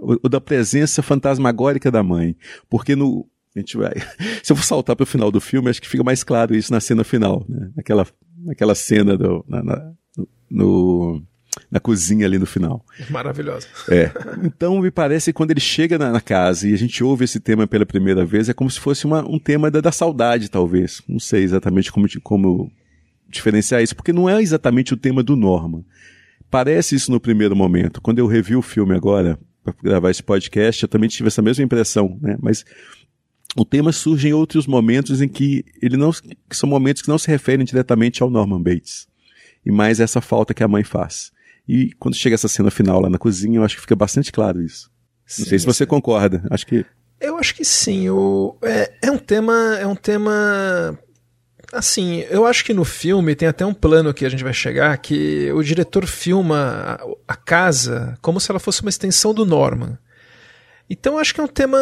Ou 0.00 0.28
da 0.28 0.40
presença 0.40 1.02
fantasmagórica 1.02 1.90
da 1.90 2.02
mãe. 2.02 2.34
Porque 2.68 2.96
no, 2.96 3.24
a 3.54 3.58
gente 3.60 3.76
vai. 3.76 3.94
Se 4.42 4.52
eu 4.52 4.56
for 4.56 4.64
saltar 4.64 4.96
para 4.96 5.04
o 5.04 5.06
final 5.06 5.30
do 5.30 5.40
filme, 5.40 5.68
acho 5.68 5.80
que 5.80 5.88
fica 5.88 6.04
mais 6.04 6.24
claro 6.24 6.54
isso 6.54 6.72
na 6.72 6.80
cena 6.80 7.04
final, 7.04 7.44
né? 7.48 7.70
Naquela, 7.76 8.06
naquela 8.44 8.74
cena 8.74 9.16
do, 9.16 9.44
na, 9.48 9.62
na, 9.62 9.92
no, 10.50 11.22
na 11.70 11.80
cozinha 11.80 12.26
ali 12.26 12.38
no 12.38 12.46
final. 12.46 12.84
Maravilhosa. 13.10 13.66
É. 13.88 14.10
Então 14.42 14.80
me 14.80 14.90
parece 14.90 15.30
que 15.30 15.36
quando 15.36 15.50
ele 15.50 15.60
chega 15.60 15.98
na, 15.98 16.10
na, 16.10 16.20
casa 16.20 16.68
e 16.68 16.74
a 16.74 16.78
gente 16.78 17.02
ouve 17.04 17.24
esse 17.24 17.40
tema 17.40 17.66
pela 17.66 17.84
primeira 17.84 18.24
vez, 18.24 18.48
é 18.48 18.54
como 18.54 18.70
se 18.70 18.80
fosse 18.80 19.04
uma, 19.04 19.26
um 19.28 19.38
tema 19.38 19.70
da, 19.70 19.80
da 19.80 19.92
saudade, 19.92 20.50
talvez. 20.50 21.02
Não 21.08 21.18
sei 21.18 21.42
exatamente 21.42 21.92
como, 21.92 22.06
como 22.22 22.72
diferenciar 23.28 23.82
isso, 23.82 23.96
porque 23.96 24.12
não 24.12 24.28
é 24.28 24.40
exatamente 24.40 24.94
o 24.94 24.96
tema 24.96 25.22
do 25.22 25.36
Norman. 25.36 25.84
Parece 26.50 26.94
isso 26.94 27.10
no 27.10 27.20
primeiro 27.20 27.56
momento. 27.56 28.00
Quando 28.00 28.18
eu 28.18 28.26
revi 28.26 28.54
o 28.54 28.62
filme 28.62 28.94
agora, 28.94 29.38
para 29.64 29.74
gravar 29.82 30.10
esse 30.10 30.22
podcast, 30.22 30.82
eu 30.82 30.88
também 30.88 31.08
tive 31.08 31.28
essa 31.28 31.40
mesma 31.40 31.64
impressão, 31.64 32.18
né? 32.20 32.36
Mas 32.40 32.64
o 33.56 33.64
tema 33.64 33.92
surge 33.92 34.28
em 34.28 34.32
outros 34.32 34.66
momentos 34.66 35.20
em 35.20 35.28
que 35.28 35.64
ele 35.80 35.96
não 35.96 36.10
que 36.12 36.56
são 36.56 36.68
momentos 36.68 37.02
que 37.02 37.08
não 37.08 37.18
se 37.18 37.28
referem 37.28 37.64
diretamente 37.64 38.22
ao 38.22 38.30
Norman 38.30 38.62
Bates 38.62 39.06
e 39.64 39.70
mais 39.70 40.00
essa 40.00 40.20
falta 40.20 40.54
que 40.54 40.62
a 40.62 40.68
mãe 40.68 40.82
faz. 40.82 41.30
E 41.68 41.92
quando 41.98 42.16
chega 42.16 42.34
essa 42.34 42.48
cena 42.48 42.70
final 42.70 43.00
lá 43.00 43.08
na 43.08 43.18
cozinha, 43.18 43.58
eu 43.58 43.64
acho 43.64 43.76
que 43.76 43.82
fica 43.82 43.94
bastante 43.94 44.32
claro 44.32 44.60
isso. 44.60 44.90
Sim, 45.24 45.42
não 45.42 45.48
sei 45.48 45.58
se 45.58 45.66
você 45.66 45.84
sim. 45.84 45.88
concorda. 45.88 46.44
Acho 46.50 46.66
que 46.66 46.84
eu 47.20 47.38
acho 47.38 47.54
que 47.54 47.64
sim. 47.64 48.08
O, 48.10 48.56
é, 48.62 48.92
é 49.02 49.10
um 49.10 49.18
tema 49.18 49.78
é 49.78 49.86
um 49.86 49.94
tema 49.94 50.98
assim. 51.72 52.24
Eu 52.28 52.44
acho 52.44 52.64
que 52.64 52.74
no 52.74 52.84
filme 52.84 53.36
tem 53.36 53.46
até 53.46 53.64
um 53.64 53.72
plano 53.72 54.12
que 54.12 54.26
a 54.26 54.28
gente 54.28 54.42
vai 54.42 54.52
chegar 54.52 54.96
que 54.98 55.52
o 55.52 55.62
diretor 55.62 56.06
filma 56.06 56.98
a, 56.98 57.06
a 57.28 57.36
casa 57.36 58.18
como 58.20 58.40
se 58.40 58.50
ela 58.50 58.58
fosse 58.58 58.82
uma 58.82 58.90
extensão 58.90 59.32
do 59.32 59.46
Norman. 59.46 59.96
Então 60.88 61.18
acho 61.18 61.34
que 61.34 61.40
é 61.40 61.44
um 61.44 61.48
tema 61.48 61.78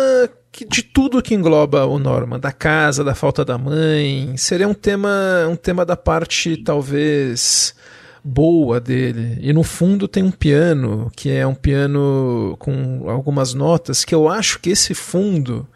que, 0.53 0.64
de 0.64 0.82
tudo 0.82 1.22
que 1.22 1.34
engloba 1.34 1.86
o 1.86 1.98
Norman, 1.98 2.38
da 2.38 2.53
casa, 2.53 3.05
da 3.05 3.14
falta 3.14 3.44
da 3.44 3.59
mãe, 3.59 4.36
seria 4.36 4.68
um 4.68 4.74
tema, 4.74 5.11
um 5.48 5.57
tema 5.57 5.84
da 5.84 5.96
parte 5.96 6.57
talvez 6.57 7.74
boa 8.22 8.80
dele. 8.80 9.38
E 9.40 9.53
no 9.53 9.62
fundo 9.62 10.07
tem 10.07 10.22
um 10.22 10.30
piano, 10.30 11.11
que 11.16 11.30
é 11.30 11.46
um 11.46 11.55
piano 11.55 12.57
com 12.59 13.09
algumas 13.09 13.55
notas, 13.55 14.05
que 14.05 14.14
eu 14.14 14.28
acho 14.28 14.61
que 14.61 14.70
esse 14.70 14.94
fundo 14.94 15.66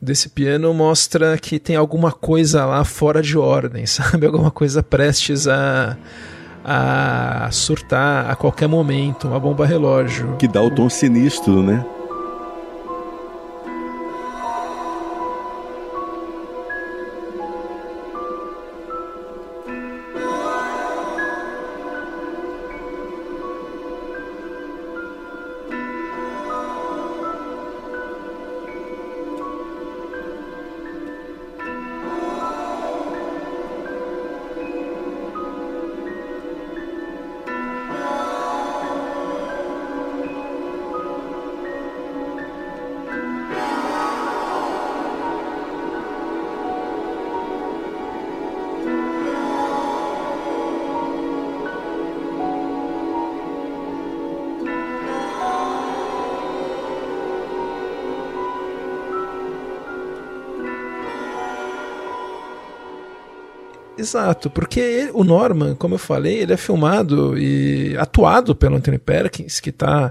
desse 0.00 0.28
piano 0.28 0.72
mostra 0.74 1.38
que 1.38 1.60
tem 1.60 1.76
alguma 1.76 2.10
coisa 2.10 2.64
lá 2.64 2.84
fora 2.84 3.22
de 3.22 3.38
ordem, 3.38 3.84
sabe? 3.86 4.26
Alguma 4.26 4.50
coisa 4.50 4.82
prestes 4.82 5.46
a 5.46 5.96
a 6.64 7.48
surtar 7.50 8.30
a 8.30 8.36
qualquer 8.36 8.68
momento, 8.68 9.26
uma 9.26 9.40
bomba 9.40 9.66
relógio. 9.66 10.36
Que 10.36 10.46
dá 10.46 10.62
o 10.62 10.70
tom 10.70 10.88
sinistro, 10.88 11.60
né? 11.60 11.84
Exato, 64.02 64.50
porque 64.50 65.10
o 65.14 65.22
Norman, 65.22 65.76
como 65.76 65.94
eu 65.94 65.98
falei, 65.98 66.38
ele 66.38 66.52
é 66.52 66.56
filmado 66.56 67.38
e 67.38 67.96
atuado 67.96 68.52
pelo 68.52 68.74
Anthony 68.74 68.98
Perkins, 68.98 69.60
que 69.60 69.70
tá. 69.70 70.10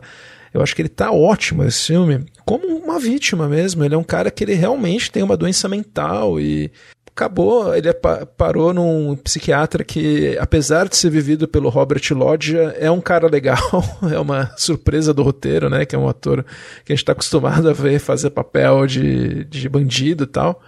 Eu 0.53 0.61
acho 0.61 0.73
que 0.73 0.81
ele 0.81 0.89
tá 0.89 1.11
ótimo 1.11 1.63
esse 1.65 1.87
filme, 1.87 2.25
como 2.45 2.67
uma 2.67 2.97
vítima 2.99 3.49
mesmo. 3.49 3.83
Ele 3.83 3.93
é 3.93 3.97
um 3.97 4.03
cara 4.03 4.31
que 4.31 4.45
ele 4.45 4.53
realmente 4.53 5.11
tem 5.11 5.21
uma 5.23 5.35
doença 5.35 5.67
mental 5.67 6.39
e 6.39 6.71
acabou. 7.13 7.75
Ele 7.75 7.89
é, 7.89 7.93
parou 7.93 8.73
num 8.73 9.15
psiquiatra 9.17 9.83
que, 9.83 10.37
apesar 10.39 10.87
de 10.87 10.95
ser 10.95 11.09
vivido 11.09 11.49
pelo 11.49 11.67
Robert 11.67 12.01
Loggia, 12.11 12.73
é 12.79 12.89
um 12.89 13.01
cara 13.01 13.27
legal. 13.27 13.83
é 14.09 14.19
uma 14.19 14.53
surpresa 14.55 15.13
do 15.13 15.21
roteiro, 15.21 15.69
né? 15.69 15.85
Que 15.85 15.95
é 15.95 15.99
um 15.99 16.07
ator 16.07 16.45
que 16.85 16.93
a 16.93 16.95
gente 16.95 17.03
está 17.03 17.11
acostumado 17.11 17.69
a 17.69 17.73
ver 17.73 17.99
fazer 17.99 18.29
papel 18.29 18.87
de, 18.87 19.43
de 19.45 19.67
bandido 19.67 20.23
e 20.23 20.27
tal. 20.27 20.61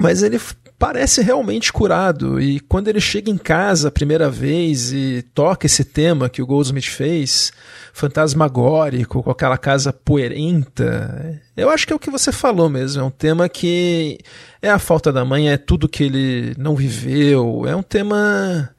Mas 0.00 0.22
ele 0.22 0.40
parece 0.78 1.20
realmente 1.22 1.72
curado. 1.72 2.40
E 2.40 2.60
quando 2.60 2.88
ele 2.88 3.00
chega 3.00 3.30
em 3.30 3.36
casa 3.36 3.88
a 3.88 3.90
primeira 3.90 4.30
vez 4.30 4.92
e 4.92 5.24
toca 5.34 5.66
esse 5.66 5.84
tema 5.84 6.28
que 6.28 6.40
o 6.40 6.46
Goldsmith 6.46 6.86
fez, 6.86 7.52
fantasmagórico, 7.92 9.22
com 9.22 9.30
aquela 9.30 9.58
casa 9.58 9.92
poerenta, 9.92 11.40
eu 11.56 11.68
acho 11.68 11.86
que 11.86 11.92
é 11.92 11.96
o 11.96 11.98
que 11.98 12.10
você 12.10 12.30
falou 12.30 12.70
mesmo. 12.70 13.02
É 13.02 13.04
um 13.04 13.10
tema 13.10 13.48
que 13.48 14.18
é 14.62 14.70
a 14.70 14.78
falta 14.78 15.12
da 15.12 15.24
mãe, 15.24 15.50
é 15.50 15.56
tudo 15.56 15.88
que 15.88 16.04
ele 16.04 16.54
não 16.56 16.76
viveu. 16.76 17.64
É 17.66 17.74
um 17.74 17.82
tema 17.82 18.70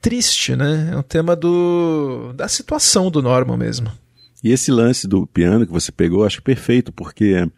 triste, 0.00 0.56
né? 0.56 0.90
É 0.92 0.96
um 0.96 1.02
tema 1.02 1.36
do, 1.36 2.32
da 2.34 2.48
situação 2.48 3.10
do 3.10 3.22
Norman 3.22 3.56
mesmo. 3.56 3.90
E 4.42 4.52
esse 4.52 4.70
lance 4.70 5.06
do 5.06 5.26
piano 5.26 5.66
que 5.66 5.72
você 5.72 5.90
pegou, 5.90 6.24
acho 6.24 6.42
perfeito, 6.42 6.92
porque 6.92 7.48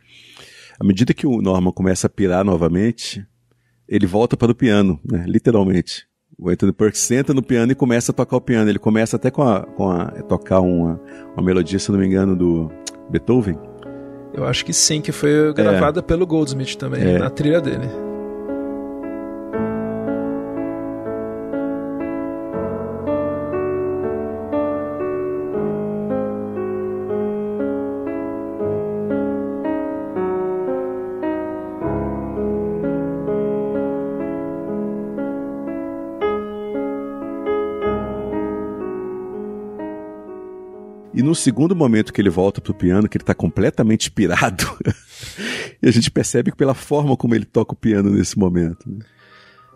à 0.81 0.85
medida 0.85 1.13
que 1.13 1.27
o 1.27 1.43
Norman 1.43 1.73
começa 1.73 2.07
a 2.07 2.11
pirar 2.11 2.43
novamente, 2.43 3.25
ele 3.87 4.07
volta 4.07 4.35
para 4.35 4.51
o 4.51 4.55
piano, 4.55 4.99
né? 5.05 5.25
literalmente. 5.29 6.09
O 6.39 6.49
Anthony 6.49 6.73
Perkins 6.73 7.01
senta 7.01 7.35
no 7.35 7.43
piano 7.43 7.71
e 7.71 7.75
começa 7.75 8.13
a 8.13 8.15
tocar 8.15 8.39
o 8.39 8.41
piano. 8.41 8.71
Ele 8.71 8.79
começa 8.79 9.17
até 9.17 9.31
com 9.31 9.43
a, 9.43 9.61
com 9.61 9.91
a 9.91 10.07
tocar 10.23 10.61
uma, 10.61 10.99
uma 11.35 11.43
melodia, 11.45 11.79
se 11.79 11.93
não 11.93 11.99
me 11.99 12.07
engano, 12.07 12.35
do 12.35 12.73
Beethoven. 13.11 13.59
Eu 14.33 14.47
acho 14.47 14.65
que 14.65 14.73
sim, 14.73 15.03
que 15.03 15.13
foi 15.13 15.53
gravada 15.53 15.99
é. 15.99 16.03
pelo 16.03 16.27
Goldsmith 16.27 16.77
também, 16.77 17.03
é. 17.03 17.19
na 17.19 17.29
trilha 17.29 17.61
dele. 17.61 18.10
No 41.31 41.35
segundo 41.35 41.77
momento 41.77 42.13
que 42.13 42.21
ele 42.21 42.29
volta 42.29 42.61
pro 42.61 42.75
piano, 42.75 43.09
que 43.09 43.17
ele 43.17 43.25
tá 43.25 43.35
completamente 43.35 44.03
inspirado, 44.03 44.65
e 45.81 45.89
a 45.89 45.91
gente 45.93 46.11
percebe 46.11 46.51
que 46.51 46.57
pela 46.57 46.75
forma 46.75 47.17
como 47.17 47.35
ele 47.35 47.45
toca 47.45 47.73
o 47.73 47.77
piano 47.77 48.11
nesse 48.11 48.37
momento. 48.39 48.91
Né? 48.91 48.99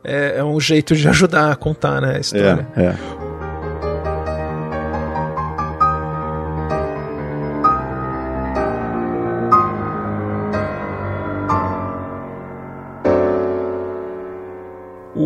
É, 0.03 0.39
é, 0.39 0.45
um 0.45 0.61
jeito 0.61 0.95
de 0.95 1.09
ajudar 1.09 1.53
a 1.53 1.57
contar, 1.57 2.01
né, 2.01 2.17
a 2.17 2.21
história. 2.21 2.69
É, 2.77 2.83
é. 2.83 3.24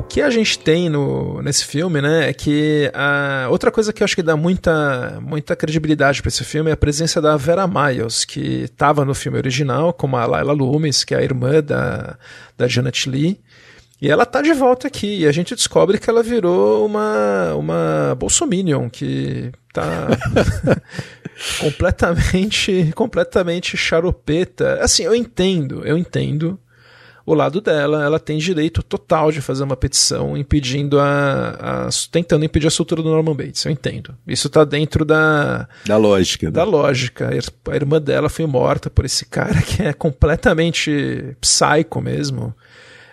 Que 0.09 0.23
a 0.23 0.31
gente 0.31 0.59
tem 0.59 0.89
no, 0.89 1.43
nesse 1.43 1.65
filme, 1.65 2.01
né, 2.01 2.31
é 2.31 2.33
que 2.33 2.91
a, 2.95 3.49
outra 3.51 3.71
coisa 3.71 3.93
que 3.93 4.03
eu 4.03 4.05
acho 4.05 4.17
que 4.17 4.23
dá 4.23 4.37
muita, 4.37 5.21
muita 5.21 5.55
credibilidade 5.55 6.23
para 6.23 6.29
esse 6.29 6.45
filme 6.45 6.71
é 6.71 6.73
a 6.73 6.77
presença 6.77 7.21
da 7.21 7.37
Vera 7.37 7.67
Miles, 7.67 8.25
que 8.25 8.63
estava 8.65 9.05
no 9.05 9.15
filme 9.15 9.39
original, 9.39 9.93
como 9.93 10.17
a 10.17 10.27
Layla 10.27 10.53
Loomis, 10.53 11.05
que 11.05 11.15
é 11.15 11.19
a 11.19 11.23
irmã 11.23 11.63
da, 11.63 12.17
da 12.57 12.67
Janet 12.67 13.09
Lee. 13.09 13.39
E 14.01 14.09
ela 14.09 14.25
tá 14.25 14.41
de 14.41 14.53
volta 14.53 14.87
aqui, 14.87 15.21
e 15.21 15.27
a 15.27 15.33
gente 15.33 15.55
descobre 15.55 15.99
que 15.99 16.09
ela 16.09 16.23
virou 16.23 16.87
uma, 16.87 17.55
uma 17.55 18.15
bolsominion, 18.15 18.89
que 18.89 19.51
tá 19.73 20.07
completamente, 21.61 22.93
completamente 22.95 23.77
charopeta. 23.77 24.79
Assim, 24.81 25.03
eu 25.03 25.15
entendo, 25.15 25.85
eu 25.85 25.99
entendo 25.99 26.59
o 27.29 27.35
lado 27.35 27.61
dela, 27.61 28.03
ela 28.03 28.19
tem 28.19 28.39
direito 28.39 28.83
total 28.83 29.31
de 29.31 29.43
fazer 29.43 29.63
uma 29.63 29.77
petição 29.77 30.35
impedindo 30.35 30.99
a, 30.99 31.87
a 31.87 31.89
tentando 32.11 32.45
impedir 32.45 32.67
a 32.67 32.71
soltura 32.71 33.03
do 33.03 33.11
Norman 33.11 33.37
Bates. 33.37 33.65
Eu 33.67 33.71
entendo. 33.71 34.15
Isso 34.27 34.47
está 34.47 34.65
dentro 34.65 35.05
da 35.05 35.69
da 35.85 35.99
lógica. 35.99 36.47
Né? 36.47 36.53
Da 36.53 36.65
né? 36.65 36.71
lógica. 36.71 37.31
A 37.71 37.77
irmã 37.77 38.01
dela 38.01 38.31
foi 38.31 38.47
morta 38.47 38.89
por 38.89 39.05
esse 39.05 39.27
cara 39.27 39.61
que 39.61 39.83
é 39.83 39.93
completamente 39.93 41.37
psycho 41.39 42.01
mesmo 42.01 42.55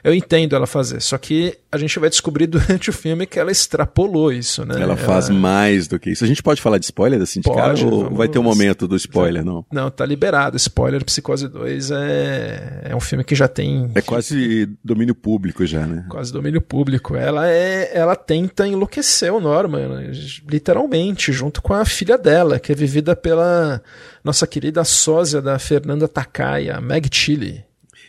eu 0.06 0.14
entendo 0.14 0.56
ela 0.56 0.68
fazer. 0.68 1.02
Só 1.02 1.18
que 1.18 1.58
a 1.72 1.80
gente 1.80 1.98
vai 1.98 2.10
descobrir 2.12 2.46
durante 2.48 2.92
o 2.92 2.94
filme 2.94 3.26
que 3.26 3.40
ela 3.40 3.52
extrapolou 3.52 4.32
isso, 4.32 4.64
né? 4.64 4.80
Ela 4.80 4.96
faz 4.96 5.30
ela... 5.30 5.40
mais 5.40 5.88
do 5.88 6.00
que 6.00 6.12
isso. 6.12 6.24
A 6.24 6.28
gente 6.28 6.44
pode 6.44 6.62
falar 6.62 6.78
de 6.78 6.86
spoiler 6.86 7.20
assim 7.20 7.42
de 7.42 7.52
cara, 7.52 7.74
ou 7.84 8.04
vamos... 8.04 8.18
vai 8.18 8.28
ter 8.28 8.38
um 8.38 8.44
momento 8.44 8.88
do 8.88 8.96
spoiler, 8.96 9.44
não? 9.44 9.66
Não, 9.72 9.90
tá 9.90 10.06
liberado. 10.06 10.56
Spoiler 10.58 11.04
Psicose 11.04 11.48
2 11.48 11.90
é, 11.90 12.82
é 12.92 12.96
um 12.96 13.00
filme 13.00 13.24
que 13.24 13.34
já 13.34 13.48
tem. 13.48 13.90
É 13.96 14.02
quase 14.02 14.70
domínio 14.84 15.16
público 15.16 15.66
já, 15.66 15.88
né? 15.88 16.06
Quase 16.08 16.32
domínio 16.32 16.62
público. 16.62 17.16
Ela 17.16 17.50
é. 17.50 17.90
Ela 17.92 18.16
tenta 18.16 18.68
enlouquecer 18.68 19.34
o 19.34 19.40
Norman, 19.40 20.12
literalmente, 20.48 21.34
junto 21.34 21.64
com 21.64 21.74
a 21.74 21.84
filha 21.84 22.16
dela, 22.16 22.60
que 22.60 22.72
é 22.72 22.76
vivida 22.76 23.16
pela 23.16 23.82
nossa 24.24 24.46
querida 24.46 24.84
sósia 24.84 25.42
da 25.42 25.58
Fernanda 25.58 26.08
Takai, 26.08 26.70
a 26.70 26.80
Meg 26.80 27.10
Chile. 27.12 27.65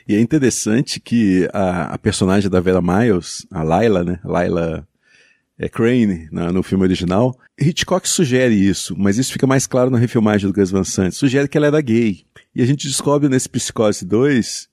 E 0.08 0.14
é 0.14 0.20
interessante 0.20 1.00
que 1.00 1.48
a, 1.52 1.94
a 1.94 1.98
personagem 1.98 2.48
da 2.48 2.60
Vera 2.60 2.80
Miles, 2.80 3.46
a 3.50 3.62
Laila, 3.62 4.04
né? 4.04 4.20
Laila 4.24 4.86
é, 5.58 5.68
Crane, 5.68 6.28
na, 6.30 6.52
no 6.52 6.62
filme 6.62 6.84
original, 6.84 7.36
Hitchcock 7.58 8.08
sugere 8.08 8.54
isso, 8.54 8.94
mas 8.96 9.18
isso 9.18 9.32
fica 9.32 9.46
mais 9.46 9.66
claro 9.66 9.90
na 9.90 9.98
refilmagem 9.98 10.48
do 10.48 10.54
Gus 10.54 10.70
Van 10.70 10.84
Sant. 10.84 11.12
Sugere 11.12 11.48
que 11.48 11.56
ela 11.56 11.66
era 11.66 11.80
gay. 11.80 12.24
E 12.54 12.62
a 12.62 12.66
gente 12.66 12.86
descobre 12.86 13.28
nesse 13.28 13.48
Psicose 13.48 14.04
2 14.04 14.68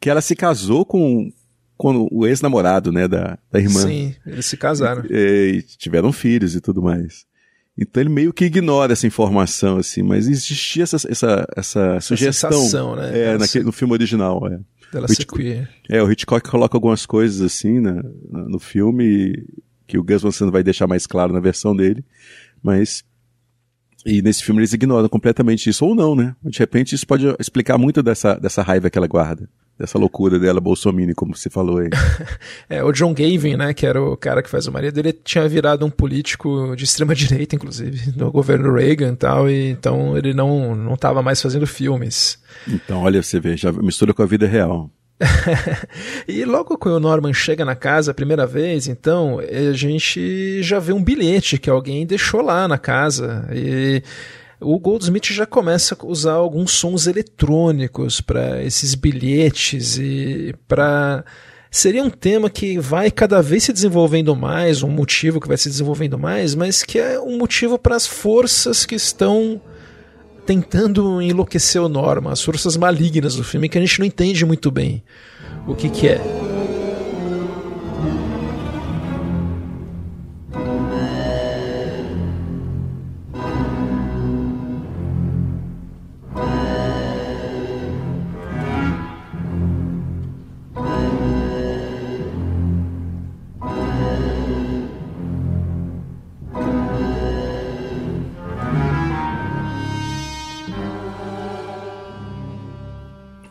que 0.00 0.10
ela 0.10 0.20
se 0.20 0.34
casou 0.34 0.84
com, 0.84 1.32
com 1.76 2.08
o 2.10 2.26
ex-namorado, 2.26 2.92
né, 2.92 3.08
da, 3.08 3.38
da 3.50 3.60
irmã. 3.60 3.80
Sim, 3.80 4.14
eles 4.26 4.46
se 4.46 4.56
casaram. 4.56 5.04
E, 5.08 5.58
e, 5.58 5.62
tiveram 5.62 6.12
filhos 6.12 6.54
e 6.54 6.60
tudo 6.60 6.82
mais. 6.82 7.24
Então 7.78 8.02
ele 8.02 8.10
meio 8.10 8.32
que 8.32 8.44
ignora 8.44 8.92
essa 8.92 9.06
informação, 9.06 9.78
assim, 9.78 10.02
mas 10.02 10.28
existia 10.28 10.82
essa, 10.82 10.96
essa, 11.08 11.46
essa 11.56 12.00
sugestão. 12.00 12.52
Sensação, 12.52 12.96
né? 12.96 13.18
É, 13.18 13.38
naquele, 13.38 13.64
no 13.64 13.72
filme 13.72 13.94
original, 13.94 14.46
é. 14.46 14.58
Dela 14.92 15.08
ser 15.08 15.24
queer. 15.24 15.70
É, 15.88 16.02
o 16.02 16.10
Hitchcock 16.10 16.48
coloca 16.48 16.76
algumas 16.76 17.06
coisas 17.06 17.40
assim 17.40 17.80
na, 17.80 18.02
no 18.30 18.58
filme 18.58 19.46
que 19.86 19.96
o 19.96 20.02
Gus 20.02 20.22
Van 20.22 20.30
Sant 20.30 20.50
vai 20.50 20.62
deixar 20.62 20.86
mais 20.86 21.06
claro 21.06 21.32
na 21.32 21.40
versão 21.40 21.74
dele, 21.74 22.04
mas 22.62 23.04
e 24.04 24.20
nesse 24.20 24.42
filme 24.42 24.60
eles 24.60 24.72
ignoram 24.72 25.08
completamente 25.08 25.70
isso, 25.70 25.84
ou 25.86 25.94
não, 25.94 26.14
né? 26.16 26.34
De 26.42 26.58
repente 26.58 26.94
isso 26.94 27.06
pode 27.06 27.24
explicar 27.38 27.78
muito 27.78 28.02
dessa, 28.02 28.34
dessa 28.34 28.62
raiva 28.62 28.90
que 28.90 28.98
ela 28.98 29.06
guarda 29.06 29.48
dessa 29.80 29.98
loucura 29.98 30.38
dela, 30.38 30.60
Bolsonaro, 30.60 31.14
como 31.14 31.34
você 31.34 31.48
falou 31.48 31.78
aí. 31.78 31.88
é, 32.68 32.84
o 32.84 32.92
John 32.92 33.14
Gavin, 33.14 33.56
né, 33.56 33.72
que 33.72 33.86
era 33.86 34.00
o 34.00 34.14
cara 34.14 34.42
que 34.42 34.50
faz 34.50 34.66
o 34.66 34.72
marido, 34.72 34.98
ele 34.98 35.12
tinha 35.12 35.48
virado 35.48 35.86
um 35.86 35.90
político 35.90 36.74
de 36.76 36.84
extrema 36.84 37.14
direita, 37.14 37.56
inclusive, 37.56 38.12
no 38.14 38.30
governo 38.30 38.74
Reagan 38.74 39.12
e 39.12 39.16
tal, 39.16 39.48
e 39.48 39.70
então 39.70 40.18
ele 40.18 40.34
não 40.34 40.74
não 40.76 40.94
estava 40.94 41.22
mais 41.22 41.40
fazendo 41.40 41.66
filmes. 41.66 42.38
Então, 42.68 43.02
olha, 43.02 43.22
você 43.22 43.40
vê, 43.40 43.56
já 43.56 43.72
mistura 43.72 44.12
com 44.12 44.22
a 44.22 44.26
vida 44.26 44.46
real. 44.46 44.90
e 46.28 46.44
logo 46.44 46.78
que 46.78 46.88
o 46.88 47.00
Norman 47.00 47.32
chega 47.32 47.64
na 47.64 47.74
casa 47.74 48.10
a 48.10 48.14
primeira 48.14 48.46
vez, 48.46 48.86
então, 48.86 49.38
a 49.38 49.72
gente 49.72 50.62
já 50.62 50.78
vê 50.78 50.92
um 50.92 51.02
bilhete 51.02 51.58
que 51.58 51.70
alguém 51.70 52.06
deixou 52.06 52.42
lá 52.42 52.68
na 52.68 52.78
casa. 52.78 53.48
E 53.52 54.02
o 54.60 54.78
Goldsmith 54.78 55.32
já 55.32 55.46
começa 55.46 55.96
a 55.98 56.06
usar 56.06 56.34
alguns 56.34 56.72
sons 56.72 57.06
eletrônicos 57.06 58.20
para 58.20 58.62
esses 58.62 58.94
bilhetes 58.94 59.96
e 59.98 60.54
para 60.68 61.24
seria 61.70 62.02
um 62.02 62.10
tema 62.10 62.50
que 62.50 62.78
vai 62.78 63.10
cada 63.10 63.40
vez 63.40 63.64
se 63.64 63.72
desenvolvendo 63.72 64.34
mais, 64.36 64.82
um 64.82 64.90
motivo 64.90 65.40
que 65.40 65.48
vai 65.48 65.56
se 65.56 65.68
desenvolvendo 65.68 66.18
mais, 66.18 66.54
mas 66.54 66.82
que 66.82 66.98
é 66.98 67.18
um 67.18 67.38
motivo 67.38 67.78
para 67.78 67.96
as 67.96 68.06
forças 68.06 68.84
que 68.84 68.94
estão 68.94 69.60
tentando 70.44 71.22
enlouquecer 71.22 71.80
o 71.80 71.88
Norma, 71.88 72.32
as 72.32 72.42
forças 72.42 72.76
malignas 72.76 73.36
do 73.36 73.44
filme 73.44 73.68
que 73.68 73.78
a 73.78 73.80
gente 73.80 73.98
não 73.98 74.06
entende 74.06 74.44
muito 74.44 74.70
bem 74.70 75.02
o 75.66 75.74
que 75.74 75.88
que 75.88 76.08
é. 76.08 76.59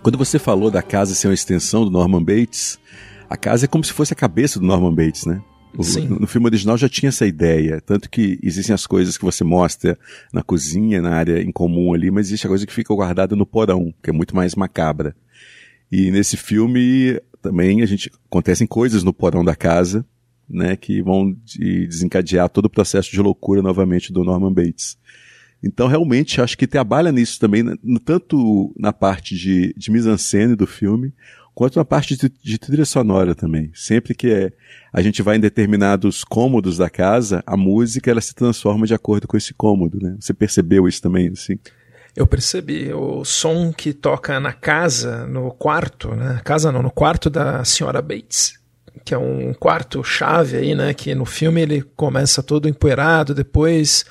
Quando 0.09 0.17
você 0.17 0.39
falou 0.39 0.71
da 0.71 0.81
casa 0.81 1.13
ser 1.13 1.27
uma 1.27 1.35
extensão 1.35 1.85
do 1.85 1.91
Norman 1.91 2.23
Bates, 2.23 2.79
a 3.29 3.37
casa 3.37 3.65
é 3.65 3.67
como 3.67 3.83
se 3.83 3.93
fosse 3.93 4.11
a 4.11 4.15
cabeça 4.15 4.59
do 4.59 4.65
Norman 4.65 4.91
Bates, 4.91 5.27
né? 5.27 5.39
O, 5.71 5.83
no, 6.21 6.25
filme 6.25 6.47
original 6.47 6.75
já 6.79 6.89
tinha 6.89 7.09
essa 7.09 7.27
ideia, 7.27 7.79
tanto 7.79 8.09
que 8.09 8.39
existem 8.41 8.73
as 8.73 8.87
coisas 8.87 9.19
que 9.19 9.23
você 9.23 9.43
mostra 9.43 9.95
na 10.33 10.41
cozinha, 10.41 10.99
na 10.99 11.11
área 11.11 11.43
em 11.43 11.51
comum 11.51 11.93
ali, 11.93 12.09
mas 12.09 12.25
existe 12.25 12.47
a 12.47 12.49
coisa 12.49 12.65
que 12.65 12.73
fica 12.73 12.91
guardada 12.91 13.35
no 13.35 13.45
porão, 13.45 13.93
que 14.01 14.09
é 14.09 14.11
muito 14.11 14.35
mais 14.35 14.55
macabra. 14.55 15.15
E 15.91 16.09
nesse 16.09 16.35
filme 16.35 17.21
também 17.39 17.83
a 17.83 17.85
gente 17.85 18.11
acontecem 18.31 18.65
coisas 18.65 19.03
no 19.03 19.13
porão 19.13 19.45
da 19.45 19.55
casa, 19.55 20.03
né, 20.49 20.75
que 20.75 21.03
vão 21.03 21.37
de 21.45 21.85
desencadear 21.85 22.49
todo 22.49 22.65
o 22.65 22.69
processo 22.71 23.11
de 23.11 23.21
loucura 23.21 23.61
novamente 23.61 24.11
do 24.11 24.23
Norman 24.23 24.51
Bates. 24.51 24.97
Então, 25.61 25.87
realmente, 25.87 26.41
acho 26.41 26.57
que 26.57 26.65
trabalha 26.65 27.11
nisso 27.11 27.39
também, 27.39 27.63
né, 27.63 27.75
tanto 28.05 28.73
na 28.77 28.93
parte 28.93 29.35
de, 29.35 29.73
de 29.75 29.91
mise-en-scène 29.91 30.55
do 30.55 30.65
filme, 30.65 31.13
quanto 31.53 31.77
na 31.77 31.83
parte 31.83 32.15
de, 32.15 32.31
de, 32.41 32.57
trilha 32.57 32.85
sonora 32.85 33.35
também. 33.35 33.69
Sempre 33.73 34.15
que 34.15 34.31
é, 34.31 34.51
a 34.93 35.01
gente 35.01 35.21
vai 35.21 35.35
em 35.35 35.41
determinados 35.41 36.23
cômodos 36.23 36.77
da 36.77 36.89
casa, 36.89 37.43
a 37.45 37.57
música 37.57 38.09
ela 38.09 38.21
se 38.21 38.33
transforma 38.33 38.87
de 38.87 38.93
acordo 38.93 39.27
com 39.27 39.35
esse 39.35 39.53
cômodo, 39.53 39.99
né? 40.01 40.15
Você 40.19 40.33
percebeu 40.33 40.87
isso 40.87 41.01
também, 41.01 41.27
assim? 41.27 41.59
Eu 42.15 42.25
percebi 42.25 42.93
o 42.93 43.25
som 43.25 43.73
que 43.73 43.93
toca 43.93 44.39
na 44.39 44.53
casa, 44.53 45.27
no 45.27 45.51
quarto, 45.51 46.15
né? 46.15 46.39
Casa 46.45 46.71
não, 46.71 46.81
no 46.81 46.91
quarto 46.91 47.29
da 47.29 47.65
senhora 47.65 48.01
Bates, 48.01 48.57
que 49.03 49.13
é 49.13 49.17
um 49.17 49.53
quarto 49.53 50.01
chave 50.01 50.55
aí, 50.55 50.73
né? 50.73 50.93
Que 50.93 51.13
no 51.13 51.25
filme 51.25 51.61
ele 51.61 51.81
começa 51.81 52.41
todo 52.41 52.69
empoeirado, 52.69 53.35
depois 53.35 54.05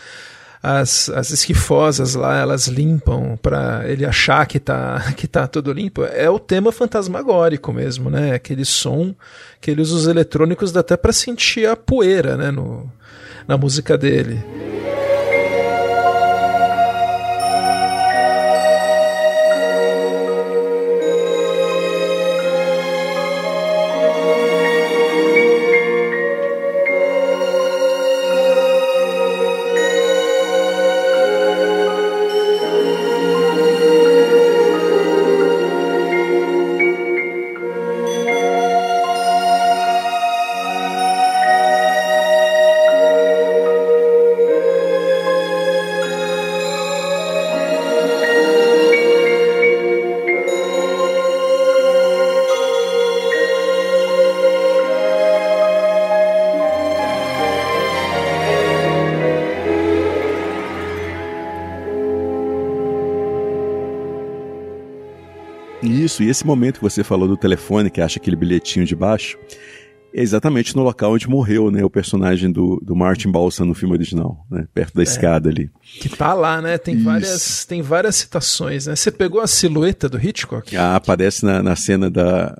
as, 0.62 1.08
as 1.10 1.30
esquifosas 1.30 2.14
lá, 2.14 2.38
elas 2.38 2.66
limpam 2.66 3.36
para 3.40 3.82
ele 3.86 4.04
achar 4.04 4.46
que 4.46 4.58
tá, 4.58 5.12
que 5.16 5.26
tá 5.26 5.46
tudo 5.46 5.72
limpo. 5.72 6.04
É 6.04 6.28
o 6.28 6.38
tema 6.38 6.72
fantasmagórico 6.72 7.72
mesmo, 7.72 8.10
né? 8.10 8.34
Aquele 8.34 8.64
som 8.64 9.14
que 9.60 9.70
ele 9.70 9.82
usa 9.82 9.94
os 9.94 10.06
eletrônicos 10.06 10.72
dá 10.72 10.80
até 10.80 10.96
para 10.96 11.12
sentir 11.12 11.68
a 11.68 11.76
poeira, 11.76 12.36
né? 12.36 12.50
No, 12.50 12.90
na 13.46 13.56
música 13.56 13.96
dele. 13.96 14.42
Isso, 66.18 66.22
e 66.22 66.28
esse 66.28 66.46
momento 66.46 66.76
que 66.76 66.82
você 66.82 67.04
falou 67.04 67.28
do 67.28 67.36
telefone, 67.36 67.90
que 67.90 68.00
acha 68.00 68.18
aquele 68.18 68.36
bilhetinho 68.36 68.84
de 68.84 68.96
baixo, 68.96 69.38
é 70.12 70.22
exatamente 70.22 70.74
no 70.74 70.82
local 70.82 71.12
onde 71.12 71.28
morreu, 71.28 71.70
né, 71.70 71.84
o 71.84 71.90
personagem 71.90 72.50
do, 72.50 72.80
do 72.82 72.96
Martin 72.96 73.30
Balsam 73.30 73.66
no 73.66 73.74
filme 73.74 73.94
original, 73.94 74.44
né, 74.50 74.66
perto 74.74 74.94
da 74.94 75.02
é, 75.02 75.04
escada 75.04 75.48
ali. 75.48 75.70
Que 75.82 76.08
tá 76.08 76.34
lá, 76.34 76.60
né, 76.60 76.78
tem 76.78 76.98
várias, 76.98 77.64
tem 77.64 77.82
várias 77.82 78.16
citações, 78.16 78.86
né. 78.86 78.96
Você 78.96 79.10
pegou 79.10 79.40
a 79.40 79.46
silhueta 79.46 80.08
do 80.08 80.18
Hitchcock? 80.18 80.76
Ah, 80.76 80.96
aparece 80.96 81.44
na, 81.44 81.62
na 81.62 81.76
cena 81.76 82.10
da, 82.10 82.56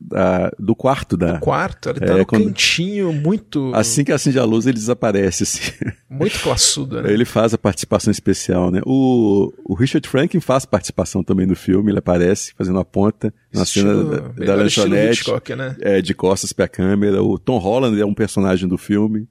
da, 0.00 0.52
do 0.58 0.74
quarto 0.74 1.16
da. 1.16 1.32
Do 1.34 1.40
quarto, 1.40 1.90
ele 1.90 2.00
tá 2.00 2.14
é, 2.14 2.18
no 2.18 2.26
quando, 2.26 2.44
cantinho 2.44 3.12
muito. 3.12 3.72
Assim 3.74 4.04
que 4.04 4.12
acende 4.12 4.38
a 4.38 4.44
luz, 4.44 4.66
ele 4.66 4.78
desaparece, 4.78 5.42
assim. 5.42 5.72
Muito 6.18 6.40
classudo, 6.40 7.02
né? 7.02 7.12
Ele 7.12 7.24
faz 7.24 7.54
a 7.54 7.58
participação 7.58 8.10
especial, 8.10 8.70
né? 8.70 8.80
O, 8.84 9.52
o 9.64 9.74
Richard 9.74 10.06
Franklin 10.08 10.40
faz 10.40 10.64
participação 10.64 11.22
também 11.22 11.46
no 11.46 11.56
filme, 11.56 11.90
ele 11.90 11.98
aparece 11.98 12.52
fazendo 12.56 12.78
a 12.78 12.84
ponta 12.84 13.32
na 13.52 13.62
estilo, 13.62 14.10
cena 14.10 14.32
da, 14.32 14.44
da 14.46 14.54
lanchonete. 14.54 15.24
Né? 15.56 15.76
É, 15.80 16.02
de 16.02 16.14
costas 16.14 16.52
pra 16.52 16.68
câmera. 16.68 17.22
O 17.22 17.38
Tom 17.38 17.58
Holland 17.58 18.00
é 18.00 18.06
um 18.06 18.14
personagem 18.14 18.68
do 18.68 18.78
filme. 18.78 19.28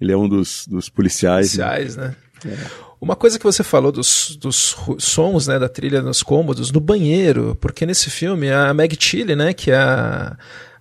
Ele 0.00 0.12
é 0.12 0.16
um 0.16 0.28
dos, 0.28 0.66
dos 0.68 0.88
policiais. 0.88 1.56
Policiais, 1.56 1.96
né? 1.96 2.14
né? 2.44 2.52
É. 2.52 2.88
Uma 3.00 3.14
coisa 3.14 3.38
que 3.38 3.44
você 3.44 3.62
falou 3.62 3.92
dos, 3.92 4.36
dos 4.36 4.76
sons, 4.98 5.46
né, 5.46 5.58
da 5.58 5.68
trilha 5.68 6.02
nos 6.02 6.22
cômodos, 6.22 6.72
no 6.72 6.80
banheiro, 6.80 7.56
porque 7.60 7.86
nesse 7.86 8.10
filme 8.10 8.50
a 8.50 8.74
Meg 8.74 8.96
Tilly, 8.96 9.36
né, 9.36 9.52
que 9.52 9.70
é 9.70 9.76
a, 9.76 10.36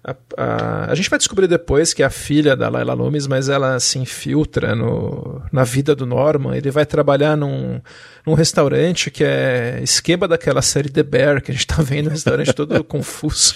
a, 0.07 0.15
a, 0.37 0.91
a, 0.91 0.95
gente 0.95 1.09
vai 1.09 1.19
descobrir 1.19 1.47
depois 1.47 1.93
que 1.93 2.01
é 2.01 2.05
a 2.05 2.09
filha 2.09 2.55
da 2.55 2.69
Laila 2.69 2.93
Loomis, 2.93 3.27
mas 3.27 3.49
ela 3.49 3.77
se 3.77 3.99
infiltra 3.99 4.73
no, 4.73 5.43
na 5.51 5.65
vida 5.65 5.93
do 5.93 6.05
Norman. 6.05 6.55
Ele 6.55 6.71
vai 6.71 6.85
trabalhar 6.85 7.35
num, 7.35 7.81
num 8.25 8.33
restaurante 8.33 9.11
que 9.11 9.25
é 9.25 9.81
esquema 9.83 10.25
daquela 10.25 10.61
série 10.61 10.89
The 10.89 11.03
Bear, 11.03 11.41
que 11.41 11.51
a 11.51 11.53
gente 11.53 11.65
está 11.69 11.81
vendo, 11.83 12.07
um 12.07 12.11
restaurante 12.11 12.53
todo 12.53 12.81
confuso, 12.85 13.55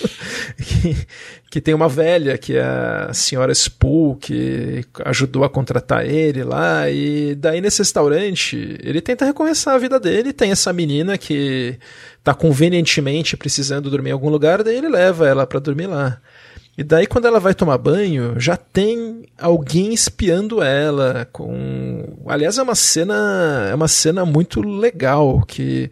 que, 0.58 1.08
que 1.52 1.60
tem 1.60 1.74
uma 1.74 1.90
velha, 1.90 2.38
que 2.38 2.56
é 2.56 2.64
a 2.64 3.14
senhora 3.14 3.54
Spool, 3.54 4.16
que 4.16 4.86
ajudou 5.04 5.44
a 5.44 5.50
contratar 5.50 6.06
ele 6.06 6.46
lá, 6.46 6.90
e 6.90 7.36
daí 7.36 7.60
nesse 7.60 7.80
restaurante 7.80 8.80
ele 8.82 9.02
tenta 9.02 9.26
recomeçar 9.26 9.76
a 9.76 9.78
vida 9.78 10.00
dele, 10.00 10.32
tem 10.32 10.52
essa 10.52 10.72
menina 10.72 11.18
que 11.18 11.78
está 12.18 12.34
convenientemente 12.34 13.36
precisando 13.36 13.90
dormir 13.90 14.12
em 14.12 14.14
algum 14.14 14.30
lugar, 14.30 14.64
daí 14.64 14.78
ele 14.78 14.88
leva 14.88 15.28
ela 15.28 15.46
para 15.46 15.60
dormir 15.60 15.88
lá. 15.88 16.22
E 16.78 16.86
daí 16.86 17.06
quando 17.06 17.26
ela 17.26 17.38
vai 17.38 17.54
tomar 17.54 17.78
banho, 17.78 18.40
já 18.40 18.56
tem 18.56 19.26
alguém 19.38 19.94
espiando 19.94 20.64
ela 20.64 21.28
com, 21.34 22.18
aliás, 22.28 22.58
é 22.58 22.64
uma 22.64 22.76
cena, 22.76 23.68
é 23.70 23.76
uma 23.76 23.90
cena 23.90 24.24
muito 24.26 24.62
legal 24.62 25.44
que 25.46 25.92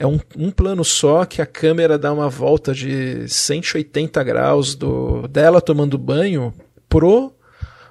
é 0.00 0.06
um, 0.06 0.18
um 0.34 0.50
plano 0.50 0.82
só 0.82 1.26
que 1.26 1.42
a 1.42 1.46
câmera 1.46 1.98
dá 1.98 2.10
uma 2.10 2.30
volta 2.30 2.72
de 2.72 3.28
180 3.28 4.24
graus 4.24 4.74
do 4.74 5.28
dela 5.28 5.60
tomando 5.60 5.98
banho 5.98 6.54
pro 6.88 7.30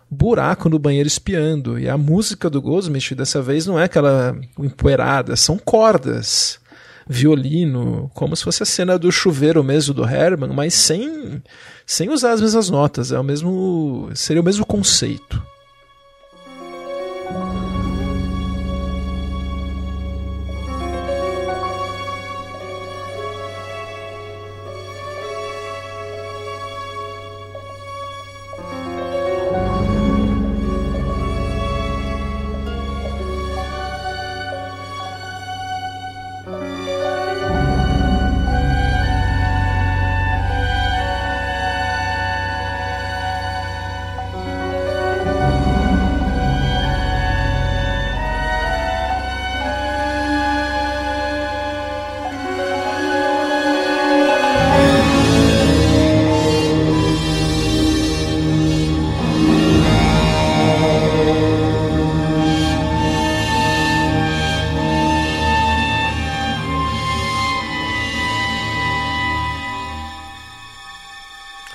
buraco 0.10 0.68
no 0.70 0.80
banheiro 0.80 1.07
espiando. 1.07 1.78
E 1.78 1.88
a 1.88 1.95
música 1.95 2.49
do 2.49 2.60
Goldsmith 2.60 3.14
dessa 3.16 3.43
vez 3.43 3.68
não 3.68 3.80
é 3.80 3.84
aquela 3.84 4.36
empoeirada, 4.57 5.36
são 5.36 5.60
cordas 5.60 6.60
violino, 7.07 8.10
como 8.14 8.36
se 8.36 8.43
fosse 8.43 8.62
a 8.62 8.66
cena 8.68 8.97
do 8.97 9.12
chuveiro 9.12 9.64
mesmo 9.64 9.95
do 9.95 10.07
Herman, 10.07 10.51
mas 10.53 10.74
sem, 10.74 11.41
sem 11.86 12.10
usar 12.10 12.34
as 12.34 12.41
mesmas 12.41 12.72
notas. 12.72 13.12
É 13.12 13.20
o 13.20 13.24
mesmo, 13.24 14.10
seria 14.16 14.41
o 14.41 14.45
mesmo 14.45 14.66
conceito. 14.66 15.41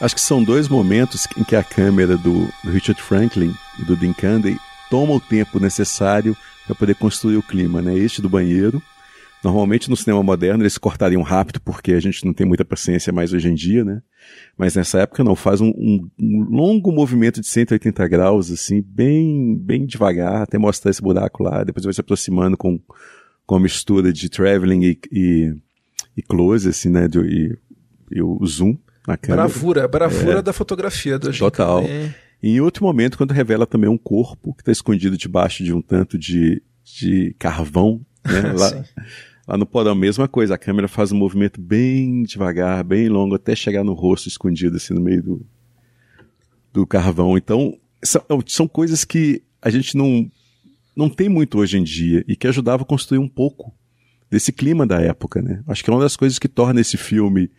Acho 0.04 0.16
que 0.16 0.20
são 0.20 0.44
dois 0.44 0.68
momentos 0.68 1.26
em 1.34 1.42
que 1.42 1.56
a 1.56 1.64
câmera 1.64 2.18
do, 2.18 2.46
Richard 2.62 3.00
Franklin 3.00 3.54
e 3.78 3.86
do 3.86 3.96
Dean 3.96 4.12
Candy 4.12 4.58
toma 4.90 5.14
o 5.14 5.20
tempo 5.20 5.58
necessário 5.58 6.36
para 6.66 6.74
poder 6.74 6.94
construir 6.94 7.38
o 7.38 7.42
clima, 7.42 7.80
né? 7.80 7.96
Este 7.96 8.20
do 8.20 8.28
banheiro. 8.28 8.82
Normalmente 9.42 9.88
no 9.88 9.96
cinema 9.96 10.22
moderno 10.22 10.62
eles 10.62 10.76
cortariam 10.76 11.22
rápido 11.22 11.58
porque 11.58 11.94
a 11.94 12.00
gente 12.00 12.22
não 12.26 12.34
tem 12.34 12.46
muita 12.46 12.66
paciência 12.66 13.14
mais 13.14 13.32
hoje 13.32 13.48
em 13.48 13.54
dia, 13.54 13.82
né? 13.82 14.02
Mas 14.58 14.74
nessa 14.74 15.00
época 15.00 15.24
não, 15.24 15.34
faz 15.34 15.62
um, 15.62 15.70
um, 15.70 16.10
um 16.20 16.48
longo 16.50 16.92
movimento 16.92 17.40
de 17.40 17.46
180 17.46 18.06
graus, 18.06 18.50
assim, 18.50 18.84
bem, 18.86 19.56
bem 19.56 19.86
devagar, 19.86 20.42
até 20.42 20.58
mostrar 20.58 20.90
esse 20.90 21.00
buraco 21.00 21.42
lá, 21.42 21.64
depois 21.64 21.82
vai 21.82 21.94
se 21.94 22.02
aproximando 22.02 22.58
com, 22.58 22.78
com 23.46 23.56
a 23.56 23.60
mistura 23.60 24.12
de 24.12 24.28
traveling 24.28 24.84
e, 24.84 24.98
e, 25.10 25.54
e 26.14 26.22
close, 26.22 26.68
assim, 26.68 26.90
né? 26.90 27.08
E, 27.26 27.56
e 28.10 28.20
o 28.20 28.44
zoom 28.44 28.76
câmera. 29.16 29.48
Bravura, 29.48 29.88
bravura 29.88 30.38
é, 30.38 30.42
da 30.42 30.52
fotografia 30.52 31.18
do 31.18 31.32
Total. 31.32 31.80
É. 31.80 32.14
E 32.42 32.56
em 32.56 32.60
outro 32.60 32.84
momento, 32.84 33.16
quando 33.16 33.32
revela 33.32 33.66
também 33.66 33.88
um 33.88 33.98
corpo 33.98 34.54
que 34.54 34.62
está 34.62 34.72
escondido 34.72 35.16
debaixo 35.16 35.62
de 35.62 35.72
um 35.72 35.80
tanto 35.80 36.18
de, 36.18 36.62
de 36.82 37.34
carvão, 37.38 38.00
né? 38.24 38.52
lá, 38.56 38.84
lá 39.48 39.56
no 39.56 39.66
porão, 39.66 39.94
mesma 39.94 40.28
coisa. 40.28 40.54
A 40.54 40.58
câmera 40.58 40.88
faz 40.88 41.12
um 41.12 41.16
movimento 41.16 41.60
bem 41.60 42.22
devagar, 42.22 42.82
bem 42.84 43.08
longo, 43.08 43.34
até 43.34 43.54
chegar 43.54 43.84
no 43.84 43.92
rosto 43.92 44.28
escondido, 44.28 44.76
assim, 44.76 44.94
no 44.94 45.00
meio 45.00 45.22
do, 45.22 45.46
do 46.72 46.86
carvão. 46.86 47.36
Então, 47.36 47.78
são, 48.02 48.22
são 48.46 48.68
coisas 48.68 49.04
que 49.04 49.42
a 49.60 49.70
gente 49.70 49.96
não, 49.96 50.30
não 50.94 51.08
tem 51.08 51.28
muito 51.28 51.58
hoje 51.58 51.78
em 51.78 51.82
dia 51.82 52.24
e 52.28 52.36
que 52.36 52.46
ajudava 52.46 52.82
a 52.82 52.86
construir 52.86 53.18
um 53.18 53.28
pouco 53.28 53.74
desse 54.30 54.52
clima 54.52 54.86
da 54.86 55.00
época, 55.00 55.40
né? 55.40 55.62
Acho 55.66 55.82
que 55.82 55.90
é 55.90 55.92
uma 55.92 56.02
das 56.02 56.16
coisas 56.16 56.38
que 56.38 56.48
torna 56.48 56.80
esse 56.80 56.96
filme 56.96 57.50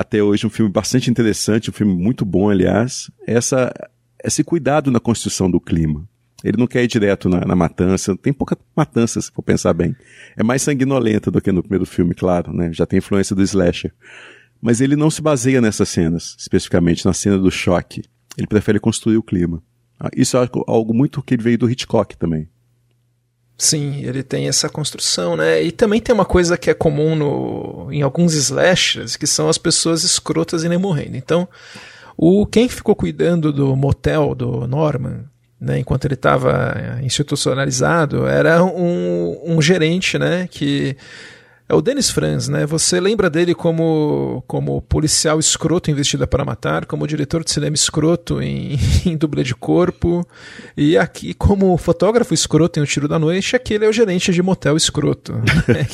até 0.00 0.22
hoje 0.22 0.46
um 0.46 0.50
filme 0.50 0.72
bastante 0.72 1.10
interessante, 1.10 1.68
um 1.68 1.74
filme 1.74 1.94
muito 1.94 2.24
bom, 2.24 2.48
aliás, 2.48 3.10
essa, 3.26 3.70
esse 4.24 4.42
cuidado 4.42 4.90
na 4.90 4.98
construção 4.98 5.50
do 5.50 5.60
clima. 5.60 6.08
Ele 6.42 6.56
não 6.56 6.66
quer 6.66 6.82
ir 6.82 6.86
direto 6.86 7.28
na, 7.28 7.40
na, 7.44 7.54
matança, 7.54 8.16
tem 8.16 8.32
pouca 8.32 8.56
matança, 8.74 9.20
se 9.20 9.30
for 9.30 9.42
pensar 9.42 9.74
bem. 9.74 9.94
É 10.38 10.42
mais 10.42 10.62
sanguinolenta 10.62 11.30
do 11.30 11.38
que 11.38 11.52
no 11.52 11.60
primeiro 11.60 11.84
filme, 11.84 12.14
claro, 12.14 12.50
né? 12.50 12.72
Já 12.72 12.86
tem 12.86 12.96
influência 12.96 13.36
do 13.36 13.42
slasher. 13.42 13.92
Mas 14.58 14.80
ele 14.80 14.96
não 14.96 15.10
se 15.10 15.20
baseia 15.20 15.60
nessas 15.60 15.90
cenas, 15.90 16.34
especificamente 16.38 17.04
na 17.04 17.12
cena 17.12 17.36
do 17.36 17.50
choque. 17.50 18.02
Ele 18.38 18.46
prefere 18.46 18.80
construir 18.80 19.18
o 19.18 19.22
clima. 19.22 19.62
Ah, 19.98 20.08
isso 20.16 20.38
é 20.38 20.48
algo 20.66 20.94
muito 20.94 21.22
que 21.22 21.34
ele 21.34 21.42
veio 21.42 21.58
do 21.58 21.70
Hitchcock 21.70 22.16
também. 22.16 22.48
Sim, 23.60 24.02
ele 24.06 24.22
tem 24.22 24.48
essa 24.48 24.70
construção, 24.70 25.36
né? 25.36 25.62
E 25.62 25.70
também 25.70 26.00
tem 26.00 26.14
uma 26.14 26.24
coisa 26.24 26.56
que 26.56 26.70
é 26.70 26.74
comum 26.74 27.14
no, 27.14 27.92
em 27.92 28.00
alguns 28.00 28.32
slashers, 28.32 29.16
que 29.16 29.26
são 29.26 29.50
as 29.50 29.58
pessoas 29.58 30.02
escrotas 30.02 30.64
e 30.64 30.68
nem 30.68 30.78
morrendo. 30.78 31.14
Então, 31.14 31.46
o 32.16 32.46
quem 32.46 32.70
ficou 32.70 32.96
cuidando 32.96 33.52
do 33.52 33.76
motel 33.76 34.34
do 34.34 34.66
Norman, 34.66 35.24
né, 35.60 35.78
enquanto 35.78 36.06
ele 36.06 36.14
estava 36.14 36.74
institucionalizado, 37.02 38.26
era 38.26 38.64
um, 38.64 39.38
um 39.44 39.60
gerente, 39.60 40.18
né, 40.18 40.48
que 40.50 40.96
é 41.70 41.74
o 41.74 41.80
Dennis 41.80 42.10
Franz, 42.10 42.48
né? 42.48 42.66
Você 42.66 42.98
lembra 42.98 43.30
dele 43.30 43.54
como, 43.54 44.42
como 44.48 44.82
policial 44.82 45.38
escroto 45.38 45.88
investida 45.88 46.26
para 46.26 46.44
matar, 46.44 46.84
como 46.84 47.06
diretor 47.06 47.44
de 47.44 47.52
cinema 47.52 47.76
escroto 47.76 48.42
em, 48.42 48.76
em 49.06 49.16
dublê 49.16 49.44
de 49.44 49.54
corpo, 49.54 50.26
e 50.76 50.98
aqui 50.98 51.32
como 51.32 51.76
fotógrafo 51.78 52.34
escroto 52.34 52.80
em 52.80 52.82
O 52.82 52.86
Tiro 52.86 53.06
da 53.06 53.20
Noite, 53.20 53.54
aquele 53.54 53.84
é 53.84 53.88
o 53.88 53.92
gerente 53.92 54.32
de 54.32 54.42
motel 54.42 54.76
escroto. 54.76 55.32
Né? 55.70 55.86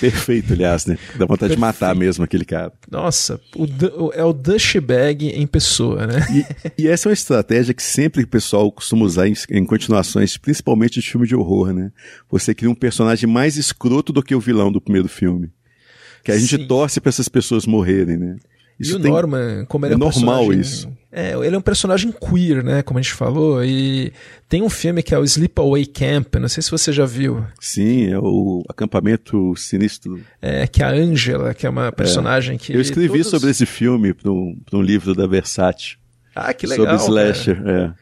Perfeito, 0.00 0.52
aliás, 0.52 0.86
né? 0.86 0.96
Dá 1.16 1.26
vontade 1.26 1.38
Perfeito. 1.38 1.54
de 1.54 1.60
matar 1.60 1.94
mesmo 1.96 2.22
aquele 2.22 2.44
cara. 2.44 2.72
Nossa, 2.88 3.40
o, 3.56 4.12
é 4.12 4.22
o 4.22 4.32
douchebag 4.32 5.26
em 5.26 5.46
pessoa, 5.46 6.06
né? 6.06 6.24
E, 6.76 6.82
e, 6.84 6.88
essa 6.88 7.08
é 7.08 7.10
uma 7.10 7.14
estratégia 7.14 7.74
que 7.74 7.82
sempre 7.82 8.22
o 8.22 8.28
pessoal 8.28 8.70
costuma 8.70 9.04
usar 9.04 9.26
em, 9.26 9.34
em 9.50 9.64
continuações, 9.64 10.36
principalmente 10.36 11.00
de 11.00 11.10
filme 11.10 11.26
de 11.26 11.34
horror, 11.34 11.72
né? 11.72 11.90
Você 12.30 12.54
cria 12.54 12.70
um 12.70 12.74
personagem 12.74 13.28
mais 13.28 13.56
escroto 13.56 14.12
do 14.12 14.22
que 14.22 14.34
o 14.34 14.40
vilão 14.40 14.70
do 14.70 14.80
primeiro 14.80 15.08
filme. 15.16 15.50
Que 16.22 16.32
a 16.32 16.38
gente 16.38 16.56
Sim. 16.56 16.66
torce 16.66 17.00
para 17.00 17.08
essas 17.08 17.28
pessoas 17.28 17.66
morrerem, 17.66 18.16
né? 18.16 18.36
Isso 18.78 18.92
e 18.92 18.94
o 18.96 19.00
tem... 19.00 19.10
Norman, 19.10 19.64
como 19.66 19.86
ele 19.86 19.94
é, 19.94 19.94
é 19.94 19.96
um 19.96 20.00
normal 20.00 20.52
isso. 20.52 20.90
É, 21.10 21.32
ele 21.32 21.54
é 21.54 21.58
um 21.58 21.62
personagem 21.62 22.12
queer, 22.12 22.62
né? 22.62 22.82
Como 22.82 22.98
a 22.98 23.02
gente 23.02 23.14
falou. 23.14 23.64
E 23.64 24.12
tem 24.50 24.60
um 24.62 24.68
filme 24.68 25.02
que 25.02 25.14
é 25.14 25.18
o 25.18 25.24
Sleepaway 25.24 25.86
Camp. 25.86 26.34
Não 26.36 26.48
sei 26.48 26.62
se 26.62 26.70
você 26.70 26.92
já 26.92 27.06
viu. 27.06 27.42
Sim, 27.58 28.12
é 28.12 28.18
o 28.18 28.62
acampamento 28.68 29.56
sinistro. 29.56 30.20
É, 30.42 30.66
que 30.66 30.82
a 30.82 30.90
Angela, 30.90 31.54
que 31.54 31.66
é 31.66 31.70
uma 31.70 31.90
personagem 31.90 32.56
é. 32.56 32.58
que. 32.58 32.74
Eu 32.74 32.82
escrevi 32.82 33.22
todos... 33.22 33.28
sobre 33.28 33.50
esse 33.50 33.64
filme 33.64 34.12
para 34.12 34.30
um, 34.30 34.58
um 34.70 34.82
livro 34.82 35.14
da 35.14 35.26
Versace. 35.26 35.96
Ah, 36.34 36.52
que 36.52 36.66
legal. 36.66 36.98
Sobre 36.98 37.22
slasher, 37.22 37.62
é. 37.66 37.94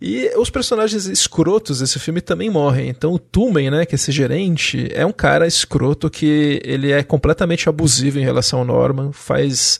E 0.00 0.30
os 0.36 0.48
personagens 0.48 1.04
escrotos 1.04 1.80
desse 1.80 1.98
filme 1.98 2.22
também 2.22 2.48
morrem. 2.48 2.88
Então 2.88 3.12
o 3.12 3.18
Tumen, 3.18 3.70
né, 3.70 3.84
que 3.84 3.94
é 3.94 3.96
esse 3.96 4.10
gerente, 4.10 4.88
é 4.94 5.04
um 5.04 5.12
cara 5.12 5.46
escroto 5.46 6.08
que 6.08 6.60
ele 6.64 6.90
é 6.90 7.02
completamente 7.02 7.68
abusivo 7.68 8.18
em 8.18 8.24
relação 8.24 8.60
ao 8.60 8.64
Norman, 8.64 9.12
faz 9.12 9.78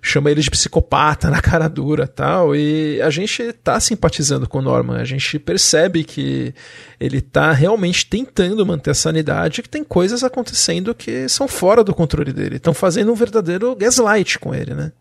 chama 0.00 0.30
ele 0.30 0.40
de 0.40 0.50
psicopata 0.50 1.28
na 1.28 1.40
cara 1.42 1.68
dura 1.68 2.06
tal. 2.06 2.54
E 2.56 3.00
a 3.02 3.10
gente 3.10 3.52
tá 3.52 3.78
simpatizando 3.78 4.48
com 4.48 4.58
o 4.58 4.62
Norman. 4.62 4.96
A 4.96 5.04
gente 5.04 5.38
percebe 5.38 6.04
que 6.04 6.54
ele 6.98 7.20
tá 7.20 7.52
realmente 7.52 8.06
tentando 8.06 8.64
manter 8.64 8.90
a 8.90 8.94
sanidade, 8.94 9.62
que 9.62 9.68
tem 9.68 9.84
coisas 9.84 10.24
acontecendo 10.24 10.94
que 10.94 11.28
são 11.28 11.46
fora 11.46 11.84
do 11.84 11.94
controle 11.94 12.32
dele. 12.32 12.56
Estão 12.56 12.72
fazendo 12.72 13.12
um 13.12 13.16
verdadeiro 13.16 13.74
gaslight 13.74 14.38
com 14.38 14.54
ele, 14.54 14.72
né? 14.72 14.92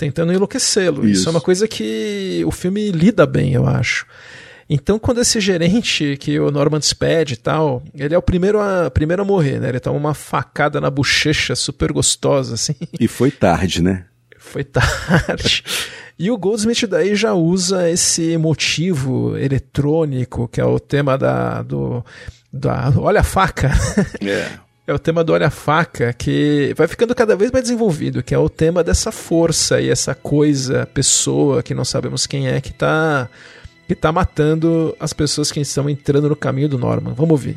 Tentando 0.00 0.32
enlouquecê-lo. 0.32 1.06
Isso. 1.06 1.20
Isso 1.20 1.28
é 1.28 1.30
uma 1.30 1.42
coisa 1.42 1.68
que 1.68 2.42
o 2.46 2.50
filme 2.50 2.90
lida 2.90 3.26
bem, 3.26 3.52
eu 3.52 3.66
acho. 3.66 4.06
Então, 4.66 4.98
quando 4.98 5.20
esse 5.20 5.38
gerente, 5.40 6.16
que 6.18 6.40
o 6.40 6.50
Norman 6.50 6.78
despede 6.78 7.34
e 7.34 7.36
tal, 7.36 7.82
ele 7.94 8.14
é 8.14 8.16
o 8.16 8.22
primeiro 8.22 8.58
a, 8.58 8.90
primeiro 8.90 9.20
a 9.20 9.26
morrer, 9.26 9.60
né? 9.60 9.68
Ele 9.68 9.78
toma 9.78 9.98
uma 9.98 10.14
facada 10.14 10.80
na 10.80 10.88
bochecha 10.88 11.54
super 11.54 11.92
gostosa, 11.92 12.54
assim. 12.54 12.74
E 12.98 13.06
foi 13.06 13.30
tarde, 13.30 13.82
né? 13.82 14.06
Foi 14.38 14.64
tarde. 14.64 15.62
E 16.18 16.30
o 16.30 16.38
Goldsmith 16.38 16.86
daí 16.88 17.14
já 17.14 17.34
usa 17.34 17.90
esse 17.90 18.38
motivo 18.38 19.36
eletrônico, 19.36 20.48
que 20.48 20.62
é 20.62 20.64
o 20.64 20.80
tema 20.80 21.18
da. 21.18 21.60
Do, 21.60 22.02
da 22.50 22.90
olha 22.96 23.20
a 23.20 23.24
faca. 23.24 23.70
É. 24.26 24.48
É 24.90 24.92
o 24.92 24.98
tema 24.98 25.22
do 25.22 25.32
Olha 25.32 25.50
Faca, 25.50 26.12
que 26.12 26.74
vai 26.76 26.88
ficando 26.88 27.14
cada 27.14 27.36
vez 27.36 27.52
mais 27.52 27.62
desenvolvido, 27.62 28.24
que 28.24 28.34
é 28.34 28.38
o 28.38 28.48
tema 28.48 28.82
dessa 28.82 29.12
força 29.12 29.80
e 29.80 29.88
essa 29.88 30.16
coisa, 30.16 30.84
pessoa 30.84 31.62
que 31.62 31.72
não 31.72 31.84
sabemos 31.84 32.26
quem 32.26 32.48
é, 32.48 32.60
que 32.60 32.70
está 32.70 33.28
que 33.86 33.94
tá 33.94 34.10
matando 34.10 34.92
as 34.98 35.12
pessoas 35.12 35.52
que 35.52 35.60
estão 35.60 35.88
entrando 35.88 36.28
no 36.28 36.34
caminho 36.34 36.68
do 36.68 36.76
Norman. 36.76 37.14
Vamos 37.14 37.30
ouvir. 37.30 37.56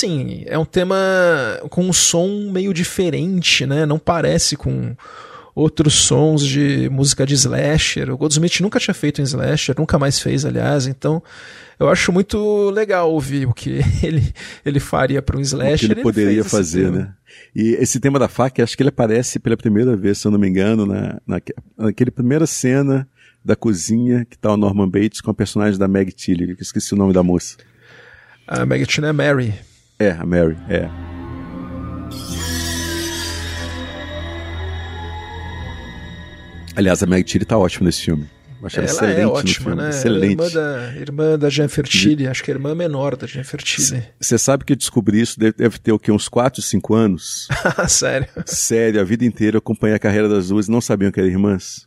Assim, 0.00 0.44
é 0.46 0.58
um 0.58 0.64
tema 0.64 0.96
com 1.68 1.84
um 1.84 1.92
som 1.92 2.50
meio 2.50 2.72
diferente, 2.72 3.66
né? 3.66 3.84
Não 3.84 3.98
parece 3.98 4.56
com 4.56 4.96
outros 5.54 5.94
sons 5.94 6.46
de 6.46 6.88
música 6.90 7.26
de 7.26 7.34
slasher. 7.34 8.10
O 8.10 8.16
Goldsmith 8.16 8.60
nunca 8.60 8.80
tinha 8.80 8.94
feito 8.94 9.20
em 9.20 9.24
slasher, 9.24 9.74
nunca 9.78 9.98
mais 9.98 10.18
fez, 10.18 10.44
aliás, 10.44 10.86
então 10.86 11.22
eu 11.78 11.88
acho 11.88 12.12
muito 12.12 12.70
legal 12.70 13.12
ouvir 13.12 13.46
o 13.46 13.52
que 13.52 13.80
ele, 14.02 14.32
ele 14.64 14.80
faria 14.80 15.20
para 15.20 15.36
um 15.36 15.40
slasher. 15.40 15.74
O 15.74 15.78
que 15.78 15.84
ele, 15.86 15.92
ele 15.94 16.02
poderia 16.02 16.44
fazer, 16.44 16.90
né? 16.90 17.12
E 17.54 17.74
esse 17.74 18.00
tema 18.00 18.18
da 18.18 18.28
faca, 18.28 18.62
acho 18.62 18.76
que 18.76 18.82
ele 18.82 18.90
aparece 18.90 19.38
pela 19.38 19.56
primeira 19.56 19.96
vez, 19.96 20.18
se 20.18 20.26
eu 20.26 20.30
não 20.30 20.38
me 20.38 20.48
engano, 20.48 20.86
na, 20.86 21.20
na, 21.26 21.40
naquela 21.76 22.10
primeira 22.10 22.46
cena 22.46 23.06
da 23.44 23.56
cozinha 23.56 24.24
que 24.24 24.36
tá 24.36 24.52
o 24.52 24.56
Norman 24.56 24.88
Bates 24.88 25.20
com 25.20 25.30
a 25.30 25.34
personagem 25.34 25.78
da 25.78 25.88
Meg 25.88 26.12
Tilly, 26.12 26.54
que 26.54 26.60
eu 26.60 26.62
esqueci 26.62 26.94
o 26.94 26.96
nome 26.96 27.12
da 27.12 27.22
moça. 27.22 27.56
A 28.46 28.64
Meg 28.66 28.86
Tilly 28.86 29.06
é 29.06 29.12
Mary. 29.12 29.54
É, 30.00 30.12
a 30.12 30.24
Mary, 30.24 30.56
é. 30.70 30.88
Aliás, 36.74 37.02
a 37.02 37.06
Meg 37.06 37.22
Tilly 37.24 37.44
tá 37.44 37.58
ótima 37.58 37.84
nesse 37.84 38.00
filme. 38.00 38.26
Acho 38.62 38.78
ela, 38.78 38.86
é 38.86 38.90
excelente 38.90 39.20
é 39.20 39.26
ótima, 39.26 39.74
né? 39.74 39.90
Excelente. 39.90 40.32
Irmã 40.32 40.48
da, 40.48 40.96
irmã 40.96 41.38
da 41.38 41.50
Jean 41.50 41.68
Fertilli, 41.68 42.26
acho 42.26 42.42
que 42.42 42.50
é 42.50 42.54
a 42.54 42.56
irmã 42.56 42.74
menor 42.74 43.14
da 43.14 43.26
Jean 43.26 43.44
Fertilli. 43.44 44.02
Você 44.18 44.38
sabe 44.38 44.64
que 44.64 44.72
eu 44.72 44.76
descobri 44.76 45.20
isso, 45.20 45.38
deve, 45.38 45.52
deve 45.52 45.78
ter 45.78 45.92
o 45.92 45.98
quê? 45.98 46.10
Uns 46.10 46.28
4, 46.28 46.62
5 46.62 46.94
anos? 46.94 47.48
Sério? 47.86 48.28
Sério, 48.46 49.02
a 49.02 49.04
vida 49.04 49.26
inteira 49.26 49.56
eu 49.56 49.58
acompanhei 49.58 49.96
a 49.96 49.98
carreira 49.98 50.30
das 50.30 50.48
duas 50.48 50.66
e 50.66 50.70
não 50.70 50.80
sabiam 50.80 51.12
que 51.12 51.20
eram 51.20 51.28
irmãs. 51.28 51.86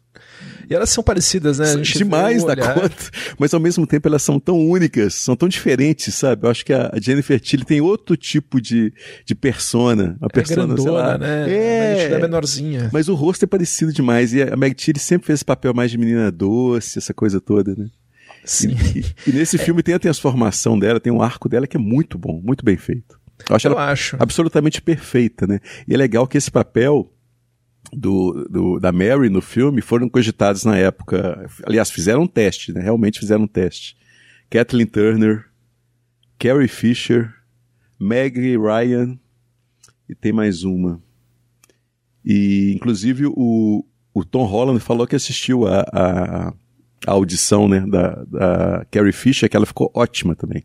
E 0.74 0.76
elas 0.76 0.90
são 0.90 1.04
parecidas, 1.04 1.60
né? 1.60 1.76
Demais 1.76 2.44
da 2.44 2.56
conta. 2.56 2.96
Mas 3.38 3.54
ao 3.54 3.60
mesmo 3.60 3.86
tempo 3.86 4.08
elas 4.08 4.24
são 4.24 4.40
tão 4.40 4.60
únicas, 4.60 5.14
são 5.14 5.36
tão 5.36 5.48
diferentes, 5.48 6.16
sabe? 6.16 6.48
Eu 6.48 6.50
acho 6.50 6.66
que 6.66 6.74
a 6.74 6.92
Jennifer 7.00 7.40
Tilly 7.40 7.64
tem 7.64 7.80
outro 7.80 8.18
tipo 8.18 8.60
de, 8.60 8.92
de 9.24 9.36
persona. 9.36 10.18
Uma 10.20 10.30
é 10.32 10.34
persona, 10.34 10.66
grandona, 10.66 10.82
sei 10.82 10.92
lá. 10.92 11.18
né? 11.20 11.46
É. 11.48 12.12
é 12.12 12.20
menorzinha. 12.20 12.90
Mas 12.92 13.08
o 13.08 13.14
rosto 13.14 13.44
é 13.44 13.48
parecido 13.48 13.94
demais. 13.94 14.34
E 14.34 14.42
a 14.42 14.58
Meg 14.58 14.74
Tilly 14.74 14.98
sempre 14.98 15.28
fez 15.28 15.38
esse 15.38 15.46
papel 15.46 15.76
mais 15.76 15.92
de 15.92 15.98
menina 16.00 16.32
doce, 16.32 16.98
essa 16.98 17.14
coisa 17.14 17.40
toda, 17.40 17.76
né? 17.76 17.86
Sim. 18.44 18.76
E, 18.96 19.30
e 19.30 19.32
nesse 19.32 19.58
é. 19.58 19.60
filme 19.60 19.84
tem 19.84 19.94
a 19.94 20.00
transformação 20.00 20.80
dela, 20.80 21.00
tem 21.00 21.14
um 21.14 21.22
arco 21.22 21.48
dela 21.48 21.68
que 21.68 21.78
é 21.78 21.80
muito 21.80 22.18
bom, 22.18 22.42
muito 22.44 22.66
bem 22.66 22.78
feito. 22.78 23.22
Eu 23.48 23.56
acho, 23.56 23.68
Eu 23.68 23.78
acho. 23.78 24.18
absolutamente 24.20 24.82
perfeita, 24.82 25.46
né? 25.46 25.60
E 25.88 25.94
é 25.94 25.98
legal 25.98 26.26
que 26.26 26.36
esse 26.36 26.50
papel 26.50 27.13
do, 27.96 28.48
do, 28.50 28.80
da 28.80 28.92
Mary 28.92 29.30
no 29.30 29.42
filme 29.42 29.82
foram 29.82 30.10
cogitados 30.10 30.64
na 30.64 30.78
época. 30.78 31.50
Aliás, 31.66 31.90
fizeram 31.90 32.24
um 32.24 32.28
teste, 32.28 32.72
né? 32.74 32.82
Realmente 32.82 33.20
fizeram 33.20 33.44
um 33.44 33.48
teste. 33.48 33.98
Kathleen 34.50 34.86
Turner, 34.86 35.46
Carrie 36.38 36.68
Fisher, 36.68 37.34
Meg 38.00 38.38
Ryan 38.58 39.18
e 40.08 40.16
tem 40.16 40.32
mais 40.32 40.64
uma. 40.64 41.02
E, 42.24 42.74
inclusive, 42.76 43.26
o, 43.28 43.86
o 44.14 44.24
Tom 44.24 44.46
Holland 44.46 44.80
falou 44.80 45.08
que 45.08 45.16
assistiu 45.16 45.68
a, 45.68 45.82
a, 45.92 46.54
a 47.06 47.12
audição 47.12 47.68
né, 47.68 47.86
da, 47.88 48.24
da 48.26 48.86
Carrie 48.92 49.12
Fisher, 49.12 49.50
que 49.50 49.58
ela 49.58 49.66
ficou 49.66 49.92
ótima 49.94 50.36
também. 50.36 50.64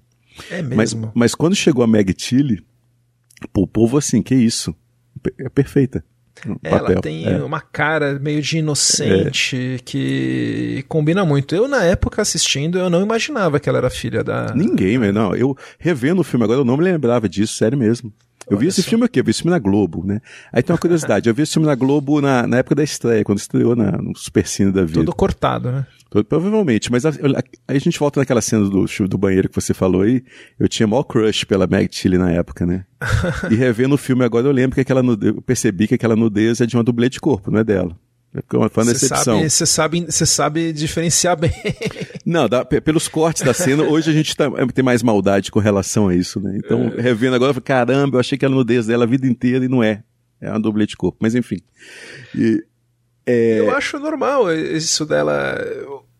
É 0.50 0.62
mesmo? 0.62 0.76
Mas, 0.76 1.12
mas 1.14 1.34
quando 1.34 1.56
chegou 1.56 1.82
a 1.82 1.86
Meg 1.86 2.12
Tilly, 2.12 2.64
o 3.56 3.66
povo 3.66 3.98
assim, 3.98 4.22
que 4.22 4.34
isso? 4.34 4.74
É 5.38 5.48
perfeita. 5.48 6.04
Ela 6.62 7.00
tem 7.00 7.26
é. 7.26 7.42
uma 7.42 7.60
cara 7.60 8.18
meio 8.18 8.40
de 8.42 8.58
inocente 8.58 9.76
é. 9.76 9.78
que 9.84 10.84
combina 10.88 11.24
muito. 11.24 11.54
Eu, 11.54 11.68
na 11.68 11.84
época, 11.84 12.22
assistindo, 12.22 12.78
eu 12.78 12.90
não 12.90 13.02
imaginava 13.02 13.58
que 13.58 13.68
ela 13.68 13.78
era 13.78 13.90
filha 13.90 14.22
da. 14.22 14.54
Ninguém, 14.54 14.98
mas 14.98 15.12
não. 15.12 15.34
Eu 15.34 15.56
revendo 15.78 16.20
o 16.20 16.24
filme 16.24 16.44
agora, 16.44 16.60
eu 16.60 16.64
não 16.64 16.76
me 16.76 16.84
lembrava 16.84 17.28
disso, 17.28 17.54
sério 17.54 17.76
mesmo. 17.76 18.12
Eu 18.48 18.56
Olha 18.56 18.60
vi 18.60 18.66
esse 18.68 18.82
só. 18.82 18.90
filme 18.90 19.04
aqui, 19.04 19.20
eu 19.20 19.24
vi 19.24 19.30
esse 19.30 19.42
filme 19.42 19.50
na 19.50 19.58
Globo, 19.58 20.02
né? 20.06 20.20
Aí 20.52 20.62
tem 20.62 20.72
uma 20.72 20.78
curiosidade, 20.78 21.28
eu 21.28 21.34
vi 21.34 21.42
esse 21.42 21.52
filme 21.52 21.68
na 21.68 21.74
Globo 21.74 22.20
na, 22.20 22.46
na 22.46 22.58
época 22.58 22.74
da 22.74 22.82
estreia, 22.82 23.22
quando 23.22 23.38
estreou 23.38 23.76
na, 23.76 23.92
no 23.92 24.16
Supercine 24.16 24.72
da 24.72 24.84
vida. 24.84 24.94
Todo 24.94 25.14
cortado, 25.14 25.70
né? 25.70 25.86
Provavelmente, 26.10 26.90
mas 26.90 27.04
a, 27.04 27.10
a, 27.10 27.12
aí 27.68 27.76
a 27.76 27.78
gente 27.78 27.98
volta 27.98 28.18
naquela 28.18 28.40
cena 28.40 28.68
do, 28.68 28.86
do 28.86 29.18
banheiro 29.18 29.48
que 29.48 29.54
você 29.54 29.74
falou 29.74 30.02
aí, 30.02 30.24
eu 30.58 30.66
tinha 30.66 30.86
maior 30.86 31.02
crush 31.02 31.44
pela 31.44 31.66
Meg 31.66 31.88
Tilly 31.88 32.16
na 32.16 32.30
época, 32.30 32.64
né? 32.64 32.84
e 33.50 33.54
revendo 33.54 33.94
o 33.94 33.98
filme 33.98 34.24
agora 34.24 34.46
eu 34.46 34.52
lembro 34.52 34.74
que 34.74 34.80
aquela 34.80 35.02
nudez, 35.02 35.34
eu 35.34 35.42
percebi 35.42 35.86
que 35.86 35.94
aquela 35.94 36.16
nudez 36.16 36.60
é 36.60 36.66
de 36.66 36.76
uma 36.76 36.82
dublê 36.82 37.10
de 37.10 37.20
corpo, 37.20 37.50
não 37.50 37.58
é 37.58 37.64
dela. 37.64 37.94
É 38.34 38.56
uma 38.56 38.68
fã 38.68 38.84
Você 38.84 39.08
sabe, 39.08 39.48
você 39.50 39.66
sabe, 39.66 40.06
você 40.06 40.26
sabe 40.26 40.72
diferenciar 40.72 41.36
bem. 41.36 41.52
Não, 42.26 42.46
dá, 42.46 42.62
pelos 42.62 43.08
cortes 43.08 43.42
da 43.42 43.54
cena, 43.54 43.82
hoje 43.84 44.10
a 44.10 44.12
gente 44.12 44.36
tá, 44.36 44.44
é, 44.56 44.66
tem 44.66 44.84
mais 44.84 45.02
maldade 45.02 45.50
com 45.50 45.58
relação 45.58 46.08
a 46.08 46.14
isso, 46.14 46.38
né? 46.38 46.58
Então, 46.62 46.92
é. 46.96 47.00
revendo 47.00 47.34
agora, 47.36 47.50
eu 47.50 47.54
falei, 47.54 47.64
caramba, 47.64 48.16
eu 48.16 48.20
achei 48.20 48.36
que 48.36 48.44
era 48.44 48.54
nudez 48.54 48.86
dela 48.86 49.04
a 49.04 49.06
vida 49.06 49.26
inteira 49.26 49.64
e 49.64 49.68
não 49.68 49.82
é. 49.82 50.02
É 50.40 50.50
uma 50.50 50.60
dublê 50.60 50.86
de 50.86 50.96
corpo, 50.96 51.18
mas 51.20 51.34
enfim. 51.34 51.56
E, 52.34 52.62
é... 53.28 53.60
Eu 53.60 53.70
acho 53.74 53.98
normal 53.98 54.52
isso 54.52 55.04
dela 55.04 55.58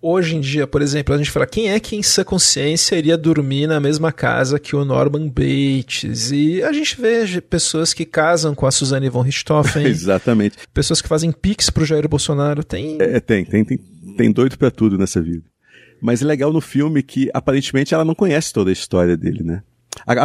hoje 0.00 0.36
em 0.36 0.40
dia, 0.40 0.66
por 0.66 0.80
exemplo, 0.80 1.14
a 1.14 1.18
gente 1.18 1.30
fala 1.30 1.46
quem 1.46 1.70
é 1.70 1.80
que 1.80 1.96
em 1.96 2.02
sua 2.02 2.24
consciência 2.24 2.96
iria 2.96 3.16
dormir 3.16 3.66
na 3.66 3.80
mesma 3.80 4.12
casa 4.12 4.58
que 4.58 4.74
o 4.74 4.84
Norman 4.84 5.28
Bates? 5.28 6.30
E 6.30 6.62
a 6.62 6.72
gente 6.72 7.00
vê 7.00 7.40
pessoas 7.40 7.92
que 7.92 8.04
casam 8.04 8.54
com 8.54 8.66
a 8.66 8.70
Suzane 8.70 9.08
von 9.08 9.22
Richthofen. 9.22 9.84
Exatamente. 9.86 10.56
Pessoas 10.72 11.02
que 11.02 11.08
fazem 11.08 11.32
pix 11.32 11.70
pro 11.70 11.84
Jair 11.84 12.08
Bolsonaro. 12.08 12.64
Tem. 12.64 12.98
É, 13.00 13.20
tem, 13.20 13.44
tem, 13.44 13.64
tem, 13.64 13.78
tem 14.16 14.32
doido 14.32 14.56
para 14.56 14.70
tudo 14.70 14.96
nessa 14.96 15.20
vida. 15.20 15.44
Mas 16.00 16.22
é 16.22 16.24
legal 16.24 16.52
no 16.52 16.60
filme 16.60 17.02
que 17.02 17.28
aparentemente 17.34 17.92
ela 17.92 18.04
não 18.04 18.14
conhece 18.14 18.52
toda 18.52 18.70
a 18.70 18.72
história 18.72 19.16
dele, 19.16 19.42
né? 19.42 19.62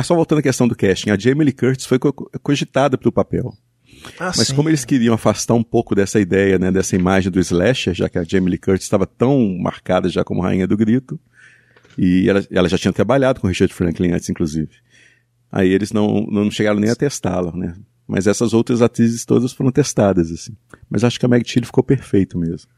Só 0.04 0.14
voltando 0.14 0.38
à 0.38 0.44
questão 0.44 0.68
do 0.68 0.76
casting, 0.76 1.10
a 1.10 1.18
Jamie 1.18 1.46
Lee 1.46 1.54
Curtis 1.54 1.88
foi 1.88 1.98
cogitada 2.44 2.96
para 2.96 3.10
o 3.10 3.12
papel. 3.12 3.52
Ah, 4.20 4.32
Mas 4.36 4.48
sim. 4.48 4.56
como 4.56 4.70
eles 4.70 4.86
queriam 4.86 5.14
afastar 5.16 5.54
um 5.54 5.64
pouco 5.64 5.96
dessa 5.96 6.20
ideia, 6.20 6.58
né, 6.60 6.72
dessa 6.72 6.96
imagem 6.96 7.32
do 7.32 7.40
slasher, 7.40 7.94
já 7.94 8.10
que 8.10 8.18
a 8.18 8.24
Jamie 8.24 8.50
Lee 8.52 8.58
Curtis 8.60 8.86
estava 8.86 9.06
tão 9.06 9.58
marcada 9.60 10.10
já 10.10 10.24
como 10.24 10.42
rainha 10.42 10.68
do 10.68 10.78
grito, 10.78 11.20
E 11.98 12.28
ela, 12.28 12.44
ela 12.50 12.68
já 12.70 12.78
tinha 12.78 12.92
trabalhado 12.94 13.40
com 13.40 13.48
o 13.48 13.50
Richard 13.50 13.74
Franklin 13.74 14.12
antes, 14.14 14.28
inclusive. 14.30 14.72
Aí 15.52 15.70
eles 15.70 15.92
não, 15.92 16.22
não 16.30 16.50
chegaram 16.50 16.80
nem 16.80 16.90
a 16.90 16.96
testá-la, 16.96 17.56
né? 17.56 17.76
Mas 18.08 18.26
essas 18.28 18.54
outras 18.54 18.82
atrizes 18.82 19.24
todas 19.26 19.54
foram 19.54 19.72
testadas, 19.72 20.32
assim. 20.32 20.56
Mas 20.90 21.04
acho 21.04 21.20
que 21.20 21.26
a 21.26 21.30
Meg 21.30 21.44
Tilly 21.46 21.66
ficou 21.66 21.84
perfeito 21.84 22.38
mesmo. 22.38 22.70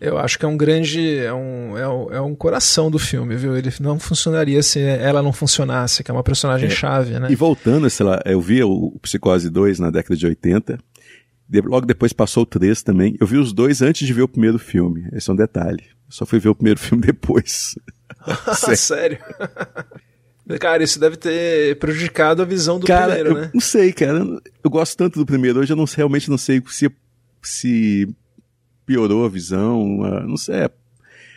Eu 0.00 0.16
acho 0.16 0.38
que 0.38 0.44
é 0.44 0.48
um 0.48 0.56
grande. 0.56 1.16
É 1.18 1.32
um, 1.32 1.76
é 1.76 1.88
um, 1.88 2.12
é 2.12 2.20
um 2.20 2.34
coração 2.34 2.90
do 2.90 2.98
filme, 2.98 3.34
viu? 3.34 3.56
Ele 3.56 3.72
não 3.80 3.98
funcionaria 3.98 4.62
se 4.62 4.80
ela 4.80 5.20
não 5.20 5.32
funcionasse, 5.32 6.04
que 6.04 6.10
é 6.10 6.14
uma 6.14 6.22
personagem-chave, 6.22 7.14
é. 7.14 7.20
né? 7.20 7.28
E 7.30 7.34
voltando, 7.34 7.90
sei 7.90 8.06
lá, 8.06 8.20
eu 8.24 8.40
vi 8.40 8.62
o 8.62 8.96
Psicose 9.02 9.50
2 9.50 9.80
na 9.80 9.90
década 9.90 10.16
de 10.16 10.24
80. 10.24 10.78
Logo 11.64 11.86
depois 11.86 12.12
passou 12.12 12.44
o 12.44 12.46
3 12.46 12.82
também. 12.82 13.16
Eu 13.20 13.26
vi 13.26 13.38
os 13.38 13.52
dois 13.52 13.82
antes 13.82 14.06
de 14.06 14.12
ver 14.12 14.22
o 14.22 14.28
primeiro 14.28 14.58
filme. 14.58 15.08
Esse 15.12 15.30
é 15.30 15.32
um 15.32 15.36
detalhe. 15.36 15.82
Eu 15.82 16.12
só 16.12 16.24
fui 16.24 16.38
ver 16.38 16.50
o 16.50 16.54
primeiro 16.54 16.78
filme 16.80 17.04
depois. 17.04 17.74
Sério? 18.76 19.18
Cara, 20.60 20.82
isso 20.82 20.98
deve 20.98 21.16
ter 21.16 21.76
prejudicado 21.78 22.40
a 22.40 22.44
visão 22.44 22.78
do 22.78 22.86
cara, 22.86 23.12
primeiro, 23.12 23.28
eu 23.30 23.42
né? 23.42 23.50
Não 23.52 23.60
sei, 23.60 23.92
cara. 23.92 24.24
Eu 24.64 24.70
gosto 24.70 24.96
tanto 24.96 25.18
do 25.18 25.26
primeiro. 25.26 25.60
Hoje 25.60 25.74
eu 25.74 25.76
não, 25.76 25.84
realmente 25.84 26.30
não 26.30 26.38
sei 26.38 26.62
se, 26.68 26.90
se 27.42 28.08
piorou 28.88 29.26
a 29.26 29.28
visão, 29.28 29.98
não 30.26 30.38
sei. 30.38 30.54
É. 30.62 30.70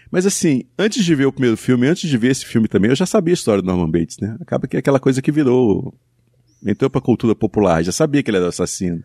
Mas 0.09 0.25
assim, 0.25 0.63
antes 0.79 1.03
de 1.03 1.13
ver 1.13 1.25
o 1.25 1.31
primeiro 1.33 1.57
filme, 1.57 1.85
antes 1.85 2.09
de 2.09 2.17
ver 2.17 2.31
esse 2.31 2.45
filme 2.45 2.67
também, 2.67 2.89
eu 2.89 2.95
já 2.95 3.05
sabia 3.05 3.33
a 3.33 3.35
história 3.35 3.61
do 3.61 3.65
Norman 3.65 3.91
Bates, 3.91 4.17
né? 4.19 4.37
Acaba 4.41 4.67
que 4.67 4.77
é 4.77 4.79
aquela 4.79 4.99
coisa 4.99 5.21
que 5.21 5.31
virou. 5.31 5.93
entrou 6.65 6.89
pra 6.89 7.01
cultura 7.01 7.35
popular, 7.35 7.83
já 7.83 7.91
sabia 7.91 8.23
que 8.23 8.31
ele 8.31 8.37
era 8.37 8.47
assassino. 8.47 9.03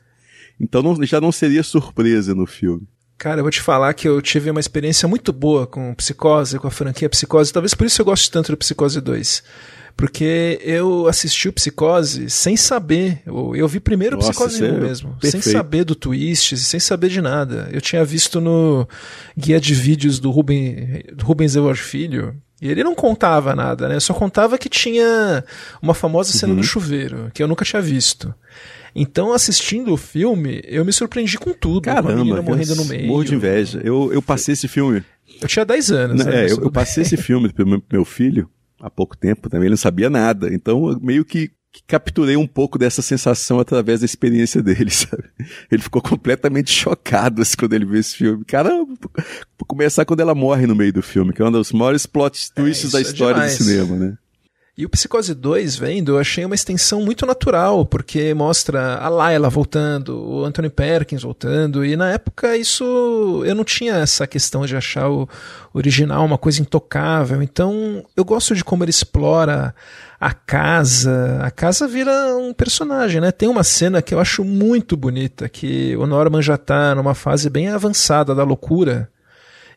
Então 0.61 0.83
não, 0.83 1.05
já 1.05 1.21
não 1.21 1.33
seria 1.33 1.63
surpresa 1.63 2.35
no 2.35 2.47
filme. 2.47 2.87
Cara, 3.19 3.41
eu 3.41 3.45
vou 3.45 3.51
te 3.51 3.61
falar 3.61 3.93
que 3.95 4.07
eu 4.07 4.21
tive 4.21 4.51
uma 4.51 4.61
experiência 4.61 5.09
muito 5.09 5.33
boa 5.33 5.67
com 5.67 5.95
Psicose, 5.95 6.59
com 6.59 6.69
a 6.69 6.71
franquia 6.71 7.09
Psicose, 7.09 7.53
talvez 7.53 7.75
por 7.75 7.87
isso 7.87 8.01
eu 8.01 8.05
gosto 8.05 8.31
tanto 8.31 8.53
do 8.53 8.59
Psicose 8.59 9.01
2. 9.01 9.43
Porque 9.97 10.61
eu 10.63 11.09
assisti 11.09 11.49
o 11.49 11.53
Psicose 11.53 12.29
sem 12.29 12.55
saber. 12.55 13.23
Eu, 13.25 13.57
eu 13.57 13.67
vi 13.67 13.81
primeiro 13.81 14.17
o 14.17 14.19
Psicose 14.19 14.63
1 14.63 14.67
é 14.67 14.73
mesmo. 14.73 15.17
Perfeito. 15.19 15.45
Sem 15.45 15.53
saber 15.53 15.85
do 15.85 15.95
twist, 15.95 16.55
sem 16.59 16.79
saber 16.79 17.09
de 17.09 17.23
nada. 17.23 17.69
Eu 17.73 17.81
tinha 17.81 18.05
visto 18.05 18.39
no 18.39 18.87
guia 19.37 19.59
de 19.59 19.75
vídeos 19.75 20.19
do 20.19 20.31
Ruben, 20.31 21.03
Rubens 21.23 21.57
Ewald 21.57 21.81
Filho. 21.81 22.37
E 22.61 22.69
ele 22.69 22.85
não 22.85 22.95
contava 22.95 23.55
nada, 23.55 23.89
né? 23.89 23.99
Só 23.99 24.13
contava 24.13 24.59
que 24.59 24.69
tinha 24.69 25.43
uma 25.81 25.95
famosa 25.95 26.33
cena 26.33 26.53
uhum. 26.53 26.61
do 26.61 26.65
chuveiro, 26.65 27.31
que 27.33 27.43
eu 27.43 27.49
nunca 27.49 27.65
tinha 27.65 27.81
visto. 27.81 28.35
Então, 28.95 29.33
assistindo 29.33 29.93
o 29.93 29.97
filme, 29.97 30.63
eu 30.67 30.85
me 30.85 30.93
surpreendi 30.93 31.39
com 31.39 31.53
tudo. 31.53 31.83
Caramba, 31.83 32.37
com 32.37 32.43
morrendo 32.43 32.77
no 32.77 32.85
meio. 32.85 33.07
Morro 33.07 33.25
de 33.25 33.35
inveja. 33.35 33.81
Eu, 33.83 34.11
eu 34.13 34.23
passei 34.23 34.53
esse 34.53 34.69
filme. 34.69 35.03
Eu 35.41 35.49
tinha 35.49 35.65
10 35.65 35.91
anos. 35.91 36.25
Não, 36.25 36.31
né? 36.31 36.47
É, 36.47 36.53
eu, 36.53 36.63
eu 36.63 36.71
passei 36.71 37.03
esse 37.03 37.17
filme 37.19 37.51
pro 37.51 37.67
meu, 37.67 37.83
meu 37.91 38.05
filho 38.05 38.49
há 38.81 38.91
pouco 38.91 39.17
tempo 39.17 39.49
também, 39.49 39.67
ele 39.67 39.71
não 39.71 39.77
sabia 39.77 40.11
nada. 40.11 40.53
Então, 40.53 40.99
meio 41.01 41.25
que, 41.25 41.51
que 41.73 41.83
capturei 41.87 42.37
um 42.37 42.47
pouco 42.47 42.79
dessa 42.79 43.03
sensação 43.03 43.61
através 43.61 44.01
da 44.01 44.07
experiência 44.07 44.63
dele, 44.63 44.91
sabe? 44.91 45.25
Ele 45.71 45.83
ficou 45.83 46.03
completamente 46.03 46.71
chocado 46.71 47.43
assim, 47.43 47.57
quando 47.57 47.75
ele 47.75 47.85
viu 47.85 48.01
esse 48.01 48.17
filme. 48.17 48.45
Caramba, 48.45 48.95
por 49.57 49.65
começar 49.67 50.05
quando 50.05 50.21
ela 50.21 50.35
morre 50.35 50.67
no 50.67 50.75
meio 50.75 50.93
do 50.93 51.03
filme, 51.03 51.33
que 51.33 51.43
é 51.43 51.45
um 51.45 51.53
dos 51.53 51.73
maiores 51.73 52.07
plot 52.07 52.53
twists 52.53 52.93
é, 52.95 52.97
da 52.97 53.01
história 53.01 53.41
é 53.41 53.47
do 53.47 53.51
cinema, 53.51 53.97
né? 53.97 54.19
E 54.79 54.85
o 54.85 54.91
Psicose 54.91 55.35
2, 55.35 55.77
vendo, 55.77 56.13
eu 56.13 56.19
achei 56.19 56.45
uma 56.45 56.55
extensão 56.55 57.01
muito 57.01 57.25
natural, 57.25 57.87
porque 57.87 58.35
mostra 58.35 58.97
a 58.97 59.09
Layla 59.09 59.49
voltando, 59.49 60.23
o 60.23 60.45
Anthony 60.45 60.69
Perkins 60.69 61.23
voltando, 61.23 61.83
e 61.83 61.97
na 61.97 62.11
época 62.11 62.55
isso 62.59 63.43
eu 63.47 63.55
não 63.55 63.65
tinha 63.65 63.95
essa 63.95 64.27
questão 64.27 64.67
de 64.67 64.77
achar 64.77 65.09
o 65.09 65.27
original 65.73 66.27
uma 66.27 66.37
coisa 66.37 66.61
intocável. 66.61 67.43
Então 67.43 68.05
eu 68.15 68.23
gosto 68.23 68.55
de 68.55 68.63
como 68.63 68.85
ele 68.85 68.91
explora 68.91 69.75
a 70.21 70.35
casa. 70.35 71.39
A 71.41 71.51
casa 71.51 71.89
vira 71.89 72.37
um 72.37 72.53
personagem, 72.53 73.19
né? 73.19 73.33
Tem 73.33 73.49
uma 73.49 73.65
cena 73.65 74.03
que 74.03 74.13
eu 74.13 74.21
acho 74.21 74.45
muito 74.45 74.95
bonita, 74.95 75.49
que 75.49 75.97
o 75.97 76.07
Norman 76.07 76.43
já 76.43 76.57
está 76.57 76.95
numa 76.95 77.15
fase 77.15 77.49
bem 77.49 77.69
avançada 77.69 78.35
da 78.35 78.45
loucura, 78.45 79.11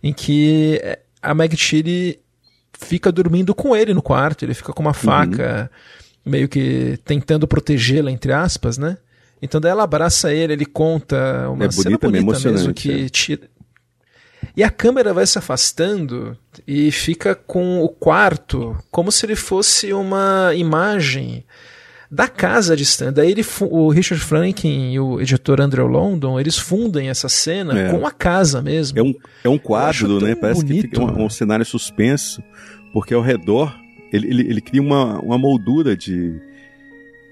em 0.03 0.11
que 0.11 0.81
a 1.21 1.33
Meg 1.33 1.55
Tilly 1.55 2.19
fica 2.79 3.11
dormindo 3.11 3.53
com 3.53 3.75
ele 3.75 3.93
no 3.93 4.01
quarto, 4.01 4.43
ele 4.43 4.53
fica 4.53 4.73
com 4.73 4.81
uma 4.81 4.93
faca, 4.93 5.69
uhum. 6.25 6.31
meio 6.31 6.47
que 6.47 6.97
tentando 7.05 7.47
protegê-la, 7.47 8.09
entre 8.09 8.31
aspas, 8.31 8.77
né? 8.77 8.97
Então 9.41 9.61
daí 9.61 9.71
ela 9.71 9.83
abraça 9.83 10.33
ele, 10.33 10.53
ele 10.53 10.65
conta 10.65 11.49
uma 11.49 11.65
é 11.65 11.71
cena 11.71 11.97
bonita, 11.97 12.23
bonita 12.23 12.51
mesmo 12.51 12.73
que 12.73 13.05
é. 13.05 13.09
tira... 13.09 13.49
E 14.55 14.63
a 14.63 14.69
câmera 14.69 15.13
vai 15.13 15.27
se 15.27 15.37
afastando 15.37 16.37
e 16.65 16.91
fica 16.91 17.35
com 17.35 17.81
o 17.81 17.89
quarto 17.89 18.77
como 18.89 19.11
se 19.11 19.25
ele 19.25 19.35
fosse 19.35 19.93
uma 19.93 20.53
imagem 20.55 21.45
da 22.11 22.27
casa 22.27 22.75
distante. 22.75 23.15
Daí 23.15 23.31
ele, 23.31 23.45
o 23.61 23.89
Richard 23.89 24.23
Franklin 24.23 24.93
e 24.93 24.99
o 24.99 25.21
editor 25.21 25.61
Andrew 25.61 25.85
London, 25.85 26.39
eles 26.39 26.57
fundem 26.57 27.09
essa 27.09 27.29
cena 27.29 27.79
é. 27.79 27.91
com 27.91 28.05
a 28.05 28.11
casa 28.11 28.61
mesmo. 28.61 28.97
É 28.97 29.03
um, 29.03 29.13
é 29.43 29.49
um 29.49 29.57
quadro, 29.57 30.19
né? 30.19 30.33
Parece 30.35 30.65
bonito. 30.65 30.89
que 30.89 30.95
fica 30.95 31.01
um, 31.01 31.25
um, 31.25 31.29
cenário 31.29 31.65
suspenso, 31.65 32.41
porque 32.91 33.13
ao 33.13 33.21
redor 33.21 33.75
ele, 34.11 34.27
ele, 34.27 34.41
ele 34.49 34.61
cria 34.61 34.81
uma, 34.81 35.19
uma 35.19 35.37
moldura 35.37 35.95
de, 35.95 36.41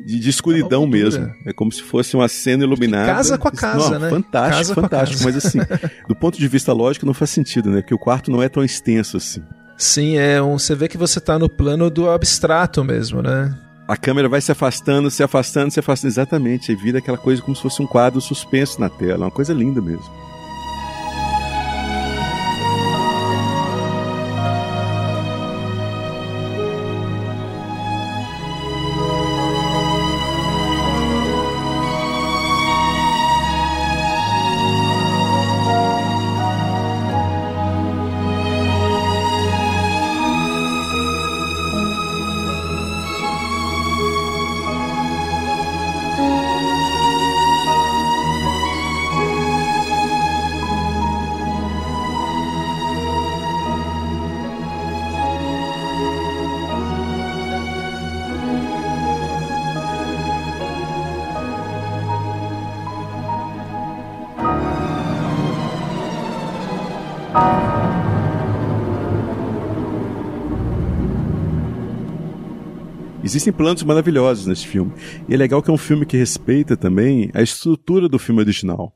de, 0.05 0.19
de 0.19 0.29
escuridão 0.29 0.83
é 0.83 0.87
mesmo. 0.87 1.33
É 1.43 1.51
como 1.51 1.71
se 1.71 1.81
fosse 1.81 2.15
uma 2.15 2.27
cena 2.27 2.63
iluminada. 2.63 3.11
Casa 3.11 3.35
com 3.35 3.47
a 3.47 3.51
casa, 3.51 3.97
não, 3.97 3.99
né? 3.99 4.09
Fantástico, 4.11 4.57
casa 4.57 4.75
fantástico. 4.75 5.23
Mas 5.23 5.37
assim, 5.37 5.59
do 6.07 6.15
ponto 6.15 6.37
de 6.37 6.47
vista 6.47 6.71
lógico, 6.71 7.03
não 7.03 7.15
faz 7.15 7.31
sentido, 7.31 7.71
né? 7.71 7.81
Porque 7.81 7.95
o 7.95 7.99
quarto 7.99 8.29
não 8.29 8.43
é 8.43 8.49
tão 8.49 8.63
extenso 8.63 9.17
assim. 9.17 9.41
Sim, 9.75 10.17
é 10.17 10.39
um. 10.39 10.59
Você 10.59 10.75
vê 10.75 10.87
que 10.87 10.97
você 10.97 11.17
está 11.17 11.39
no 11.39 11.49
plano 11.49 11.89
do 11.89 12.09
abstrato 12.09 12.83
mesmo, 12.83 13.23
né? 13.23 13.55
A 13.87 13.95
câmera 13.95 14.27
vai 14.27 14.41
se 14.41 14.51
afastando, 14.51 15.09
se 15.09 15.23
afastando, 15.23 15.71
se 15.71 15.79
afastando. 15.79 16.11
Exatamente. 16.11 16.71
E 16.71 16.75
vira 16.75 16.99
aquela 16.99 17.17
coisa 17.17 17.41
como 17.41 17.55
se 17.55 17.61
fosse 17.61 17.81
um 17.81 17.87
quadro 17.87 18.19
suspenso 18.19 18.81
na 18.81 18.89
tela. 18.89 19.25
Uma 19.25 19.31
coisa 19.31 19.53
linda 19.53 19.81
mesmo. 19.81 20.05
Existem 73.47 73.53
planos 73.53 73.83
maravilhosos 73.83 74.45
nesse 74.45 74.67
filme. 74.67 74.91
E 75.29 75.33
é 75.33 75.37
legal 75.37 75.63
que 75.63 75.69
é 75.69 75.73
um 75.73 75.77
filme 75.77 76.05
que 76.05 76.17
respeita 76.17 76.75
também 76.75 77.29
a 77.33 77.41
estrutura 77.41 78.09
do 78.09 78.19
filme 78.19 78.41
original. 78.41 78.93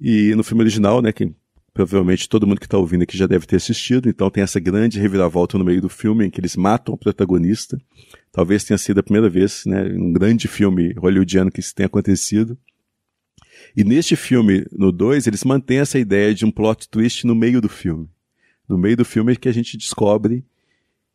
E 0.00 0.34
no 0.34 0.42
filme 0.42 0.62
original, 0.62 1.02
né, 1.02 1.12
que 1.12 1.30
provavelmente 1.74 2.26
todo 2.26 2.46
mundo 2.46 2.58
que 2.58 2.64
está 2.64 2.78
ouvindo 2.78 3.02
aqui 3.02 3.18
já 3.18 3.26
deve 3.26 3.46
ter 3.46 3.56
assistido, 3.56 4.08
então 4.08 4.30
tem 4.30 4.42
essa 4.42 4.58
grande 4.58 4.98
reviravolta 4.98 5.58
no 5.58 5.64
meio 5.64 5.82
do 5.82 5.90
filme 5.90 6.24
em 6.24 6.30
que 6.30 6.40
eles 6.40 6.56
matam 6.56 6.94
o 6.94 6.96
protagonista. 6.96 7.78
Talvez 8.32 8.64
tenha 8.64 8.78
sido 8.78 9.00
a 9.00 9.02
primeira 9.02 9.28
vez, 9.28 9.64
né, 9.66 9.82
um 9.82 10.10
grande 10.10 10.48
filme 10.48 10.94
hollywoodiano 10.94 11.50
que 11.50 11.60
isso 11.60 11.74
tenha 11.74 11.86
acontecido. 11.86 12.56
E 13.76 13.84
neste 13.84 14.16
filme, 14.16 14.64
no 14.72 14.90
2, 14.90 15.26
eles 15.26 15.44
mantêm 15.44 15.80
essa 15.80 15.98
ideia 15.98 16.34
de 16.34 16.46
um 16.46 16.50
plot 16.50 16.88
twist 16.88 17.26
no 17.26 17.34
meio 17.34 17.60
do 17.60 17.68
filme. 17.68 18.08
No 18.66 18.78
meio 18.78 18.96
do 18.96 19.04
filme 19.04 19.34
é 19.34 19.36
que 19.36 19.50
a 19.50 19.52
gente 19.52 19.76
descobre 19.76 20.42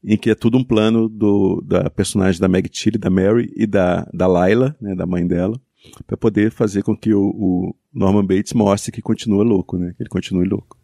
em 0.04 0.18
que 0.18 0.30
é 0.30 0.36
tudo 0.36 0.58
um 0.58 0.64
plano 0.64 1.08
do, 1.08 1.64
da 1.66 1.90
personagem 1.90 2.40
da 2.40 2.48
Meg 2.48 2.68
Tilly, 2.70 2.98
da 2.98 3.10
Mary 3.10 3.52
e 3.56 3.68
da, 3.68 4.08
da 4.14 4.28
Layla, 4.28 4.76
né, 4.82 4.96
da 4.96 5.06
mãe 5.06 5.26
dela, 5.26 5.60
para 6.08 6.18
poder 6.18 6.52
fazer 6.52 6.84
com 6.84 6.96
que 6.96 7.14
o, 7.14 7.22
o, 7.22 7.76
Norman 7.94 8.26
Bates 8.26 8.54
mostre 8.54 8.92
que 8.92 9.02
continua 9.02 9.44
louco, 9.44 9.78
né, 9.78 9.94
que 9.96 10.04
ele 10.04 10.10
continue 10.10 10.48
louco. 10.48 10.78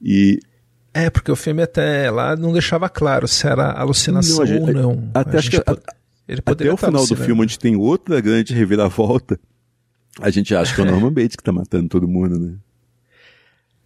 E 0.00 0.40
é, 0.94 1.08
porque 1.08 1.30
o 1.30 1.36
filme 1.36 1.62
até 1.62 2.10
lá 2.10 2.36
não 2.36 2.52
deixava 2.52 2.88
claro 2.88 3.26
se 3.26 3.46
era 3.46 3.72
alucinação 3.72 4.38
não, 4.38 4.46
gente, 4.46 4.60
ou 4.68 4.72
não. 4.72 5.10
Até, 5.14 5.38
acho 5.38 5.50
que, 5.50 5.56
ele 6.28 6.42
até 6.44 6.72
o 6.72 6.76
final 6.76 7.06
do 7.06 7.16
filme, 7.16 7.42
onde 7.42 7.58
tem 7.58 7.76
outra 7.76 8.20
grande 8.20 8.52
reviravolta, 8.52 9.38
a 10.20 10.30
gente 10.30 10.54
acha 10.54 10.74
que 10.74 10.80
é 10.80 10.84
o 10.84 10.86
Norman 10.90 11.12
Bates 11.12 11.36
que 11.36 11.42
tá 11.42 11.52
matando 11.52 11.88
todo 11.88 12.06
mundo, 12.06 12.38
né? 12.38 12.56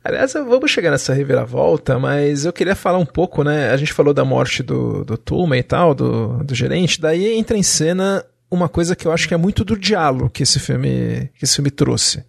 Aliás, 0.06 0.32
vamos 0.34 0.70
chegar 0.70 0.90
nessa 0.90 1.12
reviravolta, 1.12 1.98
mas 1.98 2.44
eu 2.44 2.52
queria 2.52 2.76
falar 2.76 2.98
um 2.98 3.06
pouco, 3.06 3.42
né? 3.42 3.70
A 3.70 3.76
gente 3.76 3.92
falou 3.92 4.14
da 4.14 4.24
morte 4.24 4.62
do, 4.62 5.04
do 5.04 5.18
Tuma 5.18 5.56
e 5.56 5.62
tal, 5.62 5.94
do, 5.94 6.44
do 6.44 6.54
gerente, 6.54 7.00
daí 7.00 7.36
entra 7.36 7.56
em 7.56 7.62
cena 7.62 8.24
uma 8.48 8.68
coisa 8.68 8.94
que 8.94 9.06
eu 9.06 9.12
acho 9.12 9.26
que 9.26 9.34
é 9.34 9.36
muito 9.36 9.64
do 9.64 9.76
diálogo 9.76 10.30
que 10.30 10.44
esse 10.44 10.60
filme, 10.60 11.28
que 11.34 11.44
esse 11.44 11.56
filme 11.56 11.70
trouxe 11.70 12.24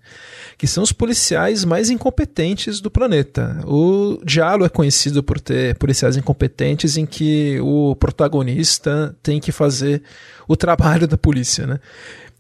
que 0.58 0.66
são 0.66 0.84
os 0.84 0.92
policiais 0.92 1.64
mais 1.64 1.92
incompetentes 1.92 2.82
do 2.82 2.90
planeta. 2.90 3.62
O 3.66 4.20
Diallo 4.26 4.66
é 4.66 4.70
conhecido 4.70 5.22
por 5.22 5.40
ter 5.40 5.78
policiais 5.78 6.18
incompetentes 6.18 6.98
em 6.98 7.06
que 7.06 7.60
o 7.62 7.96
protagonista 7.96 9.16
tem 9.22 9.40
que 9.40 9.52
fazer 9.52 10.02
o 10.48 10.56
trabalho 10.58 11.08
da 11.08 11.18
polícia, 11.18 11.68
né? 11.68 11.80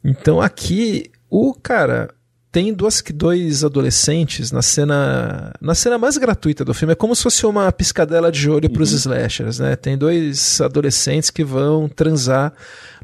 Então 0.03 0.41
aqui 0.41 1.11
o 1.29 1.53
cara 1.53 2.09
tem 2.57 2.73
duas, 2.73 3.03
dois 3.13 3.63
adolescentes 3.63 4.51
na 4.51 4.63
cena 4.63 5.53
na 5.61 5.75
cena 5.75 5.95
mais 5.99 6.17
gratuita 6.17 6.65
do 6.65 6.73
filme. 6.73 6.93
É 6.93 6.95
como 6.95 7.15
se 7.15 7.21
fosse 7.21 7.45
uma 7.45 7.71
piscadela 7.71 8.31
de 8.31 8.49
olho 8.49 8.67
para 8.67 8.81
os 8.81 8.89
uhum. 8.93 8.97
slashers, 8.97 9.59
né? 9.59 9.75
Tem 9.75 9.95
dois 9.95 10.59
adolescentes 10.59 11.29
que 11.29 11.43
vão 11.43 11.87
transar 11.87 12.51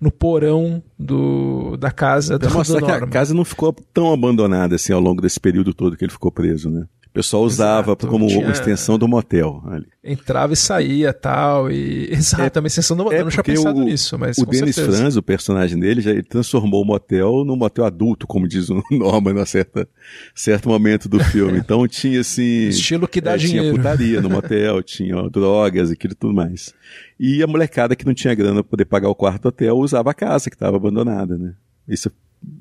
no 0.01 0.11
porão 0.11 0.81
do, 0.97 1.77
da 1.77 1.91
casa 1.91 2.39
do, 2.39 2.47
do 2.47 2.81
que 2.83 2.91
a 2.91 3.05
casa 3.05 3.35
não 3.35 3.45
ficou 3.45 3.75
tão 3.93 4.11
abandonada 4.11 4.73
assim 4.73 4.91
ao 4.91 4.99
longo 4.99 5.21
desse 5.21 5.39
período 5.39 5.71
todo 5.71 5.95
que 5.95 6.03
ele 6.03 6.11
ficou 6.11 6.31
preso, 6.31 6.71
né? 6.71 6.87
O 7.13 7.21
pessoal 7.21 7.43
usava 7.43 7.91
Exato, 7.91 8.07
como 8.07 8.25
tinha... 8.25 8.49
extensão 8.49 8.97
do 8.97 9.07
motel. 9.07 9.61
Ali. 9.67 9.85
Entrava 10.03 10.53
e 10.53 10.55
saía 10.55 11.13
tal. 11.13 11.69
E... 11.69 12.09
Exato, 12.11 12.57
é, 12.57 12.59
uma 12.59 12.65
extensão 12.65 12.97
do 12.97 13.03
motel. 13.03 13.19
É 13.19 13.21
eu 13.21 13.25
não 13.25 13.31
tinha 13.31 13.43
pensado 13.43 13.79
o, 13.81 13.83
nisso, 13.83 14.17
mas. 14.17 14.35
O 14.39 14.51
certeza. 14.51 14.91
Franz, 14.91 15.15
o 15.15 15.21
personagem 15.21 15.79
dele, 15.79 16.01
já 16.01 16.09
ele 16.09 16.23
transformou 16.23 16.81
o 16.81 16.85
motel 16.85 17.45
num 17.45 17.55
motel 17.55 17.85
adulto, 17.85 18.25
como 18.25 18.47
diz 18.47 18.67
o 18.71 18.81
Norman, 18.89 19.39
em 19.39 19.45
certa, 19.45 19.87
certo 20.33 20.67
momento 20.67 21.07
do 21.07 21.23
filme. 21.25 21.59
Então 21.59 21.87
tinha 21.87 22.19
assim. 22.19 22.69
Estilo 22.69 23.07
que 23.07 23.21
dá 23.21 23.33
é, 23.33 23.37
dinheiro. 23.37 23.65
Tinha 23.65 23.75
putaria 23.75 24.19
no 24.19 24.29
motel, 24.33 24.81
tinha 24.81 25.15
ó, 25.15 25.29
drogas, 25.29 25.91
aquilo 25.91 26.13
e 26.13 26.17
tudo 26.17 26.33
mais. 26.33 26.73
E 27.19 27.43
a 27.43 27.45
molecada 27.45 27.95
que 27.95 28.07
não 28.07 28.15
tinha 28.15 28.33
grana 28.33 28.63
para 28.63 28.71
poder 28.71 28.85
pagar 28.85 29.09
o 29.09 29.15
quarto 29.15 29.49
hotel 29.49 29.77
usava 29.77 30.09
a 30.09 30.15
casa 30.15 30.49
que 30.49 30.55
estava 30.55 30.77
abandonada, 30.77 31.37
né? 31.37 31.53
Isso 31.87 32.09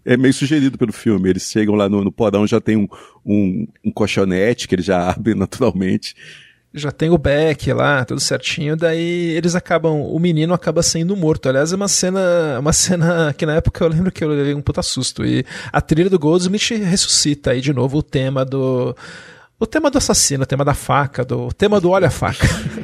é 0.05 0.17
meio 0.17 0.35
sugerido 0.35 0.79
pelo 0.79 0.93
filme. 0.93 1.31
Eles 1.31 1.51
chegam 1.51 1.75
lá 1.75 1.89
no, 1.89 2.05
no 2.05 2.13
porão, 2.13 2.47
já 2.47 2.61
tem 2.61 2.77
um, 2.77 2.89
um, 3.25 3.67
um 3.85 3.93
colchonete 3.93 4.69
que 4.69 4.75
eles 4.75 4.85
já 4.85 5.11
abrem 5.11 5.35
naturalmente. 5.35 6.15
Já 6.75 6.91
tem 6.91 7.11
o 7.11 7.19
Beck 7.19 7.71
lá, 7.71 8.03
tudo 8.03 8.19
certinho, 8.19 8.75
daí 8.75 9.37
eles 9.37 9.55
acabam, 9.55 10.01
o 10.01 10.19
menino 10.19 10.55
acaba 10.55 10.83
sendo 10.83 11.15
morto. 11.15 11.47
Aliás, 11.47 11.71
é 11.71 11.77
uma 11.77 11.87
cena, 11.87 12.59
uma 12.59 12.73
cena 12.73 13.35
que 13.37 13.45
na 13.45 13.57
época 13.57 13.85
eu 13.85 13.89
lembro 13.89 14.11
que 14.11 14.25
eu 14.25 14.29
levei 14.29 14.55
um 14.55 14.63
puta 14.63 14.81
susto. 14.81 15.23
E 15.23 15.45
a 15.71 15.83
trilha 15.83 16.09
do 16.09 16.19
Goldsmith 16.19 16.71
ressuscita 16.71 17.51
aí 17.51 17.61
de 17.61 17.75
novo 17.75 17.99
o 17.99 18.03
tema 18.03 18.43
do 18.43 18.97
o 19.61 19.67
tema 19.67 19.91
do 19.91 19.99
assassino, 19.99 20.45
o 20.45 20.47
tema 20.47 20.65
da 20.65 20.75
faca, 20.75 21.25
do 21.25 21.49
o 21.49 21.53
tema 21.53 21.79
do 21.79 21.91
olha 21.91 22.09
a 22.09 22.11
faca. 22.11 22.47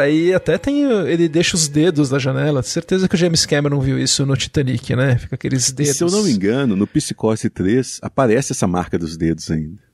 Cara, 0.00 0.08
e 0.08 0.32
até 0.32 0.56
tem. 0.56 0.84
Ele 1.06 1.28
deixa 1.28 1.56
os 1.56 1.68
dedos 1.68 2.08
da 2.08 2.18
janela. 2.18 2.62
Certeza 2.62 3.08
que 3.08 3.14
o 3.14 3.18
James 3.18 3.44
Cameron 3.44 3.80
viu 3.80 3.98
isso 3.98 4.24
no 4.24 4.36
Titanic, 4.36 4.94
né? 4.96 5.18
Fica 5.18 5.34
aqueles 5.34 5.70
dedos. 5.70 5.94
E 5.94 5.98
se 5.98 6.04
eu 6.04 6.10
não 6.10 6.22
me 6.24 6.30
engano, 6.30 6.74
no 6.74 6.86
Psicose 6.86 7.50
3 7.50 7.98
aparece 8.02 8.52
essa 8.52 8.66
marca 8.66 8.98
dos 8.98 9.16
dedos 9.16 9.50
ainda. 9.50 9.90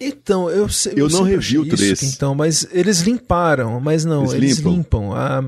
Então, 0.00 0.50
eu, 0.50 0.66
eu, 0.66 0.96
eu 0.96 1.08
não 1.08 1.22
revi 1.22 1.58
o 1.58 1.68
3. 1.68 2.02
Então, 2.02 2.34
mas 2.34 2.66
eles 2.72 3.00
limparam, 3.02 3.78
mas 3.78 4.04
não, 4.04 4.22
eles, 4.22 4.32
eles 4.32 4.58
limpam. 4.58 4.72
limpam. 4.72 5.12
A, 5.12 5.44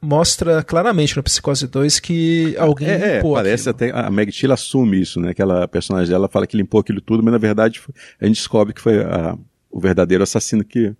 mostra 0.00 0.62
claramente 0.62 1.16
no 1.16 1.22
Psicose 1.22 1.66
2 1.66 2.00
que 2.00 2.56
alguém 2.56 2.88
é, 2.88 3.16
limpou. 3.16 3.32
É, 3.32 3.42
parece 3.42 3.68
aquilo. 3.68 3.90
até. 3.90 4.06
A 4.06 4.10
Meg 4.10 4.30
Tilly 4.30 4.52
assume 4.52 5.00
isso, 5.00 5.20
né? 5.20 5.30
Aquela 5.30 5.66
personagem 5.66 6.08
dela 6.08 6.28
fala 6.28 6.46
que 6.46 6.56
limpou 6.56 6.80
aquilo 6.80 7.00
tudo, 7.00 7.22
mas 7.22 7.32
na 7.32 7.38
verdade 7.38 7.82
a 8.20 8.26
gente 8.26 8.36
descobre 8.36 8.72
que 8.72 8.80
foi 8.80 9.02
a, 9.02 9.36
o 9.70 9.80
verdadeiro 9.80 10.22
assassino 10.22 10.64
que, 10.64 10.94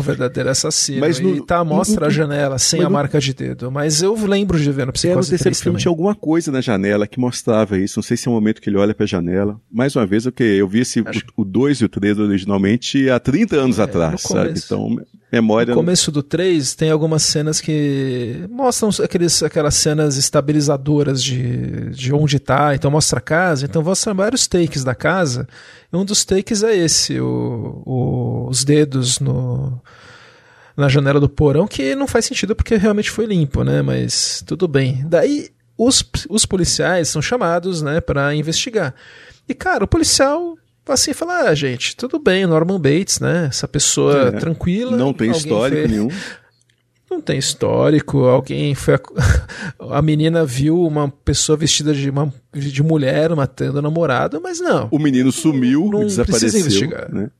o 0.00 0.02
verdadeiro 0.02 0.50
assassino. 0.50 1.00
Mas 1.00 1.20
no, 1.20 1.36
e 1.36 1.40
tá, 1.44 1.64
mostra 1.64 2.00
no, 2.00 2.06
a 2.06 2.10
janela 2.10 2.58
sem 2.58 2.82
a 2.82 2.90
marca 2.90 3.20
de 3.20 3.34
dedo. 3.34 3.70
Mas 3.70 4.02
eu 4.02 4.14
lembro 4.14 4.58
de 4.58 4.70
ver 4.70 4.86
no 4.86 4.92
Psicose 4.92 5.28
é, 5.28 5.32
no 5.32 5.38
terceiro 5.38 5.56
filme 5.56 5.78
tinha 5.78 5.90
alguma 5.90 6.14
coisa 6.14 6.50
na 6.50 6.60
janela 6.60 7.06
que 7.06 7.18
mostrava 7.18 7.78
isso. 7.78 7.98
Não 7.98 8.02
sei 8.02 8.16
se 8.16 8.28
é 8.28 8.30
o 8.30 8.34
momento 8.34 8.60
que 8.60 8.68
ele 8.68 8.76
olha 8.76 8.94
pra 8.94 9.06
janela. 9.06 9.60
Mais 9.70 9.94
uma 9.94 10.06
vez, 10.06 10.26
okay, 10.26 10.60
eu 10.60 10.68
vi 10.68 10.80
esse, 10.80 11.02
Acho... 11.04 11.24
o 11.36 11.44
2 11.44 11.78
e 11.78 11.84
o 11.84 11.88
3 11.88 12.18
originalmente 12.18 13.08
há 13.10 13.18
30 13.18 13.56
anos 13.56 13.78
é, 13.78 13.82
atrás, 13.82 14.22
sabe? 14.22 14.54
Então, 14.56 14.96
memória... 15.32 15.74
No 15.74 15.80
começo 15.80 16.10
do 16.10 16.22
3 16.22 16.74
tem 16.74 16.90
algumas 16.90 17.22
cenas 17.22 17.60
que 17.60 18.46
mostram 18.50 18.90
aqueles, 19.02 19.42
aquelas 19.42 19.74
cenas 19.74 20.16
estabilizadoras 20.16 21.22
de, 21.22 21.90
de 21.90 22.12
onde 22.12 22.38
tá. 22.38 22.74
Então 22.74 22.90
mostra 22.90 23.18
a 23.18 23.22
casa. 23.22 23.64
Então 23.64 23.82
mostra 23.82 24.14
vários 24.14 24.46
takes 24.46 24.84
da 24.84 24.94
casa. 24.94 25.48
Um 25.96 26.04
dos 26.04 26.24
takes 26.24 26.62
é 26.62 26.76
esse, 26.76 27.18
o, 27.20 27.82
o, 27.84 28.48
os 28.48 28.64
dedos 28.64 29.18
no 29.18 29.80
na 30.76 30.88
janela 30.88 31.18
do 31.18 31.28
porão, 31.28 31.66
que 31.66 31.94
não 31.94 32.06
faz 32.06 32.26
sentido 32.26 32.54
porque 32.54 32.76
realmente 32.76 33.10
foi 33.10 33.24
limpo, 33.24 33.64
né? 33.64 33.80
Mas 33.80 34.44
tudo 34.46 34.68
bem. 34.68 35.02
Daí 35.06 35.48
os, 35.76 36.04
os 36.28 36.44
policiais 36.44 37.08
são 37.08 37.22
chamados, 37.22 37.80
né, 37.80 38.00
para 38.00 38.34
investigar. 38.34 38.94
E 39.48 39.54
cara, 39.54 39.84
o 39.84 39.88
policial 39.88 40.56
assim 40.86 41.12
fala: 41.12 41.48
ah, 41.48 41.54
gente, 41.54 41.96
tudo 41.96 42.18
bem, 42.18 42.46
Norman 42.46 42.78
Bates, 42.78 43.20
né? 43.20 43.46
Essa 43.48 43.66
pessoa 43.66 44.28
é, 44.28 44.32
tranquila. 44.32 44.96
Não 44.96 45.12
tem 45.12 45.30
histórico 45.30 45.80
fez... 45.80 45.90
nenhum. 45.90 46.08
Não 47.10 47.20
tem 47.20 47.38
histórico, 47.38 48.24
alguém 48.24 48.74
foi. 48.74 48.94
A, 48.94 49.00
a, 49.98 50.02
menina 50.02 50.44
viu 50.44 50.82
uma 50.82 51.08
pessoa 51.08 51.56
vestida 51.56 51.94
de, 51.94 52.10
uma, 52.10 52.32
de 52.52 52.82
mulher 52.82 53.34
matando 53.34 53.78
o 53.78 53.82
namorado, 53.82 54.40
mas 54.42 54.60
não. 54.60 54.88
O 54.90 54.98
menino 54.98 55.30
sumiu, 55.30 55.84
não, 55.84 56.00
não 56.00 56.06
desapareceu. 56.06 56.50
Precisa 56.50 56.58
investigar. 56.58 57.12
Né? 57.12 57.30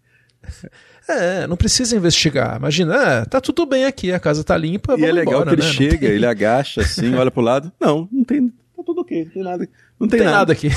É, 1.09 1.47
não 1.47 1.57
precisa 1.57 1.97
investigar. 1.97 2.57
Imagina, 2.57 3.21
ah, 3.21 3.25
tá 3.25 3.41
tudo 3.41 3.65
bem 3.65 3.85
aqui, 3.85 4.11
a 4.11 4.19
casa 4.19 4.43
tá 4.43 4.57
limpa. 4.57 4.97
E 4.99 5.05
é 5.05 5.13
legal 5.13 5.35
embora, 5.35 5.51
que 5.51 5.55
ele 5.55 5.63
né? 5.63 5.73
chega, 5.73 6.09
ele 6.09 6.27
agacha 6.27 6.81
assim, 6.81 7.15
olha 7.15 7.31
pro 7.31 7.43
lado. 7.43 7.71
Não, 7.81 8.09
não 8.11 8.25
tem. 8.25 8.49
Tá 8.77 8.83
tudo 8.85 9.03
ok, 9.03 9.25
não 9.25 9.31
tem 9.31 9.43
nada. 9.45 9.69
Não 10.01 10.09
tem, 10.09 10.19
tem 10.19 10.27
nada. 10.27 10.39
nada. 10.39 10.53
aqui. 10.53 10.69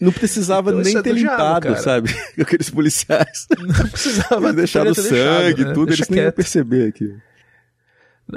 Não 0.00 0.10
precisava 0.10 0.70
então, 0.70 0.82
nem 0.82 0.96
é 0.96 1.02
ter 1.02 1.12
limpado, 1.12 1.68
diabo, 1.68 1.82
sabe? 1.82 2.10
Aqueles 2.40 2.70
policiais. 2.70 3.46
Não 3.58 3.88
precisava. 3.88 4.52
deixado 4.52 4.94
sangue 4.94 5.60
e 5.60 5.64
né? 5.66 5.72
tudo, 5.74 5.86
Deixa 5.86 6.00
eles 6.02 6.08
quieto. 6.08 6.24
nem 6.24 6.32
perceber 6.32 6.88
aqui. 6.88 7.14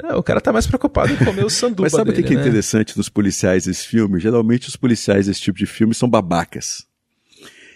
Não, 0.02 0.18
o 0.18 0.22
cara 0.22 0.40
tá 0.40 0.52
mais 0.52 0.66
preocupado 0.66 1.12
em 1.12 1.16
comer 1.16 1.44
o 1.44 1.50
sanduíche. 1.50 1.82
Mas 1.82 1.92
sabe 1.92 2.10
o 2.10 2.14
que, 2.14 2.22
que 2.22 2.34
é 2.34 2.36
né? 2.36 2.42
interessante 2.42 2.96
nos 2.96 3.08
policiais 3.08 3.64
desse 3.64 3.86
filme? 3.86 4.20
Geralmente 4.20 4.68
os 4.68 4.76
policiais 4.76 5.26
desse 5.26 5.40
tipo 5.40 5.58
de 5.58 5.66
filme 5.66 5.94
são 5.94 6.08
babacas. 6.08 6.86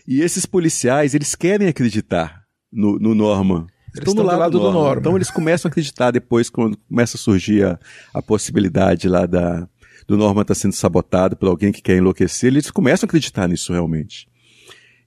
E 0.06 0.20
esses 0.20 0.44
policiais, 0.44 1.14
eles 1.14 1.34
querem 1.34 1.68
acreditar 1.68 2.44
no, 2.70 2.98
no 2.98 3.14
Norman. 3.14 3.66
Eles 3.94 4.08
estão 4.08 4.14
do 4.14 4.22
lado, 4.22 4.38
lado 4.38 4.52
do, 4.52 4.58
Norman. 4.64 4.80
Norman. 4.80 5.00
Então 5.00 5.16
eles 5.16 5.30
começam 5.30 5.68
a 5.68 5.70
acreditar 5.70 6.10
depois, 6.10 6.50
quando 6.50 6.76
começa 6.88 7.16
a 7.16 7.20
surgir 7.20 7.64
a, 7.64 7.78
a 8.12 8.22
possibilidade 8.22 9.08
lá 9.08 9.26
da, 9.26 9.68
do 10.06 10.16
Norman 10.16 10.42
estar 10.42 10.54
tá 10.54 10.60
sendo 10.60 10.72
sabotado 10.72 11.36
por 11.36 11.48
alguém 11.48 11.72
que 11.72 11.82
quer 11.82 11.96
enlouquecer, 11.96 12.48
eles 12.48 12.70
começam 12.70 13.06
a 13.06 13.08
acreditar 13.08 13.48
nisso 13.48 13.72
realmente. 13.72 14.28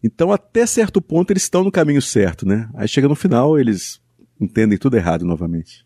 Então, 0.04 0.32
até 0.32 0.66
certo 0.66 1.02
ponto, 1.02 1.32
eles 1.32 1.44
estão 1.44 1.64
no 1.64 1.72
caminho 1.72 2.02
certo, 2.02 2.46
né? 2.46 2.70
Aí 2.74 2.88
chega 2.88 3.08
no 3.08 3.16
final, 3.16 3.58
eles 3.58 4.02
entendem 4.40 4.78
tudo 4.78 4.98
errado 4.98 5.26
novamente. 5.26 5.86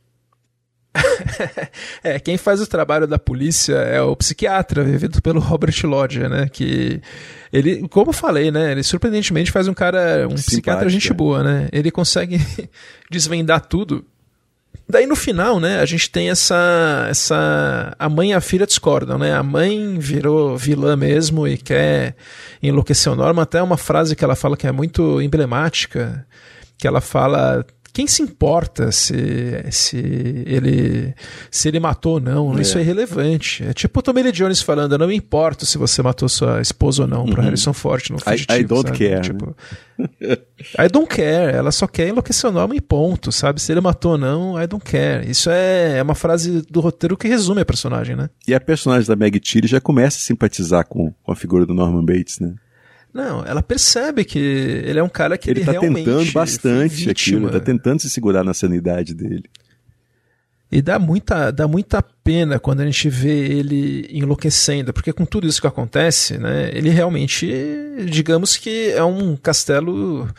é, 2.03 2.19
quem 2.19 2.37
faz 2.37 2.61
o 2.61 2.67
trabalho 2.67 3.07
da 3.07 3.19
polícia 3.19 3.75
é 3.75 4.01
o 4.01 4.15
psiquiatra, 4.15 4.83
vivido 4.83 5.21
pelo 5.21 5.39
Robert 5.39 5.75
Lodge, 5.83 6.27
né? 6.27 6.49
Que 6.51 7.01
ele, 7.51 7.87
como 7.89 8.09
eu 8.09 8.13
falei, 8.13 8.51
né? 8.51 8.71
Ele 8.71 8.83
surpreendentemente 8.83 9.51
faz 9.51 9.67
um 9.67 9.73
cara, 9.73 10.27
um 10.29 10.35
psiquiatra 10.35 10.89
gente 10.89 11.13
boa, 11.13 11.43
né? 11.43 11.69
Ele 11.71 11.91
consegue 11.91 12.39
desvendar 13.09 13.61
tudo. 13.61 14.05
Daí 14.89 15.05
no 15.05 15.17
final, 15.17 15.59
né, 15.59 15.81
a 15.81 15.85
gente 15.85 16.09
tem 16.09 16.29
essa 16.29 17.07
essa 17.09 17.93
a 17.99 18.07
mãe 18.07 18.31
e 18.31 18.33
a 18.33 18.39
filha 18.39 18.65
discordam, 18.65 19.17
né? 19.17 19.33
A 19.33 19.43
mãe 19.43 19.97
virou 19.99 20.57
vilã 20.57 20.95
mesmo 20.95 21.45
e 21.45 21.57
quer 21.57 22.15
enlouquecer 22.63 23.11
o 23.11 23.15
Norma, 23.15 23.41
até 23.41 23.61
uma 23.61 23.75
frase 23.75 24.15
que 24.15 24.23
ela 24.23 24.35
fala 24.35 24.55
que 24.55 24.65
é 24.65 24.71
muito 24.71 25.21
emblemática, 25.21 26.25
que 26.77 26.87
ela 26.87 27.01
fala 27.01 27.65
quem 27.93 28.07
se 28.07 28.21
importa 28.21 28.91
se, 28.91 29.15
se 29.71 29.97
ele 29.97 31.13
se 31.49 31.67
ele 31.67 31.79
matou 31.79 32.13
ou 32.13 32.19
não? 32.19 32.57
É. 32.57 32.61
Isso 32.61 32.77
é 32.77 32.81
irrelevante. 32.81 33.63
É 33.63 33.73
tipo 33.73 33.99
o 33.99 34.03
Tommy 34.03 34.23
Lee 34.23 34.31
Jones 34.31 34.61
falando: 34.61 34.93
eu 34.93 34.97
não 34.97 35.07
me 35.07 35.15
importo 35.15 35.65
se 35.65 35.77
você 35.77 36.01
matou 36.01 36.29
sua 36.29 36.61
esposa 36.61 37.03
ou 37.03 37.07
não, 37.07 37.25
uhum. 37.25 37.31
pro 37.31 37.41
Harrison 37.41 37.73
Ford 37.73 38.03
no 38.09 38.19
fugitivo. 38.19 38.59
I, 38.59 38.61
I 38.61 38.63
don't 38.63 38.87
sabe? 38.87 38.97
care. 38.97 39.21
Tipo, 39.21 39.55
I 39.99 40.89
don't 40.91 41.07
care. 41.07 41.55
Ela 41.55 41.71
só 41.71 41.87
quer 41.87 42.07
enlouquecer 42.07 42.49
o 42.49 42.53
nome 42.53 42.77
e 42.77 42.81
ponto, 42.81 43.31
sabe? 43.31 43.61
Se 43.61 43.71
ele 43.71 43.81
matou 43.81 44.13
ou 44.13 44.17
não, 44.17 44.61
I 44.61 44.67
don't 44.67 44.83
care. 44.83 45.29
Isso 45.29 45.49
é, 45.49 45.97
é 45.97 46.03
uma 46.03 46.15
frase 46.15 46.61
do 46.69 46.79
roteiro 46.79 47.17
que 47.17 47.27
resume 47.27 47.61
a 47.61 47.65
personagem, 47.65 48.15
né? 48.15 48.29
E 48.47 48.53
a 48.53 48.59
personagem 48.59 49.07
da 49.07 49.15
Meg 49.15 49.39
Tilly 49.39 49.67
já 49.67 49.81
começa 49.81 50.17
a 50.17 50.21
simpatizar 50.21 50.85
com, 50.87 51.11
com 51.23 51.31
a 51.31 51.35
figura 51.35 51.65
do 51.65 51.73
Norman 51.73 52.05
Bates, 52.05 52.39
né? 52.39 52.53
Não, 53.17 53.43
ela 53.43 53.63
percebe 53.63 54.23
que 54.23 54.37
ele 54.37 54.99
é 54.99 55.03
um 55.03 55.09
cara 55.09 55.39
que 55.39 55.49
ele, 55.49 55.61
ele 55.61 55.65
tá 55.65 55.79
tentando 55.79 56.31
bastante 56.31 57.09
aquilo, 57.09 57.49
tá 57.49 57.59
tentando 57.59 57.99
se 57.99 58.11
segurar 58.11 58.43
na 58.43 58.53
sanidade 58.53 59.15
dele. 59.15 59.45
E 60.71 60.83
dá 60.83 60.99
muita, 60.99 61.49
dá 61.49 61.67
muita 61.67 62.03
pena 62.03 62.59
quando 62.59 62.81
a 62.81 62.85
gente 62.85 63.09
vê 63.09 63.57
ele 63.57 64.07
enlouquecendo, 64.11 64.93
porque 64.93 65.11
com 65.11 65.25
tudo 65.25 65.47
isso 65.47 65.59
que 65.59 65.65
acontece, 65.65 66.37
né, 66.37 66.69
ele 66.71 66.91
realmente, 66.91 67.51
digamos 68.07 68.55
que 68.55 68.91
é 68.91 69.03
um 69.03 69.35
castelo, 69.35 70.29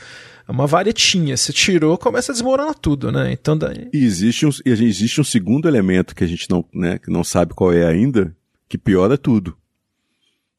é 0.46 0.52
uma 0.52 0.68
varetinha. 0.68 1.36
Se 1.36 1.52
tirou, 1.52 1.98
começa 1.98 2.30
a 2.30 2.34
desmoronar 2.34 2.76
tudo, 2.76 3.10
né? 3.10 3.32
Então 3.32 3.58
daí... 3.58 3.88
E 3.92 4.04
existe 4.04 4.46
um, 4.46 4.50
existe 4.64 5.20
um 5.20 5.24
segundo 5.24 5.66
elemento 5.66 6.14
que 6.14 6.22
a 6.22 6.28
gente 6.28 6.48
não, 6.48 6.64
né, 6.72 6.96
que 6.96 7.10
não 7.10 7.24
sabe 7.24 7.54
qual 7.54 7.72
é 7.72 7.84
ainda, 7.84 8.32
que 8.68 8.78
piora 8.78 9.18
tudo. 9.18 9.56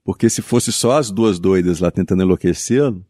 Porque 0.10 0.28
se 0.28 0.42
fosse 0.42 0.72
só 0.72 0.98
as 0.98 1.12
duas 1.12 1.38
doidas 1.38 1.80
lá 1.80 1.92
tentando 1.92 2.24
enlouquecê-lo, 2.24 3.06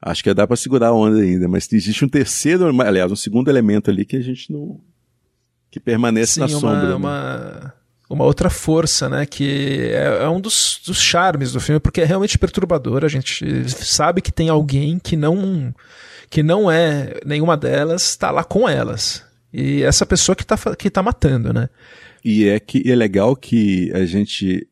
acho 0.00 0.22
que 0.22 0.30
ia 0.30 0.34
dar 0.34 0.46
para 0.46 0.56
segurar 0.56 0.88
a 0.88 0.92
onda 0.94 1.20
ainda. 1.20 1.46
Mas 1.46 1.70
existe 1.70 2.02
um 2.02 2.08
terceiro, 2.08 2.66
aliás, 2.80 3.12
um 3.12 3.16
segundo 3.16 3.50
elemento 3.50 3.90
ali 3.90 4.06
que 4.06 4.16
a 4.16 4.20
gente 4.22 4.50
não. 4.50 4.80
que 5.70 5.78
permanece 5.78 6.32
Sim, 6.32 6.40
na 6.40 6.46
uma, 6.46 6.58
sombra. 6.58 6.88
Né? 6.88 6.94
Uma, 6.94 7.74
uma 8.08 8.24
outra 8.24 8.48
força, 8.48 9.10
né? 9.10 9.26
Que 9.26 9.90
é, 9.92 10.22
é 10.22 10.28
um 10.30 10.40
dos, 10.40 10.80
dos 10.86 10.98
charmes 10.98 11.52
do 11.52 11.60
filme, 11.60 11.78
porque 11.78 12.00
é 12.00 12.06
realmente 12.06 12.38
perturbador. 12.38 13.04
A 13.04 13.08
gente 13.08 13.68
sabe 13.68 14.22
que 14.22 14.32
tem 14.32 14.48
alguém 14.48 14.98
que 14.98 15.18
não 15.18 15.74
que 16.30 16.42
não 16.42 16.70
é 16.70 17.20
nenhuma 17.26 17.58
delas, 17.58 18.08
está 18.08 18.30
lá 18.30 18.42
com 18.42 18.66
elas. 18.66 19.22
E 19.52 19.82
essa 19.82 20.06
pessoa 20.06 20.34
que 20.34 20.44
está 20.44 20.56
que 20.76 20.88
tá 20.88 21.02
matando, 21.02 21.52
né? 21.52 21.68
E 22.24 22.48
é 22.48 22.58
que 22.58 22.90
é 22.90 22.96
legal 22.96 23.36
que 23.36 23.92
a 23.92 24.06
gente 24.06 24.66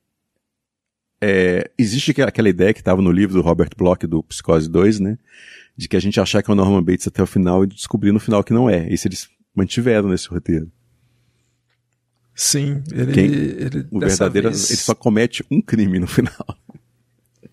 é, 1.24 1.70
existe 1.78 2.20
aquela 2.20 2.48
ideia 2.48 2.74
que 2.74 2.80
estava 2.80 3.00
no 3.00 3.12
livro 3.12 3.34
do 3.34 3.42
Robert 3.42 3.70
Bloch, 3.76 4.04
do 4.08 4.24
Psicose 4.24 4.68
2, 4.68 4.98
né? 4.98 5.16
De 5.76 5.88
que 5.88 5.96
a 5.96 6.00
gente 6.00 6.18
achar 6.18 6.42
que 6.42 6.50
é 6.50 6.52
o 6.52 6.56
Norman 6.56 6.82
Bates 6.82 7.06
até 7.06 7.22
o 7.22 7.26
final 7.26 7.62
e 7.62 7.68
descobrir 7.68 8.10
no 8.10 8.18
final 8.18 8.42
que 8.42 8.52
não 8.52 8.68
é. 8.68 8.92
Isso 8.92 9.06
eles 9.06 9.28
mantiveram 9.54 10.08
nesse 10.08 10.28
roteiro. 10.28 10.68
Sim, 12.34 12.82
ele. 12.90 13.12
Quem, 13.12 13.24
ele 13.24 13.86
o 13.88 14.00
verdadeiro. 14.00 14.48
Vez... 14.48 14.68
Ele 14.68 14.78
só 14.78 14.96
comete 14.96 15.44
um 15.48 15.62
crime 15.62 16.00
no 16.00 16.08
final. 16.08 16.58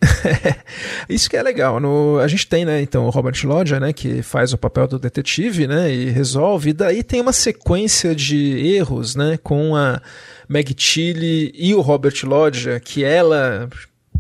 Isso 1.08 1.30
que 1.30 1.38
é 1.38 1.44
legal. 1.44 1.80
No, 1.80 2.18
a 2.18 2.28
gente 2.28 2.48
tem, 2.48 2.66
né, 2.66 2.82
então, 2.82 3.06
o 3.06 3.10
Robert 3.12 3.36
Lodge, 3.44 3.80
né, 3.80 3.94
que 3.94 4.24
faz 4.24 4.52
o 4.52 4.58
papel 4.58 4.88
do 4.88 4.98
detetive, 4.98 5.68
né, 5.68 5.94
e 5.94 6.10
resolve. 6.10 6.72
E 6.72 6.74
daí 6.74 7.04
tem 7.04 7.22
uma 7.22 7.34
sequência 7.34 8.16
de 8.16 8.58
erros, 8.66 9.16
né, 9.16 9.38
com 9.44 9.76
a 9.76 10.02
Meg 10.50 10.74
Tilly 10.74 11.54
e 11.54 11.76
o 11.76 11.82
Robert 11.82 12.16
Lodge, 12.24 12.80
que 12.80 13.04
ela 13.04 13.70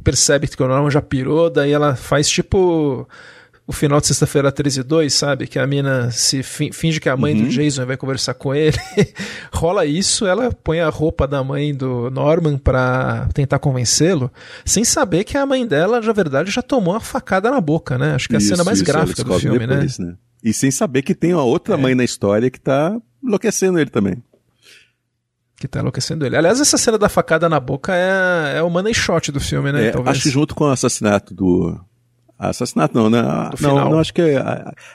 percebe 0.03 0.47
que 0.47 0.61
o 0.61 0.67
Norman 0.67 0.91
já 0.91 1.01
pirou, 1.01 1.49
daí 1.49 1.71
ela 1.71 1.95
faz 1.95 2.29
tipo 2.29 3.07
o 3.69 3.71
final 3.71 4.01
de 4.01 4.07
sexta-feira 4.07 4.51
13 4.51 4.79
e 4.79 4.83
2, 4.83 5.13
sabe? 5.13 5.45
Que 5.45 5.59
a 5.59 5.67
mina 5.67 6.09
se 6.09 6.41
finge 6.41 6.99
que 6.99 7.07
é 7.07 7.11
a 7.11 7.17
mãe 7.17 7.35
uhum. 7.35 7.43
do 7.43 7.49
Jason 7.49 7.83
e 7.83 7.85
vai 7.85 7.97
conversar 7.97 8.33
com 8.33 8.53
ele. 8.53 8.75
Rola 9.53 9.85
isso, 9.85 10.25
ela 10.25 10.51
põe 10.51 10.79
a 10.79 10.89
roupa 10.89 11.27
da 11.27 11.43
mãe 11.43 11.73
do 11.75 12.09
Norman 12.09 12.57
pra 12.57 13.29
tentar 13.31 13.59
convencê-lo, 13.59 14.31
sem 14.65 14.83
saber 14.83 15.23
que 15.23 15.37
a 15.37 15.45
mãe 15.45 15.67
dela, 15.67 16.01
na 16.01 16.11
verdade, 16.11 16.49
já 16.49 16.63
tomou 16.63 16.95
uma 16.95 16.99
facada 16.99 17.51
na 17.51 17.61
boca, 17.61 17.95
né? 17.95 18.15
Acho 18.15 18.27
que 18.27 18.33
é 18.33 18.37
a 18.37 18.41
cena 18.41 18.63
mais 18.63 18.81
gráfica 18.81 19.23
do 19.23 19.39
filme, 19.39 19.59
né? 19.59 19.67
depois, 19.67 19.99
né? 19.99 20.07
né? 20.07 20.13
E 20.43 20.51
sem 20.51 20.71
saber 20.71 21.03
que 21.03 21.13
tem 21.13 21.33
uma 21.33 21.43
outra 21.43 21.75
é. 21.75 21.77
mãe 21.77 21.93
na 21.93 22.03
história 22.03 22.49
que 22.49 22.59
tá 22.59 22.99
enlouquecendo 23.23 23.79
ele 23.79 23.91
também. 23.91 24.17
Que 25.59 25.67
tá 25.67 25.79
enlouquecendo 25.79 26.25
ele. 26.25 26.37
Aliás, 26.37 26.61
essa 26.61 26.77
cena 26.77 26.97
da 26.97 27.09
facada 27.09 27.49
na 27.49 27.59
boca 27.59 27.93
é, 27.93 28.57
é 28.57 28.63
o 28.63 28.69
money 28.69 28.93
shot 28.93 29.31
do 29.31 29.39
filme, 29.39 29.71
né? 29.71 29.87
É, 29.89 29.93
acho 30.05 30.23
que 30.23 30.29
junto 30.29 30.55
com 30.55 30.63
o 30.63 30.69
assassinato 30.69 31.33
do, 31.33 31.77
Assassinato 32.39 32.97
não, 32.97 33.09
né? 33.09 33.21
não, 33.59 33.89
não, 33.89 33.99
acho 33.99 34.13
que 34.13 34.21
é, 34.21 34.41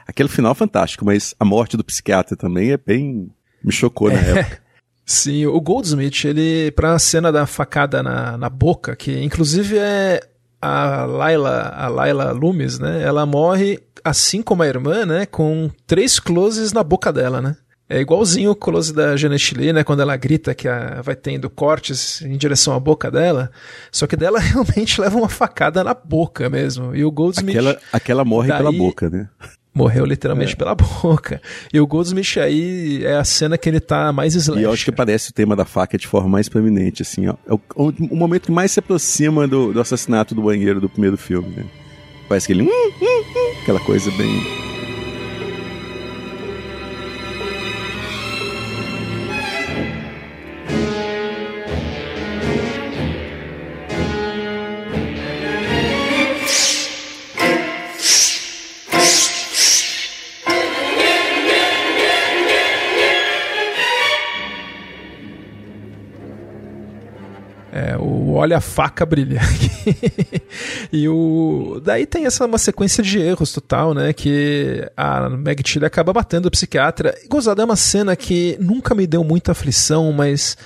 aquele 0.07 0.31
final 0.31 0.53
é 0.53 0.55
fantástico, 0.55 1.05
mas 1.05 1.35
a 1.39 1.45
morte 1.45 1.77
do 1.77 1.85
psiquiatra 1.85 2.35
também 2.35 2.73
é 2.73 2.79
bem. 2.79 3.31
me 3.63 3.71
chocou 3.71 4.11
na 4.11 4.19
é. 4.19 4.39
época. 4.39 4.65
Sim, 5.05 5.45
o 5.45 5.61
Goldsmith, 5.61 6.25
ele, 6.25 6.71
pra 6.71 6.99
cena 6.99 7.31
da 7.31 7.45
facada 7.45 8.03
na, 8.03 8.39
na 8.39 8.49
boca, 8.49 8.97
que 8.97 9.23
inclusive 9.23 9.77
é 9.77 10.27
a 10.63 11.05
Laila, 11.05 11.75
a 11.77 11.89
Laila 11.89 12.33
Loomis, 12.33 12.79
né? 12.79 13.03
Ela 13.03 13.27
morre, 13.27 13.79
assim 14.03 14.41
como 14.41 14.63
a 14.63 14.67
irmã, 14.67 15.05
né? 15.05 15.27
Com 15.27 15.71
três 15.87 16.19
closes 16.19 16.73
na 16.73 16.83
boca 16.83 17.13
dela, 17.13 17.43
né? 17.43 17.55
É 17.89 18.01
igualzinho 18.01 18.51
o 18.51 18.57
close 18.57 18.95
da 18.95 19.15
Janet 19.15 19.55
Lee, 19.55 19.73
né? 19.73 19.85
Quando 19.85 20.01
ela 20.01 20.17
grita 20.17 20.55
que 20.55 20.67
a, 20.67 21.03
vai 21.03 21.15
tendo 21.15 21.51
cortes 21.51 22.23
em 22.23 22.37
direção 22.37 22.75
à 22.75 22.81
boca 22.81 23.11
dela. 23.11 23.51
Só 23.93 24.07
que 24.07 24.17
dela 24.17 24.39
realmente 24.41 25.01
leva 25.01 25.19
uma 25.19 25.29
facada 25.29 25.85
na 25.85 25.93
boca 25.93 26.49
mesmo. 26.49 26.97
E 26.97 27.05
o 27.05 27.11
Goldsmith. 27.11 27.57
Aquela, 27.57 27.79
aquela 27.93 28.25
morre 28.25 28.49
daí, 28.49 28.59
pela 28.59 28.73
boca, 28.73 29.11
né? 29.11 29.29
Morreu 29.75 30.07
literalmente 30.07 30.55
é. 30.55 30.57
pela 30.57 30.73
boca. 31.03 31.43
E 31.73 31.79
o 31.79 31.87
Goldsmith 31.87 32.39
aí 32.39 33.05
é 33.05 33.17
a 33.17 33.25
cena 33.25 33.59
que 33.59 33.69
ele 33.69 33.81
tá 33.81 34.13
mais 34.13 34.35
slash. 34.35 34.61
E 34.61 34.65
eu 34.65 34.73
acho 34.73 34.85
que 34.85 34.93
parece 34.93 35.31
o 35.31 35.35
tema 35.35 35.55
da 35.55 35.67
faca 35.67 35.99
de 35.99 36.07
forma 36.07 36.29
mais 36.29 36.49
proeminente, 36.49 37.03
assim, 37.03 37.29
ó. 37.29 37.35
É 37.47 37.53
o, 37.53 37.61
o, 37.77 37.93
o 38.13 38.17
momento 38.17 38.47
que 38.47 38.53
mais 38.53 38.73
se 38.73 38.79
aproxima 38.79 39.47
do, 39.47 39.75
do 39.75 39.81
assassinato 39.81 40.35
do 40.35 40.41
banheiro 40.41 40.81
do 40.81 40.89
primeiro 40.89 41.19
filme, 41.19 41.51
né? 41.51 41.65
Parece 42.29 42.47
que 42.47 42.55
ele. 42.55 42.63
Hum, 42.63 42.69
hum, 42.69 43.25
hum, 43.37 43.61
aquela 43.63 43.81
coisa 43.81 44.11
bem. 44.13 44.74
Olha 67.99 68.59
a 68.59 68.61
faca 68.61 69.05
brilha. 69.05 69.41
e 70.93 71.09
o 71.09 71.81
daí 71.83 72.07
tem 72.07 72.27
essa 72.27 72.47
uma 72.47 72.59
sequência 72.59 73.03
de 73.03 73.19
erros 73.19 73.53
total, 73.53 73.93
né, 73.93 74.13
que 74.13 74.89
a 74.97 75.29
Meg 75.29 75.63
Tilly 75.63 75.85
acaba 75.85 76.13
batendo 76.13 76.47
o 76.47 76.51
psiquiatra. 76.51 77.15
E 77.25 77.29
gozada 77.29 77.63
é 77.63 77.65
uma 77.65 77.77
cena 77.77 78.15
que 78.15 78.57
nunca 78.61 78.95
me 78.95 79.07
deu 79.07 79.25
muita 79.25 79.53
aflição, 79.53 80.13
mas 80.13 80.57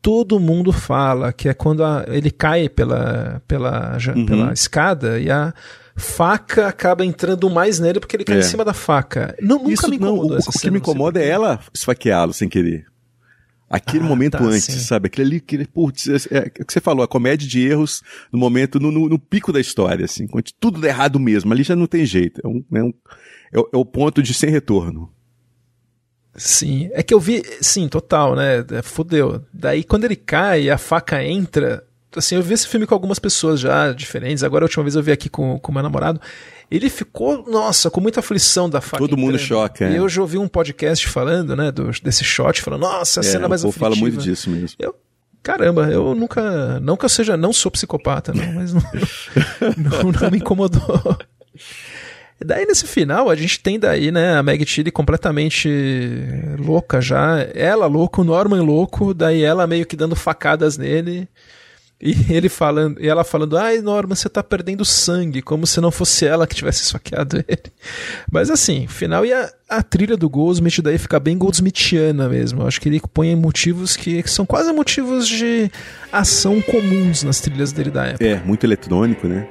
todo 0.00 0.40
mundo 0.40 0.72
fala 0.72 1.32
que 1.32 1.48
é 1.48 1.54
quando 1.54 1.84
a, 1.84 2.04
ele 2.08 2.30
cai 2.30 2.68
pela 2.68 3.42
pela 3.48 3.98
uhum. 4.14 4.26
pela 4.26 4.52
escada 4.52 5.18
e 5.18 5.30
a 5.30 5.52
faca 5.96 6.66
acaba 6.66 7.04
entrando 7.04 7.48
mais 7.48 7.78
nele 7.78 8.00
porque 8.00 8.16
ele 8.16 8.24
cai 8.24 8.36
é. 8.36 8.40
em 8.40 8.42
cima 8.42 8.64
da 8.64 8.74
faca. 8.74 9.34
Não, 9.40 9.58
nunca 9.58 9.72
Isso, 9.72 9.88
me 9.88 9.96
incomodou 9.96 10.30
não, 10.30 10.36
o, 10.36 10.50
o 10.50 10.60
que 10.60 10.70
me 10.70 10.78
incomoda 10.78 11.22
é 11.22 11.28
ela 11.28 11.60
esfaqueá-lo 11.72 12.32
sem 12.32 12.48
querer. 12.48 12.86
Aquele 13.74 14.04
ah, 14.04 14.06
momento 14.06 14.38
tá, 14.38 14.44
antes, 14.44 14.66
sim. 14.66 14.78
sabe? 14.78 15.08
Aquele 15.08 15.26
ali, 15.26 15.36
aquele, 15.38 15.66
putz, 15.66 16.06
é, 16.06 16.38
é, 16.38 16.40
o 16.60 16.64
que 16.64 16.72
você 16.72 16.80
falou, 16.80 17.02
a 17.02 17.08
comédia 17.08 17.48
de 17.48 17.66
erros 17.66 18.04
no 18.30 18.38
momento, 18.38 18.78
no, 18.78 18.92
no, 18.92 19.08
no 19.08 19.18
pico 19.18 19.52
da 19.52 19.60
história, 19.60 20.04
assim, 20.04 20.28
quando 20.28 20.52
tudo 20.60 20.80
dá 20.80 20.86
errado 20.86 21.18
mesmo, 21.18 21.52
ali 21.52 21.64
já 21.64 21.74
não 21.74 21.88
tem 21.88 22.06
jeito, 22.06 22.40
é, 22.44 22.46
um, 22.46 22.64
é, 22.72 22.82
um, 22.84 22.94
é, 23.52 23.58
é 23.58 23.76
o 23.76 23.84
ponto 23.84 24.22
de 24.22 24.32
sem 24.32 24.48
retorno. 24.48 25.12
Sim, 26.36 26.88
é 26.92 27.02
que 27.02 27.12
eu 27.12 27.18
vi, 27.18 27.42
sim, 27.60 27.88
total, 27.88 28.36
né, 28.36 28.64
é, 28.70 28.80
fodeu. 28.80 29.44
Daí 29.52 29.82
quando 29.82 30.04
ele 30.04 30.16
cai 30.16 30.70
a 30.70 30.78
faca 30.78 31.24
entra, 31.24 31.84
assim, 32.16 32.36
eu 32.36 32.42
vi 32.42 32.54
esse 32.54 32.66
filme 32.66 32.86
com 32.86 32.94
algumas 32.94 33.18
pessoas 33.18 33.60
já 33.60 33.92
diferentes, 33.92 34.42
agora 34.42 34.64
a 34.64 34.66
última 34.66 34.82
vez 34.82 34.94
eu 34.94 35.02
vi 35.02 35.12
aqui 35.12 35.28
com 35.28 35.60
o 35.62 35.72
meu 35.72 35.82
namorado, 35.82 36.20
ele 36.70 36.88
ficou, 36.90 37.44
nossa, 37.48 37.90
com 37.90 38.00
muita 38.00 38.20
aflição 38.20 38.68
da 38.68 38.80
faca. 38.80 38.98
Todo 38.98 39.16
mundo 39.16 39.38
choca. 39.38 39.88
E 39.88 39.96
eu 39.96 40.08
já 40.08 40.20
ouvi 40.20 40.38
um 40.38 40.48
podcast 40.48 41.06
falando, 41.08 41.54
né, 41.54 41.70
do, 41.70 41.90
desse 42.02 42.24
shot, 42.24 42.62
falando, 42.62 42.80
nossa, 42.80 43.20
a 43.20 43.22
é, 43.22 43.26
cena 43.26 43.48
mais 43.48 43.62
aflitiva. 43.62 43.86
fala 43.86 43.96
muito 43.96 44.18
disso 44.18 44.50
mesmo. 44.50 44.76
Eu, 44.78 44.94
caramba, 45.42 45.88
eu 45.90 46.14
nunca, 46.14 46.80
não 46.80 46.96
que 46.96 47.04
eu 47.04 47.08
seja, 47.08 47.36
não 47.36 47.52
sou 47.52 47.70
psicopata, 47.70 48.32
não, 48.32 48.52
mas 48.52 48.72
não, 48.72 48.82
não, 49.76 50.12
não 50.12 50.30
me 50.30 50.38
incomodou. 50.38 51.18
Daí 52.44 52.66
nesse 52.66 52.86
final 52.86 53.30
a 53.30 53.36
gente 53.36 53.60
tem 53.60 53.78
daí, 53.78 54.10
né, 54.10 54.36
a 54.36 54.42
Meg 54.42 54.64
Tilly 54.64 54.90
completamente 54.90 55.70
louca 56.58 57.00
já, 57.00 57.40
ela 57.54 57.86
louca, 57.86 58.20
o 58.20 58.24
Norman 58.24 58.62
louco, 58.62 59.14
daí 59.14 59.42
ela 59.42 59.66
meio 59.66 59.86
que 59.86 59.96
dando 59.96 60.16
facadas 60.16 60.76
nele. 60.76 61.28
E 62.04 62.30
ele 62.30 62.50
falando, 62.50 63.00
e 63.00 63.08
ela 63.08 63.24
falando, 63.24 63.56
ai 63.56 63.80
Norman, 63.80 64.14
você 64.14 64.28
tá 64.28 64.42
perdendo 64.42 64.84
sangue, 64.84 65.40
como 65.40 65.66
se 65.66 65.80
não 65.80 65.90
fosse 65.90 66.26
ela 66.26 66.46
que 66.46 66.54
tivesse 66.54 66.82
esfaqueado 66.82 67.38
ele. 67.48 67.72
Mas 68.30 68.50
assim, 68.50 68.86
final 68.86 69.24
e 69.24 69.32
a, 69.32 69.50
a 69.70 69.82
trilha 69.82 70.14
do 70.14 70.28
Goldsmith 70.28 70.82
daí 70.82 70.98
fica 70.98 71.18
bem 71.18 71.38
Goldsmithiana 71.38 72.28
mesmo. 72.28 72.60
Eu 72.60 72.66
acho 72.66 72.78
que 72.78 72.90
ele 72.90 73.00
põe 73.14 73.34
motivos 73.34 73.96
que, 73.96 74.22
que, 74.22 74.30
são 74.30 74.44
quase 74.44 74.70
motivos 74.70 75.26
de 75.26 75.70
ação 76.12 76.60
comuns 76.60 77.22
nas 77.22 77.40
trilhas 77.40 77.72
dele 77.72 77.90
da 77.90 78.04
época. 78.04 78.26
É, 78.26 78.36
muito 78.44 78.64
eletrônico, 78.64 79.26
né? 79.26 79.48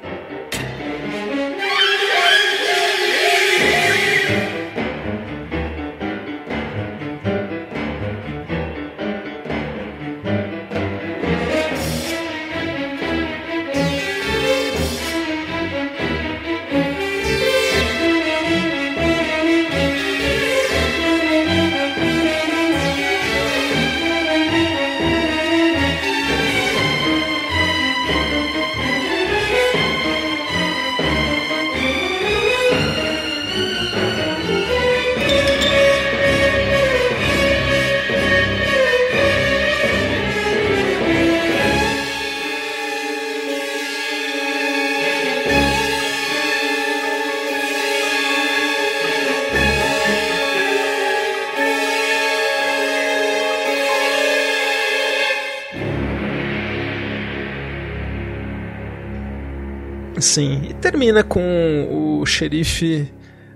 Sim, 60.34 60.64
e 60.68 60.74
termina 60.74 61.24
com 61.24 62.20
o 62.20 62.26
xerife 62.26 63.08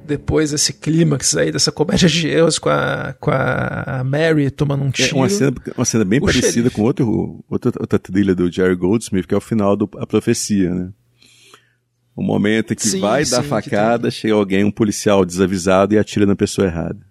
depois 0.06 0.52
desse 0.52 0.72
clímax 0.74 1.36
aí, 1.36 1.52
dessa 1.52 1.72
comédia 1.72 2.08
de 2.08 2.28
erros 2.28 2.60
com 2.60 2.70
a, 2.70 3.16
com 3.20 3.32
a 3.32 4.04
Mary 4.06 4.52
tomando 4.52 4.84
um 4.84 4.92
tiro. 4.92 5.10
É 5.10 5.20
uma 5.20 5.28
cena, 5.28 5.56
uma 5.76 5.86
cena 5.86 6.06
bem 6.06 6.22
parecida 6.22 6.52
xerife. 6.52 6.76
com 6.76 6.84
outro, 6.84 7.44
outra, 7.50 7.72
outra 7.80 7.98
trilha 7.98 8.36
do 8.36 8.52
Jerry 8.52 8.76
Goldsmith, 8.76 9.26
que 9.26 9.34
é 9.34 9.38
o 9.38 9.42
final 9.42 9.76
da 9.76 9.88
profecia, 10.06 10.72
né? 10.72 10.92
O 12.16 12.22
momento 12.22 12.76
que 12.76 12.88
sim, 12.88 13.00
vai 13.00 13.26
sim, 13.26 13.32
dar 13.32 13.44
facada, 13.44 14.12
chega 14.12 14.36
alguém, 14.36 14.64
um 14.64 14.72
policial 14.72 15.26
desavisado 15.26 15.96
e 15.96 15.98
atira 15.98 16.28
na 16.28 16.36
pessoa 16.36 16.68
errada. 16.68 17.07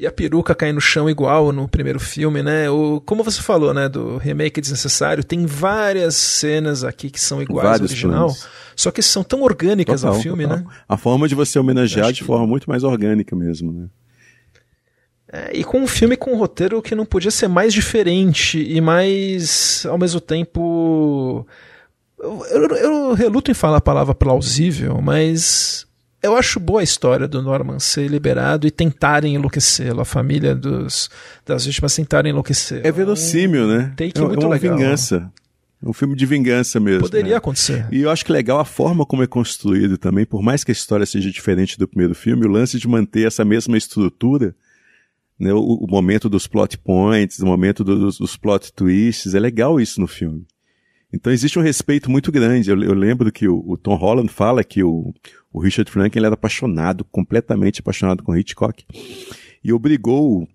E 0.00 0.06
a 0.06 0.10
peruca 0.10 0.54
cai 0.54 0.72
no 0.72 0.80
chão 0.80 1.10
igual 1.10 1.52
no 1.52 1.68
primeiro 1.68 2.00
filme, 2.00 2.42
né? 2.42 2.70
O, 2.70 3.02
como 3.02 3.22
você 3.22 3.42
falou, 3.42 3.74
né, 3.74 3.86
do 3.86 4.16
remake 4.16 4.58
desnecessário, 4.58 5.22
tem 5.22 5.44
várias 5.44 6.16
cenas 6.16 6.82
aqui 6.82 7.10
que 7.10 7.20
são 7.20 7.42
iguais 7.42 7.68
Vários 7.68 7.90
ao 7.90 7.94
original, 7.94 8.34
só 8.74 8.90
que 8.90 9.02
são 9.02 9.22
tão 9.22 9.42
orgânicas 9.42 10.00
total, 10.00 10.16
ao 10.16 10.22
filme, 10.22 10.44
total. 10.44 10.60
né? 10.60 10.66
A 10.88 10.96
forma 10.96 11.28
de 11.28 11.34
você 11.34 11.58
homenagear 11.58 12.14
de 12.14 12.24
forma 12.24 12.46
muito 12.46 12.70
mais 12.70 12.82
orgânica 12.82 13.36
mesmo, 13.36 13.72
né? 13.72 13.88
É, 15.30 15.58
e 15.58 15.62
com 15.62 15.80
um 15.82 15.86
filme 15.86 16.16
com 16.16 16.32
um 16.32 16.38
roteiro 16.38 16.80
que 16.80 16.94
não 16.94 17.04
podia 17.04 17.30
ser 17.30 17.48
mais 17.48 17.74
diferente 17.74 18.58
e 18.58 18.80
mais, 18.80 19.84
ao 19.84 19.98
mesmo 19.98 20.18
tempo. 20.18 21.46
Eu, 22.18 22.46
eu, 22.46 22.76
eu 22.76 23.12
reluto 23.12 23.50
em 23.50 23.54
falar 23.54 23.76
a 23.76 23.82
palavra 23.82 24.14
plausível, 24.14 24.98
mas 25.02 25.86
eu 26.22 26.36
acho 26.36 26.60
boa 26.60 26.80
a 26.80 26.84
história 26.84 27.26
do 27.26 27.42
Norman 27.42 27.78
ser 27.78 28.08
liberado 28.08 28.66
e 28.66 28.70
tentarem 28.70 29.34
enlouquecê-lo, 29.34 30.00
a 30.00 30.04
família 30.04 30.54
dos, 30.54 31.10
das 31.46 31.64
vítimas 31.64 31.94
tentarem 31.94 32.30
enlouquecê-lo. 32.30 32.86
É 32.86 32.92
verossímil, 32.92 33.66
né? 33.66 33.92
Take 33.96 34.20
é, 34.20 34.24
muito 34.24 34.42
é 34.42 34.46
uma 34.46 34.54
legal. 34.54 34.76
vingança. 34.76 35.32
É 35.82 35.88
um 35.88 35.94
filme 35.94 36.14
de 36.14 36.26
vingança 36.26 36.78
mesmo. 36.78 37.00
Poderia 37.00 37.30
né? 37.30 37.36
acontecer. 37.36 37.86
E 37.90 38.02
eu 38.02 38.10
acho 38.10 38.24
que 38.24 38.30
legal 38.30 38.60
a 38.60 38.66
forma 38.66 39.06
como 39.06 39.22
é 39.22 39.26
construído 39.26 39.96
também, 39.96 40.26
por 40.26 40.42
mais 40.42 40.62
que 40.62 40.70
a 40.70 40.74
história 40.74 41.06
seja 41.06 41.30
diferente 41.30 41.78
do 41.78 41.88
primeiro 41.88 42.14
filme, 42.14 42.46
o 42.46 42.50
lance 42.50 42.78
de 42.78 42.86
manter 42.86 43.26
essa 43.26 43.44
mesma 43.44 43.78
estrutura, 43.78 44.54
né? 45.38 45.54
o, 45.54 45.58
o 45.58 45.86
momento 45.88 46.28
dos 46.28 46.46
plot 46.46 46.76
points, 46.76 47.38
o 47.38 47.46
momento 47.46 47.82
dos, 47.82 48.18
dos 48.18 48.36
plot 48.36 48.70
twists, 48.74 49.34
é 49.34 49.40
legal 49.40 49.80
isso 49.80 50.00
no 50.02 50.06
filme. 50.06 50.46
Então 51.12 51.32
existe 51.32 51.58
um 51.58 51.62
respeito 51.62 52.10
muito 52.10 52.30
grande. 52.30 52.70
Eu, 52.70 52.82
eu 52.82 52.94
lembro 52.94 53.32
que 53.32 53.48
o, 53.48 53.64
o, 53.66 53.76
Tom 53.76 53.96
Holland 53.96 54.30
fala 54.30 54.62
que 54.62 54.82
o, 54.82 55.12
o 55.52 55.60
Richard 55.60 55.90
Franklin 55.90 56.24
era 56.24 56.34
apaixonado, 56.34 57.04
completamente 57.04 57.80
apaixonado 57.80 58.22
com 58.22 58.36
Hitchcock, 58.36 58.84
e 59.62 59.72
obrigou 59.72 60.48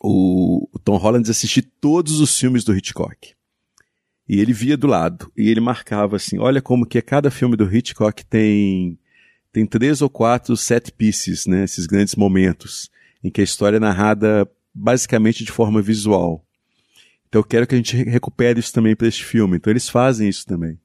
o, 0.00 0.68
o 0.72 0.78
Tom 0.78 0.96
Holland 0.96 1.28
a 1.28 1.32
assistir 1.32 1.62
todos 1.80 2.20
os 2.20 2.38
filmes 2.38 2.64
do 2.64 2.76
Hitchcock. 2.76 3.34
E 4.28 4.38
ele 4.38 4.52
via 4.52 4.76
do 4.76 4.86
lado, 4.86 5.32
e 5.36 5.48
ele 5.48 5.60
marcava 5.60 6.16
assim, 6.16 6.38
olha 6.38 6.62
como 6.62 6.86
que 6.86 7.00
cada 7.02 7.30
filme 7.30 7.56
do 7.56 7.74
Hitchcock 7.74 8.24
tem 8.24 8.98
tem 9.52 9.66
três 9.66 10.00
ou 10.00 10.08
quatro 10.08 10.56
set 10.56 10.92
pieces, 10.92 11.44
né, 11.44 11.64
esses 11.64 11.86
grandes 11.86 12.14
momentos, 12.14 12.88
em 13.22 13.30
que 13.30 13.40
a 13.40 13.44
história 13.44 13.78
é 13.78 13.80
narrada 13.80 14.48
basicamente 14.72 15.44
de 15.44 15.50
forma 15.50 15.82
visual. 15.82 16.44
Então 17.28 17.40
eu 17.40 17.44
quero 17.44 17.66
que 17.66 17.74
a 17.74 17.78
gente 17.78 17.96
recupere 17.96 18.60
isso 18.60 18.72
também 18.72 18.94
para 18.94 19.08
este 19.08 19.24
filme. 19.24 19.56
Então 19.56 19.72
eles 19.72 19.88
fazem 19.88 20.28
isso 20.28 20.46
também. 20.46 20.78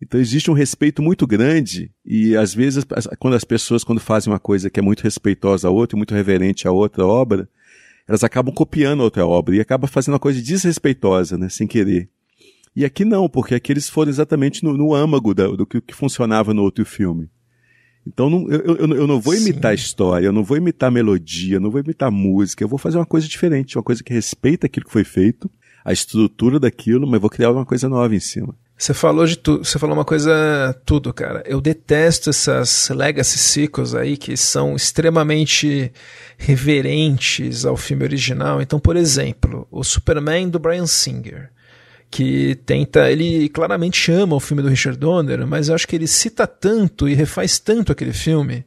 Então 0.00 0.20
existe 0.20 0.50
um 0.50 0.54
respeito 0.54 1.02
muito 1.02 1.26
grande 1.26 1.90
e 2.04 2.36
às 2.36 2.54
vezes 2.54 2.84
quando 3.18 3.34
as 3.34 3.44
pessoas 3.44 3.82
quando 3.82 4.00
fazem 4.00 4.32
uma 4.32 4.38
coisa 4.38 4.70
que 4.70 4.78
é 4.78 4.82
muito 4.82 5.02
respeitosa 5.02 5.66
a 5.66 5.70
outra, 5.70 5.96
muito 5.96 6.14
reverente 6.14 6.68
a 6.68 6.72
outra 6.72 7.04
obra, 7.04 7.48
elas 8.06 8.22
acabam 8.22 8.54
copiando 8.54 9.00
outra 9.00 9.26
obra 9.26 9.56
e 9.56 9.60
acabam 9.60 9.88
fazendo 9.88 10.14
uma 10.14 10.20
coisa 10.20 10.40
desrespeitosa, 10.40 11.36
né, 11.36 11.48
sem 11.48 11.66
querer. 11.66 12.08
E 12.74 12.84
aqui 12.84 13.04
não, 13.04 13.28
porque 13.28 13.56
aqui 13.56 13.72
eles 13.72 13.88
foram 13.88 14.08
exatamente 14.08 14.62
no, 14.64 14.72
no 14.72 14.94
âmago 14.94 15.34
da, 15.34 15.48
do 15.48 15.66
que, 15.66 15.80
que, 15.80 15.94
funcionava 15.94 16.54
no 16.54 16.62
outro 16.62 16.86
filme. 16.86 17.28
Então 18.06 18.30
não, 18.30 18.48
eu, 18.48 18.76
eu, 18.76 18.94
eu, 18.94 19.06
não 19.06 19.20
vou 19.20 19.34
imitar 19.34 19.70
Sim. 19.70 19.72
a 19.72 19.74
história, 19.74 20.26
eu 20.26 20.32
não 20.32 20.44
vou 20.44 20.56
imitar 20.56 20.88
a 20.88 20.92
melodia, 20.92 21.56
eu 21.56 21.60
não 21.60 21.70
vou 21.70 21.80
imitar 21.80 22.08
a 22.08 22.12
música, 22.12 22.62
eu 22.62 22.68
vou 22.68 22.78
fazer 22.78 22.96
uma 22.96 23.04
coisa 23.04 23.26
diferente, 23.26 23.76
uma 23.76 23.82
coisa 23.82 24.02
que 24.02 24.14
respeita 24.14 24.66
aquilo 24.66 24.86
que 24.86 24.92
foi 24.92 25.04
feito, 25.04 25.50
a 25.84 25.92
estrutura 25.92 26.60
daquilo, 26.60 27.06
mas 27.06 27.20
vou 27.20 27.28
criar 27.28 27.50
uma 27.50 27.66
coisa 27.66 27.88
nova 27.88 28.14
em 28.14 28.20
cima. 28.20 28.54
Você 28.78 28.94
falou 28.94 29.26
de 29.26 29.36
tudo, 29.36 29.64
você 29.64 29.76
falou 29.76 29.96
uma 29.96 30.04
coisa 30.04 30.72
tudo, 30.86 31.12
cara. 31.12 31.42
Eu 31.44 31.60
detesto 31.60 32.30
essas 32.30 32.88
legacy 32.90 33.36
sequels 33.36 33.92
aí 33.92 34.16
que 34.16 34.36
são 34.36 34.76
extremamente 34.76 35.92
reverentes 36.36 37.64
ao 37.66 37.76
filme 37.76 38.04
original. 38.04 38.62
Então, 38.62 38.78
por 38.78 38.96
exemplo, 38.96 39.66
o 39.68 39.82
Superman 39.82 40.48
do 40.48 40.60
Brian 40.60 40.86
Singer 40.86 41.50
que 42.10 42.54
tenta, 42.64 43.10
ele 43.10 43.48
claramente 43.48 44.10
ama 44.10 44.36
o 44.36 44.40
filme 44.40 44.62
do 44.62 44.68
Richard 44.68 44.98
Donner, 44.98 45.46
mas 45.46 45.68
eu 45.68 45.74
acho 45.74 45.86
que 45.86 45.94
ele 45.94 46.06
cita 46.06 46.46
tanto 46.46 47.08
e 47.08 47.14
refaz 47.14 47.58
tanto 47.58 47.92
aquele 47.92 48.12
filme 48.12 48.64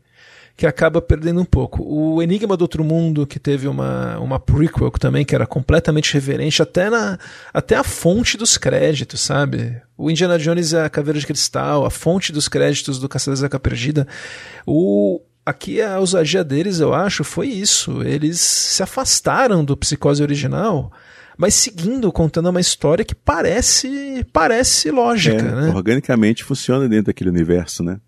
que 0.62 0.68
acaba 0.68 1.02
perdendo 1.02 1.42
um 1.42 1.46
pouco. 1.46 1.84
O 1.84 2.22
Enigma 2.22 2.56
do 2.56 2.62
Outro 2.62 2.84
Mundo, 2.84 3.26
que 3.26 3.40
teve 3.40 3.68
uma, 3.68 4.20
uma 4.20 4.40
prequel 4.40 4.92
também, 4.92 5.26
que 5.26 5.34
era 5.34 5.48
completamente 5.48 6.14
reverente, 6.14 6.62
até, 6.62 6.88
na, 6.88 7.18
até 7.52 7.76
a 7.76 7.84
fonte 7.84 8.38
dos 8.38 8.60
créditos, 8.60 9.22
sabe? 9.22 9.82
O 9.98 10.12
Indiana 10.12 10.38
Jones 10.38 10.72
é 10.72 10.86
a 10.86 10.90
Caveira 10.90 11.20
de 11.20 11.26
Cristal, 11.26 11.84
a 11.84 11.90
fonte 11.90 12.32
dos 12.32 12.48
créditos 12.48 13.00
do 13.00 13.10
Caçador 13.10 13.50
da 13.50 13.60
Perdida. 13.60 14.08
O, 14.64 15.20
aqui 15.44 15.82
a 15.82 15.98
ousadia 15.98 16.44
deles, 16.44 16.80
eu 16.80 16.94
acho, 16.94 17.24
foi 17.24 17.48
isso. 17.48 18.04
Eles 18.04 18.40
se 18.40 18.84
afastaram 18.84 19.66
do 19.66 19.76
psicose 19.76 20.22
original 20.22 20.92
mas 21.38 21.56
seguindo, 21.56 22.12
contando 22.12 22.50
uma 22.50 22.62
história 22.62 23.04
que 23.04 23.16
parece 23.16 24.24
parece 24.32 24.92
lógica, 24.92 25.42
é, 25.42 25.56
né? 25.56 25.74
Organicamente 25.74 26.44
funciona 26.44 26.88
dentro 26.88 27.06
daquele 27.06 27.32
universo, 27.32 27.82
né? 27.82 28.00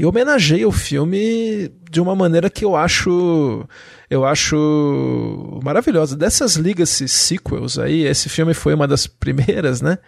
E 0.00 0.06
homenageia 0.06 0.66
o 0.66 0.72
filme 0.72 1.70
de 1.90 2.00
uma 2.00 2.16
maneira 2.16 2.48
que 2.48 2.64
eu 2.64 2.74
acho 2.74 3.68
eu 4.08 4.24
acho 4.24 5.60
maravilhosa. 5.62 6.16
Dessas 6.16 6.56
Legacy 6.56 7.06
sequels 7.06 7.78
aí, 7.78 8.06
esse 8.06 8.30
filme 8.30 8.54
foi 8.54 8.72
uma 8.72 8.88
das 8.88 9.06
primeiras, 9.06 9.82
né? 9.82 9.98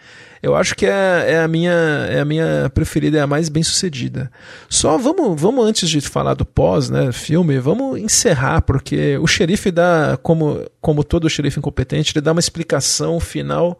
Eu 0.41 0.55
acho 0.55 0.75
que 0.75 0.87
é, 0.87 1.33
é, 1.33 1.43
a, 1.43 1.47
minha, 1.47 1.71
é 2.09 2.19
a 2.19 2.25
minha 2.25 2.71
preferida, 2.73 3.19
é 3.19 3.21
a 3.21 3.27
mais 3.27 3.49
bem 3.49 3.61
sucedida. 3.61 4.31
Só 4.67 4.97
vamos, 4.97 5.39
vamos 5.39 5.63
antes 5.63 5.87
de 5.87 6.01
falar 6.01 6.33
do 6.33 6.43
pós, 6.43 6.89
né, 6.89 7.11
filme, 7.11 7.59
vamos 7.59 7.99
encerrar, 7.99 8.63
porque 8.63 9.15
o 9.19 9.27
xerife 9.27 9.69
dá, 9.69 10.17
como, 10.23 10.65
como 10.81 11.03
todo 11.03 11.29
xerife 11.29 11.59
incompetente, 11.59 12.13
ele 12.13 12.21
dá 12.25 12.31
uma 12.31 12.39
explicação 12.39 13.19
final 13.19 13.79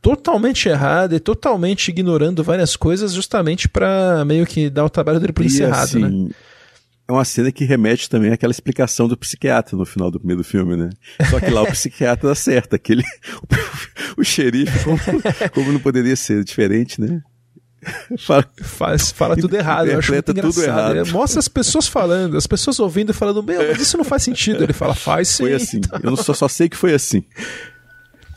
totalmente 0.00 0.68
errada 0.68 1.14
e 1.14 1.20
totalmente 1.20 1.88
ignorando 1.88 2.42
várias 2.42 2.76
coisas 2.76 3.12
justamente 3.12 3.68
para 3.68 4.24
meio 4.24 4.46
que 4.46 4.70
dar 4.70 4.84
o 4.84 4.90
trabalho 4.90 5.20
dele 5.20 5.32
por 5.32 5.44
encerrado, 5.44 5.98
né? 5.98 6.06
assim, 6.06 6.24
né? 6.28 6.30
é 7.10 7.12
uma 7.12 7.24
cena 7.24 7.50
que 7.50 7.64
remete 7.64 8.08
também 8.08 8.32
àquela 8.32 8.52
explicação 8.52 9.08
do 9.08 9.16
psiquiatra 9.16 9.76
no 9.76 9.84
final 9.84 10.10
do 10.10 10.18
primeiro 10.18 10.44
filme, 10.44 10.76
né? 10.76 10.90
Só 11.28 11.40
que 11.40 11.50
lá 11.50 11.62
o 11.62 11.66
psiquiatra 11.66 12.30
acerta, 12.32 12.76
aquele, 12.76 13.02
o, 14.16 14.20
o 14.22 14.24
xerife, 14.24 14.84
como, 14.84 14.98
como 15.52 15.72
não 15.72 15.80
poderia 15.80 16.14
ser 16.14 16.44
diferente, 16.44 17.00
né? 17.00 17.20
Fala, 18.18 18.46
Faz, 18.62 19.10
fala 19.10 19.34
tudo 19.34 19.56
errado, 19.56 19.88
eu 19.88 19.98
acho 19.98 20.12
muito 20.12 20.30
engraçado. 20.30 20.52
Tudo 20.52 20.64
errado. 20.64 20.96
Ele 20.96 21.12
mostra 21.12 21.38
as 21.38 21.48
pessoas 21.48 21.88
falando, 21.88 22.36
as 22.36 22.46
pessoas 22.46 22.78
ouvindo 22.78 23.10
e 23.10 23.14
falando, 23.14 23.42
meu, 23.42 23.68
mas 23.68 23.80
isso 23.80 23.96
não 23.96 24.04
faz 24.04 24.22
sentido. 24.22 24.62
Ele 24.62 24.74
fala, 24.74 24.94
faz 24.94 25.28
sim. 25.28 25.44
Foi 25.44 25.54
assim, 25.54 25.80
eu 26.02 26.14
só, 26.14 26.34
só 26.34 26.46
sei 26.46 26.68
que 26.68 26.76
foi 26.76 26.92
assim. 26.92 27.24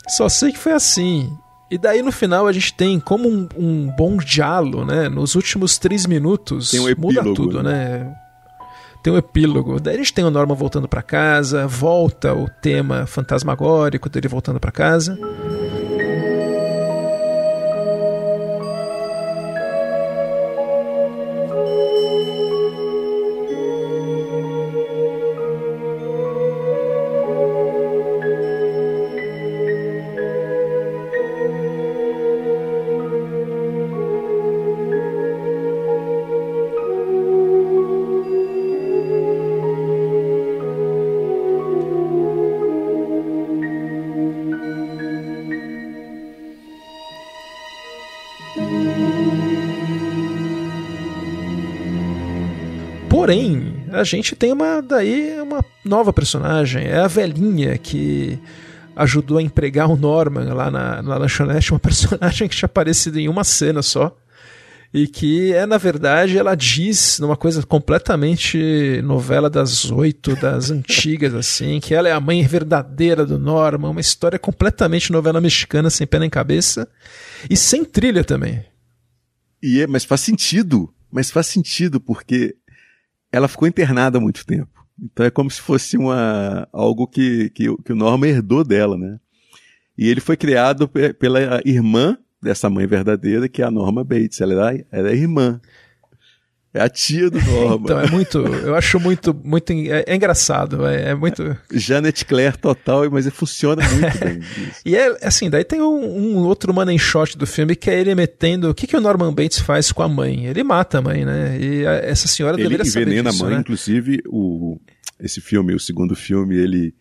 Só 0.08 0.30
sei 0.30 0.50
que 0.50 0.58
foi 0.58 0.72
assim. 0.72 1.30
E 1.74 1.78
daí 1.78 2.02
no 2.02 2.12
final 2.12 2.46
a 2.46 2.52
gente 2.52 2.72
tem 2.72 3.00
como 3.00 3.28
um, 3.28 3.48
um 3.58 3.92
bom 3.98 4.16
diálogo, 4.18 4.84
né? 4.84 5.08
Nos 5.08 5.34
últimos 5.34 5.76
três 5.76 6.06
minutos 6.06 6.72
um 6.72 6.88
epílogo, 6.88 7.24
muda 7.24 7.34
tudo, 7.34 7.62
né? 7.64 7.98
né? 7.98 8.16
Tem 9.02 9.12
um 9.12 9.16
epílogo. 9.16 9.80
Daí 9.80 9.94
a 9.94 9.98
gente 9.98 10.14
tem 10.14 10.24
o 10.24 10.30
Norman 10.30 10.54
voltando 10.54 10.86
para 10.86 11.02
casa, 11.02 11.66
volta 11.66 12.32
o 12.32 12.48
tema 12.48 13.06
fantasmagórico 13.06 14.08
dele 14.08 14.28
voltando 14.28 14.60
para 14.60 14.70
casa. 14.70 15.18
A 54.04 54.06
gente 54.06 54.36
tem 54.36 54.52
uma 54.52 54.82
daí 54.82 55.40
uma 55.40 55.64
nova 55.82 56.12
personagem, 56.12 56.84
é 56.84 56.98
a 56.98 57.06
velhinha 57.06 57.78
que 57.78 58.38
ajudou 58.94 59.38
a 59.38 59.42
empregar 59.42 59.90
o 59.90 59.96
Norman 59.96 60.52
lá 60.52 60.70
na, 60.70 61.02
na 61.02 61.16
lanchonete, 61.16 61.72
uma 61.72 61.80
personagem 61.80 62.48
que 62.48 62.54
tinha 62.54 62.66
aparecido 62.66 63.18
em 63.18 63.28
uma 63.28 63.42
cena 63.42 63.82
só. 63.82 64.16
E 64.92 65.08
que 65.08 65.52
é, 65.52 65.66
na 65.66 65.76
verdade, 65.76 66.38
ela 66.38 66.54
diz 66.54 67.18
numa 67.18 67.36
coisa 67.36 67.60
completamente 67.64 69.02
novela 69.02 69.50
das 69.50 69.90
oito, 69.90 70.36
das 70.36 70.70
antigas, 70.70 71.34
assim, 71.34 71.80
que 71.80 71.92
ela 71.94 72.08
é 72.08 72.12
a 72.12 72.20
mãe 72.20 72.46
verdadeira 72.46 73.26
do 73.26 73.36
Norman, 73.36 73.90
uma 73.90 74.00
história 74.00 74.38
completamente 74.38 75.10
novela 75.10 75.40
mexicana, 75.40 75.90
sem 75.90 76.06
pé 76.06 76.20
nem 76.20 76.30
cabeça, 76.30 76.86
e 77.50 77.56
sem 77.56 77.84
trilha 77.84 78.22
também. 78.22 78.64
E 79.60 79.80
é, 79.80 79.86
mas 79.88 80.04
faz 80.04 80.20
sentido, 80.20 80.94
mas 81.10 81.28
faz 81.28 81.48
sentido, 81.48 81.98
porque 81.98 82.54
ela 83.34 83.48
ficou 83.48 83.66
internada 83.66 84.18
há 84.18 84.20
muito 84.20 84.46
tempo. 84.46 84.86
Então 85.02 85.26
é 85.26 85.30
como 85.30 85.50
se 85.50 85.60
fosse 85.60 85.96
uma, 85.96 86.68
algo 86.72 87.04
que, 87.08 87.50
que, 87.50 87.64
que 87.82 87.92
o 87.92 87.96
Norma 87.96 88.28
herdou 88.28 88.62
dela, 88.62 88.96
né? 88.96 89.18
E 89.98 90.08
ele 90.08 90.20
foi 90.20 90.36
criado 90.36 90.88
pela 90.88 91.60
irmã 91.64 92.16
dessa 92.40 92.70
mãe 92.70 92.86
verdadeira, 92.86 93.48
que 93.48 93.60
é 93.60 93.64
a 93.64 93.70
Norma 93.72 94.04
Bates. 94.04 94.40
Ela 94.40 94.52
era, 94.52 94.86
era 94.92 95.14
irmã. 95.14 95.60
É 96.74 96.80
a 96.80 96.88
tia 96.88 97.30
do 97.30 97.40
Norma. 97.40 97.84
então, 97.84 98.00
é 98.00 98.10
muito. 98.10 98.38
Eu 98.38 98.74
acho 98.74 98.98
muito. 98.98 99.32
muito 99.32 99.72
é, 99.72 100.06
é 100.08 100.16
engraçado. 100.16 100.84
É, 100.84 101.10
é, 101.10 101.14
muito. 101.14 101.56
Janet 101.72 102.24
Claire 102.24 102.58
total, 102.58 103.08
mas 103.08 103.28
funciona 103.28 103.80
muito 103.88 104.18
bem. 104.18 104.40
e 104.84 104.96
é 104.96 105.16
assim, 105.24 105.48
daí 105.48 105.62
tem 105.62 105.80
um, 105.80 106.04
um, 106.04 106.38
outro 106.38 106.74
money 106.74 106.98
shot 106.98 107.38
do 107.38 107.46
filme 107.46 107.76
que 107.76 107.88
é 107.88 108.00
ele 108.00 108.12
metendo. 108.16 108.70
O 108.70 108.74
que, 108.74 108.88
que 108.88 108.96
o 108.96 109.00
Norman 109.00 109.32
Bates 109.32 109.60
faz 109.60 109.92
com 109.92 110.02
a 110.02 110.08
mãe? 110.08 110.46
Ele 110.46 110.64
mata 110.64 110.98
a 110.98 111.00
mãe, 111.00 111.24
né? 111.24 111.56
E 111.60 111.86
a, 111.86 111.92
essa 111.92 112.26
senhora 112.26 112.56
ele 112.56 112.64
deveria 112.64 112.84
saber. 112.84 113.02
Ele 113.02 113.10
envenena 113.12 113.30
a 113.30 113.32
mãe, 113.34 113.54
né? 113.54 113.60
inclusive, 113.60 114.20
o, 114.26 114.76
esse 115.20 115.40
filme, 115.40 115.76
o 115.76 115.80
segundo 115.80 116.16
filme, 116.16 116.56
ele, 116.56 116.92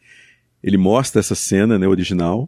ele 0.63 0.77
mostra 0.77 1.19
essa 1.19 1.33
cena, 1.33 1.79
né, 1.79 1.87
original. 1.87 2.47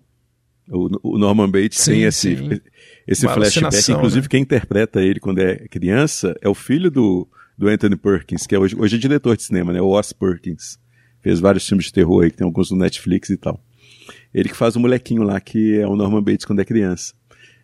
O, 0.70 1.16
o 1.16 1.18
Norman 1.18 1.50
Bates 1.50 1.80
sim, 1.80 1.92
tem 1.92 2.04
esse. 2.04 2.38
Sim 2.38 2.62
esse 3.08 3.28
flashback. 3.28 3.92
Inclusive, 3.92 4.22
né? 4.24 4.28
quem 4.30 4.42
interpreta 4.42 5.02
ele 5.02 5.20
quando 5.20 5.40
é 5.40 5.68
criança 5.68 6.36
é 6.42 6.50
o 6.50 6.56
filho 6.56 6.90
do, 6.90 7.28
do 7.58 7.68
Anthony 7.68 7.96
Perkins, 7.96 8.48
que 8.48 8.56
é 8.56 8.60
hoje, 8.60 8.76
hoje 8.78 8.96
é 8.96 9.00
diretor 9.00 9.36
de 9.36 9.44
cinema, 9.44 9.72
né? 9.72 9.82
O 9.82 9.88
Oz 9.88 10.12
Perkins. 10.14 10.80
Fez 11.22 11.40
vários 11.40 11.68
filmes 11.68 11.88
de 11.88 11.94
terror 11.94 12.24
aí, 12.24 12.32
que 12.32 12.38
tem 12.38 12.46
alguns 12.46 12.70
no 12.70 12.78
Netflix 12.78 13.30
e 13.30 13.38
tal. 13.38 13.60
Ele 14.34 14.50
que 14.50 14.56
faz 14.56 14.76
o 14.76 14.80
molequinho 14.80 15.24
lá, 15.24 15.40
que 15.40 15.80
é 15.80 15.88
o 15.88 15.96
Norman 15.96 16.22
Bates 16.22 16.46
quando 16.46 16.60
é 16.60 16.66
criança. 16.66 17.14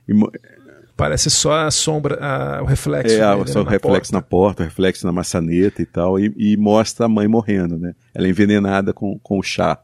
E, 0.07 0.13
Parece 1.01 1.31
só 1.31 1.65
a 1.65 1.71
sombra, 1.71 2.15
a, 2.23 2.61
o 2.61 2.65
reflexo. 2.65 3.15
É, 3.15 3.35
dele, 3.35 3.47
só 3.47 3.61
o 3.61 3.63
reflexo 3.63 4.11
porta. 4.11 4.13
na 4.13 4.21
porta, 4.21 4.61
o 4.61 4.65
reflexo 4.65 5.05
na 5.05 5.11
maçaneta 5.11 5.81
e 5.81 5.85
tal, 5.85 6.19
e, 6.19 6.31
e, 6.37 6.55
mostra 6.55 7.07
a 7.07 7.09
mãe 7.09 7.27
morrendo, 7.27 7.75
né? 7.75 7.95
Ela 8.13 8.27
é 8.27 8.29
envenenada 8.29 8.93
com, 8.93 9.17
com 9.17 9.39
o 9.39 9.41
chá. 9.41 9.79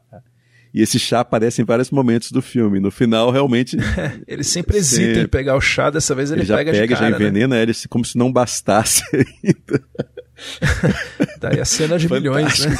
E 0.72 0.82
esse 0.82 0.98
chá 0.98 1.20
aparece 1.20 1.62
em 1.62 1.64
vários 1.64 1.90
momentos 1.90 2.30
do 2.30 2.42
filme. 2.42 2.78
No 2.80 2.90
final, 2.90 3.30
realmente. 3.30 3.76
ele 4.26 4.44
sempre 4.44 4.76
hesita 4.78 5.20
em 5.20 5.26
pegar 5.26 5.56
o 5.56 5.60
chá, 5.60 5.90
dessa 5.90 6.14
vez 6.14 6.30
ele, 6.30 6.42
ele 6.42 6.46
já 6.46 6.56
pega, 6.56 6.72
pega 6.72 6.94
cara, 6.94 7.10
já 7.10 7.16
envenena 7.16 7.56
né? 7.56 7.62
ele 7.62 7.72
como 7.88 8.04
se 8.04 8.16
não 8.18 8.32
bastasse 8.32 9.02
ainda. 9.14 9.84
Daí 11.40 11.60
a 11.60 11.64
cena 11.64 11.98
de 11.98 12.10
milhões, 12.10 12.64
né? 12.64 12.76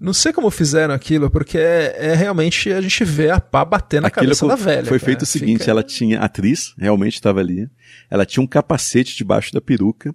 Não 0.00 0.12
sei 0.12 0.32
como 0.32 0.50
fizeram 0.50 0.92
aquilo, 0.92 1.30
porque 1.30 1.56
é, 1.56 1.94
é, 1.96 2.14
realmente 2.14 2.72
a 2.72 2.80
gente 2.80 3.04
vê 3.04 3.30
a 3.30 3.38
pá 3.38 3.64
bater 3.64 4.00
na 4.00 4.08
aquilo 4.08 4.24
cabeça 4.24 4.46
da 4.48 4.56
velha. 4.56 4.84
Foi 4.84 4.98
cara. 4.98 5.06
feito 5.06 5.22
o 5.22 5.26
seguinte: 5.26 5.60
Fica... 5.60 5.70
ela 5.70 5.82
tinha 5.82 6.18
atriz, 6.18 6.74
realmente 6.76 7.14
estava 7.14 7.38
ali. 7.38 7.68
Ela 8.10 8.26
tinha 8.26 8.42
um 8.42 8.46
capacete 8.46 9.16
debaixo 9.16 9.52
da 9.52 9.60
peruca 9.60 10.12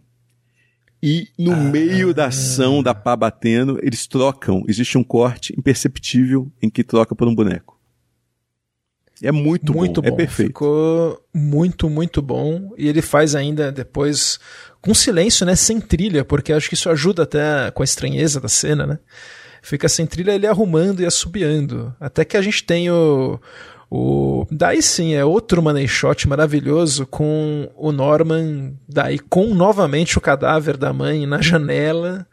e 1.02 1.28
no 1.38 1.54
ah, 1.54 1.56
meio 1.56 2.14
da 2.14 2.28
ação 2.28 2.82
da 2.82 2.94
pá 2.94 3.16
batendo, 3.16 3.80
eles 3.84 4.08
trocam. 4.08 4.64
Existe 4.68 4.98
um 4.98 5.04
corte 5.04 5.54
imperceptível 5.58 6.52
em 6.62 6.70
que 6.70 6.84
troca 6.84 7.16
por 7.16 7.28
um 7.28 7.36
boneco. 7.36 7.78
É 9.22 9.32
muito, 9.32 9.74
muito 9.74 10.02
bom, 10.02 10.08
é 10.08 10.12
bom, 10.12 10.16
é 10.16 10.18
perfeito. 10.18 10.50
Ficou 10.50 11.22
muito, 11.34 11.90
muito 11.90 12.22
bom. 12.22 12.72
E 12.78 12.88
ele 12.88 13.02
faz 13.02 13.36
ainda 13.36 13.72
depois 13.72 14.40
com 14.82 14.94
silêncio, 14.94 15.46
né? 15.46 15.56
Sem 15.56 15.80
trilha, 15.80 16.24
porque 16.24 16.54
acho 16.54 16.70
que 16.70 16.76
isso 16.76 16.90
ajuda 16.90 17.24
até 17.24 17.72
com 17.72 17.82
a 17.82 17.86
estranheza 17.86 18.40
da 18.40 18.48
cena, 18.48 18.86
né? 18.86 19.00
Fica 19.62 19.90
sem 19.90 20.06
trilha 20.06 20.34
ele 20.34 20.48
arrumando 20.48 21.02
e 21.02 21.06
assobiando. 21.06 21.96
Até 22.00 22.24
que 22.24 22.38
a 22.38 22.42
gente 22.42 22.64
tem 22.64 22.90
o, 22.90 23.40
o, 23.90 24.46
daí 24.52 24.82
sim, 24.82 25.14
é 25.14 25.24
outro 25.24 25.62
money 25.62 25.88
shot 25.88 26.28
maravilhoso 26.28 27.08
com 27.08 27.70
o 27.76 27.92
Norman, 27.92 28.74
daí 28.88 29.18
com 29.18 29.54
novamente 29.54 30.18
o 30.18 30.22
cadáver 30.22 30.76
da 30.76 30.92
mãe 30.92 31.26
na 31.26 31.42
janela, 31.42 32.28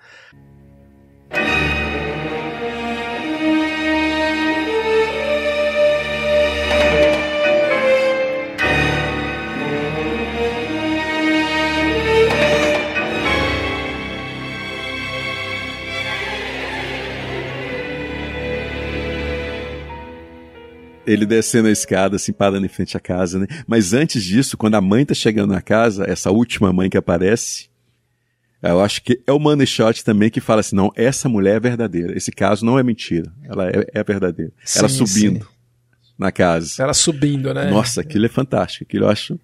ele 21.07 21.27
descendo 21.27 21.69
a 21.69 21.71
escada, 21.71 22.17
assim, 22.17 22.33
parando 22.33 22.65
em 22.65 22.69
frente 22.69 22.97
à 22.97 23.01
casa, 23.01 23.39
né? 23.39 23.47
Mas 23.67 23.93
antes 23.93 24.23
disso, 24.23 24.57
quando 24.57 24.75
a 24.75 24.81
mãe 24.81 25.05
tá 25.05 25.15
chegando 25.15 25.53
na 25.53 25.63
casa, 25.63 26.05
essa 26.09 26.31
última 26.31 26.73
mãe 26.73 26.89
que 26.89 26.97
aparece, 26.97 27.69
eu 28.63 28.81
acho 28.81 29.03
que 29.03 29.21
é 29.27 29.33
o 29.33 29.39
money 29.39 29.67
shot 29.67 30.03
também 30.05 30.31
que 30.31 30.41
fala 30.41 30.61
assim, 30.61 30.75
não, 30.75 30.91
essa 30.97 31.29
mulher 31.29 31.57
é 31.57 31.61
verdadeira, 31.61 32.17
esse 32.17 32.33
caso 32.33 32.65
não 32.65 32.79
é 32.79 32.83
mentira, 32.83 33.31
ela 33.45 33.69
é, 33.69 33.87
é 33.93 34.03
verdadeira. 34.03 34.53
Sim, 34.65 34.79
ela 34.79 34.89
subindo 34.89 35.45
sim. 35.45 35.51
na 36.19 36.33
casa. 36.33 36.83
Ela 36.83 36.95
subindo, 36.95 37.53
né? 37.53 37.71
Nossa, 37.71 38.01
aquilo 38.01 38.25
é 38.25 38.29
fantástico, 38.29 38.85
aquilo 38.85 39.05
eu 39.05 39.11
acho 39.11 39.39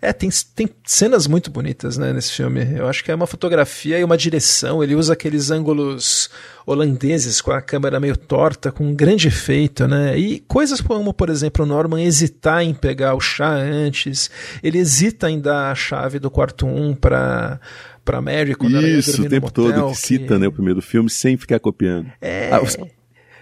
é, 0.00 0.12
tem, 0.12 0.30
tem 0.54 0.68
cenas 0.84 1.26
muito 1.26 1.50
bonitas, 1.50 1.98
né, 1.98 2.12
nesse 2.12 2.32
filme. 2.32 2.66
Eu 2.76 2.86
acho 2.86 3.02
que 3.02 3.10
é 3.10 3.14
uma 3.14 3.26
fotografia 3.26 3.98
e 3.98 4.04
uma 4.04 4.16
direção. 4.16 4.82
Ele 4.82 4.94
usa 4.94 5.12
aqueles 5.12 5.50
ângulos 5.50 6.30
holandeses 6.64 7.40
com 7.40 7.50
a 7.50 7.60
câmera 7.60 7.98
meio 7.98 8.16
torta, 8.16 8.70
com 8.70 8.84
um 8.84 8.94
grande 8.94 9.26
efeito, 9.26 9.88
né? 9.88 10.16
E 10.16 10.40
coisas 10.40 10.80
como, 10.80 11.12
por 11.12 11.30
exemplo, 11.30 11.64
o 11.64 11.68
Norman 11.68 12.02
hesitar 12.02 12.62
em 12.62 12.74
pegar 12.74 13.14
o 13.14 13.20
chá 13.20 13.50
antes, 13.50 14.30
ele 14.62 14.78
hesita 14.78 15.30
em 15.30 15.40
dar 15.40 15.72
a 15.72 15.74
chave 15.74 16.18
do 16.18 16.30
quarto 16.30 16.66
1 16.66 16.94
para 16.94 17.60
para 18.04 18.22
Mary 18.22 18.54
quando 18.54 18.80
Isso, 18.86 19.22
o 19.22 19.28
tempo 19.28 19.52
todo 19.52 19.84
que, 19.88 19.90
que 19.90 19.98
cita, 19.98 20.38
né, 20.38 20.48
o 20.48 20.52
primeiro 20.52 20.80
filme 20.80 21.10
sem 21.10 21.36
ficar 21.36 21.60
copiando. 21.60 22.10
É. 22.22 22.48
Ah, 22.50 22.62
os 22.62 22.74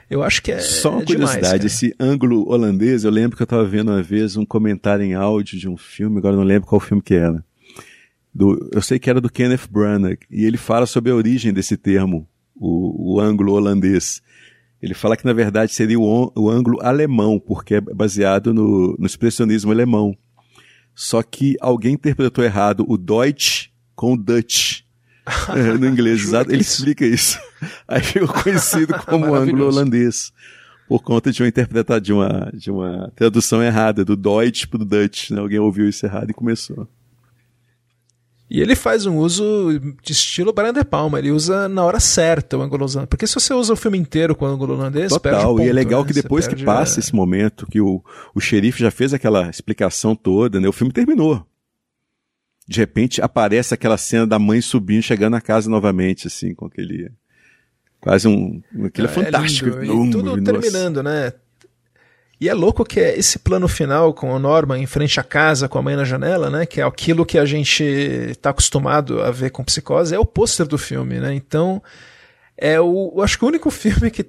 eu 0.09 0.23
acho 0.23 0.43
que 0.43 0.53
é. 0.53 0.61
Só 0.61 0.91
uma 0.93 1.03
é 1.03 1.05
curiosidade, 1.05 1.43
demais, 1.43 1.65
esse 1.65 1.95
ângulo 1.99 2.49
holandês, 2.49 3.05
eu 3.05 3.11
lembro 3.11 3.37
que 3.37 3.43
eu 3.43 3.47
estava 3.47 3.65
vendo 3.65 3.91
uma 3.91 4.03
vez 4.03 4.37
um 4.37 4.45
comentário 4.45 5.05
em 5.05 5.15
áudio 5.15 5.59
de 5.59 5.69
um 5.69 5.77
filme, 5.77 6.19
agora 6.19 6.37
não 6.37 6.45
lembro 6.45 6.69
qual 6.69 6.81
filme 6.81 7.03
que 7.03 7.15
era. 7.15 7.45
do, 8.35 8.71
eu 8.73 8.83
sei 8.83 8.99
que 8.99 9.11
era 9.11 9.21
do 9.21 9.31
Kenneth 9.31 9.69
Branagh, 9.71 10.19
e 10.31 10.45
ele 10.45 10.57
fala 10.57 10.87
sobre 10.87 11.11
a 11.11 11.15
origem 11.15 11.53
desse 11.53 11.77
termo, 11.77 12.29
o, 12.55 13.15
o 13.15 13.21
ângulo 13.21 13.53
holandês. 13.53 14.23
Ele 14.81 14.95
fala 14.95 15.17
que 15.17 15.25
na 15.25 15.33
verdade 15.33 15.73
seria 15.73 15.99
o, 15.99 16.33
o 16.35 16.51
ângulo 16.51 16.79
alemão, 16.83 17.41
porque 17.41 17.77
é 17.77 17.81
baseado 17.81 18.53
no, 18.53 18.97
no 18.99 19.07
expressionismo 19.07 19.73
alemão. 19.73 20.17
Só 20.95 21.23
que 21.23 21.57
alguém 21.61 21.95
interpretou 21.95 22.45
errado 22.45 22.85
o 22.89 22.97
Deutsch 22.97 23.69
com 23.95 24.15
o 24.15 24.17
Dutch. 24.17 24.83
É, 25.55 25.79
no 25.79 25.87
inglês, 25.87 26.23
exato. 26.25 26.53
Ele 26.53 26.63
explica 26.63 27.05
isso. 27.05 27.39
Aí 27.87 28.03
ficou 28.03 28.29
conhecido 28.29 28.95
como 29.07 29.35
ângulo 29.35 29.67
holandês. 29.67 30.33
Por 30.89 31.03
conta 31.03 31.33
de 31.33 31.43
uma 31.43 31.49
interpretação, 31.49 32.01
de 32.01 32.13
uma, 32.13 32.51
de 32.55 32.71
uma 32.71 33.13
tradução 33.17 33.63
errada, 33.63 34.05
do 34.05 34.15
Deutsch 34.15 34.67
para 34.67 34.83
o 34.83 34.85
Dutch. 34.85 35.31
Né? 35.31 35.41
Alguém 35.41 35.59
ouviu 35.59 35.89
isso 35.89 36.07
errado 36.07 36.31
e 36.31 36.35
começou. 36.35 36.89
E 38.49 38.61
ele 38.61 38.77
faz 38.77 39.07
um 39.07 39.17
uso 39.17 39.81
de 40.05 40.13
estilo 40.13 40.53
Brian 40.53 40.73
De 40.73 40.85
Palma, 40.85 41.19
ele 41.19 41.33
usa 41.33 41.69
na 41.69 41.83
hora 41.83 41.99
certa 41.99 42.57
o 42.57 42.63
ângulo 42.63 42.85
holandês. 42.85 43.09
Porque 43.09 43.27
se 43.27 43.35
você 43.35 43.53
usa 43.53 43.73
o 43.73 43.77
filme 43.77 43.99
inteiro 43.99 44.37
com 44.37 44.45
o 44.45 44.49
ângulo 44.49 44.75
holandês, 44.75 45.09
Total, 45.09 45.57
ponto, 45.57 45.63
e 45.63 45.69
é 45.69 45.73
legal 45.73 46.03
né? 46.03 46.07
que 46.07 46.15
depois 46.15 46.47
que 46.47 46.65
passa 46.65 46.99
a... 46.99 47.01
esse 47.01 47.13
momento, 47.13 47.67
que 47.67 47.81
o, 47.81 48.01
o 48.33 48.41
xerife 48.41 48.81
já 48.81 48.91
fez 48.93 49.13
aquela 49.13 49.51
explicação 49.51 50.15
toda, 50.15 50.61
né? 50.61 50.69
O 50.69 50.73
filme 50.73 50.93
terminou. 50.93 51.45
De 52.67 52.81
repente 52.81 53.23
aparece 53.23 53.73
aquela 53.73 53.97
cena 53.97 54.27
da 54.27 54.39
mãe 54.39 54.61
subindo, 54.61 55.03
chegando 55.03 55.33
na 55.33 55.41
casa 55.41 55.71
novamente, 55.71 56.27
assim, 56.27 56.55
com 56.55 56.67
aquele. 56.67 57.11
Quase 58.01 58.27
um. 58.27 58.61
Aquele 58.85 59.07
é, 59.07 59.11
é 59.11 59.15
fantástico. 59.15 59.79
É 59.79 59.85
lindo. 59.85 60.19
E 60.19 60.23
tudo 60.23 60.43
terminando, 60.43 61.03
né? 61.03 61.33
E 62.39 62.49
é 62.49 62.55
louco 62.55 62.85
que 62.85 63.01
é 63.01 63.19
esse 63.19 63.39
plano 63.39 63.67
final 63.67 64.13
com 64.13 64.31
o 64.31 64.39
Norman 64.39 64.79
em 64.79 64.87
frente 64.87 65.19
à 65.19 65.23
casa, 65.23 65.69
com 65.69 65.79
a 65.79 65.83
mãe 65.83 65.97
na 65.97 66.05
janela, 66.05 66.51
né? 66.51 66.67
Que 66.67 66.81
é 66.81 66.85
aquilo 66.85 67.25
que 67.25 67.39
a 67.39 67.47
gente 67.47 67.83
está 67.83 68.51
acostumado 68.51 69.23
a 69.23 69.31
ver 69.31 69.51
com 69.51 69.65
psicose, 69.65 70.15
é 70.15 70.19
o 70.19 70.27
pôster 70.27 70.67
do 70.67 70.77
filme, 70.77 71.19
né? 71.19 71.35
Então, 71.35 71.83
é 72.57 72.79
o. 72.81 73.23
Acho 73.23 73.39
que 73.39 73.45
o 73.45 73.49
único 73.49 73.71
filme 73.71 74.11
que 74.11 74.27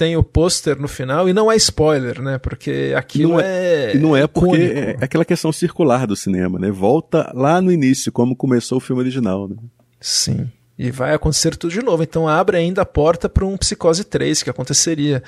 tem 0.00 0.16
o 0.16 0.22
pôster 0.22 0.80
no 0.80 0.88
final, 0.88 1.28
e 1.28 1.34
não 1.34 1.52
é 1.52 1.56
spoiler, 1.56 2.22
né? 2.22 2.38
Porque 2.38 2.94
aquilo 2.96 3.34
não 3.34 3.40
é. 3.40 3.94
E 3.94 3.98
não 3.98 4.16
é 4.16 4.26
porque 4.26 4.96
é 4.98 5.04
aquela 5.04 5.26
questão 5.26 5.52
circular 5.52 6.06
do 6.06 6.16
cinema, 6.16 6.58
né? 6.58 6.70
Volta 6.70 7.30
lá 7.34 7.60
no 7.60 7.70
início, 7.70 8.10
como 8.10 8.34
começou 8.34 8.78
o 8.78 8.80
filme 8.80 9.02
original, 9.02 9.46
né? 9.46 9.56
Sim. 10.00 10.50
E 10.78 10.90
vai 10.90 11.12
acontecer 11.12 11.54
tudo 11.54 11.70
de 11.70 11.82
novo. 11.82 12.02
Então 12.02 12.26
abre 12.26 12.56
ainda 12.56 12.80
a 12.80 12.86
porta 12.86 13.28
para 13.28 13.44
um 13.44 13.58
Psicose 13.58 14.02
3 14.02 14.42
que 14.42 14.48
aconteceria. 14.48 15.22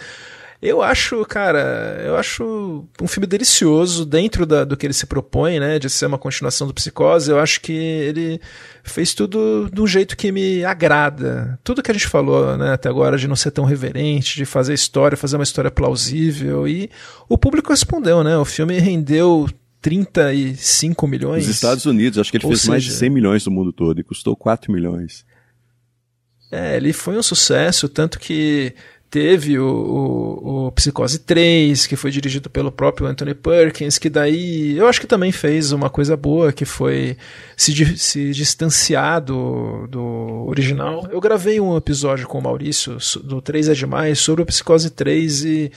Eu 0.63 0.81
acho, 0.81 1.25
cara, 1.25 2.01
eu 2.07 2.17
acho 2.17 2.87
um 3.01 3.09
filme 3.09 3.27
delicioso 3.27 4.07
dentro 4.07 4.47
da, 4.47 4.63
do 4.63 4.77
que 4.77 4.87
ele 4.87 4.93
se 4.93 5.07
propõe, 5.07 5.59
né, 5.59 5.77
de 5.77 5.91
ser 5.91 6.07
uma 6.07 6.19
continuação 6.19 6.69
do 6.69 6.73
Psicose. 6.73 7.33
Eu 7.33 7.41
acho 7.41 7.61
que 7.61 7.73
ele 7.73 8.41
fez 8.85 9.13
tudo 9.13 9.69
de 9.73 9.81
um 9.81 9.89
jeito 9.89 10.17
que 10.17 10.31
me 10.31 10.65
agrada. 10.65 11.59
Tudo 11.65 11.83
que 11.83 11.91
a 11.91 11.95
gente 11.95 12.07
falou, 12.07 12.57
né, 12.57 12.75
até 12.75 12.89
agora 12.89 13.19
de 13.19 13.27
não 13.27 13.35
ser 13.35 13.51
tão 13.51 13.65
reverente, 13.65 14.37
de 14.37 14.45
fazer 14.45 14.73
história, 14.73 15.17
fazer 15.17 15.37
uma 15.37 15.43
história 15.43 15.69
plausível 15.71 16.69
e 16.69 16.89
o 17.29 17.37
público 17.37 17.71
respondeu, 17.71 18.23
né? 18.23 18.39
O 18.39 18.45
filme 18.45 18.79
rendeu 18.79 19.49
35 19.81 21.09
milhões. 21.09 21.45
Nos 21.45 21.57
Estados 21.57 21.87
Unidos, 21.87 22.21
acho 22.21 22.31
que 22.31 22.37
ele 22.37 22.47
fez 22.47 22.61
seja, 22.61 22.71
mais 22.71 22.85
de 22.85 22.93
100 22.93 23.11
milhões 23.11 23.45
no 23.45 23.51
mundo 23.51 23.73
todo 23.73 24.01
e 24.01 24.05
custou 24.05 24.37
4 24.37 24.71
milhões. 24.71 25.27
É, 26.53 26.77
ele 26.77 26.93
foi 26.93 27.19
um 27.19 27.23
sucesso, 27.23 27.89
tanto 27.89 28.21
que 28.21 28.73
teve 29.13 29.59
o, 29.59 29.69
o, 29.69 30.67
o, 30.69 30.73
Psicose 30.73 31.19
3, 31.19 31.87
que 31.87 31.97
foi 31.97 32.11
dirigido 32.11 32.49
pelo 32.49 32.73
próprio 32.73 33.07
Anthony 33.07 33.35
Perkins, 33.35 33.99
que 33.99 34.09
daí 34.09 34.75
eu 34.79 34.89
acho 34.89 34.99
que 34.99 35.07
também 35.07 35.31
fez 35.31 35.71
uma 35.71 35.91
coisa 35.91 36.17
boa, 36.17 36.51
que 36.51 36.65
foi 36.65 37.19
se, 37.55 37.99
se 37.99 38.31
distanciar 38.31 39.21
do, 39.21 39.87
do 39.87 40.47
original. 40.49 41.07
Eu 41.13 41.21
gravei 41.21 41.61
um 41.61 41.77
episódio 41.77 42.27
com 42.27 42.39
o 42.39 42.43
Maurício, 42.43 42.97
do 43.23 43.43
3 43.43 43.69
é 43.69 43.75
Demais, 43.75 44.19
sobre 44.19 44.41
o 44.41 44.47
Psicose 44.47 44.89
3 44.89 45.45
e 45.45 45.73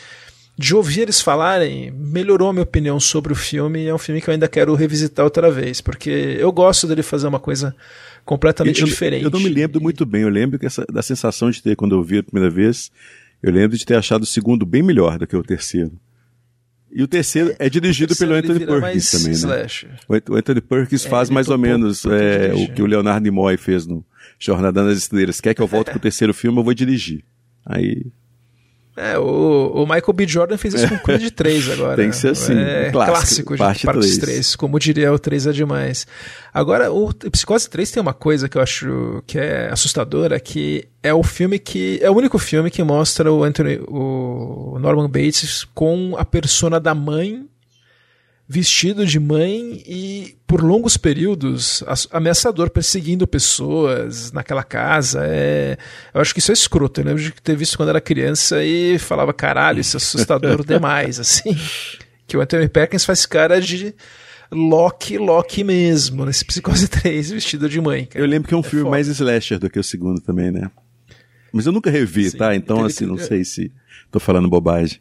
de 0.57 0.73
ouvir 0.73 1.01
eles 1.01 1.19
falarem, 1.19 1.91
melhorou 1.91 2.47
a 2.47 2.53
minha 2.53 2.63
opinião 2.63 2.97
sobre 3.01 3.33
o 3.33 3.35
filme 3.35 3.81
e 3.81 3.87
é 3.89 3.93
um 3.93 3.97
filme 3.97 4.21
que 4.21 4.29
eu 4.29 4.31
ainda 4.31 4.47
quero 4.47 4.73
revisitar 4.75 5.25
outra 5.25 5.51
vez, 5.51 5.81
porque 5.81 6.37
eu 6.39 6.49
gosto 6.53 6.87
dele 6.87 7.03
fazer 7.03 7.27
uma 7.27 7.39
coisa 7.39 7.75
completamente 8.23 8.79
eu, 8.79 8.87
diferente. 8.87 9.25
Eu 9.25 9.29
não 9.29 9.41
me 9.41 9.49
lembro 9.49 9.81
muito 9.81 10.05
bem, 10.05 10.21
eu 10.21 10.29
lembro 10.29 10.57
que 10.57 10.65
essa, 10.65 10.85
da 10.89 11.01
sensação 11.01 11.51
de 11.51 11.61
ter, 11.61 11.75
quando 11.75 11.95
eu 11.95 12.01
vi 12.01 12.19
a 12.19 12.23
primeira 12.23 12.49
vez, 12.49 12.89
eu 13.45 13.51
lembro 13.51 13.77
de 13.77 13.85
ter 13.85 13.95
achado 13.95 14.23
o 14.23 14.26
segundo 14.26 14.65
bem 14.65 14.81
melhor 14.81 15.19
do 15.19 15.27
que 15.27 15.35
o 15.35 15.43
terceiro. 15.43 15.91
E 16.91 17.03
o 17.03 17.07
terceiro 17.07 17.51
é, 17.59 17.67
é 17.67 17.69
dirigido 17.69 18.07
terceiro 18.07 18.34
pelo 18.34 18.55
Anthony 18.55 18.65
Perkins 18.65 19.11
também, 19.11 19.38
né? 19.38 19.67
O 20.27 20.35
Anthony 20.35 20.61
Perkins 20.61 21.05
é, 21.05 21.09
faz 21.09 21.30
mais 21.30 21.47
ou 21.47 21.57
menos 21.57 22.03
é, 22.05 22.51
o 22.55 22.73
que 22.73 22.81
o 22.81 22.88
Leonardo 22.88 23.23
Nimoy 23.23 23.55
fez 23.55 23.85
no 23.85 24.03
Jornada 24.39 24.84
nas 24.84 24.97
Estrelas. 24.97 25.39
Quer 25.39 25.53
que 25.53 25.61
eu 25.61 25.67
volte 25.67 25.91
pro 25.91 25.99
terceiro 25.99 26.34
filme, 26.34 26.57
eu 26.57 26.63
vou 26.63 26.73
dirigir. 26.73 27.23
Aí 27.63 28.07
é, 28.95 29.19
o, 29.19 29.72
o, 29.73 29.81
Michael 29.81 30.13
B. 30.13 30.26
Jordan 30.26 30.57
fez 30.57 30.73
isso 30.73 30.88
com 30.88 30.97
Creed 30.99 31.30
3 31.35 31.72
agora. 31.72 31.97
Tem 31.97 32.09
que 32.09 32.15
ser 32.15 32.30
assim. 32.30 32.53
É 32.57 32.91
clássico, 32.91 33.55
clássico 33.55 33.55
de 33.55 33.85
parte 33.85 33.99
3. 33.99 34.17
3. 34.19 34.55
Como 34.55 34.80
diria 34.80 35.11
o 35.11 35.19
3 35.19 35.47
é 35.47 35.51
demais. 35.51 36.07
Agora, 36.53 36.91
o 36.91 37.13
Psicose 37.13 37.69
3 37.69 37.91
tem 37.91 38.01
uma 38.01 38.13
coisa 38.13 38.47
que 38.47 38.57
eu 38.57 38.61
acho 38.61 39.22
que 39.27 39.38
é 39.38 39.69
assustadora, 39.69 40.39
que 40.39 40.88
é 41.03 41.13
o 41.13 41.23
filme 41.23 41.59
que. 41.59 41.99
É 42.01 42.09
o 42.09 42.15
único 42.15 42.39
filme 42.39 42.72
que 42.72 42.81
mostra 42.84 43.31
o 43.31 43.43
Anthony, 43.43 43.81
o 43.88 44.77
Norman 44.80 45.09
Bates 45.09 45.65
com 45.73 46.15
a 46.17 46.23
persona 46.23 46.80
da 46.80 46.95
mãe 46.95 47.45
vestido 48.47 49.05
de 49.05 49.19
mãe 49.19 49.84
e 49.88 50.38
por 50.45 50.61
longos 50.63 50.97
períodos 50.97 51.84
ameaçador, 52.11 52.69
perseguindo 52.69 53.26
pessoas 53.27 54.31
naquela 54.31 54.63
casa. 54.63 55.22
É... 55.26 55.77
Eu 56.13 56.22
acho 56.22 56.34
que 56.34 56.39
isso 56.39 56.51
é 56.51 56.53
escroto. 56.53 57.01
Eu 57.01 57.05
lembro 57.05 57.23
de 57.23 57.31
ter 57.31 57.55
visto 57.55 57.77
quando 57.77 57.89
era 57.89 57.99
criança 57.99 58.63
e 58.63 58.99
falava, 58.99 59.34
caralho, 59.34 59.80
isso 59.80 59.97
é 59.97 59.99
assustador 59.99 60.63
demais, 60.65 61.19
assim. 61.19 61.57
Que 62.27 62.38
o 62.38 62.41
Anthony 62.41 62.69
Perkins 62.69 63.03
faz 63.03 63.26
cara 63.26 63.59
de 63.59 63.95
Loki, 64.51 65.17
Loki 65.17 65.63
mesmo, 65.63 66.26
nesse 66.26 66.45
Psicose 66.45 66.88
3, 66.88 67.31
vestido 67.31 67.67
de 67.67 67.81
mãe. 67.81 68.05
Cara. 68.05 68.23
Eu 68.23 68.27
lembro 68.27 68.47
que 68.47 68.53
é 68.53 68.57
um 68.57 68.61
é 68.61 68.63
filme 68.63 68.84
foda. 68.84 68.91
mais 68.91 69.07
slasher 69.07 69.57
do 69.57 69.69
que 69.69 69.80
o 69.80 69.84
segundo 69.84 70.22
também, 70.22 70.51
né? 70.51 70.69
Mas 71.51 71.65
eu 71.65 71.72
nunca 71.72 71.89
revi, 71.89 72.30
Sim, 72.30 72.38
tá? 72.38 72.55
Então, 72.55 72.84
assim, 72.84 73.05
não 73.05 73.17
sei 73.17 73.43
se 73.43 73.72
tô 74.11 74.19
falando 74.19 74.49
bobagem. 74.49 74.99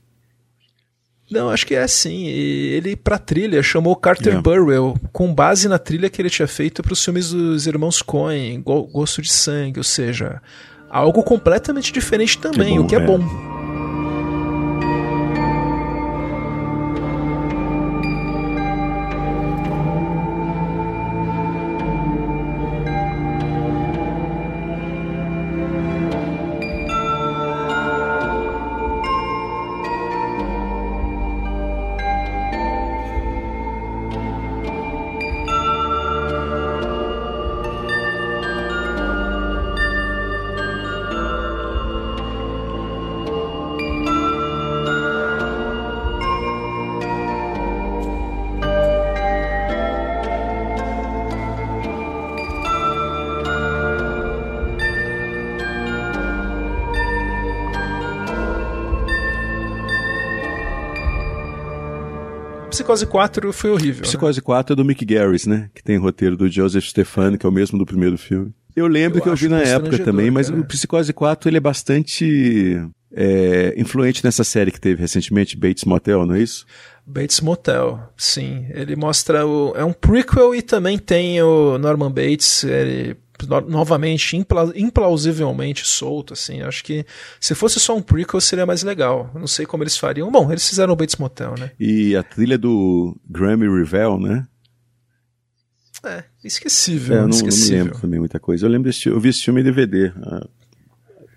Não, 1.30 1.50
acho 1.50 1.66
que 1.66 1.74
é 1.74 1.82
assim. 1.82 2.26
Ele, 2.26 2.94
pra 2.96 3.18
trilha, 3.18 3.62
chamou 3.62 3.96
Carter 3.96 4.34
yeah. 4.34 4.42
Burwell, 4.42 4.94
com 5.12 5.34
base 5.34 5.68
na 5.68 5.78
trilha 5.78 6.10
que 6.10 6.20
ele 6.20 6.30
tinha 6.30 6.46
feito 6.46 6.82
para 6.82 6.92
os 6.92 7.02
filmes 7.02 7.30
dos 7.30 7.66
irmãos 7.66 8.02
Coen, 8.02 8.60
Gosto 8.62 9.22
de 9.22 9.32
Sangue, 9.32 9.78
ou 9.78 9.84
seja, 9.84 10.40
algo 10.90 11.22
completamente 11.22 11.92
diferente 11.92 12.38
também, 12.38 12.78
bom, 12.78 12.84
o 12.84 12.86
que 12.86 12.94
é, 12.94 12.98
é 12.98 13.06
bom. 13.06 13.53
Psicose 62.74 63.06
4 63.06 63.52
foi 63.52 63.70
horrível. 63.70 64.02
Psicose 64.02 64.38
né? 64.38 64.42
4 64.44 64.72
é 64.72 64.76
do 64.76 64.84
Mick 64.84 65.04
Garris, 65.04 65.46
né? 65.46 65.70
Que 65.72 65.82
tem 65.82 65.96
roteiro 65.96 66.36
do 66.36 66.48
Joseph 66.50 66.84
Stefani, 66.84 67.38
que 67.38 67.46
é 67.46 67.48
o 67.48 67.52
mesmo 67.52 67.78
do 67.78 67.86
primeiro 67.86 68.18
filme. 68.18 68.52
Eu 68.74 68.88
lembro 68.88 69.18
eu 69.18 69.22
que 69.22 69.28
eu 69.28 69.36
vi 69.36 69.48
na 69.48 69.60
época 69.60 69.98
também, 70.00 70.30
mas 70.30 70.50
cara. 70.50 70.60
o 70.60 70.64
Psicose 70.64 71.12
4 71.12 71.48
ele 71.48 71.58
é 71.58 71.60
bastante 71.60 72.84
é, 73.14 73.74
influente 73.76 74.24
nessa 74.24 74.42
série 74.42 74.72
que 74.72 74.80
teve 74.80 75.00
recentemente, 75.00 75.56
Bates 75.56 75.84
Motel, 75.84 76.26
não 76.26 76.34
é 76.34 76.40
isso? 76.40 76.66
Bates 77.06 77.40
Motel, 77.40 78.00
sim. 78.16 78.66
Ele 78.70 78.96
mostra 78.96 79.46
o. 79.46 79.72
É 79.76 79.84
um 79.84 79.92
prequel 79.92 80.54
e 80.54 80.60
também 80.60 80.98
tem 80.98 81.40
o 81.42 81.78
Norman 81.78 82.10
Bates. 82.10 82.64
Ele 82.64 83.16
novamente 83.46 84.36
impla 84.36 84.72
implausivelmente 84.74 85.86
solto, 85.86 86.32
assim. 86.32 86.62
Acho 86.62 86.82
que 86.84 87.04
se 87.40 87.54
fosse 87.54 87.78
só 87.80 87.96
um 87.96 88.02
prequel 88.02 88.40
seria 88.40 88.66
mais 88.66 88.82
legal. 88.82 89.30
Não 89.34 89.46
sei 89.46 89.66
como 89.66 89.82
eles 89.82 89.96
fariam. 89.96 90.30
Bom, 90.30 90.50
eles 90.50 90.68
fizeram 90.68 90.92
o 90.92 90.96
Bates 90.96 91.16
Motel, 91.16 91.54
né? 91.58 91.70
E 91.78 92.16
a 92.16 92.22
trilha 92.22 92.58
do 92.58 93.16
Grammy 93.28 93.68
Revell, 93.68 94.18
né? 94.18 94.46
É, 96.04 96.24
esquecível. 96.44 97.16
É, 97.16 97.18
eu 97.20 97.22
não, 97.22 97.30
esquecível. 97.30 97.70
não 97.70 97.76
me 97.76 97.84
lembro 97.84 98.00
também 98.00 98.18
muita 98.20 98.38
coisa. 98.38 98.66
Eu 98.66 98.70
lembro 98.70 98.90
desse, 98.90 99.08
eu 99.08 99.18
vi 99.18 99.30
esse 99.30 99.42
filme 99.42 99.60
em 99.60 99.64
DVD. 99.64 100.12
Ah, 100.22 100.46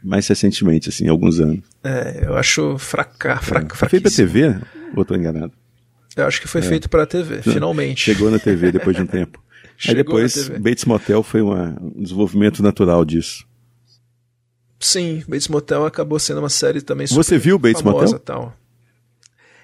mais 0.03 0.27
recentemente, 0.27 0.89
assim, 0.89 1.07
alguns 1.07 1.39
anos. 1.39 1.59
É, 1.83 2.25
eu 2.25 2.35
acho 2.37 2.77
fraca, 2.77 3.37
fraca, 3.37 3.75
é. 3.75 3.77
Foi 3.77 3.89
feito 3.89 4.03
pra 4.03 4.11
TV? 4.11 4.55
Ou 4.95 5.05
tô 5.05 5.15
enganado? 5.15 5.53
Eu 6.15 6.25
acho 6.25 6.41
que 6.41 6.47
foi 6.47 6.61
é. 6.61 6.63
feito 6.63 6.89
pra 6.89 7.05
TV, 7.05 7.41
finalmente. 7.41 8.01
Chegou 8.01 8.31
na 8.31 8.39
TV 8.39 8.71
depois 8.71 8.95
de 8.95 9.03
um 9.03 9.05
tempo. 9.07 9.41
Aí 9.87 9.95
depois, 9.95 10.49
Bates 10.49 10.85
Motel 10.85 11.21
foi 11.21 11.41
uma, 11.41 11.77
um 11.81 12.01
desenvolvimento 12.01 12.63
natural 12.63 13.05
disso. 13.05 13.45
Sim, 14.79 15.23
Bates 15.27 15.47
Motel 15.47 15.85
acabou 15.85 16.19
sendo 16.19 16.39
uma 16.39 16.49
série 16.49 16.81
também 16.81 17.07
super 17.07 17.23
Você 17.23 17.37
viu 17.37 17.59
Bates 17.59 17.81
Motel? 17.81 18.19
Tal. 18.19 18.53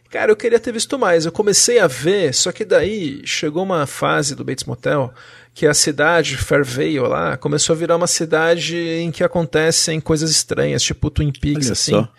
Cara, 0.09 0.31
eu 0.31 0.35
queria 0.35 0.59
ter 0.59 0.71
visto 0.71 0.97
mais. 0.99 1.25
Eu 1.25 1.31
comecei 1.31 1.79
a 1.79 1.87
ver, 1.87 2.33
só 2.35 2.51
que 2.51 2.63
daí 2.63 3.21
chegou 3.25 3.63
uma 3.63 3.87
fase 3.87 4.35
do 4.35 4.43
Bates 4.43 4.65
Motel 4.65 5.11
que 5.55 5.67
a 5.67 5.73
cidade, 5.73 6.37
Fairvale 6.37 6.99
lá, 6.99 7.37
começou 7.37 7.75
a 7.75 7.77
virar 7.77 7.95
uma 7.95 8.07
cidade 8.07 8.75
em 8.75 9.11
que 9.11 9.23
acontecem 9.23 9.99
coisas 9.99 10.31
estranhas, 10.31 10.81
tipo 10.81 11.09
Twin 11.09 11.31
Peaks, 11.31 11.67
Olha 11.67 11.73
assim. 11.73 11.91
Só. 11.91 12.09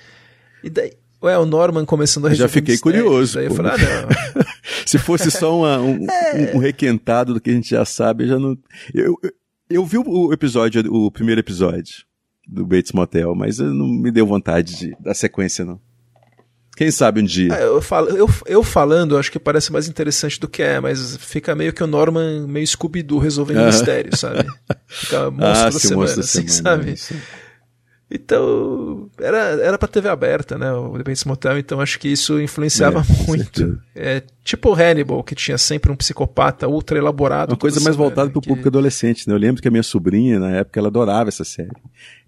E 0.62 0.70
daí, 0.70 0.92
ué, 1.22 1.38
o 1.38 1.44
Norman 1.44 1.84
começando 1.84 2.26
a 2.26 2.34
Já 2.34 2.48
fiquei 2.48 2.78
curioso. 2.78 3.34
Daí 3.34 3.46
eu 3.46 3.54
falei, 3.54 3.72
ah, 3.72 3.78
não. 3.78 4.44
Se 4.86 4.98
fosse 4.98 5.30
só 5.30 5.58
uma, 5.58 5.78
um, 5.78 6.06
é. 6.08 6.52
um, 6.54 6.58
requentado 6.58 7.34
do 7.34 7.40
que 7.40 7.50
a 7.50 7.52
gente 7.52 7.70
já 7.70 7.84
sabe, 7.84 8.24
eu 8.24 8.28
já 8.28 8.38
não. 8.38 8.56
Eu, 8.92 9.16
eu, 9.22 9.32
eu 9.70 9.86
vi 9.86 9.98
o 9.98 10.32
episódio, 10.32 10.82
o 10.92 11.10
primeiro 11.10 11.40
episódio 11.40 12.04
do 12.46 12.66
Bates 12.66 12.92
Motel, 12.92 13.34
mas 13.34 13.58
não 13.58 13.88
me 13.88 14.10
deu 14.10 14.26
vontade 14.26 14.76
de, 14.76 14.96
da 15.00 15.14
sequência, 15.14 15.64
não. 15.64 15.80
Quem 16.76 16.90
sabe 16.90 17.20
um 17.20 17.24
dia. 17.24 17.54
É, 17.54 17.64
eu, 17.64 17.80
falo, 17.80 18.08
eu, 18.10 18.28
eu 18.46 18.62
falando, 18.62 19.16
acho 19.16 19.30
que 19.30 19.38
parece 19.38 19.72
mais 19.72 19.88
interessante 19.88 20.40
do 20.40 20.48
que 20.48 20.60
é, 20.60 20.80
mas 20.80 21.16
fica 21.18 21.54
meio 21.54 21.72
que 21.72 21.82
o 21.82 21.86
Norman 21.86 22.46
meio 22.48 22.66
Scooby-Doo 22.66 23.18
resolvendo 23.18 23.58
-huh. 23.58 23.66
mistério, 23.66 24.16
sabe? 24.16 24.44
Fica 24.88 25.30
monstro 25.30 25.46
ah, 25.46 25.70
da 25.70 25.78
semana, 25.78 26.00
monstro 26.00 26.20
assim, 26.20 26.48
semana, 26.48 26.96
sabe? 26.96 27.20
Então, 28.10 29.10
era, 29.18 29.38
era 29.38 29.78
pra 29.78 29.88
TV 29.88 30.08
aberta, 30.08 30.58
né? 30.58 30.70
O 30.72 30.92
Bates 30.92 31.24
Motel, 31.24 31.58
então 31.58 31.80
acho 31.80 31.98
que 31.98 32.08
isso 32.08 32.40
influenciava 32.40 33.00
é, 33.00 33.26
muito. 33.26 33.80
É 33.94 34.22
tipo 34.44 34.70
o 34.70 34.74
Hannibal, 34.74 35.24
que 35.24 35.34
tinha 35.34 35.56
sempre 35.56 35.90
um 35.90 35.96
psicopata 35.96 36.68
ultra 36.68 36.98
elaborado. 36.98 37.50
Uma 37.52 37.56
coisa 37.56 37.80
mais 37.80 37.96
voltada 37.96 38.30
pro 38.30 38.40
que... 38.40 38.48
público 38.48 38.68
adolescente, 38.68 39.26
né? 39.26 39.34
Eu 39.34 39.38
lembro 39.38 39.60
que 39.60 39.68
a 39.68 39.70
minha 39.70 39.82
sobrinha, 39.82 40.38
na 40.38 40.50
época, 40.50 40.78
ela 40.78 40.88
adorava 40.88 41.28
essa 41.28 41.44
série. 41.44 41.72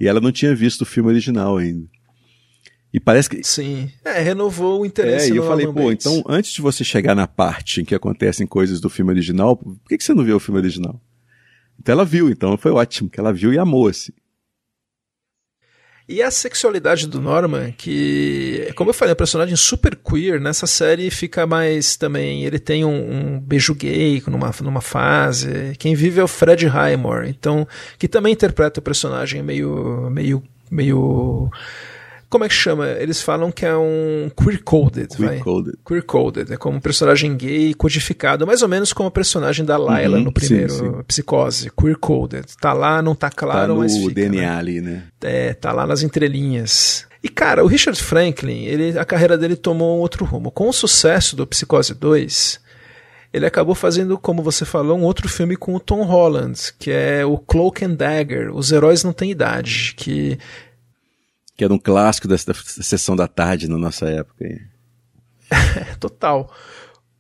E 0.01 0.09
ela 0.09 0.21
não 0.21 0.33
tinha 0.33 0.55
visto 0.55 0.81
o 0.81 0.87
filme 0.87 1.11
original 1.11 1.59
ainda. 1.59 1.87
E 2.93 2.99
parece 2.99 3.29
que. 3.29 3.45
Sim. 3.45 3.91
É, 4.03 4.21
renovou 4.21 4.81
o 4.81 4.87
interesse. 4.87 5.31
É, 5.31 5.35
e 5.35 5.37
eu 5.37 5.47
falei, 5.47 5.67
pô, 5.67 5.93
então 5.93 6.25
antes 6.27 6.53
de 6.53 6.63
você 6.63 6.83
chegar 6.83 7.15
na 7.15 7.27
parte 7.27 7.83
em 7.83 7.85
que 7.85 7.95
acontecem 7.95 8.47
coisas 8.47 8.81
do 8.81 8.89
filme 8.89 9.11
original, 9.11 9.57
por 9.57 9.77
que, 9.87 9.99
que 9.99 10.05
você 10.05 10.15
não 10.15 10.25
viu 10.25 10.37
o 10.37 10.41
filme 10.41 10.59
original? 10.59 10.99
Então 11.79 11.93
ela 11.93 12.05
viu, 12.07 12.31
então 12.31 12.57
foi 12.57 12.73
ótimo, 12.73 13.11
que 13.11 13.21
ela 13.21 13.35
viu 13.35 13.53
e 13.53 13.59
amou, 13.59 13.89
assim. 13.89 14.13
E 16.09 16.23
a 16.23 16.31
sexualidade 16.31 17.09
do 17.09 17.21
Norman, 17.21 17.73
que, 17.73 18.73
como 18.77 18.91
eu 18.91 18.95
falei, 18.95 19.11
é 19.11 19.15
um 19.15 19.17
personagem 19.17 19.57
super 19.57 19.97
queer, 19.97 20.41
nessa 20.41 20.65
série 20.65 21.11
fica 21.11 21.45
mais 21.49 21.97
também. 21.97 22.45
Ele 22.45 22.61
tem 22.61 22.85
um, 22.85 22.91
um, 23.35 23.41
beijo 23.41 23.75
gay 23.75 24.23
numa, 24.29 24.55
numa 24.63 24.81
fase. 24.81 25.73
Quem 25.79 25.97
vive 25.97 26.21
é 26.21 26.25
o 26.25 26.29
Fred 26.29 26.65
Highmore, 26.65 27.29
então, 27.29 27.67
que 27.99 28.07
também 28.07 28.33
interpreta 28.33 28.79
o 28.79 28.83
personagem 28.83 29.43
meio. 29.43 30.09
meio. 30.09 30.43
meio 30.71 31.51
como 32.29 32.45
é 32.45 32.49
que 32.49 32.55
chama? 32.55 32.89
Eles 32.89 33.23
falam 33.23 33.53
que 33.53 33.65
é 33.65 33.77
um 33.77 34.31
queer-coded. 34.37 35.17
Queer-coded. 35.17 35.79
Queer-coded. 35.87 36.53
É 36.53 36.57
como 36.57 36.79
um 36.79 36.81
personagem 36.81 37.37
gay 37.37 37.73
codificado, 37.75 38.47
mais 38.47 38.63
ou 38.63 38.69
menos 38.69 38.93
como 38.93 39.09
a 39.09 39.13
personagem 39.13 39.65
da 39.65 39.77
Layla 39.77 40.19
uhum, 40.19 40.25
no 40.25 40.33
primeiro 40.33 40.73
sim, 40.73 40.85
sim. 40.85 41.03
Psicose. 41.07 41.71
Queer-coded. 41.71 42.47
Tá 42.61 42.73
lá, 42.73 43.01
não 43.01 43.15
tá 43.15 43.31
claro, 43.31 43.75
tá 43.75 43.79
mas 43.81 43.97
fica, 43.97 44.15
DNA 44.15 44.41
né? 44.41 44.49
ali, 44.49 44.81
né? 44.81 45.05
É, 45.23 45.55
tá 45.55 45.73
lá 45.73 45.87
nas 45.87 46.03
entrelinhas. 46.03 47.07
E 47.23 47.29
cara, 47.29 47.65
o 47.65 47.67
Richard 47.67 48.01
Franklin, 48.01 48.65
ele, 48.65 48.99
a 48.99 49.05
carreira 49.05 49.39
dele 49.39 49.57
tomou 49.57 49.97
um 49.97 50.01
outro 50.01 50.25
rumo. 50.25 50.51
Com 50.51 50.69
o 50.69 50.73
sucesso 50.73 51.35
do 51.37 51.47
Psicose 51.47 51.95
2, 51.95 52.61
ele 53.33 53.47
acabou 53.47 53.75
fazendo, 53.75 54.17
como 54.17 54.43
você 54.43 54.65
falou, 54.65 54.97
um 54.97 55.03
outro 55.03 55.29
filme 55.29 55.57
com 55.57 55.75
o 55.75 55.81
Tom 55.81 56.03
Holland, 56.05 56.59
que 56.79 56.91
é 56.91 57.25
o 57.25 57.37
Cloak 57.37 57.85
and 57.85 57.95
Dagger, 57.95 58.55
Os 58.55 58.73
Heróis 58.73 59.05
Não 59.05 59.13
Têm 59.13 59.31
Idade, 59.31 59.95
que 59.97 60.39
que 61.57 61.65
era 61.65 61.73
um 61.73 61.79
clássico 61.79 62.29
da 62.29 62.37
sessão 62.37 63.17
da 63.17 63.27
tarde 63.27 63.69
na 63.69 63.79
nossa 63.79 64.07
época. 64.07 64.45
Total. 65.99 66.53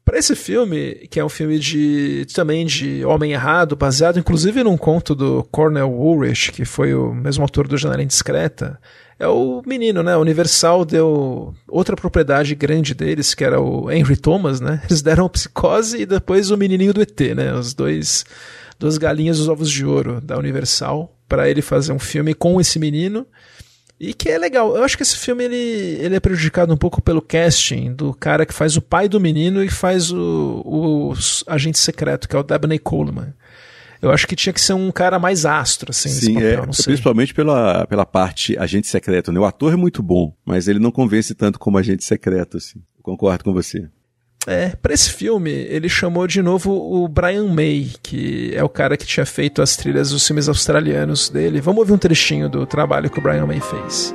Para 0.04 0.18
esse 0.18 0.36
filme, 0.36 1.08
que 1.10 1.18
é 1.18 1.24
um 1.24 1.28
filme 1.28 1.58
de 1.58 2.26
também 2.32 2.64
de 2.64 3.04
Homem 3.04 3.32
Errado, 3.32 3.74
baseado 3.74 4.20
inclusive 4.20 4.62
num 4.62 4.76
conto 4.76 5.16
do 5.16 5.42
Cornel 5.50 5.90
Woolrich, 5.90 6.52
que 6.52 6.64
foi 6.64 6.94
o 6.94 7.12
mesmo 7.12 7.42
autor 7.42 7.66
do 7.66 7.76
Janela 7.76 8.04
Indiscreta, 8.04 8.78
é 9.18 9.26
o 9.26 9.62
menino, 9.66 10.04
né? 10.04 10.16
Universal 10.16 10.84
deu 10.84 11.52
outra 11.66 11.96
propriedade 11.96 12.54
grande 12.54 12.94
deles, 12.94 13.34
que 13.34 13.42
era 13.42 13.60
o 13.60 13.90
Henry 13.90 14.16
Thomas, 14.16 14.60
né? 14.60 14.80
Eles 14.84 15.02
deram 15.02 15.28
Psicose 15.28 16.02
e 16.02 16.06
depois 16.06 16.52
o 16.52 16.56
menininho 16.56 16.94
do 16.94 17.02
ET, 17.02 17.20
né? 17.34 17.52
Os 17.54 17.74
dois 17.74 18.24
duas 18.78 18.98
galinhas 18.98 19.38
dos 19.38 19.48
ovos 19.48 19.70
de 19.70 19.84
ouro 19.84 20.20
da 20.20 20.38
Universal 20.38 21.12
para 21.26 21.50
ele 21.50 21.62
fazer 21.62 21.92
um 21.92 21.98
filme 21.98 22.34
com 22.34 22.60
esse 22.60 22.78
menino 22.78 23.26
e 23.98 24.12
que 24.12 24.28
é 24.28 24.38
legal. 24.38 24.76
Eu 24.76 24.84
acho 24.84 24.96
que 24.96 25.02
esse 25.02 25.16
filme 25.16 25.44
ele, 25.44 25.56
ele 25.56 26.16
é 26.16 26.20
prejudicado 26.20 26.72
um 26.72 26.76
pouco 26.76 27.00
pelo 27.00 27.22
casting 27.22 27.94
do 27.94 28.12
cara 28.12 28.44
que 28.44 28.52
faz 28.52 28.76
o 28.76 28.82
pai 28.82 29.08
do 29.08 29.20
menino 29.20 29.64
e 29.64 29.68
faz 29.68 30.12
o, 30.12 30.62
o 30.64 31.14
agente 31.46 31.78
secreto, 31.78 32.28
que 32.28 32.36
é 32.36 32.38
o 32.38 32.42
Dabney 32.42 32.78
Coleman. 32.78 33.32
Eu 34.00 34.10
acho 34.10 34.26
que 34.26 34.36
tinha 34.36 34.52
que 34.52 34.60
ser 34.60 34.74
um 34.74 34.92
cara 34.92 35.18
mais 35.18 35.46
astro, 35.46 35.90
assim, 35.90 36.10
Sim, 36.10 36.34
papel, 36.34 36.64
é, 36.64 36.82
principalmente 36.84 37.32
pela, 37.32 37.86
pela 37.86 38.04
parte 38.04 38.56
agente 38.58 38.86
secreto, 38.86 39.32
né? 39.32 39.40
O 39.40 39.44
ator 39.44 39.72
é 39.72 39.76
muito 39.76 40.02
bom, 40.02 40.34
mas 40.44 40.68
ele 40.68 40.78
não 40.78 40.90
convence 40.90 41.34
tanto 41.34 41.58
como 41.58 41.78
agente 41.78 42.04
secreto, 42.04 42.58
assim. 42.58 42.78
Eu 42.98 43.02
concordo 43.02 43.42
com 43.42 43.54
você. 43.54 43.88
É, 44.46 44.68
para 44.80 44.94
esse 44.94 45.10
filme, 45.10 45.50
ele 45.50 45.88
chamou 45.88 46.26
de 46.26 46.40
novo 46.40 46.70
o 46.72 47.08
Brian 47.08 47.46
May, 47.46 47.90
que 48.02 48.52
é 48.54 48.62
o 48.62 48.68
cara 48.68 48.96
que 48.96 49.04
tinha 49.04 49.26
feito 49.26 49.60
as 49.60 49.76
trilhas 49.76 50.10
dos 50.10 50.24
filmes 50.26 50.48
australianos 50.48 51.28
dele. 51.28 51.60
Vamos 51.60 51.80
ouvir 51.80 51.92
um 51.92 51.98
trechinho 51.98 52.48
do 52.48 52.64
trabalho 52.64 53.10
que 53.10 53.18
o 53.18 53.22
Brian 53.22 53.46
May 53.46 53.60
fez. 53.60 54.14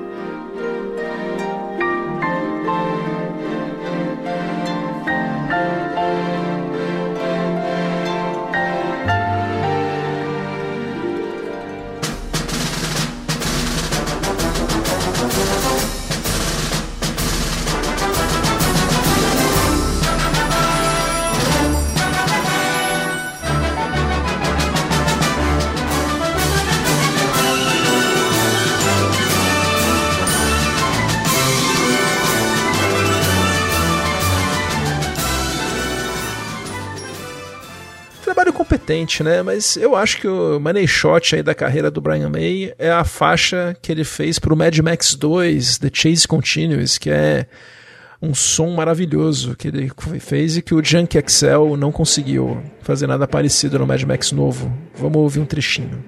Né? 39.23 39.41
Mas 39.41 39.77
eu 39.77 39.95
acho 39.95 40.17
que 40.17 40.27
o 40.27 40.59
money 40.59 40.87
shot 40.87 41.35
aí 41.35 41.43
da 41.43 41.55
carreira 41.55 41.89
do 41.89 42.01
Brian 42.01 42.29
May 42.29 42.73
é 42.77 42.91
a 42.91 43.03
faixa 43.03 43.75
que 43.81 43.91
ele 43.91 44.03
fez 44.03 44.39
pro 44.39 44.55
Mad 44.55 44.77
Max 44.79 45.15
2, 45.15 45.77
The 45.79 45.89
Chase 45.93 46.27
Continues, 46.27 46.97
que 46.97 47.09
é 47.09 47.45
um 48.21 48.35
som 48.35 48.69
maravilhoso 48.71 49.55
que 49.55 49.67
ele 49.67 49.91
fez 50.19 50.57
e 50.57 50.61
que 50.61 50.75
o 50.75 50.83
Junk 50.83 51.17
Excel 51.17 51.75
não 51.75 51.91
conseguiu 51.91 52.61
fazer 52.81 53.07
nada 53.07 53.27
parecido 53.27 53.79
no 53.79 53.87
Mad 53.87 54.03
Max 54.03 54.31
novo. 54.31 54.71
Vamos 54.95 55.17
ouvir 55.17 55.39
um 55.39 55.45
trechinho. 55.45 56.03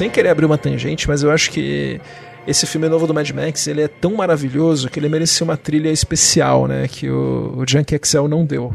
Sem 0.00 0.08
querer 0.08 0.30
abrir 0.30 0.46
uma 0.46 0.56
tangente, 0.56 1.06
mas 1.06 1.22
eu 1.22 1.30
acho 1.30 1.50
que 1.50 2.00
esse 2.46 2.66
filme 2.66 2.88
novo 2.88 3.06
do 3.06 3.12
Mad 3.12 3.28
Max 3.32 3.66
ele 3.66 3.82
é 3.82 3.88
tão 3.88 4.14
maravilhoso 4.14 4.88
que 4.88 4.98
ele 4.98 5.10
merecia 5.10 5.44
uma 5.44 5.58
trilha 5.58 5.90
especial, 5.90 6.66
né? 6.66 6.88
Que 6.88 7.10
o, 7.10 7.58
o 7.58 7.64
Junkie 7.68 7.96
Excel 7.96 8.26
não 8.26 8.46
deu. 8.46 8.72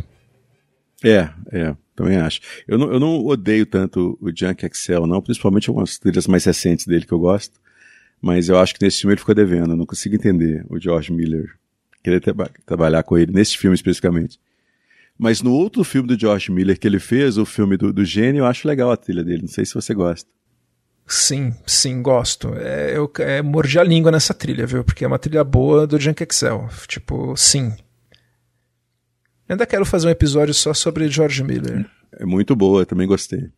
É, 1.03 1.27
é, 1.51 1.75
também 1.95 2.17
acho. 2.17 2.41
Eu 2.67 2.77
não, 2.77 2.93
eu 2.93 2.99
não 2.99 3.25
odeio 3.25 3.65
tanto 3.65 4.15
o 4.21 4.29
Junkie 4.29 4.67
Excel, 4.67 5.07
não, 5.07 5.19
principalmente 5.19 5.67
algumas 5.67 5.97
trilhas 5.97 6.27
mais 6.27 6.45
recentes 6.45 6.85
dele 6.85 7.07
que 7.07 7.11
eu 7.11 7.17
gosto. 7.17 7.59
Mas 8.21 8.47
eu 8.47 8.59
acho 8.59 8.75
que 8.75 8.85
nesse 8.85 9.01
filme 9.01 9.13
ele 9.13 9.19
ficou 9.19 9.33
devendo. 9.33 9.71
Eu 9.71 9.77
não 9.77 9.85
consigo 9.87 10.13
entender 10.13 10.63
o 10.69 10.79
George 10.79 11.11
Miller 11.11 11.55
querer 12.03 12.19
tra 12.19 12.35
trabalhar 12.67 13.01
com 13.01 13.17
ele, 13.17 13.33
nesse 13.33 13.57
filme 13.57 13.73
especificamente. 13.73 14.39
Mas 15.17 15.41
no 15.41 15.53
outro 15.53 15.83
filme 15.83 16.07
do 16.07 16.19
George 16.19 16.51
Miller 16.51 16.79
que 16.79 16.87
ele 16.87 16.99
fez, 16.99 17.39
o 17.39 17.47
filme 17.47 17.77
do, 17.77 17.91
do 17.91 18.05
Gênio, 18.05 18.41
eu 18.41 18.45
acho 18.45 18.67
legal 18.67 18.91
a 18.91 18.97
trilha 18.97 19.23
dele. 19.23 19.41
Não 19.41 19.49
sei 19.49 19.65
se 19.65 19.73
você 19.73 19.91
gosta. 19.91 20.34
Sim, 21.07 21.53
sim, 21.67 22.01
gosto. 22.01 22.53
É, 22.55 22.97
eu 22.97 23.11
é, 23.19 23.41
mordi 23.41 23.77
a 23.77 23.83
língua 23.83 24.11
nessa 24.11 24.33
trilha, 24.33 24.65
viu? 24.65 24.83
Porque 24.83 25.05
é 25.05 25.07
uma 25.07 25.19
trilha 25.19 25.43
boa 25.43 25.85
do 25.85 25.99
Junk 25.99 26.23
Excel. 26.23 26.67
Tipo, 26.87 27.35
sim. 27.37 27.73
Ainda 29.47 29.65
quero 29.67 29.85
fazer 29.85 30.07
um 30.07 30.11
episódio 30.11 30.53
só 30.53 30.73
sobre 30.73 31.07
George 31.07 31.43
Miller. 31.43 31.85
É 32.13 32.25
muito 32.25 32.55
boa, 32.55 32.85
também 32.85 33.07
gostei. 33.07 33.49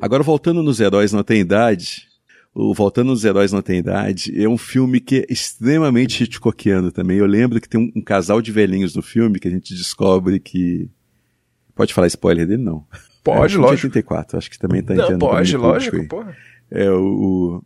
Agora, 0.00 0.22
voltando 0.24 0.62
nos 0.62 0.80
Heróis 0.80 1.12
Não 1.12 1.22
Tem 1.22 1.40
Idade, 1.40 2.08
o 2.52 2.74
Voltando 2.74 3.08
nos 3.08 3.24
Heróis 3.24 3.52
Não 3.52 3.62
Tem 3.62 3.78
Idade 3.78 4.32
é 4.42 4.48
um 4.48 4.58
filme 4.58 4.98
que 4.98 5.18
é 5.18 5.32
extremamente 5.32 6.24
Hitchcockiano 6.24 6.90
também. 6.90 7.18
Eu 7.18 7.26
lembro 7.26 7.60
que 7.60 7.68
tem 7.68 7.80
um, 7.80 7.92
um 7.94 8.02
casal 8.02 8.42
de 8.42 8.50
velhinhos 8.50 8.96
no 8.96 9.02
filme 9.02 9.38
que 9.38 9.46
a 9.46 9.50
gente 9.50 9.72
descobre 9.74 10.40
que... 10.40 10.90
Pode 11.74 11.94
falar 11.94 12.08
spoiler 12.08 12.46
dele? 12.46 12.62
Não. 12.62 12.84
Pode, 13.22 13.54
é, 13.54 13.58
lógico. 13.58 13.86
84, 13.86 14.36
acho 14.36 14.50
que 14.50 14.58
também 14.58 14.82
tá 14.82 14.94
Não, 14.94 15.18
pode, 15.18 15.56
lógico, 15.56 16.08
porra. 16.08 16.36
É, 16.74 16.90
o, 16.90 17.04
o, 17.04 17.64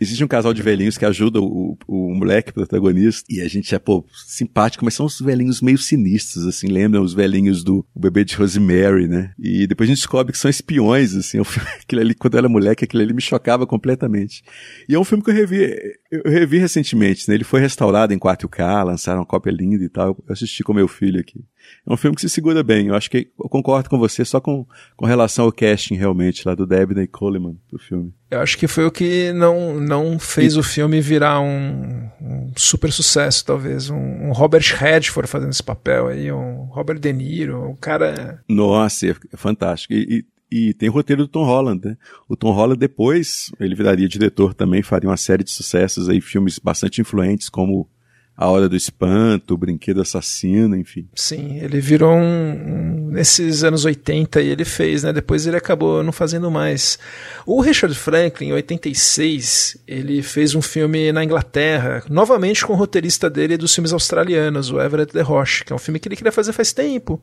existe 0.00 0.22
um 0.22 0.28
casal 0.28 0.52
de 0.52 0.62
velhinhos 0.62 0.96
que 0.96 1.04
ajuda 1.04 1.40
o, 1.40 1.76
o, 1.86 2.10
o 2.10 2.14
moleque 2.14 2.52
protagonista 2.52 3.24
e 3.32 3.40
a 3.40 3.48
gente 3.48 3.74
é, 3.74 3.78
pô, 3.78 4.04
simpático, 4.26 4.84
mas 4.84 4.94
são 4.94 5.06
os 5.06 5.20
velhinhos 5.20 5.60
meio 5.60 5.78
sinistros, 5.78 6.46
assim, 6.46 6.68
lembram 6.68 7.02
os 7.02 7.14
velhinhos 7.14 7.64
do 7.64 7.84
bebê 7.94 8.24
de 8.24 8.36
Rosemary, 8.36 9.08
né? 9.08 9.32
E 9.38 9.66
depois 9.66 9.88
a 9.88 9.92
gente 9.92 9.98
descobre 9.98 10.32
que 10.32 10.38
são 10.38 10.50
espiões, 10.50 11.14
assim, 11.14 11.38
aquilo 11.82 12.00
ali, 12.00 12.14
quando 12.14 12.34
eu 12.34 12.38
era 12.38 12.48
moleque, 12.48 12.84
aquilo 12.84 13.02
ali 13.02 13.12
me 13.12 13.22
chocava 13.22 13.66
completamente. 13.66 14.42
E 14.88 14.94
é 14.94 14.98
um 14.98 15.04
filme 15.04 15.24
que 15.24 15.30
eu 15.30 15.34
revi, 15.34 15.76
eu 16.10 16.30
revi 16.30 16.58
recentemente, 16.58 17.28
né? 17.28 17.34
Ele 17.34 17.44
foi 17.44 17.60
restaurado 17.60 18.12
em 18.12 18.18
4K, 18.18 18.84
lançaram 18.84 19.20
uma 19.20 19.26
cópia 19.26 19.50
linda 19.50 19.84
e 19.84 19.88
tal, 19.88 20.08
eu 20.08 20.32
assisti 20.32 20.62
com 20.62 20.72
meu 20.72 20.88
filho 20.88 21.20
aqui. 21.20 21.44
É 21.86 21.92
um 21.92 21.96
filme 21.96 22.14
que 22.14 22.20
se 22.20 22.28
segura 22.28 22.62
bem. 22.62 22.88
Eu 22.88 22.94
acho 22.94 23.10
que 23.10 23.28
eu 23.38 23.48
concordo 23.48 23.88
com 23.88 23.98
você 23.98 24.24
só 24.24 24.40
com, 24.40 24.66
com 24.96 25.06
relação 25.06 25.44
ao 25.44 25.52
casting 25.52 25.94
realmente 25.94 26.46
lá 26.46 26.54
do 26.54 26.66
Debney 26.66 27.06
Coleman 27.06 27.56
do 27.70 27.78
filme. 27.78 28.12
Eu 28.30 28.40
acho 28.40 28.58
que 28.58 28.66
foi 28.66 28.84
o 28.84 28.90
que 28.90 29.32
não, 29.32 29.78
não 29.78 30.18
fez 30.18 30.54
e... 30.54 30.58
o 30.58 30.62
filme 30.62 31.00
virar 31.00 31.40
um, 31.40 32.08
um, 32.20 32.52
super 32.56 32.90
sucesso, 32.90 33.44
talvez. 33.44 33.88
Um, 33.88 33.96
um 33.96 34.32
Robert 34.32 34.64
Redford 34.76 35.28
fazendo 35.28 35.50
esse 35.50 35.62
papel 35.62 36.08
aí, 36.08 36.32
um 36.32 36.64
Robert 36.64 36.98
De 36.98 37.12
Niro, 37.12 37.70
um 37.70 37.76
cara. 37.76 38.42
Nossa, 38.48 39.06
é 39.06 39.36
fantástico. 39.36 39.94
E, 39.94 40.18
e... 40.18 40.36
E 40.48 40.72
tem 40.74 40.88
o 40.88 40.92
roteiro 40.92 41.22
do 41.22 41.28
Tom 41.28 41.44
Holland, 41.44 41.84
né? 41.84 41.96
O 42.28 42.36
Tom 42.36 42.52
Holland 42.52 42.78
depois, 42.78 43.50
ele 43.58 43.74
viraria 43.74 44.08
diretor 44.08 44.54
também, 44.54 44.80
faria 44.80 45.10
uma 45.10 45.16
série 45.16 45.42
de 45.42 45.50
sucessos 45.50 46.08
aí, 46.08 46.20
filmes 46.20 46.60
bastante 46.60 47.00
influentes, 47.00 47.48
como 47.48 47.90
a 48.36 48.48
Hora 48.48 48.68
do 48.68 48.76
Espanto, 48.76 49.54
O 49.54 49.56
Brinquedo 49.56 50.02
Assassino, 50.02 50.76
enfim. 50.76 51.08
Sim, 51.14 51.58
ele 51.58 51.80
virou 51.80 52.12
um, 52.12 53.06
um, 53.06 53.10
Nesses 53.10 53.64
anos 53.64 53.86
80 53.86 54.42
e 54.42 54.48
ele 54.48 54.64
fez, 54.64 55.02
né? 55.04 55.12
Depois 55.12 55.46
ele 55.46 55.56
acabou 55.56 56.02
não 56.02 56.12
fazendo 56.12 56.50
mais. 56.50 56.98
O 57.46 57.62
Richard 57.62 57.94
Franklin, 57.94 58.48
em 58.48 58.52
86, 58.52 59.78
ele 59.88 60.22
fez 60.22 60.54
um 60.54 60.60
filme 60.60 61.10
na 61.12 61.24
Inglaterra, 61.24 62.04
novamente 62.10 62.66
com 62.66 62.74
o 62.74 62.76
roteirista 62.76 63.30
dele 63.30 63.56
dos 63.56 63.74
filmes 63.74 63.92
australianos, 63.92 64.70
o 64.70 64.78
Everett 64.80 65.14
de 65.14 65.22
Roche, 65.22 65.64
que 65.64 65.72
é 65.72 65.76
um 65.76 65.78
filme 65.78 65.98
que 65.98 66.08
ele 66.08 66.16
queria 66.16 66.32
fazer 66.32 66.52
faz 66.52 66.74
tempo, 66.74 67.22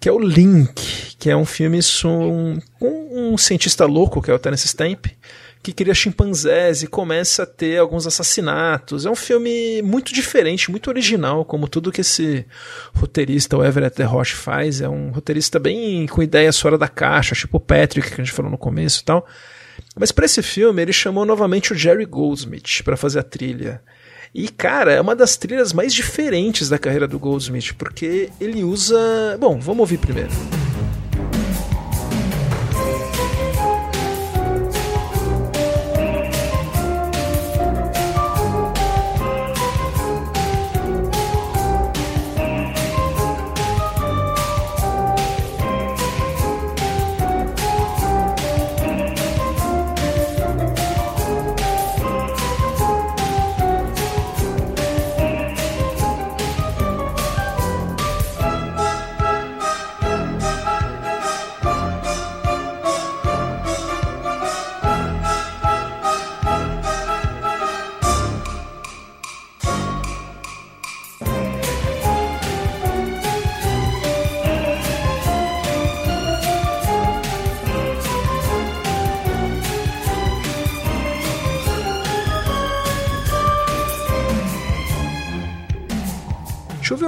que 0.00 0.08
é 0.08 0.12
o 0.12 0.18
Link, 0.18 1.14
que 1.18 1.30
é 1.30 1.36
um 1.36 1.44
filme 1.44 1.78
com 2.02 2.58
um, 2.80 3.32
um 3.32 3.38
cientista 3.38 3.86
louco, 3.86 4.20
que 4.20 4.30
é 4.30 4.34
o 4.34 4.38
Terence 4.38 4.66
Stamp, 4.66 5.06
que 5.62 5.72
cria 5.72 5.94
chimpanzés 5.94 6.82
e 6.82 6.86
começa 6.86 7.42
a 7.42 7.46
ter 7.46 7.78
alguns 7.78 8.06
assassinatos. 8.06 9.04
É 9.04 9.10
um 9.10 9.16
filme 9.16 9.82
muito 9.82 10.14
diferente, 10.14 10.70
muito 10.70 10.88
original, 10.88 11.44
como 11.44 11.68
tudo 11.68 11.92
que 11.92 12.00
esse 12.00 12.46
roteirista, 12.94 13.56
o 13.56 13.64
Everett 13.64 13.96
de 13.96 14.02
Roche, 14.04 14.34
faz. 14.34 14.80
É 14.80 14.88
um 14.88 15.10
roteirista 15.10 15.58
bem 15.58 16.06
com 16.06 16.22
ideias 16.22 16.58
fora 16.58 16.78
da 16.78 16.88
caixa, 16.88 17.34
tipo 17.34 17.56
o 17.56 17.60
Patrick, 17.60 18.08
que 18.08 18.20
a 18.20 18.24
gente 18.24 18.34
falou 18.34 18.50
no 18.50 18.58
começo 18.58 19.02
e 19.02 19.04
tal. 19.04 19.26
Mas 19.96 20.12
para 20.12 20.26
esse 20.26 20.42
filme, 20.42 20.80
ele 20.80 20.92
chamou 20.92 21.24
novamente 21.24 21.72
o 21.72 21.76
Jerry 21.76 22.04
Goldsmith 22.04 22.82
para 22.84 22.96
fazer 22.96 23.18
a 23.18 23.24
trilha. 23.24 23.82
E, 24.34 24.48
cara, 24.48 24.92
é 24.92 25.00
uma 25.00 25.16
das 25.16 25.36
trilhas 25.36 25.72
mais 25.72 25.92
diferentes 25.92 26.68
da 26.68 26.78
carreira 26.78 27.08
do 27.08 27.18
Goldsmith, 27.18 27.72
porque 27.76 28.30
ele 28.40 28.62
usa. 28.62 29.36
Bom, 29.40 29.58
vamos 29.58 29.80
ouvir 29.80 29.98
primeiro. 29.98 30.30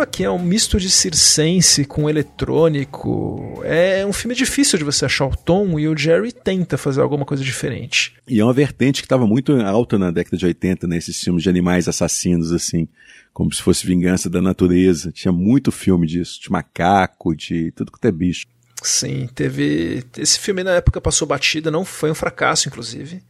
Choveu 0.01 0.03
aqui 0.03 0.25
é 0.25 0.31
um 0.31 0.39
misto 0.39 0.79
de 0.79 0.91
circense 0.91 1.85
com 1.85 2.09
eletrônico. 2.09 3.61
É 3.65 4.05
um 4.07 4.13
filme 4.13 4.35
difícil 4.35 4.79
de 4.79 4.85
você 4.85 5.05
achar 5.05 5.27
o 5.27 5.37
tom 5.37 5.79
e 5.79 5.87
o 5.87 5.97
Jerry 5.97 6.33
tenta 6.33 6.79
fazer 6.79 7.01
alguma 7.01 7.25
coisa 7.25 7.45
diferente. 7.45 8.15
E 8.27 8.41
é 8.41 8.45
uma 8.45 8.53
vertente 8.53 9.03
que 9.03 9.07
estava 9.07 9.27
muito 9.27 9.53
alta 9.61 9.99
na 9.99 10.11
década 10.11 10.37
de 10.37 10.47
80, 10.47 10.87
nesses 10.87 11.17
né, 11.17 11.25
filmes 11.25 11.43
de 11.43 11.49
animais 11.51 11.87
assassinos, 11.87 12.53
assim, 12.53 12.89
como 13.33 13.53
se 13.53 13.63
fosse 13.63 13.87
vingança 13.87 14.31
da 14.31 14.41
natureza. 14.41 15.13
Tinha 15.13 15.33
muito 15.33 15.71
filme 15.71 16.07
disso, 16.07 16.41
de 16.41 16.51
macaco, 16.51 17.35
de 17.35 17.71
tudo 17.73 17.93
que 17.93 18.07
é 18.07 18.13
bicho. 18.13 18.47
Sim, 18.83 19.29
teve. 19.35 20.05
Esse 20.17 20.39
filme 20.39 20.65
na 20.65 20.73
época 20.73 21.01
passou 21.01 21.29
batida, 21.29 21.71
não 21.71 21.85
foi 21.85 22.11
um 22.11 22.15
fracasso, 22.15 22.69
inclusive 22.69 23.23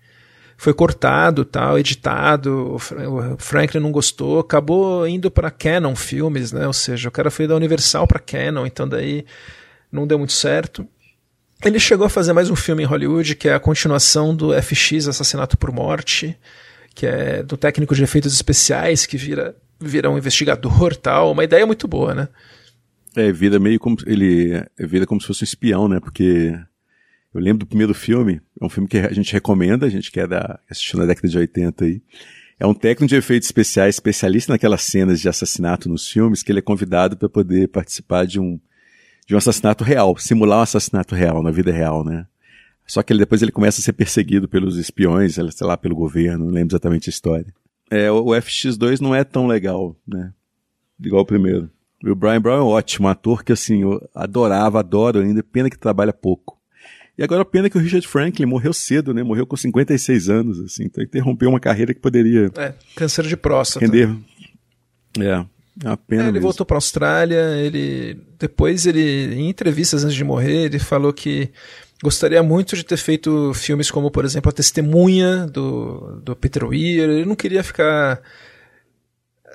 foi 0.61 0.75
cortado, 0.75 1.43
tal, 1.43 1.79
editado. 1.79 2.77
O 2.77 2.79
Franklin 3.39 3.81
não 3.81 3.91
gostou, 3.91 4.41
acabou 4.41 5.09
indo 5.09 5.31
para 5.31 5.51
Canon 5.51 5.97
Filmes, 5.97 6.53
né? 6.53 6.67
Ou 6.67 6.73
seja, 6.75 7.09
o 7.09 7.11
cara 7.11 7.31
foi 7.31 7.47
da 7.47 7.57
Universal 7.57 8.07
para 8.07 8.19
Canon, 8.19 8.67
então 8.67 8.87
daí 8.87 9.25
não 9.91 10.07
deu 10.07 10.19
muito 10.19 10.35
certo. 10.35 10.87
Ele 11.65 11.81
chegou 11.81 12.05
a 12.05 12.11
fazer 12.11 12.35
mais 12.35 12.51
um 12.51 12.57
filme 12.57 12.83
em 12.83 12.87
Hollywood, 12.87 13.37
que 13.37 13.49
é 13.49 13.55
a 13.55 13.59
continuação 13.59 14.37
do 14.37 14.53
FX 14.53 15.09
Assassinato 15.09 15.57
por 15.57 15.73
Morte, 15.73 16.39
que 16.95 17.07
é 17.07 17.43
do 17.43 17.57
técnico 17.57 17.95
de 17.95 18.05
efeitos 18.05 18.35
especiais 18.35 19.07
que 19.07 19.17
vira 19.17 19.57
vira 19.81 20.11
um 20.11 20.19
investigador, 20.19 20.95
tal, 20.95 21.33
uma 21.33 21.43
ideia 21.43 21.65
muito 21.65 21.89
boa, 21.89 22.15
né? 22.15 22.29
É, 23.17 23.33
vira 23.33 23.59
meio 23.59 23.81
como 23.81 23.97
ele 24.05 24.53
é, 24.53 24.87
vira 24.87 25.07
como 25.07 25.23
se 25.23 25.27
fosse 25.27 25.43
um 25.43 25.45
espião, 25.45 25.89
né? 25.89 26.01
Porque 26.01 26.55
eu 27.33 27.41
lembro 27.41 27.61
do 27.61 27.67
primeiro 27.67 27.95
filme, 27.95 28.41
é 28.61 28.65
um 28.65 28.69
filme 28.69 28.89
que 28.89 28.99
a 28.99 29.13
gente 29.13 29.33
recomenda, 29.33 29.87
a 29.87 29.91
gente 29.91 30.11
quer 30.11 30.27
dar, 30.27 30.61
assistir 30.69 30.97
na 30.97 31.07
década 31.07 31.29
de 31.29 31.39
80 31.39 31.85
aí. 31.85 32.03
É 32.59 32.67
um 32.67 32.75
técnico 32.75 33.09
de 33.09 33.17
efeitos 33.17 33.49
especiais, 33.49 33.95
especialista 33.95 34.53
naquelas 34.53 34.83
cenas 34.83 35.21
de 35.21 35.29
assassinato 35.29 35.89
nos 35.89 36.09
filmes, 36.09 36.43
que 36.43 36.53
ele 36.53 36.59
é 36.59 36.63
convidado 36.63 37.17
para 37.17 37.29
poder 37.29 37.69
participar 37.69 38.27
de 38.27 38.39
um, 38.39 38.61
de 39.27 39.35
um 39.35 39.39
assassinato 39.39 39.83
real, 39.85 40.17
simular 40.19 40.59
um 40.59 40.63
assassinato 40.63 41.15
real, 41.15 41.43
na 41.43 41.51
vida 41.51 41.73
real, 41.73 42.05
né? 42.05 42.27
Só 42.87 43.03
que 43.03 43.13
ele, 43.13 43.21
depois 43.21 43.41
ele 43.41 43.53
começa 43.53 43.81
a 43.81 43.85
ser 43.85 43.93
perseguido 43.93 44.49
pelos 44.49 44.77
espiões, 44.77 45.37
sei 45.37 45.67
lá, 45.67 45.77
pelo 45.77 45.95
governo, 45.95 46.47
não 46.47 46.53
lembro 46.53 46.73
exatamente 46.73 47.09
a 47.09 47.13
história. 47.13 47.47
É, 47.89 48.11
o, 48.11 48.17
o 48.17 48.31
FX2 48.31 49.01
não 49.01 49.15
é 49.15 49.25
tão 49.25 49.47
legal, 49.47 49.97
né? 50.07 50.33
Igual 51.03 51.23
o 51.23 51.27
primeiro. 51.27 51.71
E 52.05 52.11
o 52.11 52.17
Brian 52.17 52.41
Brown 52.41 52.59
é 52.59 52.63
um 52.63 52.67
ótimo 52.67 53.09
ator 53.09 53.45
que, 53.45 53.53
assim, 53.53 53.83
eu 53.83 54.07
adorava, 54.15 54.81
adoro 54.81 55.21
ainda, 55.21 55.43
pena 55.43 55.71
que 55.71 55.79
trabalha 55.79 56.13
pouco. 56.13 56.60
E 57.21 57.23
agora 57.23 57.43
a 57.43 57.45
pena 57.45 57.67
é 57.67 57.71
que 57.71 57.77
o 57.77 57.81
Richard 57.81 58.09
Franklin 58.09 58.47
morreu 58.47 58.73
cedo, 58.73 59.13
né? 59.13 59.23
Morreu 59.23 59.47
com 59.47 59.55
56 59.55 60.31
anos, 60.31 60.59
assim. 60.59 60.85
Então 60.85 61.05
interrompeu 61.05 61.51
uma 61.51 61.61
carreira 61.61 61.93
que 61.93 62.01
poderia. 62.01 62.51
É, 62.57 62.73
câncer 62.97 63.27
de 63.27 63.37
próstata. 63.37 63.85
Render. 63.85 64.09
É. 65.19 65.23
É. 65.23 65.45
É, 65.85 66.15
ele 66.15 66.33
mesmo. 66.33 66.41
voltou 66.41 66.65
para 66.65 66.77
a 66.77 66.79
Austrália. 66.79 67.59
Ele 67.59 68.19
depois 68.39 68.87
ele 68.87 69.35
em 69.35 69.51
entrevistas 69.51 70.03
antes 70.03 70.17
de 70.17 70.25
morrer 70.25 70.65
ele 70.65 70.79
falou 70.79 71.13
que 71.13 71.51
gostaria 72.03 72.43
muito 72.43 72.75
de 72.75 72.83
ter 72.83 72.97
feito 72.97 73.53
filmes 73.53 73.91
como 73.91 74.11
por 74.11 74.25
exemplo 74.25 74.49
a 74.49 74.53
Testemunha 74.53 75.47
do, 75.47 76.23
do 76.25 76.35
Peter 76.35 76.65
Weir. 76.65 77.03
Ele 77.03 77.27
não 77.27 77.37
queria 77.37 77.63
ficar 77.63 78.23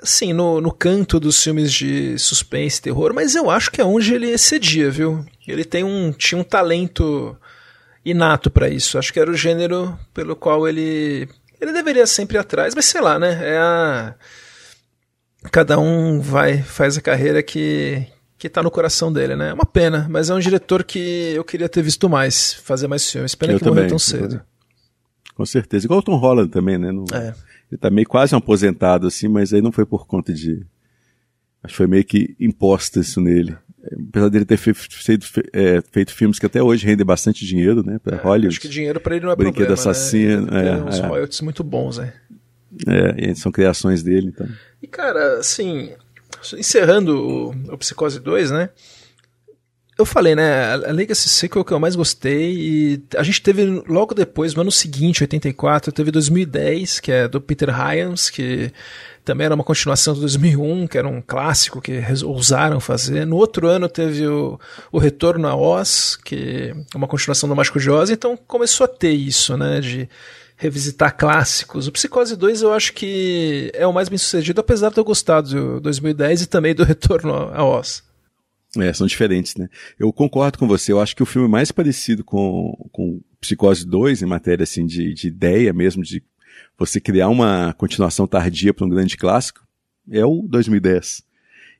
assim 0.00 0.32
no, 0.32 0.60
no 0.60 0.70
canto 0.70 1.18
dos 1.18 1.42
filmes 1.42 1.72
de 1.72 2.16
suspense, 2.16 2.80
terror, 2.80 3.12
mas 3.12 3.34
eu 3.34 3.50
acho 3.50 3.72
que 3.72 3.80
é 3.80 3.84
onde 3.84 4.14
ele 4.14 4.30
excedia, 4.30 4.88
viu? 4.88 5.26
Ele 5.48 5.64
tem 5.64 5.82
um 5.82 6.12
tinha 6.12 6.40
um 6.40 6.44
talento 6.44 7.36
inato 8.10 8.50
para 8.50 8.68
isso. 8.68 8.98
Acho 8.98 9.12
que 9.12 9.20
era 9.20 9.30
o 9.30 9.36
gênero 9.36 9.98
pelo 10.14 10.34
qual 10.36 10.66
ele 10.68 11.28
ele 11.60 11.72
deveria 11.72 12.06
sempre 12.06 12.36
ir 12.36 12.40
atrás, 12.40 12.74
mas 12.74 12.84
sei 12.86 13.00
lá, 13.00 13.18
né? 13.18 13.38
É 13.42 13.58
a 13.58 14.14
cada 15.50 15.78
um 15.78 16.20
vai 16.20 16.62
faz 16.62 16.96
a 16.96 17.00
carreira 17.00 17.42
que 17.42 18.06
que 18.38 18.50
tá 18.50 18.62
no 18.62 18.70
coração 18.70 19.10
dele, 19.12 19.34
né? 19.34 19.48
É 19.48 19.54
uma 19.54 19.64
pena, 19.64 20.06
mas 20.10 20.28
é 20.28 20.34
um 20.34 20.38
diretor 20.38 20.84
que 20.84 21.32
eu 21.34 21.42
queria 21.42 21.68
ter 21.70 21.80
visto 21.82 22.06
mais, 22.08 22.52
fazer 22.52 22.86
mais 22.86 23.10
filmes. 23.10 23.34
Pena 23.34 23.54
Eu 23.54 23.58
que 23.58 23.64
morreu 23.64 23.76
também, 23.76 23.88
tão 23.88 23.94
eu 23.96 23.98
cedo. 23.98 24.42
Com 25.34 25.46
certeza. 25.46 25.86
Igual 25.86 26.00
o 26.00 26.02
Tom 26.02 26.16
Holland 26.16 26.50
também, 26.50 26.76
né? 26.76 26.92
No- 26.92 27.06
É. 27.14 27.34
Ele 27.72 27.78
tá 27.80 27.88
meio 27.90 28.06
quase 28.06 28.34
um 28.34 28.38
aposentado, 28.38 29.06
assim, 29.06 29.26
mas 29.26 29.52
aí 29.54 29.60
não 29.62 29.72
foi 29.72 29.84
por 29.86 30.06
conta 30.06 30.32
de. 30.34 30.64
Acho 31.62 31.72
que 31.72 31.76
foi 31.78 31.86
meio 31.86 32.04
que 32.04 32.36
imposto 32.38 33.00
isso 33.00 33.20
nele. 33.20 33.56
Apesar 34.08 34.28
dele 34.28 34.44
ter 34.44 34.56
fe- 34.56 34.74
feito, 34.74 35.26
é, 35.52 35.82
feito 35.92 36.12
filmes 36.12 36.38
que 36.38 36.46
até 36.46 36.62
hoje 36.62 36.86
rendem 36.86 37.04
bastante 37.06 37.44
dinheiro, 37.46 37.84
né? 37.84 37.98
Pra 38.02 38.16
Hollywood. 38.16 38.48
Acho 38.48 38.60
que 38.60 38.68
dinheiro 38.68 39.00
pra 39.00 39.16
ele 39.16 39.24
não 39.24 39.32
é 39.32 39.36
Brinquedo 39.36 39.66
problema, 39.66 39.90
Assassino, 39.90 40.46
né? 40.50 40.60
Ele 40.60 40.70
tem 40.70 40.78
é, 40.80 40.84
uns 40.84 40.98
é. 40.98 41.06
royalties 41.06 41.40
muito 41.40 41.62
bons, 41.64 41.98
né? 41.98 42.12
É, 42.86 43.34
são 43.34 43.50
criações 43.52 44.02
dele, 44.02 44.28
então. 44.28 44.46
E 44.82 44.86
cara, 44.86 45.38
assim, 45.38 45.92
encerrando 46.58 47.16
o, 47.16 47.72
o 47.72 47.78
Psicose 47.78 48.20
2, 48.20 48.50
né? 48.50 48.70
Eu 49.98 50.04
falei, 50.04 50.34
né? 50.34 50.74
A 50.74 50.92
Legacy 50.92 51.26
Sequel 51.26 51.64
que 51.64 51.72
eu 51.72 51.80
mais 51.80 51.96
gostei 51.96 52.52
e 52.54 53.02
a 53.16 53.22
gente 53.22 53.40
teve 53.40 53.64
logo 53.88 54.14
depois, 54.14 54.54
no 54.54 54.60
ano 54.60 54.70
seguinte, 54.70 55.22
84, 55.22 55.90
teve 55.90 56.10
2010, 56.10 57.00
que 57.00 57.10
é 57.10 57.26
do 57.26 57.40
Peter 57.40 57.70
Hyams, 57.70 58.28
que 58.28 58.70
também 59.24 59.46
era 59.46 59.54
uma 59.54 59.64
continuação 59.64 60.12
do 60.12 60.20
2001, 60.20 60.86
que 60.86 60.98
era 60.98 61.08
um 61.08 61.22
clássico 61.22 61.80
que 61.80 62.02
ousaram 62.24 62.78
fazer. 62.78 63.26
No 63.26 63.36
outro 63.36 63.68
ano 63.68 63.88
teve 63.88 64.26
o, 64.26 64.60
o 64.92 64.98
Retorno 64.98 65.48
a 65.48 65.56
Oz, 65.56 66.18
que 66.22 66.74
é 66.94 66.96
uma 66.96 67.08
continuação 67.08 67.48
do 67.48 67.56
Mágico 67.56 67.80
de 67.80 67.90
Oz, 67.90 68.10
então 68.10 68.36
começou 68.36 68.84
a 68.84 68.88
ter 68.88 69.12
isso, 69.12 69.56
né? 69.56 69.80
De 69.80 70.06
revisitar 70.58 71.16
clássicos. 71.16 71.86
O 71.86 71.92
Psicose 71.92 72.36
2 72.36 72.62
eu 72.62 72.72
acho 72.72 72.92
que 72.92 73.70
é 73.74 73.86
o 73.86 73.92
mais 73.94 74.10
bem 74.10 74.18
sucedido, 74.18 74.60
apesar 74.60 74.90
de 74.90 74.98
eu 74.98 75.04
gostar 75.04 75.40
do 75.40 75.80
2010 75.80 76.42
e 76.42 76.46
também 76.46 76.74
do 76.74 76.84
Retorno 76.84 77.50
a 77.54 77.64
Oz. 77.64 78.05
É, 78.82 78.92
são 78.92 79.06
diferentes, 79.06 79.54
né? 79.56 79.68
Eu 79.98 80.12
concordo 80.12 80.58
com 80.58 80.66
você. 80.66 80.92
Eu 80.92 81.00
acho 81.00 81.14
que 81.14 81.22
o 81.22 81.26
filme 81.26 81.48
mais 81.48 81.72
parecido 81.72 82.24
com, 82.24 82.88
com 82.92 83.20
Psicose 83.40 83.86
2, 83.86 84.22
em 84.22 84.26
matéria 84.26 84.64
assim, 84.64 84.86
de, 84.86 85.14
de 85.14 85.28
ideia 85.28 85.72
mesmo, 85.72 86.02
de 86.02 86.22
você 86.78 87.00
criar 87.00 87.28
uma 87.28 87.74
continuação 87.74 88.26
tardia 88.26 88.74
para 88.74 88.86
um 88.86 88.88
grande 88.88 89.16
clássico, 89.16 89.66
é 90.10 90.24
o 90.24 90.46
2010. 90.48 91.22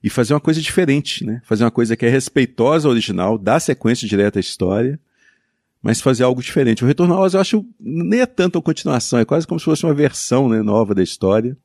E 0.03 0.09
fazer 0.09 0.33
uma 0.33 0.39
coisa 0.39 0.61
diferente, 0.61 1.25
né? 1.25 1.41
Fazer 1.45 1.63
uma 1.63 1.71
coisa 1.71 1.95
que 1.95 2.05
é 2.05 2.09
respeitosa 2.09 2.87
ao 2.87 2.91
original, 2.91 3.37
dar 3.37 3.59
sequência 3.59 4.07
direta 4.07 4.39
à 4.39 4.41
história, 4.41 4.99
mas 5.81 6.01
fazer 6.01 6.23
algo 6.23 6.41
diferente. 6.41 6.83
O 6.83 6.87
Retorno 6.87 7.13
a 7.13 7.19
Oz, 7.19 7.33
eu 7.33 7.39
acho, 7.39 7.65
nem 7.79 8.21
é 8.21 8.25
tanto 8.25 8.57
uma 8.57 8.61
continuação, 8.61 9.19
é 9.19 9.25
quase 9.25 9.47
como 9.47 9.59
se 9.59 9.65
fosse 9.65 9.85
uma 9.85 9.93
versão 9.93 10.49
né, 10.49 10.61
nova 10.61 10.93
da 10.93 11.03
história 11.03 11.57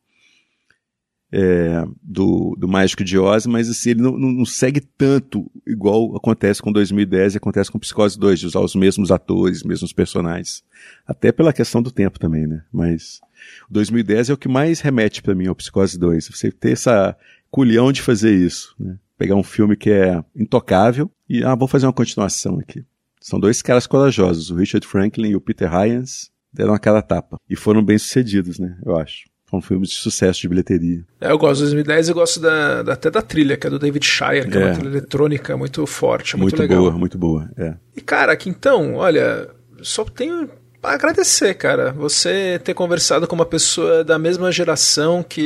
é, 1.32 1.84
do, 2.02 2.54
do 2.58 2.68
Mágico 2.68 3.02
de 3.02 3.18
Oz, 3.18 3.46
mas 3.46 3.70
assim, 3.70 3.90
ele 3.90 4.02
não, 4.02 4.18
não, 4.18 4.44
segue 4.44 4.80
tanto 4.80 5.50
igual 5.66 6.14
acontece 6.14 6.60
com 6.60 6.70
2010 6.70 7.34
e 7.34 7.36
acontece 7.38 7.70
com 7.70 7.78
Psicose 7.78 8.18
2, 8.18 8.40
de 8.40 8.46
usar 8.46 8.60
os 8.60 8.74
mesmos 8.74 9.10
atores, 9.10 9.58
os 9.58 9.64
mesmos 9.64 9.92
personagens. 9.92 10.62
Até 11.06 11.32
pela 11.32 11.52
questão 11.52 11.80
do 11.80 11.90
tempo 11.90 12.18
também, 12.18 12.46
né? 12.46 12.62
Mas 12.70 13.20
o 13.68 13.72
2010 13.72 14.28
é 14.28 14.32
o 14.34 14.36
que 14.36 14.48
mais 14.48 14.80
remete 14.80 15.22
para 15.22 15.34
mim 15.34 15.46
ao 15.46 15.56
Psicose 15.56 15.98
2. 15.98 16.28
Você 16.28 16.52
ter 16.52 16.72
essa 16.72 17.16
culhão 17.50 17.90
de 17.90 18.02
fazer 18.02 18.34
isso, 18.34 18.74
né? 18.78 18.98
Pegar 19.16 19.36
um 19.36 19.42
filme 19.42 19.76
que 19.76 19.90
é 19.90 20.22
intocável 20.36 21.10
e, 21.28 21.42
ah, 21.44 21.54
vou 21.54 21.68
fazer 21.68 21.86
uma 21.86 21.92
continuação 21.92 22.58
aqui. 22.58 22.84
São 23.20 23.38
dois 23.38 23.62
caras 23.62 23.86
corajosos, 23.86 24.50
o 24.50 24.56
Richard 24.56 24.86
Franklin 24.86 25.30
e 25.30 25.36
o 25.36 25.40
Peter 25.40 25.70
Hyams, 25.70 26.30
deram 26.52 26.74
a 26.74 26.78
cara 26.78 26.98
a 26.98 27.02
tapa. 27.02 27.38
E 27.48 27.56
foram 27.56 27.82
bem 27.82 27.96
sucedidos, 27.96 28.58
né? 28.58 28.76
Eu 28.84 28.96
acho. 28.96 29.31
Foram 29.52 29.60
filmes 29.62 29.90
de 29.90 29.96
sucesso 29.96 30.40
de 30.40 30.48
bilheteria. 30.48 31.02
É, 31.20 31.30
eu 31.30 31.36
gosto 31.36 31.56
de 31.56 31.64
2010 31.64 32.08
e 32.08 32.12
gosto 32.14 32.40
da, 32.40 32.82
da- 32.82 32.94
até 32.94 33.10
da 33.10 33.20
trilha, 33.20 33.54
que 33.56 33.66
é 33.66 33.70
do 33.70 33.78
David 33.78 34.04
Shire, 34.04 34.48
que 34.48 34.56
é, 34.56 34.60
É. 34.62 34.64
uma 34.64 34.74
trilha 34.74 34.88
eletrônica 34.88 35.54
muito 35.58 35.86
forte, 35.86 36.36
muito, 36.38 36.52
Muito, 36.56 36.60
legal. 36.62 36.80
boa, 36.80 36.92
muito 36.92 37.18
boa. 37.18 37.50
É. 37.58 37.74
E 37.94 38.00
cara, 38.00 38.32
aqui 38.32 38.48
então, 38.48 38.94
olha, 38.94 39.48
só 39.82 40.04
tenho 40.06 40.48
agradecer, 40.82 41.54
cara, 41.54 41.92
você 41.92 42.60
ter 42.64 42.74
conversado 42.74 43.28
com 43.28 43.36
uma 43.36 43.46
pessoa 43.46 44.02
da 44.02 44.18
mesma 44.18 44.50
geração 44.50 45.22
que 45.22 45.40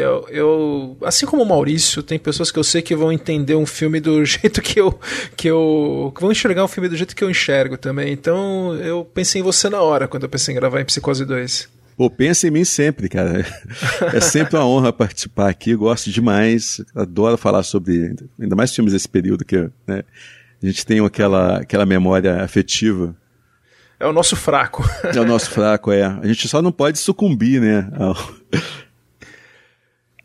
eu, 0.00 0.26
eu- 0.30 0.96
assim 1.02 1.26
como 1.26 1.42
o 1.42 1.46
Maurício, 1.46 2.02
tem 2.02 2.18
pessoas 2.18 2.50
que 2.50 2.58
eu 2.58 2.64
sei 2.64 2.80
que 2.80 2.96
vão 2.96 3.12
entender 3.12 3.54
um 3.54 3.66
filme 3.66 4.00
do 4.00 4.24
jeito 4.24 4.62
que 4.62 4.80
eu 4.80 4.98
que 5.36 5.48
eu 5.50 6.10
que 6.14 6.20
vão 6.22 6.32
enxergar 6.32 6.64
um 6.64 6.68
filme 6.68 6.88
do 6.88 6.96
jeito 6.96 7.14
que 7.14 7.22
eu 7.22 7.28
enxergo 7.30 7.76
também. 7.76 8.10
Então, 8.12 8.74
eu 8.76 9.04
pensei 9.04 9.40
em 9.40 9.44
você 9.44 9.68
na 9.68 9.82
hora 9.82 10.08
quando 10.08 10.22
eu 10.22 10.28
pensei 10.28 10.54
em 10.54 10.56
gravar 10.56 10.80
em 10.80 10.84
Psicose 10.86 11.24
2. 11.26 11.68
Pô, 11.98 12.08
pensa 12.08 12.46
em 12.46 12.50
mim 12.52 12.64
sempre, 12.64 13.08
cara. 13.08 13.44
É 14.14 14.20
sempre 14.20 14.56
uma 14.56 14.64
honra 14.64 14.92
participar 14.92 15.50
aqui, 15.50 15.74
gosto 15.74 16.10
demais, 16.10 16.80
adoro 16.94 17.36
falar 17.36 17.64
sobre, 17.64 18.14
ainda 18.40 18.54
mais 18.54 18.72
filmes 18.72 18.92
desse 18.92 19.08
período 19.08 19.44
que 19.44 19.68
né, 19.84 20.04
a 20.62 20.66
gente 20.66 20.86
tem 20.86 21.04
aquela, 21.04 21.58
aquela 21.58 21.84
memória 21.84 22.40
afetiva. 22.42 23.16
É 23.98 24.06
o 24.06 24.12
nosso 24.12 24.36
fraco. 24.36 24.88
É 25.12 25.20
o 25.20 25.24
nosso 25.24 25.50
fraco, 25.50 25.90
é. 25.90 26.04
A 26.04 26.24
gente 26.24 26.46
só 26.46 26.62
não 26.62 26.70
pode 26.70 26.98
sucumbir, 26.98 27.60
né, 27.60 27.90
ao, 27.98 28.16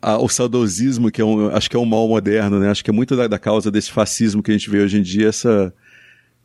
ao 0.00 0.28
saudosismo, 0.28 1.10
que 1.10 1.20
é 1.20 1.24
um, 1.24 1.48
acho 1.48 1.68
que 1.68 1.74
é 1.76 1.78
um 1.78 1.84
mal 1.84 2.06
moderno, 2.06 2.60
né? 2.60 2.70
Acho 2.70 2.84
que 2.84 2.90
é 2.90 2.92
muito 2.92 3.16
da, 3.16 3.26
da 3.26 3.38
causa 3.38 3.68
desse 3.68 3.90
fascismo 3.90 4.44
que 4.44 4.52
a 4.52 4.54
gente 4.54 4.70
vê 4.70 4.78
hoje 4.78 4.98
em 4.98 5.02
dia, 5.02 5.28
essa, 5.28 5.74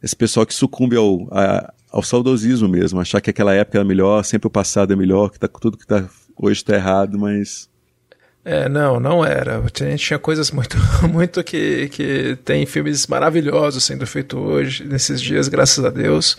esse 0.01 0.15
pessoal 0.15 0.43
que 0.45 0.55
sucumbe 0.55 0.95
ao, 0.95 1.27
a- 1.31 1.71
ao 1.91 2.03
saudosismo 2.03 2.67
mesmo, 2.67 2.99
achar 2.99 3.21
que 3.21 3.29
aquela 3.29 3.53
época 3.53 3.77
era 3.77 3.85
melhor, 3.85 4.23
sempre 4.23 4.47
o 4.47 4.51
passado 4.51 4.93
é 4.93 4.95
melhor, 4.95 5.29
que 5.29 5.39
tá, 5.39 5.47
tudo 5.47 5.77
que 5.77 5.87
tá, 5.87 6.07
hoje 6.37 6.61
está 6.61 6.75
errado, 6.75 7.17
mas 7.17 7.67
É, 8.45 8.69
não, 8.69 8.99
não 8.99 9.23
era. 9.23 9.61
Tinha, 9.71 9.95
tinha 9.97 10.17
coisas 10.17 10.49
muito, 10.49 10.77
muito 11.11 11.43
que, 11.43 11.89
que 11.89 12.37
tem 12.45 12.65
filmes 12.65 13.05
maravilhosos 13.05 13.83
sendo 13.83 14.07
feitos 14.07 14.39
hoje, 14.39 14.85
nesses 14.85 15.19
dias, 15.21 15.47
graças 15.49 15.83
a 15.83 15.89
Deus. 15.89 16.37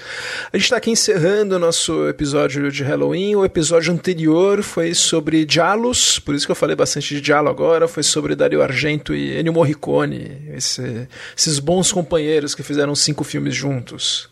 A 0.53 0.57
gente 0.57 0.65
está 0.65 0.77
aqui 0.79 0.91
encerrando 0.91 1.57
o 1.57 1.59
nosso 1.59 2.09
episódio 2.09 2.73
de 2.73 2.83
Halloween. 2.83 3.37
O 3.37 3.45
episódio 3.45 3.93
anterior 3.93 4.63
foi 4.63 4.95
sobre 4.95 5.45
Dialos, 5.45 6.19
por 6.19 6.35
isso 6.35 6.47
que 6.47 6.53
eu 6.53 6.57
falei 6.57 6.75
bastante 6.75 7.15
de 7.15 7.21
Dialo 7.21 7.49
agora. 7.51 7.87
Foi 7.87 8.03
sobre 8.03 8.35
Dario 8.35 8.63
Argento 8.63 9.15
e 9.15 9.39
Ennio 9.39 9.53
Morricone, 9.53 10.49
esse- 10.57 11.07
esses 11.37 11.59
bons 11.59 11.93
companheiros 11.93 12.55
que 12.55 12.63
fizeram 12.63 12.95
cinco 12.95 13.23
filmes 13.25 13.55
juntos. 13.55 14.29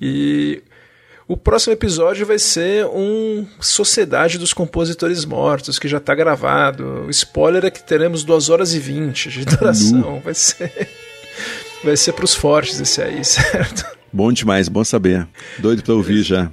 E 0.00 0.62
o 1.26 1.36
próximo 1.36 1.72
episódio 1.72 2.24
vai 2.26 2.38
ser 2.38 2.86
um 2.86 3.46
Sociedade 3.60 4.38
dos 4.38 4.52
Compositores 4.52 5.24
Mortos, 5.24 5.78
que 5.78 5.88
já 5.88 5.98
está 5.98 6.14
gravado. 6.14 7.04
O 7.06 7.10
spoiler 7.10 7.64
é 7.64 7.70
que 7.70 7.82
teremos 7.82 8.24
2 8.24 8.48
horas 8.48 8.74
e 8.74 8.78
20 8.78 9.28
de 9.30 9.44
duração. 9.44 10.20
Vai 10.24 10.34
ser. 10.34 10.88
Vai 11.84 11.96
ser 11.96 12.12
pros 12.12 12.34
fortes 12.34 12.80
esse 12.80 13.00
aí, 13.00 13.22
certo? 13.24 13.84
bom 14.12 14.32
demais, 14.32 14.68
bom 14.68 14.82
saber. 14.84 15.26
Doido 15.58 15.82
pra 15.82 15.94
ouvir 15.94 16.22
já. 16.22 16.50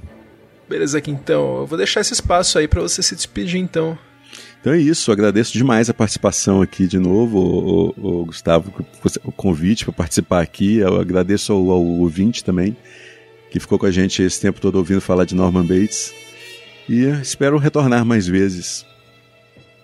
Beleza, 0.68 0.98
aqui 0.98 1.10
então. 1.10 1.58
Eu 1.58 1.66
vou 1.66 1.76
deixar 1.78 2.00
esse 2.00 2.12
espaço 2.12 2.58
aí 2.58 2.68
para 2.68 2.80
você 2.82 3.02
se 3.02 3.14
despedir, 3.14 3.60
então. 3.60 3.98
Então 4.60 4.72
é 4.72 4.78
isso, 4.78 5.12
agradeço 5.12 5.52
demais 5.52 5.88
a 5.88 5.94
participação 5.94 6.60
aqui 6.60 6.88
de 6.88 6.98
novo, 6.98 7.38
o, 7.38 7.88
o- 7.96 8.20
o 8.22 8.24
Gustavo, 8.26 8.72
o 9.24 9.30
convite 9.32 9.84
para 9.84 9.94
participar 9.94 10.42
aqui. 10.42 10.78
Eu 10.78 11.00
agradeço 11.00 11.52
ao, 11.52 11.70
ao 11.70 11.82
ouvinte 11.84 12.42
também, 12.44 12.76
que 13.50 13.60
ficou 13.60 13.78
com 13.78 13.86
a 13.86 13.90
gente 13.90 14.22
esse 14.22 14.40
tempo 14.40 14.60
todo 14.60 14.76
ouvindo 14.76 15.00
falar 15.00 15.24
de 15.24 15.34
Norman 15.34 15.64
Bates. 15.64 16.12
E 16.88 17.04
espero 17.20 17.58
retornar 17.58 18.04
mais 18.04 18.26
vezes. 18.26 18.86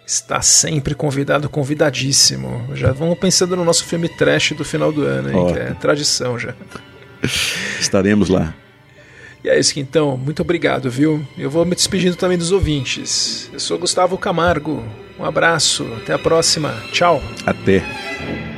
Está 0.07 0.43
sempre 0.43 0.95
convidado, 0.95 1.49
convidadíssimo. 1.49 2.69
Já 2.75 2.93
vamos 2.93 3.19
pensando 3.19 3.57
no 3.57 3.65
nosso 3.65 3.85
filme 3.85 4.09
trash 4.09 4.53
do 4.53 4.65
final 4.65 4.93
do 4.93 5.05
ano, 5.05 5.31
hein, 5.31 5.53
que 5.53 5.59
é 5.59 5.75
tradição 5.75 6.39
já. 6.39 6.55
Estaremos 7.81 8.29
lá. 8.29 8.55
E 9.45 9.49
é 9.49 9.59
isso 9.59 9.75
que 9.75 9.81
então, 9.81 10.17
muito 10.17 10.43
obrigado, 10.43 10.89
viu? 10.89 11.27
Eu 11.37 11.51
vou 11.51 11.65
me 11.65 11.75
despedindo 11.75 12.17
também 12.17 12.39
dos 12.39 12.53
ouvintes. 12.53 13.51
Eu 13.53 13.59
sou 13.59 13.79
Gustavo 13.79 14.17
Camargo. 14.17 14.85
Um 15.19 15.25
abraço, 15.25 15.85
até 15.97 16.13
a 16.13 16.19
próxima. 16.19 16.73
Tchau. 16.93 17.23
Até. 17.45 18.52